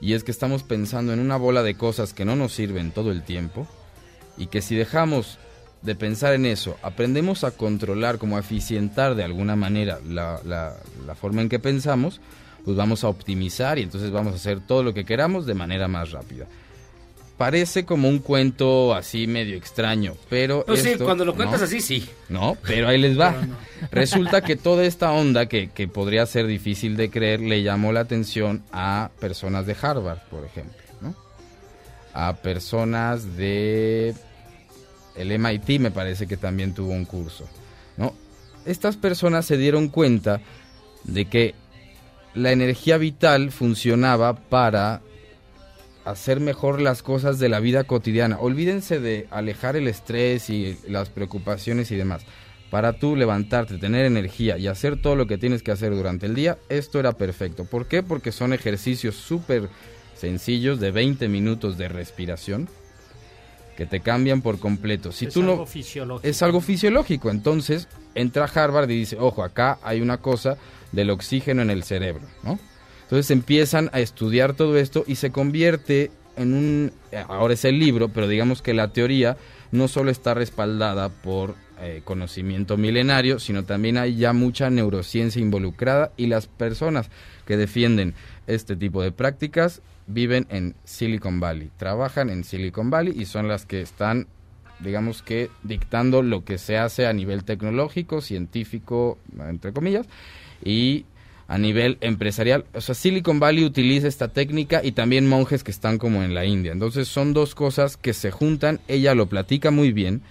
Y 0.00 0.14
es 0.14 0.24
que 0.24 0.30
estamos 0.32 0.62
pensando 0.64 1.12
en 1.12 1.20
una 1.20 1.36
bola 1.36 1.62
de 1.62 1.74
cosas 1.76 2.14
que 2.14 2.24
no 2.24 2.34
nos 2.36 2.52
sirven 2.54 2.90
todo 2.90 3.12
el 3.12 3.22
tiempo 3.22 3.68
y 4.36 4.46
que 4.46 4.62
si 4.62 4.74
dejamos 4.74 5.38
de 5.82 5.94
pensar 5.94 6.32
en 6.34 6.46
eso, 6.46 6.76
aprendemos 6.82 7.44
a 7.44 7.50
controlar, 7.52 8.18
como 8.18 8.36
a 8.36 8.40
eficientar 8.40 9.14
de 9.14 9.24
alguna 9.24 9.54
manera 9.56 10.00
la, 10.08 10.40
la- 10.44 10.76
la 11.06 11.14
forma 11.14 11.42
en 11.42 11.48
que 11.48 11.58
pensamos, 11.58 12.20
pues 12.64 12.76
vamos 12.76 13.04
a 13.04 13.08
optimizar 13.08 13.78
y 13.78 13.82
entonces 13.82 14.10
vamos 14.10 14.32
a 14.32 14.36
hacer 14.36 14.60
todo 14.60 14.82
lo 14.82 14.94
que 14.94 15.04
queramos 15.04 15.44
de 15.44 15.54
manera 15.54 15.86
más 15.86 16.12
rápida. 16.12 16.46
Parece 17.42 17.84
como 17.84 18.08
un 18.08 18.20
cuento 18.20 18.94
así 18.94 19.26
medio 19.26 19.56
extraño, 19.56 20.14
pero... 20.30 20.62
Pues 20.64 20.82
sí, 20.82 20.90
esto- 20.90 21.04
cuando 21.04 21.24
lo 21.24 21.34
cuentas 21.34 21.58
¿no? 21.58 21.64
así, 21.66 21.80
sí. 21.80 22.08
No, 22.28 22.56
pero 22.64 22.86
ahí 22.86 22.98
les 22.98 23.18
va. 23.18 23.34
Resulta 23.90 24.42
que 24.42 24.54
toda 24.54 24.84
esta 24.84 25.10
onda 25.10 25.46
que, 25.46 25.68
que 25.70 25.88
podría 25.88 26.24
ser 26.26 26.46
difícil 26.46 26.96
de 26.96 27.10
creer 27.10 27.40
le 27.40 27.64
llamó 27.64 27.90
la 27.90 27.98
atención 27.98 28.62
a 28.70 29.10
personas 29.18 29.66
de 29.66 29.74
Harvard, 29.82 30.20
por 30.30 30.44
ejemplo, 30.44 30.76
¿no? 31.00 31.16
A 32.14 32.36
personas 32.36 33.36
de 33.36 34.14
el 35.16 35.36
MIT 35.36 35.80
me 35.80 35.90
parece 35.90 36.28
que 36.28 36.36
también 36.36 36.74
tuvo 36.74 36.92
un 36.92 37.04
curso, 37.04 37.48
¿no? 37.96 38.14
Estas 38.66 38.96
personas 38.96 39.46
se 39.46 39.56
dieron 39.56 39.88
cuenta 39.88 40.40
de 41.02 41.24
que 41.24 41.56
la 42.34 42.52
energía 42.52 42.98
vital 42.98 43.50
funcionaba 43.50 44.36
para 44.36 45.00
hacer 46.04 46.40
mejor 46.40 46.80
las 46.80 47.02
cosas 47.02 47.38
de 47.38 47.48
la 47.48 47.60
vida 47.60 47.84
cotidiana. 47.84 48.38
Olvídense 48.40 49.00
de 49.00 49.26
alejar 49.30 49.76
el 49.76 49.88
estrés 49.88 50.50
y 50.50 50.76
las 50.88 51.08
preocupaciones 51.10 51.90
y 51.90 51.96
demás. 51.96 52.22
Para 52.70 52.94
tú 52.94 53.16
levantarte, 53.16 53.76
tener 53.78 54.06
energía 54.06 54.56
y 54.58 54.66
hacer 54.66 55.00
todo 55.00 55.14
lo 55.14 55.26
que 55.26 55.36
tienes 55.38 55.62
que 55.62 55.72
hacer 55.72 55.94
durante 55.94 56.26
el 56.26 56.34
día, 56.34 56.58
esto 56.70 56.98
era 56.98 57.12
perfecto. 57.12 57.64
¿Por 57.64 57.86
qué? 57.86 58.02
Porque 58.02 58.32
son 58.32 58.52
ejercicios 58.52 59.14
súper 59.14 59.68
sencillos 60.14 60.80
de 60.80 60.90
20 60.90 61.28
minutos 61.28 61.76
de 61.76 61.88
respiración 61.88 62.68
que 63.76 63.86
te 63.86 64.00
cambian 64.00 64.42
por 64.42 64.58
completo. 64.58 65.12
Si 65.12 65.26
Es 65.26 65.34
tú 65.34 65.42
no 65.42 65.52
algo 65.52 65.66
fisiológico. 65.66 66.28
es 66.28 66.42
algo 66.42 66.60
fisiológico. 66.60 67.30
Entonces, 67.30 67.88
entra 68.14 68.44
Harvard 68.44 68.88
y 68.90 68.96
dice, 68.98 69.16
ojo, 69.18 69.42
acá 69.42 69.78
hay 69.82 70.00
una 70.00 70.18
cosa 70.18 70.56
del 70.92 71.10
oxígeno 71.10 71.62
en 71.62 71.70
el 71.70 71.82
cerebro, 71.82 72.22
¿no? 72.42 72.58
Entonces 73.12 73.30
empiezan 73.30 73.90
a 73.92 74.00
estudiar 74.00 74.54
todo 74.54 74.78
esto 74.78 75.04
y 75.06 75.16
se 75.16 75.30
convierte 75.30 76.10
en 76.38 76.54
un... 76.54 76.92
Ahora 77.28 77.52
es 77.52 77.66
el 77.66 77.78
libro, 77.78 78.08
pero 78.08 78.26
digamos 78.26 78.62
que 78.62 78.72
la 78.72 78.88
teoría 78.88 79.36
no 79.70 79.86
solo 79.86 80.10
está 80.10 80.32
respaldada 80.32 81.10
por 81.10 81.54
eh, 81.78 82.00
conocimiento 82.04 82.78
milenario, 82.78 83.38
sino 83.38 83.64
también 83.64 83.98
hay 83.98 84.16
ya 84.16 84.32
mucha 84.32 84.70
neurociencia 84.70 85.42
involucrada 85.42 86.12
y 86.16 86.28
las 86.28 86.46
personas 86.46 87.10
que 87.44 87.58
defienden 87.58 88.14
este 88.46 88.76
tipo 88.76 89.02
de 89.02 89.12
prácticas 89.12 89.82
viven 90.06 90.46
en 90.48 90.74
Silicon 90.84 91.38
Valley, 91.38 91.70
trabajan 91.76 92.30
en 92.30 92.44
Silicon 92.44 92.88
Valley 92.88 93.12
y 93.14 93.26
son 93.26 93.46
las 93.46 93.66
que 93.66 93.82
están, 93.82 94.26
digamos 94.80 95.20
que, 95.20 95.50
dictando 95.64 96.22
lo 96.22 96.46
que 96.46 96.56
se 96.56 96.78
hace 96.78 97.06
a 97.06 97.12
nivel 97.12 97.44
tecnológico, 97.44 98.22
científico, 98.22 99.18
entre 99.38 99.74
comillas, 99.74 100.06
y 100.64 101.04
a 101.52 101.58
nivel 101.58 101.98
empresarial. 102.00 102.64
O 102.72 102.80
sea, 102.80 102.94
Silicon 102.94 103.38
Valley 103.38 103.66
utiliza 103.66 104.08
esta 104.08 104.28
técnica 104.28 104.80
y 104.82 104.92
también 104.92 105.28
monjes 105.28 105.62
que 105.62 105.70
están 105.70 105.98
como 105.98 106.22
en 106.22 106.32
la 106.32 106.46
India. 106.46 106.72
Entonces 106.72 107.08
son 107.08 107.34
dos 107.34 107.54
cosas 107.54 107.98
que 107.98 108.14
se 108.14 108.30
juntan, 108.30 108.80
ella 108.88 109.14
lo 109.14 109.26
platica 109.26 109.70
muy 109.70 109.92
bien 109.92 110.22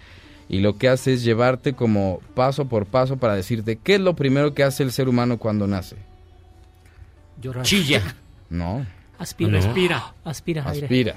y 0.50 0.62
lo 0.62 0.80
que 0.80 0.90
hace 0.90 1.14
es 1.14 1.24
llevarte 1.24 1.74
como 1.74 2.22
paso 2.34 2.66
por 2.66 2.88
paso 2.88 3.18
para 3.18 3.36
decirte 3.36 3.76
qué 3.76 3.96
es 3.96 4.02
lo 4.02 4.16
primero 4.16 4.56
que 4.56 4.64
hace 4.64 4.82
el 4.82 4.92
ser 4.92 5.08
humano 5.08 5.38
cuando 5.38 5.68
nace. 5.68 5.96
Llorar. 7.40 7.66
Chilla. 7.66 8.16
No. 8.50 8.84
Aspira. 9.20 9.52
No. 9.52 9.58
Aspira. 9.60 10.14
Aspira. 10.24 10.70
aire. 10.72 10.86
Aspira. 10.88 11.16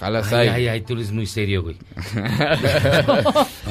Jalas 0.00 0.32
Ay, 0.32 0.48
aire. 0.48 0.50
ay, 0.54 0.68
ay, 0.68 0.80
tú 0.80 0.94
eres 0.94 1.12
muy 1.12 1.26
serio, 1.26 1.62
güey. 1.62 1.76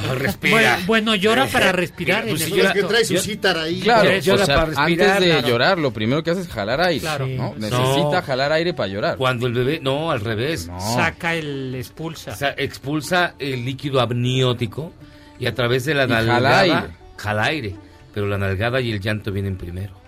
No, 0.06 0.14
respira. 0.14 0.54
Bueno, 0.54 0.86
bueno, 0.86 1.14
llora 1.16 1.46
para 1.46 1.72
respirar. 1.72 2.24
Pues 2.26 2.42
si 2.42 2.50
llora- 2.52 2.72
que 2.72 2.82
trae 2.84 3.04
su 3.04 3.16
citar 3.18 3.58
ahí. 3.58 3.80
Claro, 3.80 4.10
Llora 4.18 4.42
o 4.42 4.46
sea, 4.46 4.54
para 4.54 4.66
respirar, 4.66 4.86
antes 5.16 5.20
de 5.24 5.30
claro. 5.32 5.48
llorar, 5.48 5.78
lo 5.78 5.92
primero 5.92 6.22
que 6.22 6.30
hace 6.30 6.40
es 6.42 6.48
jalar 6.48 6.80
aire. 6.80 7.00
Claro. 7.00 7.26
¿no? 7.26 7.54
Sí. 7.54 7.60
Necesita 7.60 8.20
No. 8.20 8.22
jalar 8.22 8.52
aire 8.52 8.74
para 8.74 8.88
llorar. 8.88 9.16
Cuando 9.16 9.46
el 9.46 9.52
bebé, 9.54 9.80
no, 9.82 10.10
al 10.10 10.20
revés. 10.20 10.70
Saca 10.94 11.34
el 11.34 11.74
expulsa. 11.74 12.32
O 12.32 12.36
sea, 12.36 12.54
expulsa 12.56 13.34
el 13.38 13.64
líquido 13.64 14.00
amniótico 14.00 14.92
y 15.38 15.46
a 15.46 15.54
través 15.54 15.84
de 15.84 15.94
la 15.94 16.04
Y 16.04 16.08
jala 16.08 16.22
nalgada 16.22 16.60
aire. 16.60 16.76
jala 17.16 17.44
aire. 17.44 17.74
Pero 18.14 18.26
la 18.26 18.38
nalgada 18.38 18.80
y 18.80 18.92
el 18.92 19.00
llanto 19.00 19.30
vienen 19.32 19.56
primero. 19.56 19.99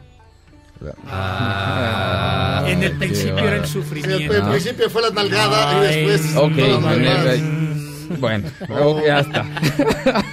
Ah, 1.07 2.65
En 2.67 2.83
el 2.83 2.93
principio 2.99 3.39
era 3.39 3.57
el 3.57 3.67
sufrimiento. 3.67 4.35
al 4.35 4.51
principio 4.51 4.91
fue 4.91 5.03
la 5.03 5.11
nalgada 5.11 5.79
y 5.79 6.07
después. 6.07 6.37
Ok, 6.37 6.59
en 6.59 7.05
el- 7.07 8.19
bueno, 8.19 8.49
ok, 8.69 9.01
ya 9.07 9.21
está. 9.21 9.47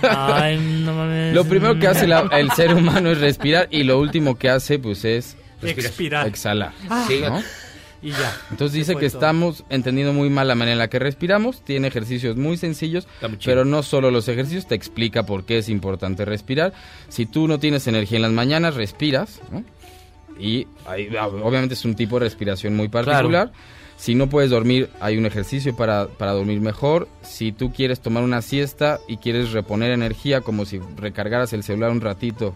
Ay, 0.01 0.57
no 0.85 0.93
mames. 0.93 1.33
Lo 1.33 1.45
primero 1.45 1.77
que 1.79 1.87
hace 1.87 2.07
la- 2.07 2.29
el 2.33 2.51
ser 2.51 2.73
humano 2.73 3.09
es 3.11 3.19
respirar 3.19 3.67
y 3.71 3.83
lo 3.83 3.99
último 3.99 4.37
que 4.37 4.49
hace 4.49 4.79
pues 4.79 5.05
es 5.05 5.37
Expirar. 5.61 6.27
exhalar. 6.27 6.71
Sí, 7.07 7.21
¿no? 7.21 7.41
Y 8.01 8.11
ya. 8.11 8.33
Entonces 8.49 8.73
dice 8.73 8.93
que 8.93 9.07
todo. 9.09 9.17
estamos 9.19 9.65
entendiendo 9.69 10.13
muy 10.13 10.29
mal 10.29 10.47
la 10.47 10.55
manera 10.55 10.71
en 10.73 10.79
la 10.79 10.87
que 10.89 10.99
respiramos, 10.99 11.65
tiene 11.65 11.89
ejercicios 11.89 12.37
muy 12.37 12.55
sencillos, 12.55 13.07
pero 13.43 13.65
no 13.65 13.83
solo 13.83 14.09
los 14.09 14.29
ejercicios, 14.29 14.67
te 14.67 14.75
explica 14.75 15.23
por 15.23 15.43
qué 15.45 15.57
es 15.57 15.67
importante 15.67 16.23
respirar. 16.23 16.71
Si 17.09 17.25
tú 17.25 17.45
no 17.49 17.59
tienes 17.59 17.87
energía 17.87 18.17
en 18.17 18.21
las 18.21 18.31
mañanas, 18.31 18.75
respiras, 18.75 19.41
¿no? 19.51 19.65
Y 20.39 20.67
ah, 20.85 21.27
obviamente 21.27 21.73
es 21.73 21.85
un 21.85 21.95
tipo 21.95 22.19
de 22.19 22.25
respiración 22.25 22.75
muy 22.75 22.87
particular. 22.87 23.51
Si 23.97 24.15
no 24.15 24.29
puedes 24.29 24.49
dormir, 24.49 24.89
hay 25.01 25.17
un 25.17 25.25
ejercicio 25.25 25.75
para, 25.75 26.07
para 26.07 26.31
dormir 26.31 26.61
mejor. 26.61 27.09
Si 27.21 27.51
tú 27.51 27.73
quieres 27.73 27.99
tomar 27.99 28.23
una 28.23 28.41
siesta 28.41 28.99
y 29.09 29.17
quieres 29.17 29.51
reponer 29.51 29.91
energía, 29.91 30.39
como 30.39 30.63
si 30.63 30.79
recargaras 30.95 31.51
el 31.51 31.63
celular 31.63 31.91
un 31.91 31.99
ratito 31.99 32.55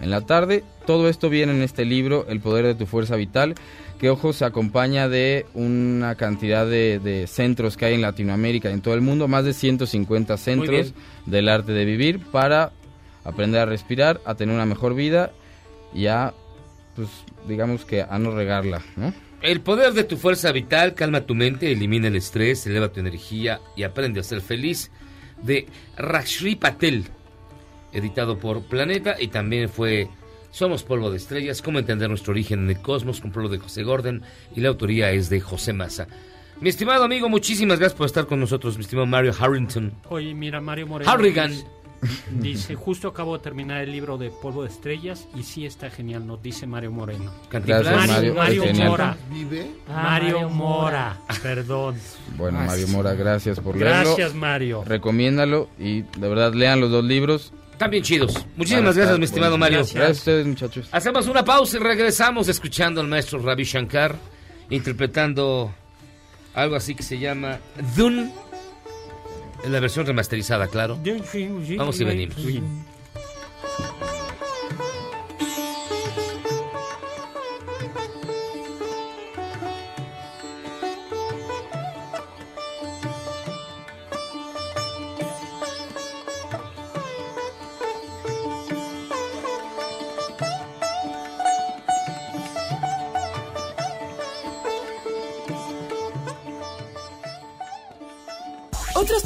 en 0.00 0.10
la 0.10 0.22
tarde, 0.22 0.64
todo 0.86 1.08
esto 1.08 1.30
viene 1.30 1.52
en 1.52 1.62
este 1.62 1.84
libro, 1.84 2.26
El 2.28 2.40
poder 2.40 2.66
de 2.66 2.74
tu 2.74 2.86
fuerza 2.86 3.14
vital, 3.14 3.54
que 4.00 4.10
ojo 4.10 4.32
se 4.32 4.44
acompaña 4.44 5.08
de 5.08 5.46
una 5.54 6.16
cantidad 6.16 6.66
de, 6.66 6.98
de 6.98 7.26
centros 7.26 7.76
que 7.76 7.84
hay 7.84 7.94
en 7.94 8.02
Latinoamérica 8.02 8.70
y 8.70 8.72
en 8.72 8.80
todo 8.80 8.94
el 8.94 9.02
mundo, 9.02 9.28
más 9.28 9.44
de 9.44 9.52
150 9.52 10.36
centros 10.38 10.94
del 11.26 11.48
arte 11.48 11.72
de 11.72 11.84
vivir 11.84 12.18
para 12.18 12.72
aprender 13.24 13.60
a 13.60 13.66
respirar, 13.66 14.20
a 14.24 14.34
tener 14.34 14.54
una 14.54 14.66
mejor 14.66 14.94
vida 14.94 15.32
y 15.94 16.06
a, 16.06 16.32
pues 17.00 17.24
digamos 17.48 17.84
que 17.84 18.02
a 18.02 18.18
no 18.18 18.30
regarla, 18.32 18.82
¿no? 18.96 19.14
El 19.40 19.62
poder 19.62 19.94
de 19.94 20.04
tu 20.04 20.18
fuerza 20.18 20.52
vital 20.52 20.94
calma 20.94 21.22
tu 21.22 21.34
mente, 21.34 21.72
elimina 21.72 22.08
el 22.08 22.16
estrés, 22.16 22.66
eleva 22.66 22.92
tu 22.92 23.00
energía 23.00 23.60
y 23.74 23.84
aprende 23.84 24.20
a 24.20 24.22
ser 24.22 24.42
feliz. 24.42 24.90
De 25.42 25.66
Rashri 25.96 26.56
Patel, 26.56 27.06
editado 27.94 28.38
por 28.38 28.62
Planeta 28.64 29.16
y 29.18 29.28
también 29.28 29.70
fue 29.70 30.08
Somos 30.50 30.82
polvo 30.82 31.10
de 31.10 31.16
estrellas, 31.16 31.62
cómo 31.62 31.78
entender 31.78 32.10
nuestro 32.10 32.32
origen 32.32 32.64
en 32.64 32.70
el 32.70 32.82
cosmos, 32.82 33.22
con 33.22 33.32
de 33.50 33.58
José 33.58 33.82
Gordon 33.82 34.22
y 34.54 34.60
la 34.60 34.68
autoría 34.68 35.10
es 35.12 35.30
de 35.30 35.40
José 35.40 35.72
Massa. 35.72 36.06
Mi 36.60 36.68
estimado 36.68 37.04
amigo, 37.04 37.30
muchísimas 37.30 37.78
gracias 37.78 37.96
por 37.96 38.04
estar 38.04 38.26
con 38.26 38.38
nosotros, 38.38 38.76
mi 38.76 38.82
estimado 38.82 39.06
Mario 39.06 39.32
Harrington. 39.38 39.94
Oye, 40.10 40.34
mira, 40.34 40.60
Mario 40.60 40.86
Moreno. 40.86 41.10
Harrigan. 41.10 41.54
Dice, 42.30 42.74
justo 42.74 43.08
acabo 43.08 43.36
de 43.36 43.42
terminar 43.42 43.82
el 43.82 43.92
libro 43.92 44.16
de 44.16 44.30
Polvo 44.30 44.62
de 44.62 44.68
Estrellas 44.70 45.28
y 45.34 45.42
sí 45.42 45.66
está 45.66 45.90
genial, 45.90 46.26
nos 46.26 46.42
dice 46.42 46.66
Mario 46.66 46.90
Moreno. 46.92 47.32
Gracias, 47.50 48.08
Mario, 48.08 48.34
Mario. 48.34 48.64
Mora. 48.74 49.16
Vive. 49.30 49.70
Ah, 49.88 50.02
Mario 50.04 50.48
Mora, 50.48 51.18
perdón. 51.42 51.96
Bueno, 52.36 52.60
Mario 52.60 52.88
Mora, 52.88 53.14
gracias 53.14 53.60
por 53.60 53.76
leerlo. 53.76 54.16
Gracias, 54.16 54.34
Mario. 54.34 54.82
Recomiéndalo 54.84 55.68
y 55.78 56.02
de 56.02 56.28
verdad 56.28 56.54
lean 56.54 56.80
los 56.80 56.90
dos 56.90 57.04
libros. 57.04 57.52
Están 57.72 57.90
bien 57.90 58.02
chidos. 58.02 58.34
Muchísimas 58.56 58.90
estar 58.90 58.94
gracias, 58.96 59.18
mi 59.18 59.24
estimado 59.24 59.58
Mario. 59.58 59.78
buenísimos. 59.78 60.02
Gracias 60.02 60.18
a 60.18 60.20
ustedes, 60.20 60.46
muchachos. 60.46 60.88
Hacemos 60.92 61.26
una 61.28 61.44
pausa 61.44 61.76
y 61.76 61.80
regresamos 61.80 62.48
escuchando 62.48 63.00
al 63.00 63.08
maestro 63.08 63.38
Ravi 63.38 63.64
Shankar 63.64 64.16
interpretando 64.70 65.72
algo 66.54 66.76
así 66.76 66.94
que 66.94 67.02
se 67.02 67.18
llama 67.18 67.58
Dune 67.96 68.30
en 69.64 69.72
la 69.72 69.80
versión 69.80 70.06
remasterizada, 70.06 70.68
claro. 70.68 70.98
Vamos 71.76 72.00
y 72.00 72.04
venimos. 72.04 72.36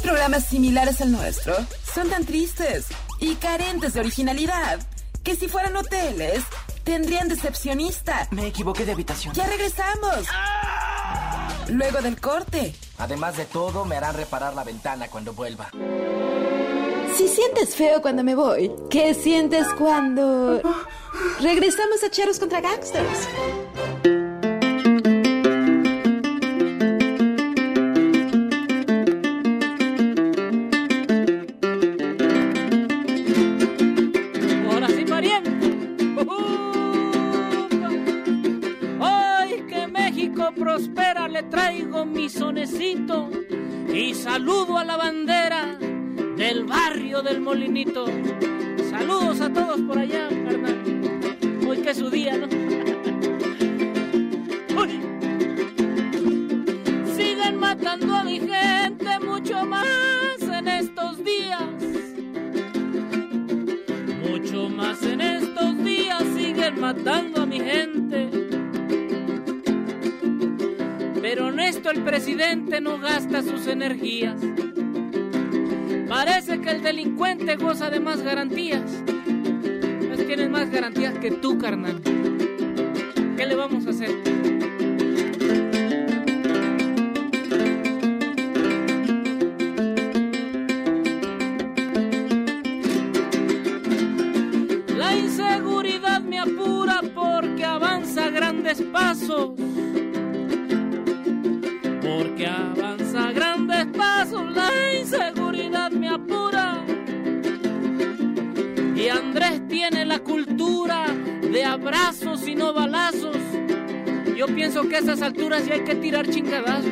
Programas 0.05 0.45
similares 0.45 1.01
al 1.01 1.11
nuestro 1.11 1.55
son 1.83 2.07
tan 2.09 2.25
tristes 2.25 2.85
y 3.19 3.33
carentes 3.35 3.95
de 3.95 4.01
originalidad 4.01 4.79
que 5.23 5.35
si 5.35 5.47
fueran 5.47 5.75
hoteles 5.75 6.43
tendrían 6.83 7.27
decepcionista. 7.27 8.27
Me 8.29 8.45
equivoqué 8.45 8.85
de 8.85 8.91
habitación. 8.91 9.33
Ya 9.33 9.47
regresamos. 9.47 10.27
Luego 11.69 12.03
del 12.03 12.21
corte. 12.21 12.75
Además 12.99 13.35
de 13.37 13.45
todo, 13.45 13.83
me 13.85 13.95
harán 13.95 14.15
reparar 14.15 14.53
la 14.53 14.63
ventana 14.63 15.07
cuando 15.07 15.33
vuelva. 15.33 15.71
Si 17.17 17.27
sientes 17.27 17.75
feo 17.75 18.03
cuando 18.03 18.23
me 18.23 18.35
voy, 18.35 18.71
¿qué 18.91 19.15
sientes 19.15 19.65
cuando 19.75 20.61
regresamos 21.41 22.03
a 22.03 22.11
Cheros 22.11 22.37
contra 22.37 22.61
Gangsters? 22.61 23.27
Prospera, 40.55 41.27
le 41.27 41.43
traigo 41.43 42.05
mi 42.05 42.29
sonecito 42.29 43.29
y 43.93 44.13
saludo 44.13 44.77
a 44.77 44.85
la 44.85 44.97
bandera 44.97 45.77
del 46.37 46.63
barrio 46.63 47.21
del 47.21 47.41
Molinito. 47.41 48.05
Saludos 48.89 49.41
a 49.41 49.51
todos 49.51 49.81
por 49.81 49.99
allá, 49.99 50.29
carnal. 50.29 50.81
Hoy 51.67 51.77
que 51.77 51.91
es 51.91 51.97
su 51.97 52.09
día, 52.09 52.37
¿no? 52.37 52.47
Uy. 54.81 55.01
Siguen 57.15 57.59
matando 57.59 58.15
a 58.15 58.23
mi 58.23 58.39
gente 58.39 59.19
mucho 59.19 59.65
más 59.65 60.41
en 60.41 60.67
estos 60.67 61.23
días. 61.23 61.61
Mucho 64.29 64.69
más 64.69 65.03
en 65.03 65.21
estos 65.21 65.83
días 65.83 66.23
siguen 66.35 66.79
matando 66.79 67.41
a 67.41 67.45
mi 67.45 67.59
gente. 67.59 67.94
El 71.85 72.01
presidente 72.01 72.81
no 72.81 72.97
gasta 72.99 73.43
sus 73.43 73.67
energías. 73.67 74.41
Parece 76.09 76.59
que 76.59 76.71
el 76.71 76.81
delincuente 76.81 77.57
goza 77.57 77.91
de 77.91 77.99
más 77.99 78.23
garantías. 78.23 79.03
Pues 80.07 80.25
tienes 80.25 80.49
más 80.49 80.71
garantías 80.71 81.13
que 81.19 81.29
tú, 81.29 81.59
carnal. 81.59 82.01
¿Qué 83.37 83.45
le 83.45 83.55
vamos 83.55 83.85
a 83.85 83.91
hacer? 83.91 84.34
A 114.95 114.99
estas 114.99 115.21
alturas 115.21 115.65
ya 115.65 115.73
hay 115.73 115.83
que 115.83 115.95
tirar 115.95 116.29
chingadazos. 116.29 116.85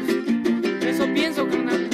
Eso 0.81 1.05
pienso, 1.13 1.47
carnal. 1.47 1.89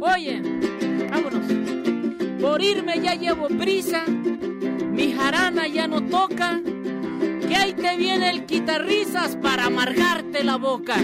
Oye, 0.00 0.40
vámonos. 1.10 2.40
Por 2.40 2.62
irme 2.62 3.00
ya 3.00 3.14
llevo 3.14 3.48
prisa. 3.48 4.04
Mi 4.06 5.12
jarana 5.12 5.66
ya 5.66 5.88
no 5.88 6.00
toca. 6.00 6.60
Que 7.48 7.56
ahí 7.56 7.72
te 7.72 7.96
viene 7.96 8.30
el 8.30 8.46
quitarrisas 8.46 9.34
para 9.34 9.66
amargarte 9.66 10.44
la 10.44 10.56
boca. 10.56 10.96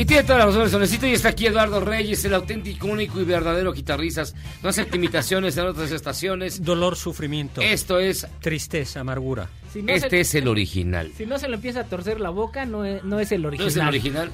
Y 0.00 0.06
tiene 0.06 0.22
toda 0.22 0.38
la 0.38 0.46
razón 0.46 0.82
el 0.82 1.08
y 1.10 1.12
está 1.12 1.28
aquí 1.28 1.46
Eduardo 1.46 1.78
Reyes, 1.78 2.24
el 2.24 2.32
auténtico, 2.32 2.86
único 2.86 3.20
y 3.20 3.24
verdadero 3.24 3.70
guitarrizas. 3.74 4.34
No 4.62 4.68
acepta 4.68 4.96
imitaciones 4.96 5.56
en 5.56 5.66
otras 5.66 5.90
estaciones. 5.90 6.62
Dolor, 6.62 6.94
sufrimiento. 6.96 7.60
Esto 7.62 7.98
es... 7.98 8.26
Tristeza, 8.40 9.00
amargura. 9.00 9.48
Si 9.72 9.82
no 9.82 9.92
este 9.92 10.10
se- 10.10 10.20
es 10.20 10.34
el 10.34 10.48
original. 10.48 11.10
Si 11.16 11.24
no 11.24 11.38
se 11.38 11.48
le 11.48 11.54
empieza 11.54 11.80
a 11.80 11.84
torcer 11.84 12.20
la 12.20 12.28
boca, 12.30 12.66
no 12.66 12.84
es, 12.84 13.02
no 13.04 13.18
es 13.20 13.32
el 13.32 13.42
No 13.42 13.48
original. 13.48 13.68
es 13.68 13.76
el 13.76 13.86
original. 13.88 14.30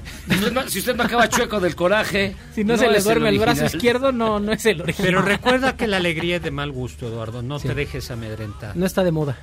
Si 0.67 0.79
usted, 0.79 0.95
me 0.95 1.03
acaba 1.03 1.29
chueco 1.29 1.59
del 1.61 1.75
coraje... 1.75 2.35
Si 2.55 2.63
no, 2.63 2.75
se 2.77 2.89
le 2.89 2.99
duerme 2.99 3.29
el, 3.29 3.39
brazo 3.39 3.65
izquierdo, 3.65 4.11
no, 4.11 4.39
no 4.39 4.51
es 4.51 4.65
el 4.65 4.81
original. 4.81 5.07
Pero 5.07 5.21
recuerda 5.21 5.77
que 5.77 5.87
la 5.87 5.97
alegría 6.03 6.37
es 6.37 6.41
de 6.43 6.51
mal 6.51 6.71
gusto, 6.71 7.07
Eduardo. 7.07 7.41
No 7.41 7.59
Sí. 7.59 7.67
te 7.69 7.75
dejes 7.75 8.11
amedrentar. 8.11 8.75
No 8.75 8.85
está 8.85 9.03
de 9.05 9.11
moda. 9.11 9.37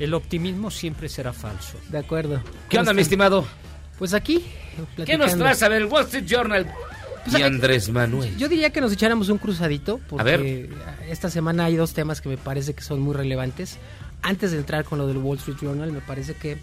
El 0.00 0.14
optimismo 0.14 0.70
siempre 0.70 1.08
será 1.08 1.32
falso. 1.32 1.78
De 1.90 1.98
acuerdo. 1.98 2.42
¿Qué 2.68 2.78
onda, 2.78 2.92
mi 2.94 3.02
estimado? 3.02 3.46
Pues 3.98 4.14
aquí. 4.14 4.44
¿Qué 5.06 5.16
nos 5.16 5.36
traes 5.38 5.62
a 5.62 5.68
ver 5.68 5.82
el 5.82 5.86
Wall 5.88 6.04
Street 6.06 6.24
Journal? 6.26 6.66
Pues 7.24 7.38
y 7.38 7.42
Andrés 7.42 7.88
Manuel. 7.90 8.36
Yo 8.36 8.48
diría 8.48 8.70
que 8.70 8.80
nos 8.80 8.92
echáramos 8.92 9.28
un 9.28 9.38
cruzadito, 9.38 10.00
porque 10.08 10.20
A 10.20 10.24
ver. 10.24 10.68
esta 11.08 11.30
semana 11.30 11.64
hay 11.64 11.76
dos 11.76 11.94
temas 11.94 12.20
que 12.20 12.28
me 12.28 12.36
parece 12.36 12.74
que 12.74 12.82
son 12.82 13.00
muy 13.00 13.14
relevantes. 13.14 13.78
Antes 14.22 14.52
de 14.52 14.58
entrar 14.58 14.84
con 14.84 14.98
lo 14.98 15.06
del 15.06 15.18
Wall 15.18 15.38
Street 15.38 15.56
Journal, 15.60 15.92
me 15.92 16.00
parece 16.00 16.34
que 16.34 16.58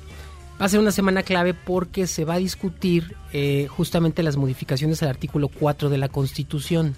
va 0.60 0.66
a 0.66 0.70
ser 0.70 0.80
una 0.80 0.92
semana 0.92 1.24
clave 1.24 1.54
porque 1.54 2.06
se 2.08 2.26
va 2.26 2.36
a 2.36 2.38
discutir 2.38 3.16
eh, 3.34 3.68
justamente 3.70 4.24
las 4.24 4.38
modificaciones 4.38 5.02
al 5.02 5.10
artículo 5.10 5.48
4 5.48 5.90
de 5.90 5.98
la 5.98 6.10
Constitución. 6.10 6.96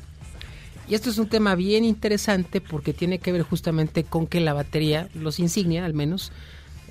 Y 0.90 0.96
esto 0.96 1.10
es 1.10 1.18
un 1.18 1.28
tema 1.28 1.56
bien 1.56 1.86
interesante 1.86 2.60
porque 2.60 2.92
tiene 2.94 3.20
que 3.20 3.32
ver 3.32 3.44
justamente 3.44 4.04
con 4.04 4.28
que 4.28 4.42
la 4.42 4.54
batería, 4.54 5.08
los 5.14 5.40
insignia 5.40 5.86
al 5.86 5.94
menos, 5.94 6.34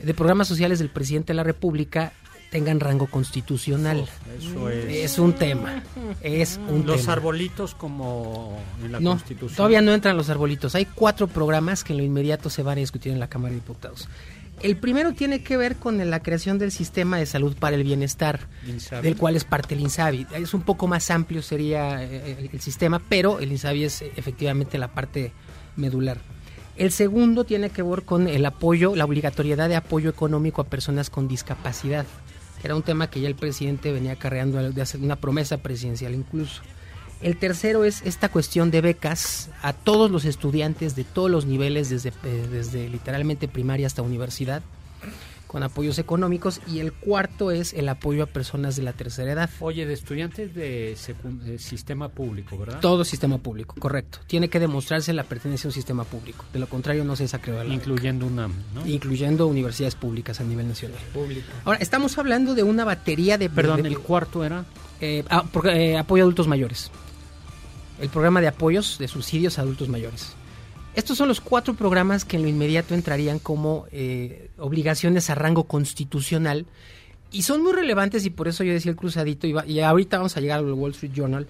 de 0.02 0.14
programas 0.14 0.48
sociales 0.48 0.78
del 0.78 0.88
presidente 0.88 1.32
de 1.32 1.36
la 1.36 1.44
República 1.44 2.12
tengan 2.52 2.78
rango 2.78 3.06
constitucional. 3.08 4.06
Eso 4.38 4.68
es. 4.68 4.84
Es 5.12 5.18
un 5.18 5.32
tema. 5.32 5.82
Es 6.22 6.60
un 6.68 6.86
Los 6.86 7.00
tema. 7.00 7.14
arbolitos 7.14 7.74
como 7.74 8.60
en 8.84 8.92
la 8.92 9.00
No, 9.00 9.10
Constitución. 9.12 9.56
todavía 9.56 9.80
no 9.80 9.92
entran 9.92 10.16
los 10.16 10.28
arbolitos. 10.28 10.74
Hay 10.76 10.84
cuatro 10.84 11.26
programas 11.26 11.82
que 11.82 11.94
en 11.94 11.96
lo 11.98 12.04
inmediato 12.04 12.50
se 12.50 12.62
van 12.62 12.76
a 12.78 12.80
discutir 12.80 13.10
en 13.12 13.18
la 13.18 13.28
Cámara 13.28 13.50
de 13.50 13.56
Diputados. 13.56 14.08
El 14.62 14.76
primero 14.76 15.12
tiene 15.14 15.42
que 15.42 15.56
ver 15.56 15.76
con 15.76 16.08
la 16.08 16.20
creación 16.22 16.58
del 16.58 16.70
sistema 16.70 17.16
de 17.16 17.26
salud 17.26 17.56
para 17.58 17.74
el 17.74 17.82
bienestar, 17.82 18.46
Insabi. 18.68 19.02
del 19.02 19.16
cual 19.16 19.34
es 19.34 19.42
parte 19.44 19.74
el 19.74 19.80
INSABI. 19.80 20.26
Es 20.34 20.54
un 20.54 20.62
poco 20.62 20.86
más 20.86 21.10
amplio 21.10 21.42
sería 21.42 22.04
eh, 22.04 22.36
el, 22.38 22.50
el 22.52 22.60
sistema, 22.60 23.00
pero 23.08 23.40
el 23.40 23.50
INSABI 23.50 23.84
es 23.84 24.02
eh, 24.02 24.12
efectivamente 24.14 24.78
la 24.78 24.88
parte 24.94 25.32
medular. 25.74 26.18
El 26.76 26.90
segundo 26.92 27.44
tiene 27.44 27.70
que 27.70 27.82
ver 27.82 28.02
con 28.04 28.28
el 28.28 28.46
apoyo, 28.46 28.94
la 28.96 29.04
obligatoriedad 29.04 29.68
de 29.68 29.76
apoyo 29.76 30.08
económico 30.08 30.62
a 30.62 30.64
personas 30.64 31.10
con 31.10 31.28
discapacidad. 31.28 32.06
Era 32.62 32.76
un 32.76 32.82
tema 32.82 33.10
que 33.10 33.20
ya 33.20 33.28
el 33.28 33.34
presidente 33.34 33.92
venía 33.92 34.12
acarreando 34.12 34.70
de 34.70 34.82
hacer 34.82 35.00
una 35.00 35.16
promesa 35.16 35.58
presidencial 35.58 36.14
incluso. 36.14 36.62
El 37.20 37.36
tercero 37.36 37.84
es 37.84 38.02
esta 38.02 38.28
cuestión 38.28 38.70
de 38.70 38.80
becas 38.80 39.48
a 39.62 39.72
todos 39.72 40.10
los 40.10 40.24
estudiantes 40.24 40.96
de 40.96 41.04
todos 41.04 41.30
los 41.30 41.46
niveles, 41.46 41.88
desde, 41.88 42.08
eh, 42.08 42.48
desde 42.50 42.88
literalmente 42.88 43.46
primaria 43.46 43.86
hasta 43.86 44.02
universidad, 44.02 44.62
con 45.52 45.62
apoyos 45.62 45.98
económicos. 45.98 46.60
Y 46.66 46.80
el 46.80 46.92
cuarto 46.92 47.50
es 47.50 47.74
el 47.74 47.88
apoyo 47.88 48.24
a 48.24 48.26
personas 48.26 48.74
de 48.74 48.82
la 48.82 48.94
tercera 48.94 49.30
edad. 49.32 49.50
Oye, 49.60 49.84
de 49.86 49.92
estudiantes 49.92 50.54
de, 50.54 50.96
sistema 51.58 52.08
público, 52.08 52.56
¿verdad? 52.58 52.80
Todo 52.80 53.04
sistema 53.04 53.38
público, 53.38 53.76
correcto. 53.78 54.18
Tiene 54.26 54.48
que 54.48 54.58
demostrarse 54.58 55.12
la 55.12 55.24
pertenencia 55.24 55.68
a 55.68 55.70
un 55.70 55.74
sistema 55.74 56.04
público. 56.04 56.44
De 56.52 56.58
lo 56.58 56.66
contrario, 56.68 57.04
no 57.04 57.14
se 57.14 57.24
desacreva 57.24 57.62
la 57.62 57.72
Incluyendo 57.74 58.26
UNAM, 58.26 58.52
¿no? 58.74 58.86
incluyendo 58.86 59.46
universidades 59.46 59.94
públicas 59.94 60.40
a 60.40 60.44
nivel 60.44 60.66
nacional. 60.66 60.98
Ahora, 61.64 61.78
estamos 61.78 62.16
hablando 62.18 62.54
de 62.54 62.62
una 62.62 62.84
batería 62.84 63.36
de... 63.36 63.50
Perdón, 63.50 63.82
de- 63.82 63.88
el 63.90 63.98
cuarto 63.98 64.44
era... 64.44 64.64
eh, 65.00 65.22
ah, 65.28 65.44
por- 65.44 65.68
eh, 65.68 65.98
apoyo 65.98 66.22
a 66.22 66.24
adultos 66.24 66.48
mayores. 66.48 66.90
El 68.00 68.08
programa 68.08 68.40
de 68.40 68.48
apoyos 68.48 68.96
de 68.98 69.06
subsidios 69.06 69.58
a 69.58 69.62
adultos 69.62 69.88
mayores. 69.88 70.32
Estos 70.94 71.16
son 71.16 71.28
los 71.28 71.40
cuatro 71.40 71.74
programas 71.74 72.24
que 72.24 72.36
en 72.36 72.42
lo 72.42 72.48
inmediato 72.48 72.94
entrarían 72.94 73.38
como 73.38 73.86
eh, 73.92 74.50
obligaciones 74.58 75.30
a 75.30 75.34
rango 75.34 75.64
constitucional 75.64 76.66
y 77.30 77.42
son 77.42 77.62
muy 77.62 77.72
relevantes 77.72 78.26
y 78.26 78.30
por 78.30 78.46
eso 78.46 78.62
yo 78.62 78.74
decía 78.74 78.90
el 78.90 78.96
cruzadito 78.96 79.46
y, 79.46 79.54
y 79.66 79.80
ahorita 79.80 80.18
vamos 80.18 80.36
a 80.36 80.40
llegar 80.40 80.58
al 80.58 80.72
Wall 80.72 80.90
Street 80.90 81.12
Journal 81.14 81.46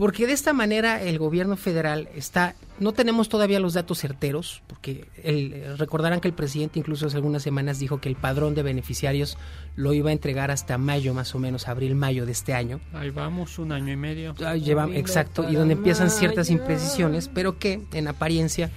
porque 0.00 0.26
de 0.26 0.32
esta 0.32 0.54
manera 0.54 1.02
el 1.02 1.18
gobierno 1.18 1.58
federal 1.58 2.08
está 2.16 2.54
no 2.78 2.92
tenemos 2.92 3.28
todavía 3.28 3.60
los 3.60 3.74
datos 3.74 3.98
certeros 3.98 4.62
porque 4.66 5.06
el, 5.22 5.52
eh, 5.52 5.76
recordarán 5.76 6.20
que 6.20 6.28
el 6.28 6.32
presidente 6.32 6.78
incluso 6.78 7.06
hace 7.06 7.18
algunas 7.18 7.42
semanas 7.42 7.78
dijo 7.78 8.00
que 8.00 8.08
el 8.08 8.16
padrón 8.16 8.54
de 8.54 8.62
beneficiarios 8.62 9.36
lo 9.76 9.92
iba 9.92 10.08
a 10.08 10.14
entregar 10.14 10.50
hasta 10.50 10.78
mayo 10.78 11.12
más 11.12 11.34
o 11.34 11.38
menos 11.38 11.68
abril 11.68 11.96
mayo 11.96 12.24
de 12.24 12.32
este 12.32 12.54
año 12.54 12.80
Ahí 12.94 13.10
vamos, 13.10 13.58
un 13.58 13.72
año 13.72 13.92
y 13.92 13.96
medio. 13.96 14.34
Ah, 14.42 14.56
lleva, 14.56 14.88
exacto, 14.94 15.46
y 15.46 15.54
donde 15.54 15.74
empiezan 15.74 16.10
ciertas 16.10 16.48
imprecisiones, 16.48 17.28
pero 17.28 17.58
que 17.58 17.82
en 17.92 18.08
apariencia 18.08 18.70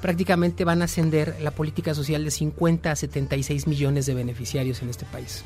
prácticamente 0.00 0.64
van 0.64 0.82
a 0.82 0.84
ascender 0.84 1.34
la 1.40 1.50
política 1.50 1.92
social 1.92 2.24
de 2.24 2.30
50 2.30 2.92
a 2.92 2.94
76 2.94 3.66
millones 3.66 4.06
de 4.06 4.14
beneficiarios 4.14 4.80
en 4.82 4.90
este 4.90 5.06
país. 5.06 5.44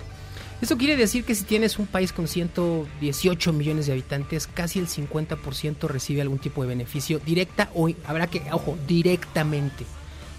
Esto 0.63 0.79
quiere 0.79 0.97
decir 0.97 1.25
que 1.25 1.35
si 1.35 1.43
tienes 1.43 1.81
un 1.81 1.89
país 1.89 2.13
con 2.13 2.29
118 2.29 3.53
millones 3.53 3.87
de 3.87 3.93
habitantes, 3.95 4.47
casi 4.47 4.79
el 4.79 4.87
50% 4.87 5.89
recibe 5.89 6.23
algún 6.23 6.39
tipo 6.39 6.63
de 6.63 6.69
beneficio 6.69 7.19
directa 7.19 7.69
o 7.75 7.91
habrá 8.05 8.29
que, 8.29 8.45
ojo, 8.53 8.79
directamente, 8.87 9.85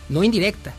no 0.07 0.23
indirecta, 0.23 0.73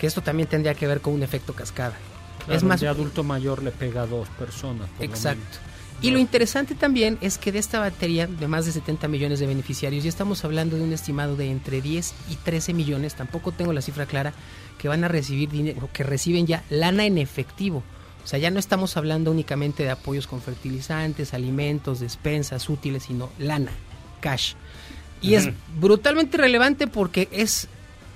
que 0.00 0.06
esto 0.06 0.22
también 0.22 0.48
tendría 0.48 0.72
que 0.72 0.86
ver 0.86 1.02
con 1.02 1.12
un 1.12 1.22
efecto 1.22 1.52
cascada. 1.52 1.94
Claro, 2.38 2.56
es 2.56 2.64
más 2.64 2.80
de 2.80 2.88
adulto 2.88 3.22
mayor 3.22 3.62
le 3.62 3.70
pega 3.70 4.02
a 4.02 4.06
dos 4.06 4.30
personas. 4.30 4.88
por 4.88 5.04
Exacto. 5.04 5.58
Y 6.00 6.10
lo 6.10 6.18
interesante 6.18 6.74
también 6.74 7.18
es 7.20 7.36
que 7.36 7.52
de 7.52 7.58
esta 7.58 7.80
batería 7.80 8.26
de 8.26 8.48
más 8.48 8.64
de 8.64 8.72
70 8.72 9.08
millones 9.08 9.40
de 9.40 9.46
beneficiarios, 9.46 10.04
ya 10.04 10.08
estamos 10.08 10.42
hablando 10.42 10.76
de 10.76 10.82
un 10.82 10.94
estimado 10.94 11.36
de 11.36 11.50
entre 11.50 11.82
10 11.82 12.14
y 12.30 12.36
13 12.36 12.72
millones, 12.72 13.14
tampoco 13.14 13.52
tengo 13.52 13.74
la 13.74 13.82
cifra 13.82 14.06
clara, 14.06 14.32
que 14.78 14.88
van 14.88 15.04
a 15.04 15.08
recibir 15.08 15.50
dinero, 15.50 15.90
que 15.92 16.02
reciben 16.02 16.46
ya 16.46 16.64
lana 16.70 17.04
en 17.04 17.18
efectivo. 17.18 17.82
O 18.26 18.28
sea, 18.28 18.40
ya 18.40 18.50
no 18.50 18.58
estamos 18.58 18.96
hablando 18.96 19.30
únicamente 19.30 19.84
de 19.84 19.90
apoyos 19.90 20.26
con 20.26 20.42
fertilizantes, 20.42 21.32
alimentos, 21.32 22.00
despensas 22.00 22.68
útiles, 22.68 23.04
sino 23.04 23.30
lana, 23.38 23.70
cash. 24.20 24.54
Y 25.22 25.34
es 25.34 25.50
brutalmente 25.78 26.36
relevante 26.36 26.88
porque 26.88 27.28
es 27.30 27.68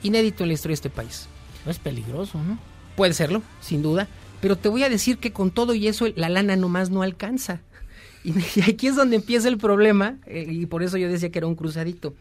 inédito 0.03 0.43
en 0.43 0.49
la 0.49 0.55
historia 0.55 0.73
de 0.73 0.74
este 0.74 0.91
país. 0.91 1.28
Es 1.65 1.78
peligroso, 1.78 2.43
¿no? 2.43 2.59
Puede 2.97 3.12
serlo, 3.12 3.41
sin 3.61 3.82
duda. 3.82 4.09
Pero 4.41 4.57
te 4.57 4.69
voy 4.69 4.82
a 4.82 4.89
decir 4.89 5.19
que 5.19 5.32
con 5.32 5.53
todo 5.53 5.74
y 5.74 5.87
eso 5.87 6.09
la 6.16 6.28
lana 6.28 6.57
nomás 6.57 6.91
no 6.91 7.03
alcanza. 7.03 7.61
Y, 8.23 8.35
y 8.57 8.70
aquí 8.70 8.89
es 8.89 8.97
donde 8.97 9.16
empieza 9.16 9.49
el 9.49 9.57
problema, 9.57 10.19
eh, 10.27 10.45
y 10.47 10.66
por 10.66 10.82
eso 10.82 10.99
yo 10.99 11.09
decía 11.09 11.31
que 11.31 11.39
era 11.39 11.47
un 11.47 11.55
cruzadito. 11.55 12.12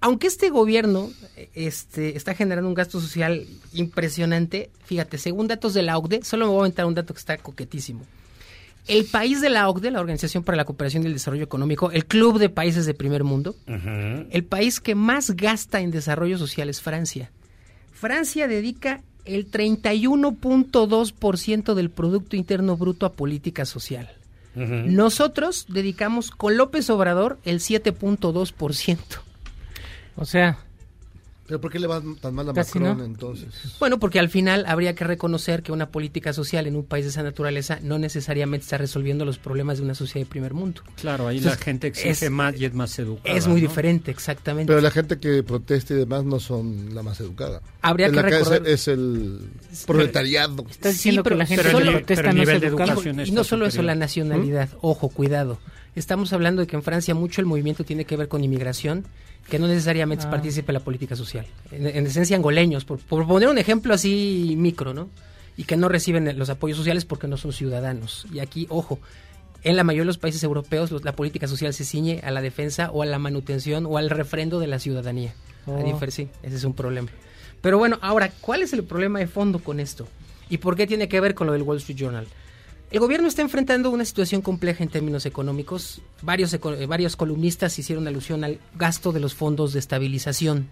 Aunque 0.00 0.26
este 0.26 0.50
gobierno 0.50 1.10
este, 1.54 2.16
está 2.16 2.34
generando 2.34 2.68
un 2.68 2.74
gasto 2.74 3.00
social 3.00 3.46
impresionante, 3.72 4.70
fíjate, 4.84 5.16
según 5.18 5.46
datos 5.48 5.74
de 5.74 5.82
la 5.82 5.98
OCDE, 5.98 6.22
solo 6.22 6.46
me 6.46 6.52
voy 6.52 6.58
a 6.58 6.62
aventar 6.62 6.86
un 6.86 6.94
dato 6.94 7.12
que 7.14 7.18
está 7.18 7.36
coquetísimo. 7.38 8.04
El 8.86 9.06
país 9.06 9.40
de 9.40 9.50
la 9.50 9.68
OCDE, 9.68 9.90
la 9.90 9.98
Organización 10.00 10.44
para 10.44 10.54
la 10.56 10.64
Cooperación 10.64 11.02
y 11.02 11.06
el 11.06 11.14
Desarrollo 11.14 11.42
Económico, 11.42 11.90
el 11.90 12.06
club 12.06 12.38
de 12.38 12.50
países 12.50 12.86
de 12.86 12.94
primer 12.94 13.24
mundo, 13.24 13.56
el 13.66 14.44
país 14.44 14.78
que 14.80 14.94
más 14.94 15.32
gasta 15.32 15.80
en 15.80 15.90
desarrollo 15.90 16.38
social 16.38 16.68
es 16.68 16.80
Francia. 16.80 17.32
Francia 17.92 18.46
dedica 18.46 19.02
el 19.24 19.50
31.2% 19.50 21.74
del 21.74 21.90
Producto 21.90 22.36
Interno 22.36 22.76
Bruto 22.76 23.06
a 23.06 23.14
política 23.14 23.64
social. 23.64 24.08
Nosotros 24.54 25.66
dedicamos 25.68 26.30
con 26.30 26.56
López 26.56 26.88
Obrador 26.88 27.40
el 27.44 27.58
7.2%. 27.58 29.25
O 30.16 30.24
sea, 30.24 30.58
¿Pero 31.48 31.60
por 31.60 31.70
qué 31.70 31.78
le 31.78 31.86
va 31.86 32.02
tan 32.20 32.34
mal 32.34 32.48
a 32.48 32.52
Macron 32.52 32.98
no. 32.98 33.04
entonces? 33.04 33.46
Bueno, 33.78 34.00
porque 34.00 34.18
al 34.18 34.28
final 34.28 34.64
habría 34.66 34.96
que 34.96 35.04
reconocer 35.04 35.62
que 35.62 35.70
una 35.70 35.90
política 35.90 36.32
social 36.32 36.66
en 36.66 36.74
un 36.74 36.84
país 36.84 37.04
de 37.04 37.10
esa 37.10 37.22
naturaleza 37.22 37.78
no 37.82 38.00
necesariamente 38.00 38.64
está 38.64 38.78
resolviendo 38.78 39.24
los 39.24 39.38
problemas 39.38 39.78
de 39.78 39.84
una 39.84 39.94
sociedad 39.94 40.26
de 40.26 40.30
primer 40.30 40.54
mundo. 40.54 40.82
Claro, 41.00 41.28
ahí 41.28 41.36
Entonces, 41.36 41.60
la 41.60 41.64
gente 41.64 41.86
exige 41.86 42.26
es- 42.26 42.30
más 42.32 42.58
y 42.60 42.64
es 42.64 42.74
más 42.74 42.98
educada. 42.98 43.32
Es 43.36 43.46
muy 43.46 43.60
¿no? 43.62 43.68
diferente, 43.68 44.10
exactamente. 44.10 44.66
Pero 44.72 44.80
la 44.80 44.90
gente 44.90 45.20
que 45.20 45.44
protesta 45.44 45.94
y 45.94 45.98
demás 45.98 46.24
no 46.24 46.40
son 46.40 46.92
la 46.96 47.04
más 47.04 47.20
educada. 47.20 47.62
Habría 47.80 48.06
En 48.08 48.14
que 48.14 48.22
la 48.22 48.28
recordar- 48.28 48.66
es 48.66 48.88
el 48.88 49.38
proletariado. 49.86 50.66
Estás 50.68 50.94
diciendo 50.94 51.22
que 51.22 51.34
la 51.36 51.46
gente 51.46 51.70
solo- 51.70 51.86
que 51.92 51.98
protesta 51.98 52.32
no 52.32 52.42
es 52.42 52.48
educada. 52.48 52.96
y 53.24 53.30
no 53.30 53.44
solo 53.44 53.66
eso, 53.66 53.82
la 53.82 53.94
nacionalidad. 53.94 54.68
Ojo, 54.80 55.10
cuidado. 55.10 55.60
Estamos 55.96 56.32
hablando 56.32 56.60
de 56.60 56.68
que 56.68 56.76
en 56.76 56.82
Francia 56.82 57.14
mucho 57.14 57.40
el 57.40 57.46
movimiento 57.46 57.82
tiene 57.84 58.04
que 58.04 58.16
ver 58.16 58.28
con 58.28 58.44
inmigración, 58.44 59.04
que 59.50 59.58
no 59.58 59.66
necesariamente 59.66 60.26
Ah. 60.26 60.30
participa 60.30 60.70
en 60.72 60.74
la 60.74 60.80
política 60.80 61.16
social. 61.16 61.46
En, 61.72 61.86
en 61.86 62.06
esencia, 62.06 62.36
angoleños, 62.36 62.84
por, 62.84 62.98
por 62.98 63.26
poner 63.26 63.48
un 63.48 63.58
ejemplo 63.58 63.94
así 63.94 64.54
micro, 64.58 64.92
¿no? 64.94 65.08
Y 65.56 65.64
que 65.64 65.76
no 65.76 65.88
reciben 65.88 66.38
los 66.38 66.50
apoyos 66.50 66.76
sociales 66.76 67.04
porque 67.06 67.26
no 67.28 67.36
son 67.38 67.52
ciudadanos. 67.52 68.26
Y 68.32 68.40
aquí, 68.40 68.66
ojo, 68.68 68.98
en 69.64 69.74
la 69.74 69.84
mayoría 69.84 70.02
de 70.02 70.06
los 70.08 70.18
países 70.18 70.42
europeos 70.44 70.90
los- 70.90 71.02
la 71.04 71.16
política 71.16 71.48
social 71.48 71.72
se 71.72 71.84
ciñe 71.84 72.20
a 72.22 72.30
la 72.30 72.42
defensa 72.42 72.90
o 72.92 73.02
a 73.02 73.06
la 73.06 73.18
manutención 73.18 73.86
o 73.86 73.96
al 73.96 74.10
refrendo 74.10 74.60
de 74.60 74.66
la 74.66 74.78
ciudadanía. 74.78 75.34
A 75.66 75.70
Oh. 75.70 75.82
difer- 75.82 76.10
sí, 76.10 76.28
ese 76.42 76.56
es 76.56 76.64
un 76.64 76.74
problema. 76.74 77.08
Pero 77.62 77.78
bueno, 77.78 77.98
ahora, 78.02 78.30
¿cuál 78.42 78.60
es 78.62 78.72
el 78.74 78.84
problema 78.84 79.18
de 79.18 79.26
fondo 79.28 79.60
con 79.60 79.80
esto? 79.80 80.06
¿Y 80.50 80.58
por 80.58 80.76
qué 80.76 80.86
tiene 80.86 81.08
que 81.08 81.20
ver 81.20 81.34
con 81.34 81.46
lo 81.46 81.54
del 81.54 81.62
Wall 81.62 81.78
Street 81.78 81.98
Journal? 81.98 82.26
El 82.90 83.00
gobierno 83.00 83.26
está 83.26 83.42
enfrentando 83.42 83.90
una 83.90 84.04
situación 84.04 84.42
compleja 84.42 84.82
en 84.84 84.88
términos 84.90 85.26
económicos. 85.26 86.00
Varios, 86.22 86.52
eco- 86.54 86.72
eh, 86.74 86.86
varios 86.86 87.16
columnistas 87.16 87.76
hicieron 87.78 88.06
alusión 88.06 88.44
al 88.44 88.58
gasto 88.76 89.12
de 89.12 89.18
los 89.20 89.34
fondos 89.34 89.72
de 89.72 89.80
estabilización. 89.80 90.68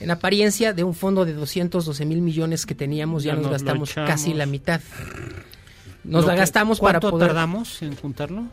En 0.00 0.10
apariencia, 0.10 0.72
de 0.74 0.84
un 0.84 0.92
fondo 0.94 1.24
de 1.24 1.32
212 1.32 2.04
mil 2.04 2.20
millones 2.20 2.66
que 2.66 2.74
teníamos, 2.74 3.22
ya, 3.22 3.34
Ya 3.34 3.40
nos 3.40 3.50
gastamos 3.50 3.94
casi 3.94 4.34
la 4.34 4.44
mitad. 4.44 4.80
Nos 6.02 6.22
Lo 6.22 6.28
la 6.28 6.34
que- 6.34 6.40
gastamos 6.40 6.78
para 6.80 7.00
¿Cuánto 7.00 7.10
poder... 7.12 7.28
tardamos 7.28 7.80
en 7.80 7.96
juntarlo? 7.96 8.44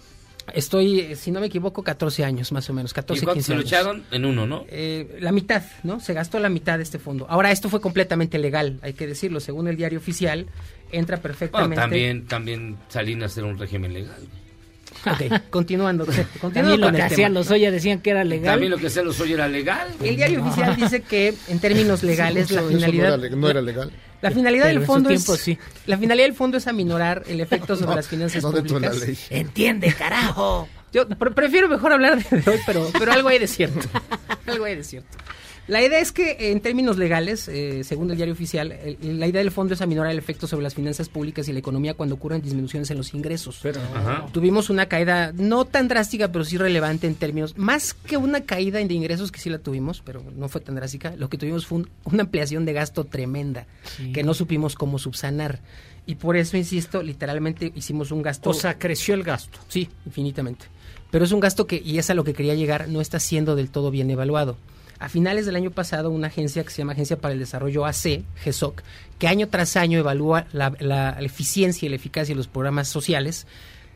Estoy, 0.54 1.00
eh, 1.02 1.16
si 1.16 1.32
no 1.32 1.40
me 1.40 1.48
equivoco, 1.48 1.84
14 1.84 2.24
años 2.24 2.52
más 2.52 2.70
o 2.70 2.74
menos, 2.74 2.94
14, 2.94 3.22
¿Y 3.22 3.26
cuánto 3.26 3.36
15 3.36 3.48
se 3.48 3.54
lo 3.54 3.60
años. 3.60 3.72
echaron? 3.72 4.04
En 4.12 4.26
uno, 4.26 4.48
¿no? 4.48 4.66
Eh, 4.70 5.18
la 5.20 5.32
mitad, 5.32 5.62
¿no? 5.84 6.00
Se 6.00 6.14
gastó 6.14 6.40
la 6.40 6.50
mitad 6.50 6.78
de 6.78 6.84
este 6.84 7.00
fondo. 7.00 7.26
Ahora, 7.30 7.52
esto 7.52 7.70
fue 7.70 7.80
completamente 7.82 8.38
legal, 8.40 8.80
hay 8.82 8.94
que 8.94 9.06
decirlo. 9.08 9.40
Según 9.40 9.68
el 9.68 9.76
diario 9.78 10.00
oficial, 10.00 10.48
entra 10.92 11.18
Bueno, 11.18 11.22
perfectamente... 11.24 11.76
también, 11.76 12.26
también 12.28 12.78
Salinas 12.90 13.36
era 13.38 13.48
un 13.48 13.58
régimen 13.58 13.94
legal. 13.94 14.18
Ok, 15.06 15.50
continuando. 15.50 16.06
continuando 16.40 16.52
También 16.54 16.82
lo 16.82 16.88
con 16.88 16.96
que 16.96 17.02
hacían 17.02 17.34
los 17.34 17.50
Oya 17.50 17.72
decían 17.72 18.00
que 18.02 18.10
era 18.12 18.24
legal. 18.24 18.54
También 18.54 18.72
lo 18.72 18.78
que 18.78 18.88
hacía 18.88 19.04
los 19.04 19.20
hoy 19.20 19.34
era 19.34 19.48
legal. 19.48 19.88
El 20.04 20.16
diario 20.16 20.44
oficial 20.44 20.76
dice 20.76 21.02
que, 21.02 21.34
en 21.48 21.60
términos 21.60 22.04
legales, 22.04 22.52
la 22.52 22.62
finalidad... 22.64 23.10
no, 23.10 23.14
era, 23.16 23.30
le- 23.30 23.36
no 23.36 23.50
era 23.50 23.62
legal. 23.62 23.92
La 24.22 24.30
finalidad 24.30 24.66
Pero 24.68 24.80
del 24.80 24.86
fondo 24.86 25.10
tiempo 25.10 25.34
es 25.34 25.40
sí. 25.42 25.58
la 25.88 25.98
finalidad 25.98 26.28
del 26.28 26.36
fondo 26.36 26.58
es 26.58 26.68
aminorar 26.68 27.24
el 27.28 27.40
efecto 27.42 27.76
sobre 27.76 27.90
No, 27.90 27.96
las 27.96 28.08
finanzas 28.08 28.44
la 28.44 28.52
públicas. 28.52 29.00
ley. 29.00 29.18
Entiende, 29.32 29.92
carajo. 29.98 30.70
Yo 30.94 31.08
pre- 31.08 31.32
prefiero 31.32 31.68
mejor 31.70 31.94
hablar 31.94 32.22
de 32.24 32.52
hoy, 32.52 32.60
pero, 32.68 32.88
pero 33.00 33.12
algo 33.14 33.30
hay 33.30 33.40
de 33.40 33.48
cierto. 33.48 33.80
algo 34.46 34.66
hay 34.66 34.76
de 34.76 34.84
cierto. 34.84 35.18
La 35.68 35.82
idea 35.82 36.00
es 36.00 36.12
que, 36.12 36.52
en 36.52 36.60
términos 36.60 36.98
legales, 36.98 37.48
eh, 37.48 37.84
según 37.84 38.10
el 38.12 38.18
diario 38.18 38.34
oficial, 38.34 38.72
el- 38.74 39.20
la 39.20 39.28
idea 39.28 39.40
del 39.42 39.52
fondo 39.52 39.74
es 39.74 39.82
aminorar 39.82 40.12
el 40.12 40.18
efecto 40.18 40.48
sobre 40.48 40.64
las 40.64 40.74
finanzas 40.76 41.08
públicas 41.08 41.48
y 41.48 41.54
la 41.54 41.60
economía 41.60 41.94
cuando 41.94 42.16
ocurren 42.16 42.42
disminuciones 42.42 42.90
en 42.92 42.98
los 42.98 43.14
ingresos. 43.14 43.64
Ajá. 43.96 44.26
Tuvimos 44.34 44.70
una 44.70 44.88
caída 44.88 45.32
no 45.34 45.64
tan 45.66 45.88
drástica, 45.88 46.32
pero 46.32 46.44
sí 46.44 46.58
relevante 46.58 47.08
en 47.08 47.16
términos, 47.16 47.58
más 47.58 47.94
que 47.94 48.18
una 48.18 48.42
caída 48.42 48.80
de 48.80 48.94
ingresos 48.94 49.32
que 49.32 49.40
sí 49.40 49.50
la 49.50 49.60
tuvimos, 49.60 50.02
pero 50.04 50.24
no 50.36 50.50
fue 50.50 50.62
tan 50.62 50.76
drástica, 50.76 51.16
lo 51.16 51.30
que 51.30 51.38
tuvimos 51.38 51.66
fue 51.68 51.80
un- 51.80 51.90
una 52.06 52.24
ampliación 52.24 52.66
de 52.66 52.74
gasto 52.74 53.06
tremenda, 53.06 53.66
Sí. 53.98 54.12
que 54.12 54.24
no 54.24 54.34
supimos 54.34 54.76
cómo 54.76 54.98
subsanar. 55.00 55.60
Y 56.08 56.16
por 56.16 56.36
eso, 56.36 56.58
insisto, 56.58 57.04
literalmente 57.04 57.72
hicimos 57.76 58.12
un 58.12 58.24
gasto... 58.24 58.50
O 58.50 58.54
sea, 58.54 58.78
creció 58.80 59.14
el 59.14 59.24
gasto. 59.24 59.60
Sí, 59.68 59.88
infinitamente. 60.08 60.66
Pero 61.12 61.24
es 61.24 61.32
un 61.32 61.40
gasto 61.40 61.68
que, 61.68 61.76
y 61.84 62.00
es 62.00 62.10
a 62.10 62.14
lo 62.16 62.24
que 62.24 62.34
quería 62.34 62.56
llegar, 62.56 62.90
no 62.90 63.00
está 63.00 63.20
siendo 63.20 63.56
del 63.56 63.70
todo 63.70 63.92
bien 63.92 64.10
evaluado. 64.10 64.58
A 65.02 65.10
finales 65.10 65.48
del 65.48 65.56
año 65.56 65.72
pasado, 65.72 66.12
una 66.12 66.28
agencia 66.28 66.64
que 66.64 66.70
se 66.70 66.78
llama 66.78 66.94
Agencia 66.94 67.18
para 67.18 67.34
el 67.34 67.40
Desarrollo 67.40 67.88
AC, 67.88 68.22
GESOC, 68.36 68.84
que 69.18 69.28
año 69.28 69.50
tras 69.50 69.76
año 69.76 69.98
evalúa 69.98 70.46
la, 70.54 71.18
eficiencia 71.20 71.88
y 71.88 71.90
la 71.90 71.96
eficacia 71.96 72.36
de 72.36 72.38
los 72.38 72.48
programas 72.48 72.88
sociales, 72.88 73.48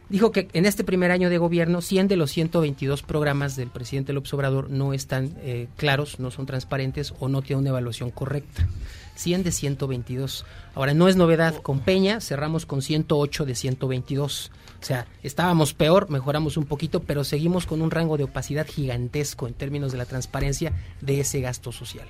dijo 0.10 0.32
que 0.32 0.48
en 0.54 0.66
este 0.66 0.84
primer 0.84 1.12
año 1.12 1.30
de 1.30 1.38
gobierno, 1.38 1.82
100 1.82 2.08
de 2.08 2.16
los 2.16 2.32
122 2.32 3.04
programas 3.04 3.56
del 3.56 3.70
presidente 3.70 4.14
López 4.14 4.34
Obrador 4.34 4.72
no 4.72 4.94
están 4.94 5.36
eh, 5.42 5.68
claros, 5.78 6.20
no 6.20 6.32
son 6.32 6.48
transparentes 6.48 7.14
o 7.20 7.30
no 7.30 7.44
tienen 7.44 7.62
una 7.62 7.70
evaluación 7.70 8.10
correcta. 8.10 8.68
100 9.14 9.44
de 9.44 9.52
122. 9.52 10.44
Ahora, 10.74 10.96
no 10.96 11.08
es 11.08 11.18
novedad, 11.18 11.56
con 11.62 11.82
Peña 11.82 12.20
cerramos 12.20 12.66
con 12.66 12.82
108 12.82 13.46
de 13.46 13.54
122. 13.54 14.52
O 14.86 14.88
sea, 14.88 15.08
estábamos 15.24 15.74
peor, 15.74 16.12
mejoramos 16.12 16.58
un 16.58 16.66
poquito, 16.66 17.00
pero 17.00 17.24
seguimos 17.24 17.66
con 17.66 17.82
un 17.82 17.90
rango 17.90 18.18
de 18.18 18.26
opacidad 18.26 18.68
gigantesco 18.68 19.48
en 19.48 19.56
términos 19.56 19.92
de 19.92 19.98
la 19.98 20.06
transparencia 20.06 20.74
de 21.02 21.22
ese 21.22 21.42
gasto 21.42 21.72
social. 21.72 22.08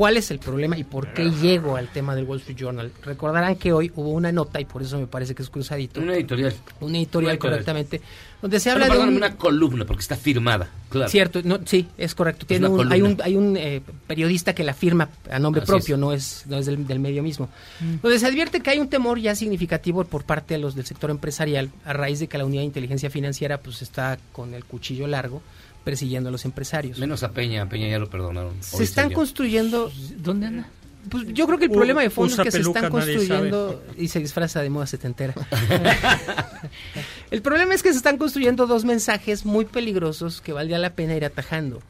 ¿Cuál 0.00 0.16
es 0.16 0.30
el 0.30 0.38
problema 0.38 0.78
y 0.78 0.84
por 0.84 1.12
qué 1.12 1.30
llego 1.30 1.76
al 1.76 1.88
tema 1.88 2.14
del 2.16 2.24
Wall 2.24 2.38
Street 2.38 2.56
Journal? 2.56 2.90
Recordarán 3.02 3.56
que 3.56 3.70
hoy 3.74 3.92
hubo 3.96 4.08
una 4.12 4.32
nota, 4.32 4.58
y 4.58 4.64
por 4.64 4.80
eso 4.80 4.98
me 4.98 5.06
parece 5.06 5.34
que 5.34 5.42
es 5.42 5.50
cruzadito. 5.50 6.00
Una 6.00 6.14
editorial. 6.14 6.54
Una 6.54 6.56
editorial, 6.56 6.88
Una 6.88 6.98
editorial. 7.00 7.38
correctamente, 7.38 8.00
donde 8.40 8.60
se 8.60 8.70
Bueno, 8.70 8.86
habla 8.86 8.96
de 8.96 9.08
un... 9.10 9.16
una 9.16 9.36
columna, 9.36 9.84
porque 9.84 10.00
está 10.00 10.16
firmada. 10.16 10.70
Claro. 10.88 11.10
Cierto, 11.10 11.42
no, 11.44 11.58
sí, 11.66 11.86
es 11.98 12.14
correcto. 12.14 12.46
Tiene 12.46 12.68
una 12.68 12.82
un- 12.84 12.92
hay 12.92 13.02
un, 13.02 13.08
columna. 13.16 13.24
hay 13.26 13.36
un 13.36 13.56
eh, 13.58 13.82
periodista 14.06 14.54
que 14.54 14.64
la 14.64 14.72
firma 14.72 15.10
a 15.30 15.38
nombre 15.38 15.60
Así 15.64 15.70
propio, 15.70 15.96
es. 15.96 16.00
no 16.00 16.12
es, 16.14 16.44
no 16.46 16.56
es 16.56 16.64
del, 16.64 16.86
del 16.86 16.98
medio 16.98 17.22
mismo. 17.22 17.50
Mm. 17.80 17.96
Donde 18.00 18.18
se 18.18 18.24
advierte 18.26 18.60
que 18.62 18.70
hay 18.70 18.78
un 18.78 18.88
temor 18.88 19.18
ya 19.20 19.34
significativo 19.34 20.02
por 20.04 20.24
parte 20.24 20.54
de 20.54 20.60
los 20.60 20.74
del 20.74 20.86
sector 20.86 21.10
empresarial 21.10 21.68
a 21.84 21.92
raíz 21.92 22.20
de 22.20 22.26
que 22.26 22.38
la 22.38 22.46
unidad 22.46 22.62
de 22.62 22.66
inteligencia 22.68 23.10
financiera 23.10 23.58
pues 23.58 23.82
está 23.82 24.18
con 24.32 24.54
el 24.54 24.64
cuchillo 24.64 25.06
largo 25.06 25.42
persiguiendo 25.84 26.28
a 26.28 26.32
los 26.32 26.44
empresarios. 26.44 26.98
Menos 26.98 27.22
a 27.22 27.30
Peña, 27.32 27.62
a 27.62 27.68
Peña 27.68 27.88
ya 27.88 27.98
lo 27.98 28.08
perdonaron. 28.10 28.54
Se 28.62 28.82
están 28.82 29.12
construyendo... 29.12 29.90
¿Dónde 30.18 30.46
anda? 30.46 30.68
Pues 31.08 31.26
yo 31.28 31.46
creo 31.46 31.58
que 31.58 31.64
el 31.64 31.70
U- 31.70 31.74
problema 31.74 32.02
de 32.02 32.10
fondo 32.10 32.34
es 32.34 32.40
que 32.40 32.50
se 32.50 32.60
están 32.60 32.90
construyendo 32.90 33.82
y 33.96 34.08
se 34.08 34.20
disfraza 34.20 34.60
de 34.60 34.68
moda 34.68 34.86
setentera. 34.86 35.32
el 37.30 37.42
problema 37.42 37.74
es 37.74 37.82
que 37.82 37.90
se 37.92 37.96
están 37.96 38.18
construyendo 38.18 38.66
dos 38.66 38.84
mensajes 38.84 39.44
muy 39.44 39.64
peligrosos 39.64 40.40
que 40.40 40.52
valdría 40.52 40.78
la 40.78 40.94
pena 40.94 41.16
ir 41.16 41.24
atajando. 41.24 41.80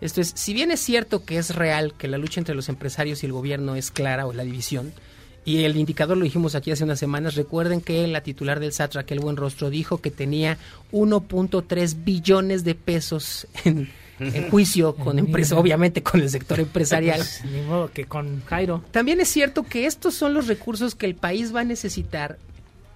Esto 0.00 0.20
es, 0.20 0.32
si 0.34 0.54
bien 0.54 0.70
es 0.70 0.80
cierto 0.80 1.24
que 1.24 1.38
es 1.38 1.54
real 1.54 1.94
que 1.98 2.08
la 2.08 2.18
lucha 2.18 2.40
entre 2.40 2.54
los 2.54 2.68
empresarios 2.68 3.22
y 3.22 3.26
el 3.26 3.32
gobierno 3.32 3.74
es 3.76 3.90
clara 3.90 4.26
o 4.26 4.32
la 4.32 4.44
división, 4.44 4.92
y 5.48 5.64
el 5.64 5.78
indicador 5.78 6.18
lo 6.18 6.24
dijimos 6.24 6.54
aquí 6.54 6.70
hace 6.70 6.84
unas 6.84 6.98
semanas, 6.98 7.34
recuerden 7.34 7.80
que 7.80 8.06
la 8.06 8.20
titular 8.20 8.60
del 8.60 8.70
SAT, 8.70 8.96
Raquel 8.96 9.20
Buenrostro, 9.20 9.70
dijo 9.70 9.98
que 10.02 10.10
tenía 10.10 10.58
1.3 10.92 12.04
billones 12.04 12.64
de 12.64 12.74
pesos 12.74 13.46
en, 13.64 13.88
en 14.20 14.50
juicio 14.50 14.94
con 14.94 15.18
empresa, 15.18 15.56
obviamente 15.56 16.02
con 16.02 16.20
el 16.20 16.28
sector 16.28 16.60
empresarial. 16.60 17.16
Pues, 17.16 17.44
ni 17.50 17.62
modo 17.62 17.90
que 17.90 18.04
con 18.04 18.44
Jairo. 18.44 18.84
También 18.90 19.20
es 19.20 19.28
cierto 19.28 19.62
que 19.62 19.86
estos 19.86 20.14
son 20.14 20.34
los 20.34 20.48
recursos 20.48 20.94
que 20.94 21.06
el 21.06 21.14
país 21.14 21.54
va 21.54 21.60
a 21.60 21.64
necesitar 21.64 22.36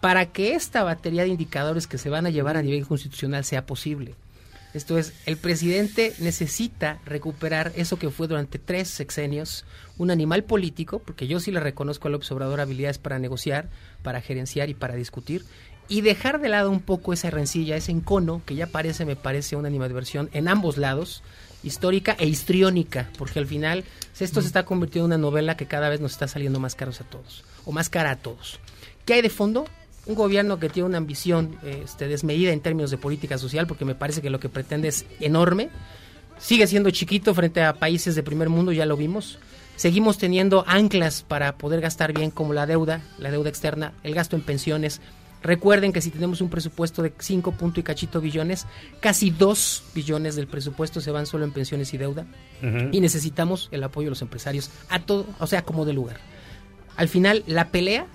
para 0.03 0.27
que 0.27 0.55
esta 0.55 0.83
batería 0.83 1.23
de 1.23 1.29
indicadores 1.29 1.87
que 1.87 1.97
se 1.97 2.11
van 2.11 2.27
a 2.27 2.31
llevar 2.31 2.59
a 2.59 2.63
nivel 2.63 2.87
constitucional 2.87 3.47
sea 3.47 3.65
posible. 3.65 4.15
Esto 4.75 4.99
es, 4.99 5.13
el 5.27 5.37
presidente 5.37 6.15
necesita 6.19 6.99
recuperar 7.05 7.73
eso 7.77 7.99
que 7.99 8.11
fue 8.11 8.27
durante 8.27 8.59
tres 8.59 8.89
sexenios 8.89 9.65
un 9.99 10.11
animal 10.11 10.45
político, 10.45 10.99
porque 10.99 11.27
yo 11.27 11.41
sí 11.41 11.51
le 11.51 11.61
reconozco 11.61 12.09
al 12.09 12.13
López 12.13 12.31
Obrador 12.33 12.61
habilidades 12.61 12.99
para 12.99 13.19
negociar, 13.19 13.69
para 14.03 14.21
gerenciar 14.21 14.71
y 14.71 14.75
para 14.75 14.95
discutir, 14.95 15.45
y 15.89 16.01
dejar 16.01 16.41
de 16.41 16.49
lado 16.49 16.71
un 16.71 16.81
poco 16.81 17.13
esa 17.13 17.31
rencilla, 17.31 17.77
ese 17.77 17.93
encono 17.93 18.43
que 18.47 18.55
ya 18.55 18.67
parece, 18.67 19.05
me 19.05 19.17
parece, 19.17 19.57
una 19.57 19.69
animadversión 19.69 20.31
en 20.33 20.49
ambos 20.49 20.79
lados, 20.79 21.23
histórica 21.63 22.17
e 22.19 22.27
histriónica, 22.27 23.11
porque 23.19 23.39
al 23.39 23.47
final 23.47 23.85
esto 24.19 24.41
se 24.41 24.47
está 24.47 24.65
convirtiendo 24.65 25.07
en 25.07 25.13
una 25.13 25.19
novela 25.19 25.57
que 25.57 25.67
cada 25.67 25.89
vez 25.89 26.01
nos 26.01 26.13
está 26.13 26.29
saliendo 26.29 26.61
más 26.61 26.75
caros 26.75 27.01
a 27.01 27.05
todos, 27.05 27.45
o 27.65 27.73
más 27.73 27.89
cara 27.89 28.13
a 28.13 28.17
todos. 28.17 28.59
¿Qué 29.05 29.15
hay 29.15 29.23
de 29.23 29.31
fondo? 29.31 29.67
Un 30.07 30.15
gobierno 30.15 30.59
que 30.59 30.69
tiene 30.69 30.89
una 30.89 30.99
ambición 30.99 31.57
este, 31.65 32.09
desmedida 32.09 32.53
en 32.53 32.61
términos 32.61 32.91
de 32.91 32.99
política 32.99 33.39
social, 33.39 33.67
porque 33.67 33.85
me 33.85 33.95
parece 33.95 34.23
que 34.23 34.31
lo 34.31 34.41
que 34.41 34.49
pretende 34.49 34.89
es 34.89 35.05
enorme. 35.21 35.71
Sigue 36.39 36.67
siendo 36.67 36.91
chiquito 36.91 37.35
frente 37.35 37.63
a 37.63 37.75
países 37.75 38.15
de 38.15 38.23
primer 38.23 38.49
mundo, 38.49 38.73
ya 38.73 38.87
lo 38.87 38.97
vimos. 38.97 39.39
Seguimos 39.77 40.19
teniendo 40.19 40.65
anclas 40.67 41.23
para 41.23 41.57
poder 41.57 41.81
gastar 41.81 42.13
bien, 42.13 42.31
como 42.31 42.53
la 42.53 42.67
deuda, 42.67 43.03
la 43.19 43.31
deuda 43.31 43.49
externa, 43.49 43.93
el 44.03 44.15
gasto 44.15 44.37
en 44.37 44.43
pensiones. 44.43 45.01
Recuerden 45.43 45.93
que 45.93 46.01
si 46.01 46.11
tenemos 46.11 46.41
un 46.41 46.51
presupuesto 46.51 47.03
de 47.03 47.13
5 47.19 47.53
punto 47.53 47.81
y 47.81 47.83
cachito 47.83 48.21
billones, 48.21 48.67
casi 49.01 49.31
2 49.31 49.85
billones 49.95 50.37
del 50.37 50.47
presupuesto 50.47 51.01
se 51.01 51.11
van 51.11 51.27
solo 51.27 51.45
en 51.45 51.53
pensiones 51.53 51.93
y 51.95 51.99
deuda. 51.99 52.27
Y 52.93 53.01
necesitamos 53.01 53.69
el 53.73 53.83
apoyo 53.83 54.07
de 54.07 54.11
los 54.11 54.23
empresarios 54.23 54.71
a 54.89 55.01
todo, 55.01 55.27
o 55.41 55.47
sea, 55.49 55.63
como 55.63 55.85
de 55.85 55.95
lugar. 55.95 56.19
Al 56.97 57.09
final, 57.09 57.43
la 57.49 57.71
pelea 57.71 58.07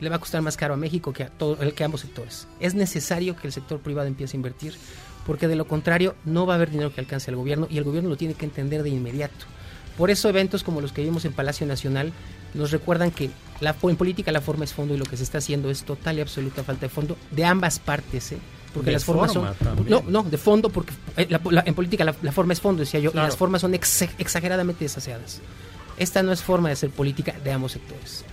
le 0.00 0.08
va 0.08 0.16
a 0.16 0.20
costar 0.20 0.42
más 0.42 0.56
caro 0.56 0.74
a 0.74 0.76
México 0.76 1.12
que 1.12 1.24
a, 1.24 1.28
todo, 1.30 1.56
que 1.74 1.82
a 1.82 1.86
ambos 1.86 2.02
sectores. 2.02 2.46
Es 2.60 2.74
necesario 2.74 3.34
que 3.34 3.48
el 3.48 3.52
sector 3.52 3.80
privado 3.80 4.06
empiece 4.06 4.36
a 4.36 4.38
invertir, 4.38 4.74
porque 5.26 5.48
de 5.48 5.56
lo 5.56 5.66
contrario 5.66 6.14
no 6.24 6.46
va 6.46 6.54
a 6.54 6.56
haber 6.56 6.70
dinero 6.70 6.94
que 6.94 7.00
alcance 7.00 7.30
el 7.30 7.36
gobierno 7.36 7.66
y 7.68 7.78
el 7.78 7.84
gobierno 7.84 8.08
lo 8.08 8.16
tiene 8.16 8.34
que 8.34 8.44
entender 8.44 8.84
de 8.84 8.90
inmediato. 8.90 9.46
Por 9.98 10.10
eso 10.10 10.28
eventos 10.30 10.62
como 10.64 10.80
los 10.80 10.92
que 10.92 11.02
vimos 11.02 11.26
en 11.26 11.32
Palacio 11.34 11.66
Nacional 11.66 12.12
nos 12.54 12.70
recuerdan 12.70 13.10
que 13.10 13.28
la, 13.60 13.76
en 13.82 13.96
política 13.96 14.32
la 14.32 14.40
forma 14.40 14.64
es 14.64 14.72
fondo 14.72 14.94
y 14.94 14.96
lo 14.96 15.04
que 15.04 15.16
se 15.18 15.24
está 15.24 15.38
haciendo 15.38 15.68
es 15.68 15.82
total 15.82 16.16
y 16.16 16.20
absoluta 16.22 16.62
falta 16.64 16.86
de 16.86 16.88
fondo 16.88 17.16
de 17.32 17.44
ambas 17.44 17.78
partes, 17.80 18.32
¿eh? 18.32 18.38
porque 18.72 18.86
De 18.86 18.92
las 18.92 19.04
formas 19.04 19.32
forma 19.34 19.54
son 19.58 19.76
también. 19.76 19.88
no 20.06 20.22
no 20.22 20.22
de 20.22 20.38
fondo 20.38 20.70
porque 20.70 20.92
eh, 21.16 21.26
la- 21.28 21.40
la- 21.50 21.64
en 21.66 21.74
política 21.74 22.04
la, 22.04 22.14
la 22.22 22.32
forma 22.32 22.52
es 22.54 22.60
fondo 22.60 22.80
decía 22.80 23.00
yo 23.00 23.10
y 23.12 23.16
las 23.16 23.36
formas 23.36 23.60
son 23.62 23.74
ex- 23.74 24.02
exageradamente 24.18 24.84
desaseadas 24.84 25.40
esta 25.98 26.22
no 26.22 26.32
es 26.32 26.42
forma 26.42 26.68
de 26.68 26.74
hacer 26.74 26.90
política 26.90 27.34
de 27.42 27.50
ambos 27.52 27.72
sectores 27.72 28.24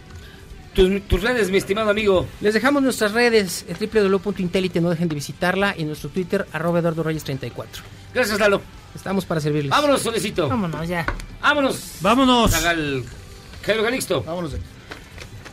tus, 0.76 1.08
tus 1.08 1.22
redes, 1.22 1.50
mi 1.50 1.58
estimado 1.58 1.90
amigo. 1.90 2.28
Les 2.42 2.54
dejamos 2.54 2.84
nuestras 2.84 3.14
redes, 3.14 3.66
eh, 3.68 3.76
www.intelite, 3.80 4.82
no 4.82 4.90
dejen 4.90 5.08
de 5.08 5.16
visitarla, 5.16 5.74
y 5.76 5.86
nuestro 5.86 6.10
Twitter, 6.10 6.46
arroba 6.52 6.80
Eduardo 6.80 7.02
Reyes 7.02 7.24
34. 7.24 7.84
Gracias, 8.14 8.40
Lalo. 8.40 8.62
Estamos 8.94 9.26
para 9.26 9.42
servirles. 9.42 9.72
Vámonos, 9.72 10.02
Solecito. 10.02 10.48
Vámonos 10.48 10.88
ya. 10.88 11.06
Vámonos. 11.42 11.98
Vámonos. 12.02 12.52
Zagal. 12.52 13.04
Jairo 13.64 13.84
Calixto. 13.84 14.24
Vámonos. 14.24 14.56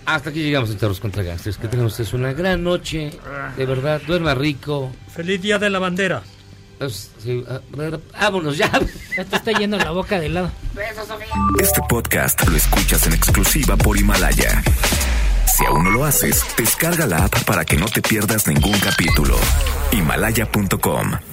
Hasta 0.04 0.30
aquí 0.30 0.42
llegamos 0.42 0.70
en 0.70 0.78
Charros 0.78 1.00
contra 1.00 1.22
Gangsters. 1.22 1.58
Que 1.58 1.68
tengan 1.68 1.86
ustedes 1.86 2.12
una 2.12 2.32
gran 2.32 2.62
noche. 2.62 3.10
De 3.56 3.66
verdad, 3.66 4.00
duerma 4.06 4.34
rico. 4.34 4.92
Feliz 5.08 5.40
Día 5.40 5.58
de 5.58 5.70
la 5.70 5.78
Bandera. 5.78 6.22
Pues, 6.78 7.10
sí, 7.22 7.44
ah, 7.48 7.60
vámonos 8.20 8.58
ya. 8.58 8.70
Ya 9.16 9.24
te 9.24 9.36
está 9.36 9.52
yendo 9.52 9.76
la 9.78 9.90
boca 9.90 10.18
de 10.18 10.28
lado. 10.28 10.50
Este 11.60 11.80
podcast 11.88 12.46
lo 12.48 12.56
escuchas 12.56 13.06
en 13.06 13.12
exclusiva 13.12 13.76
por 13.76 13.96
Himalaya. 13.96 14.62
Si 15.56 15.64
aún 15.66 15.84
no 15.84 15.90
lo 15.90 16.04
haces, 16.04 16.44
descarga 16.56 17.06
la 17.06 17.24
app 17.24 17.44
para 17.44 17.64
que 17.64 17.76
no 17.76 17.86
te 17.86 18.00
pierdas 18.02 18.48
ningún 18.48 18.78
capítulo. 18.80 19.36
Himalaya.com 19.92 21.31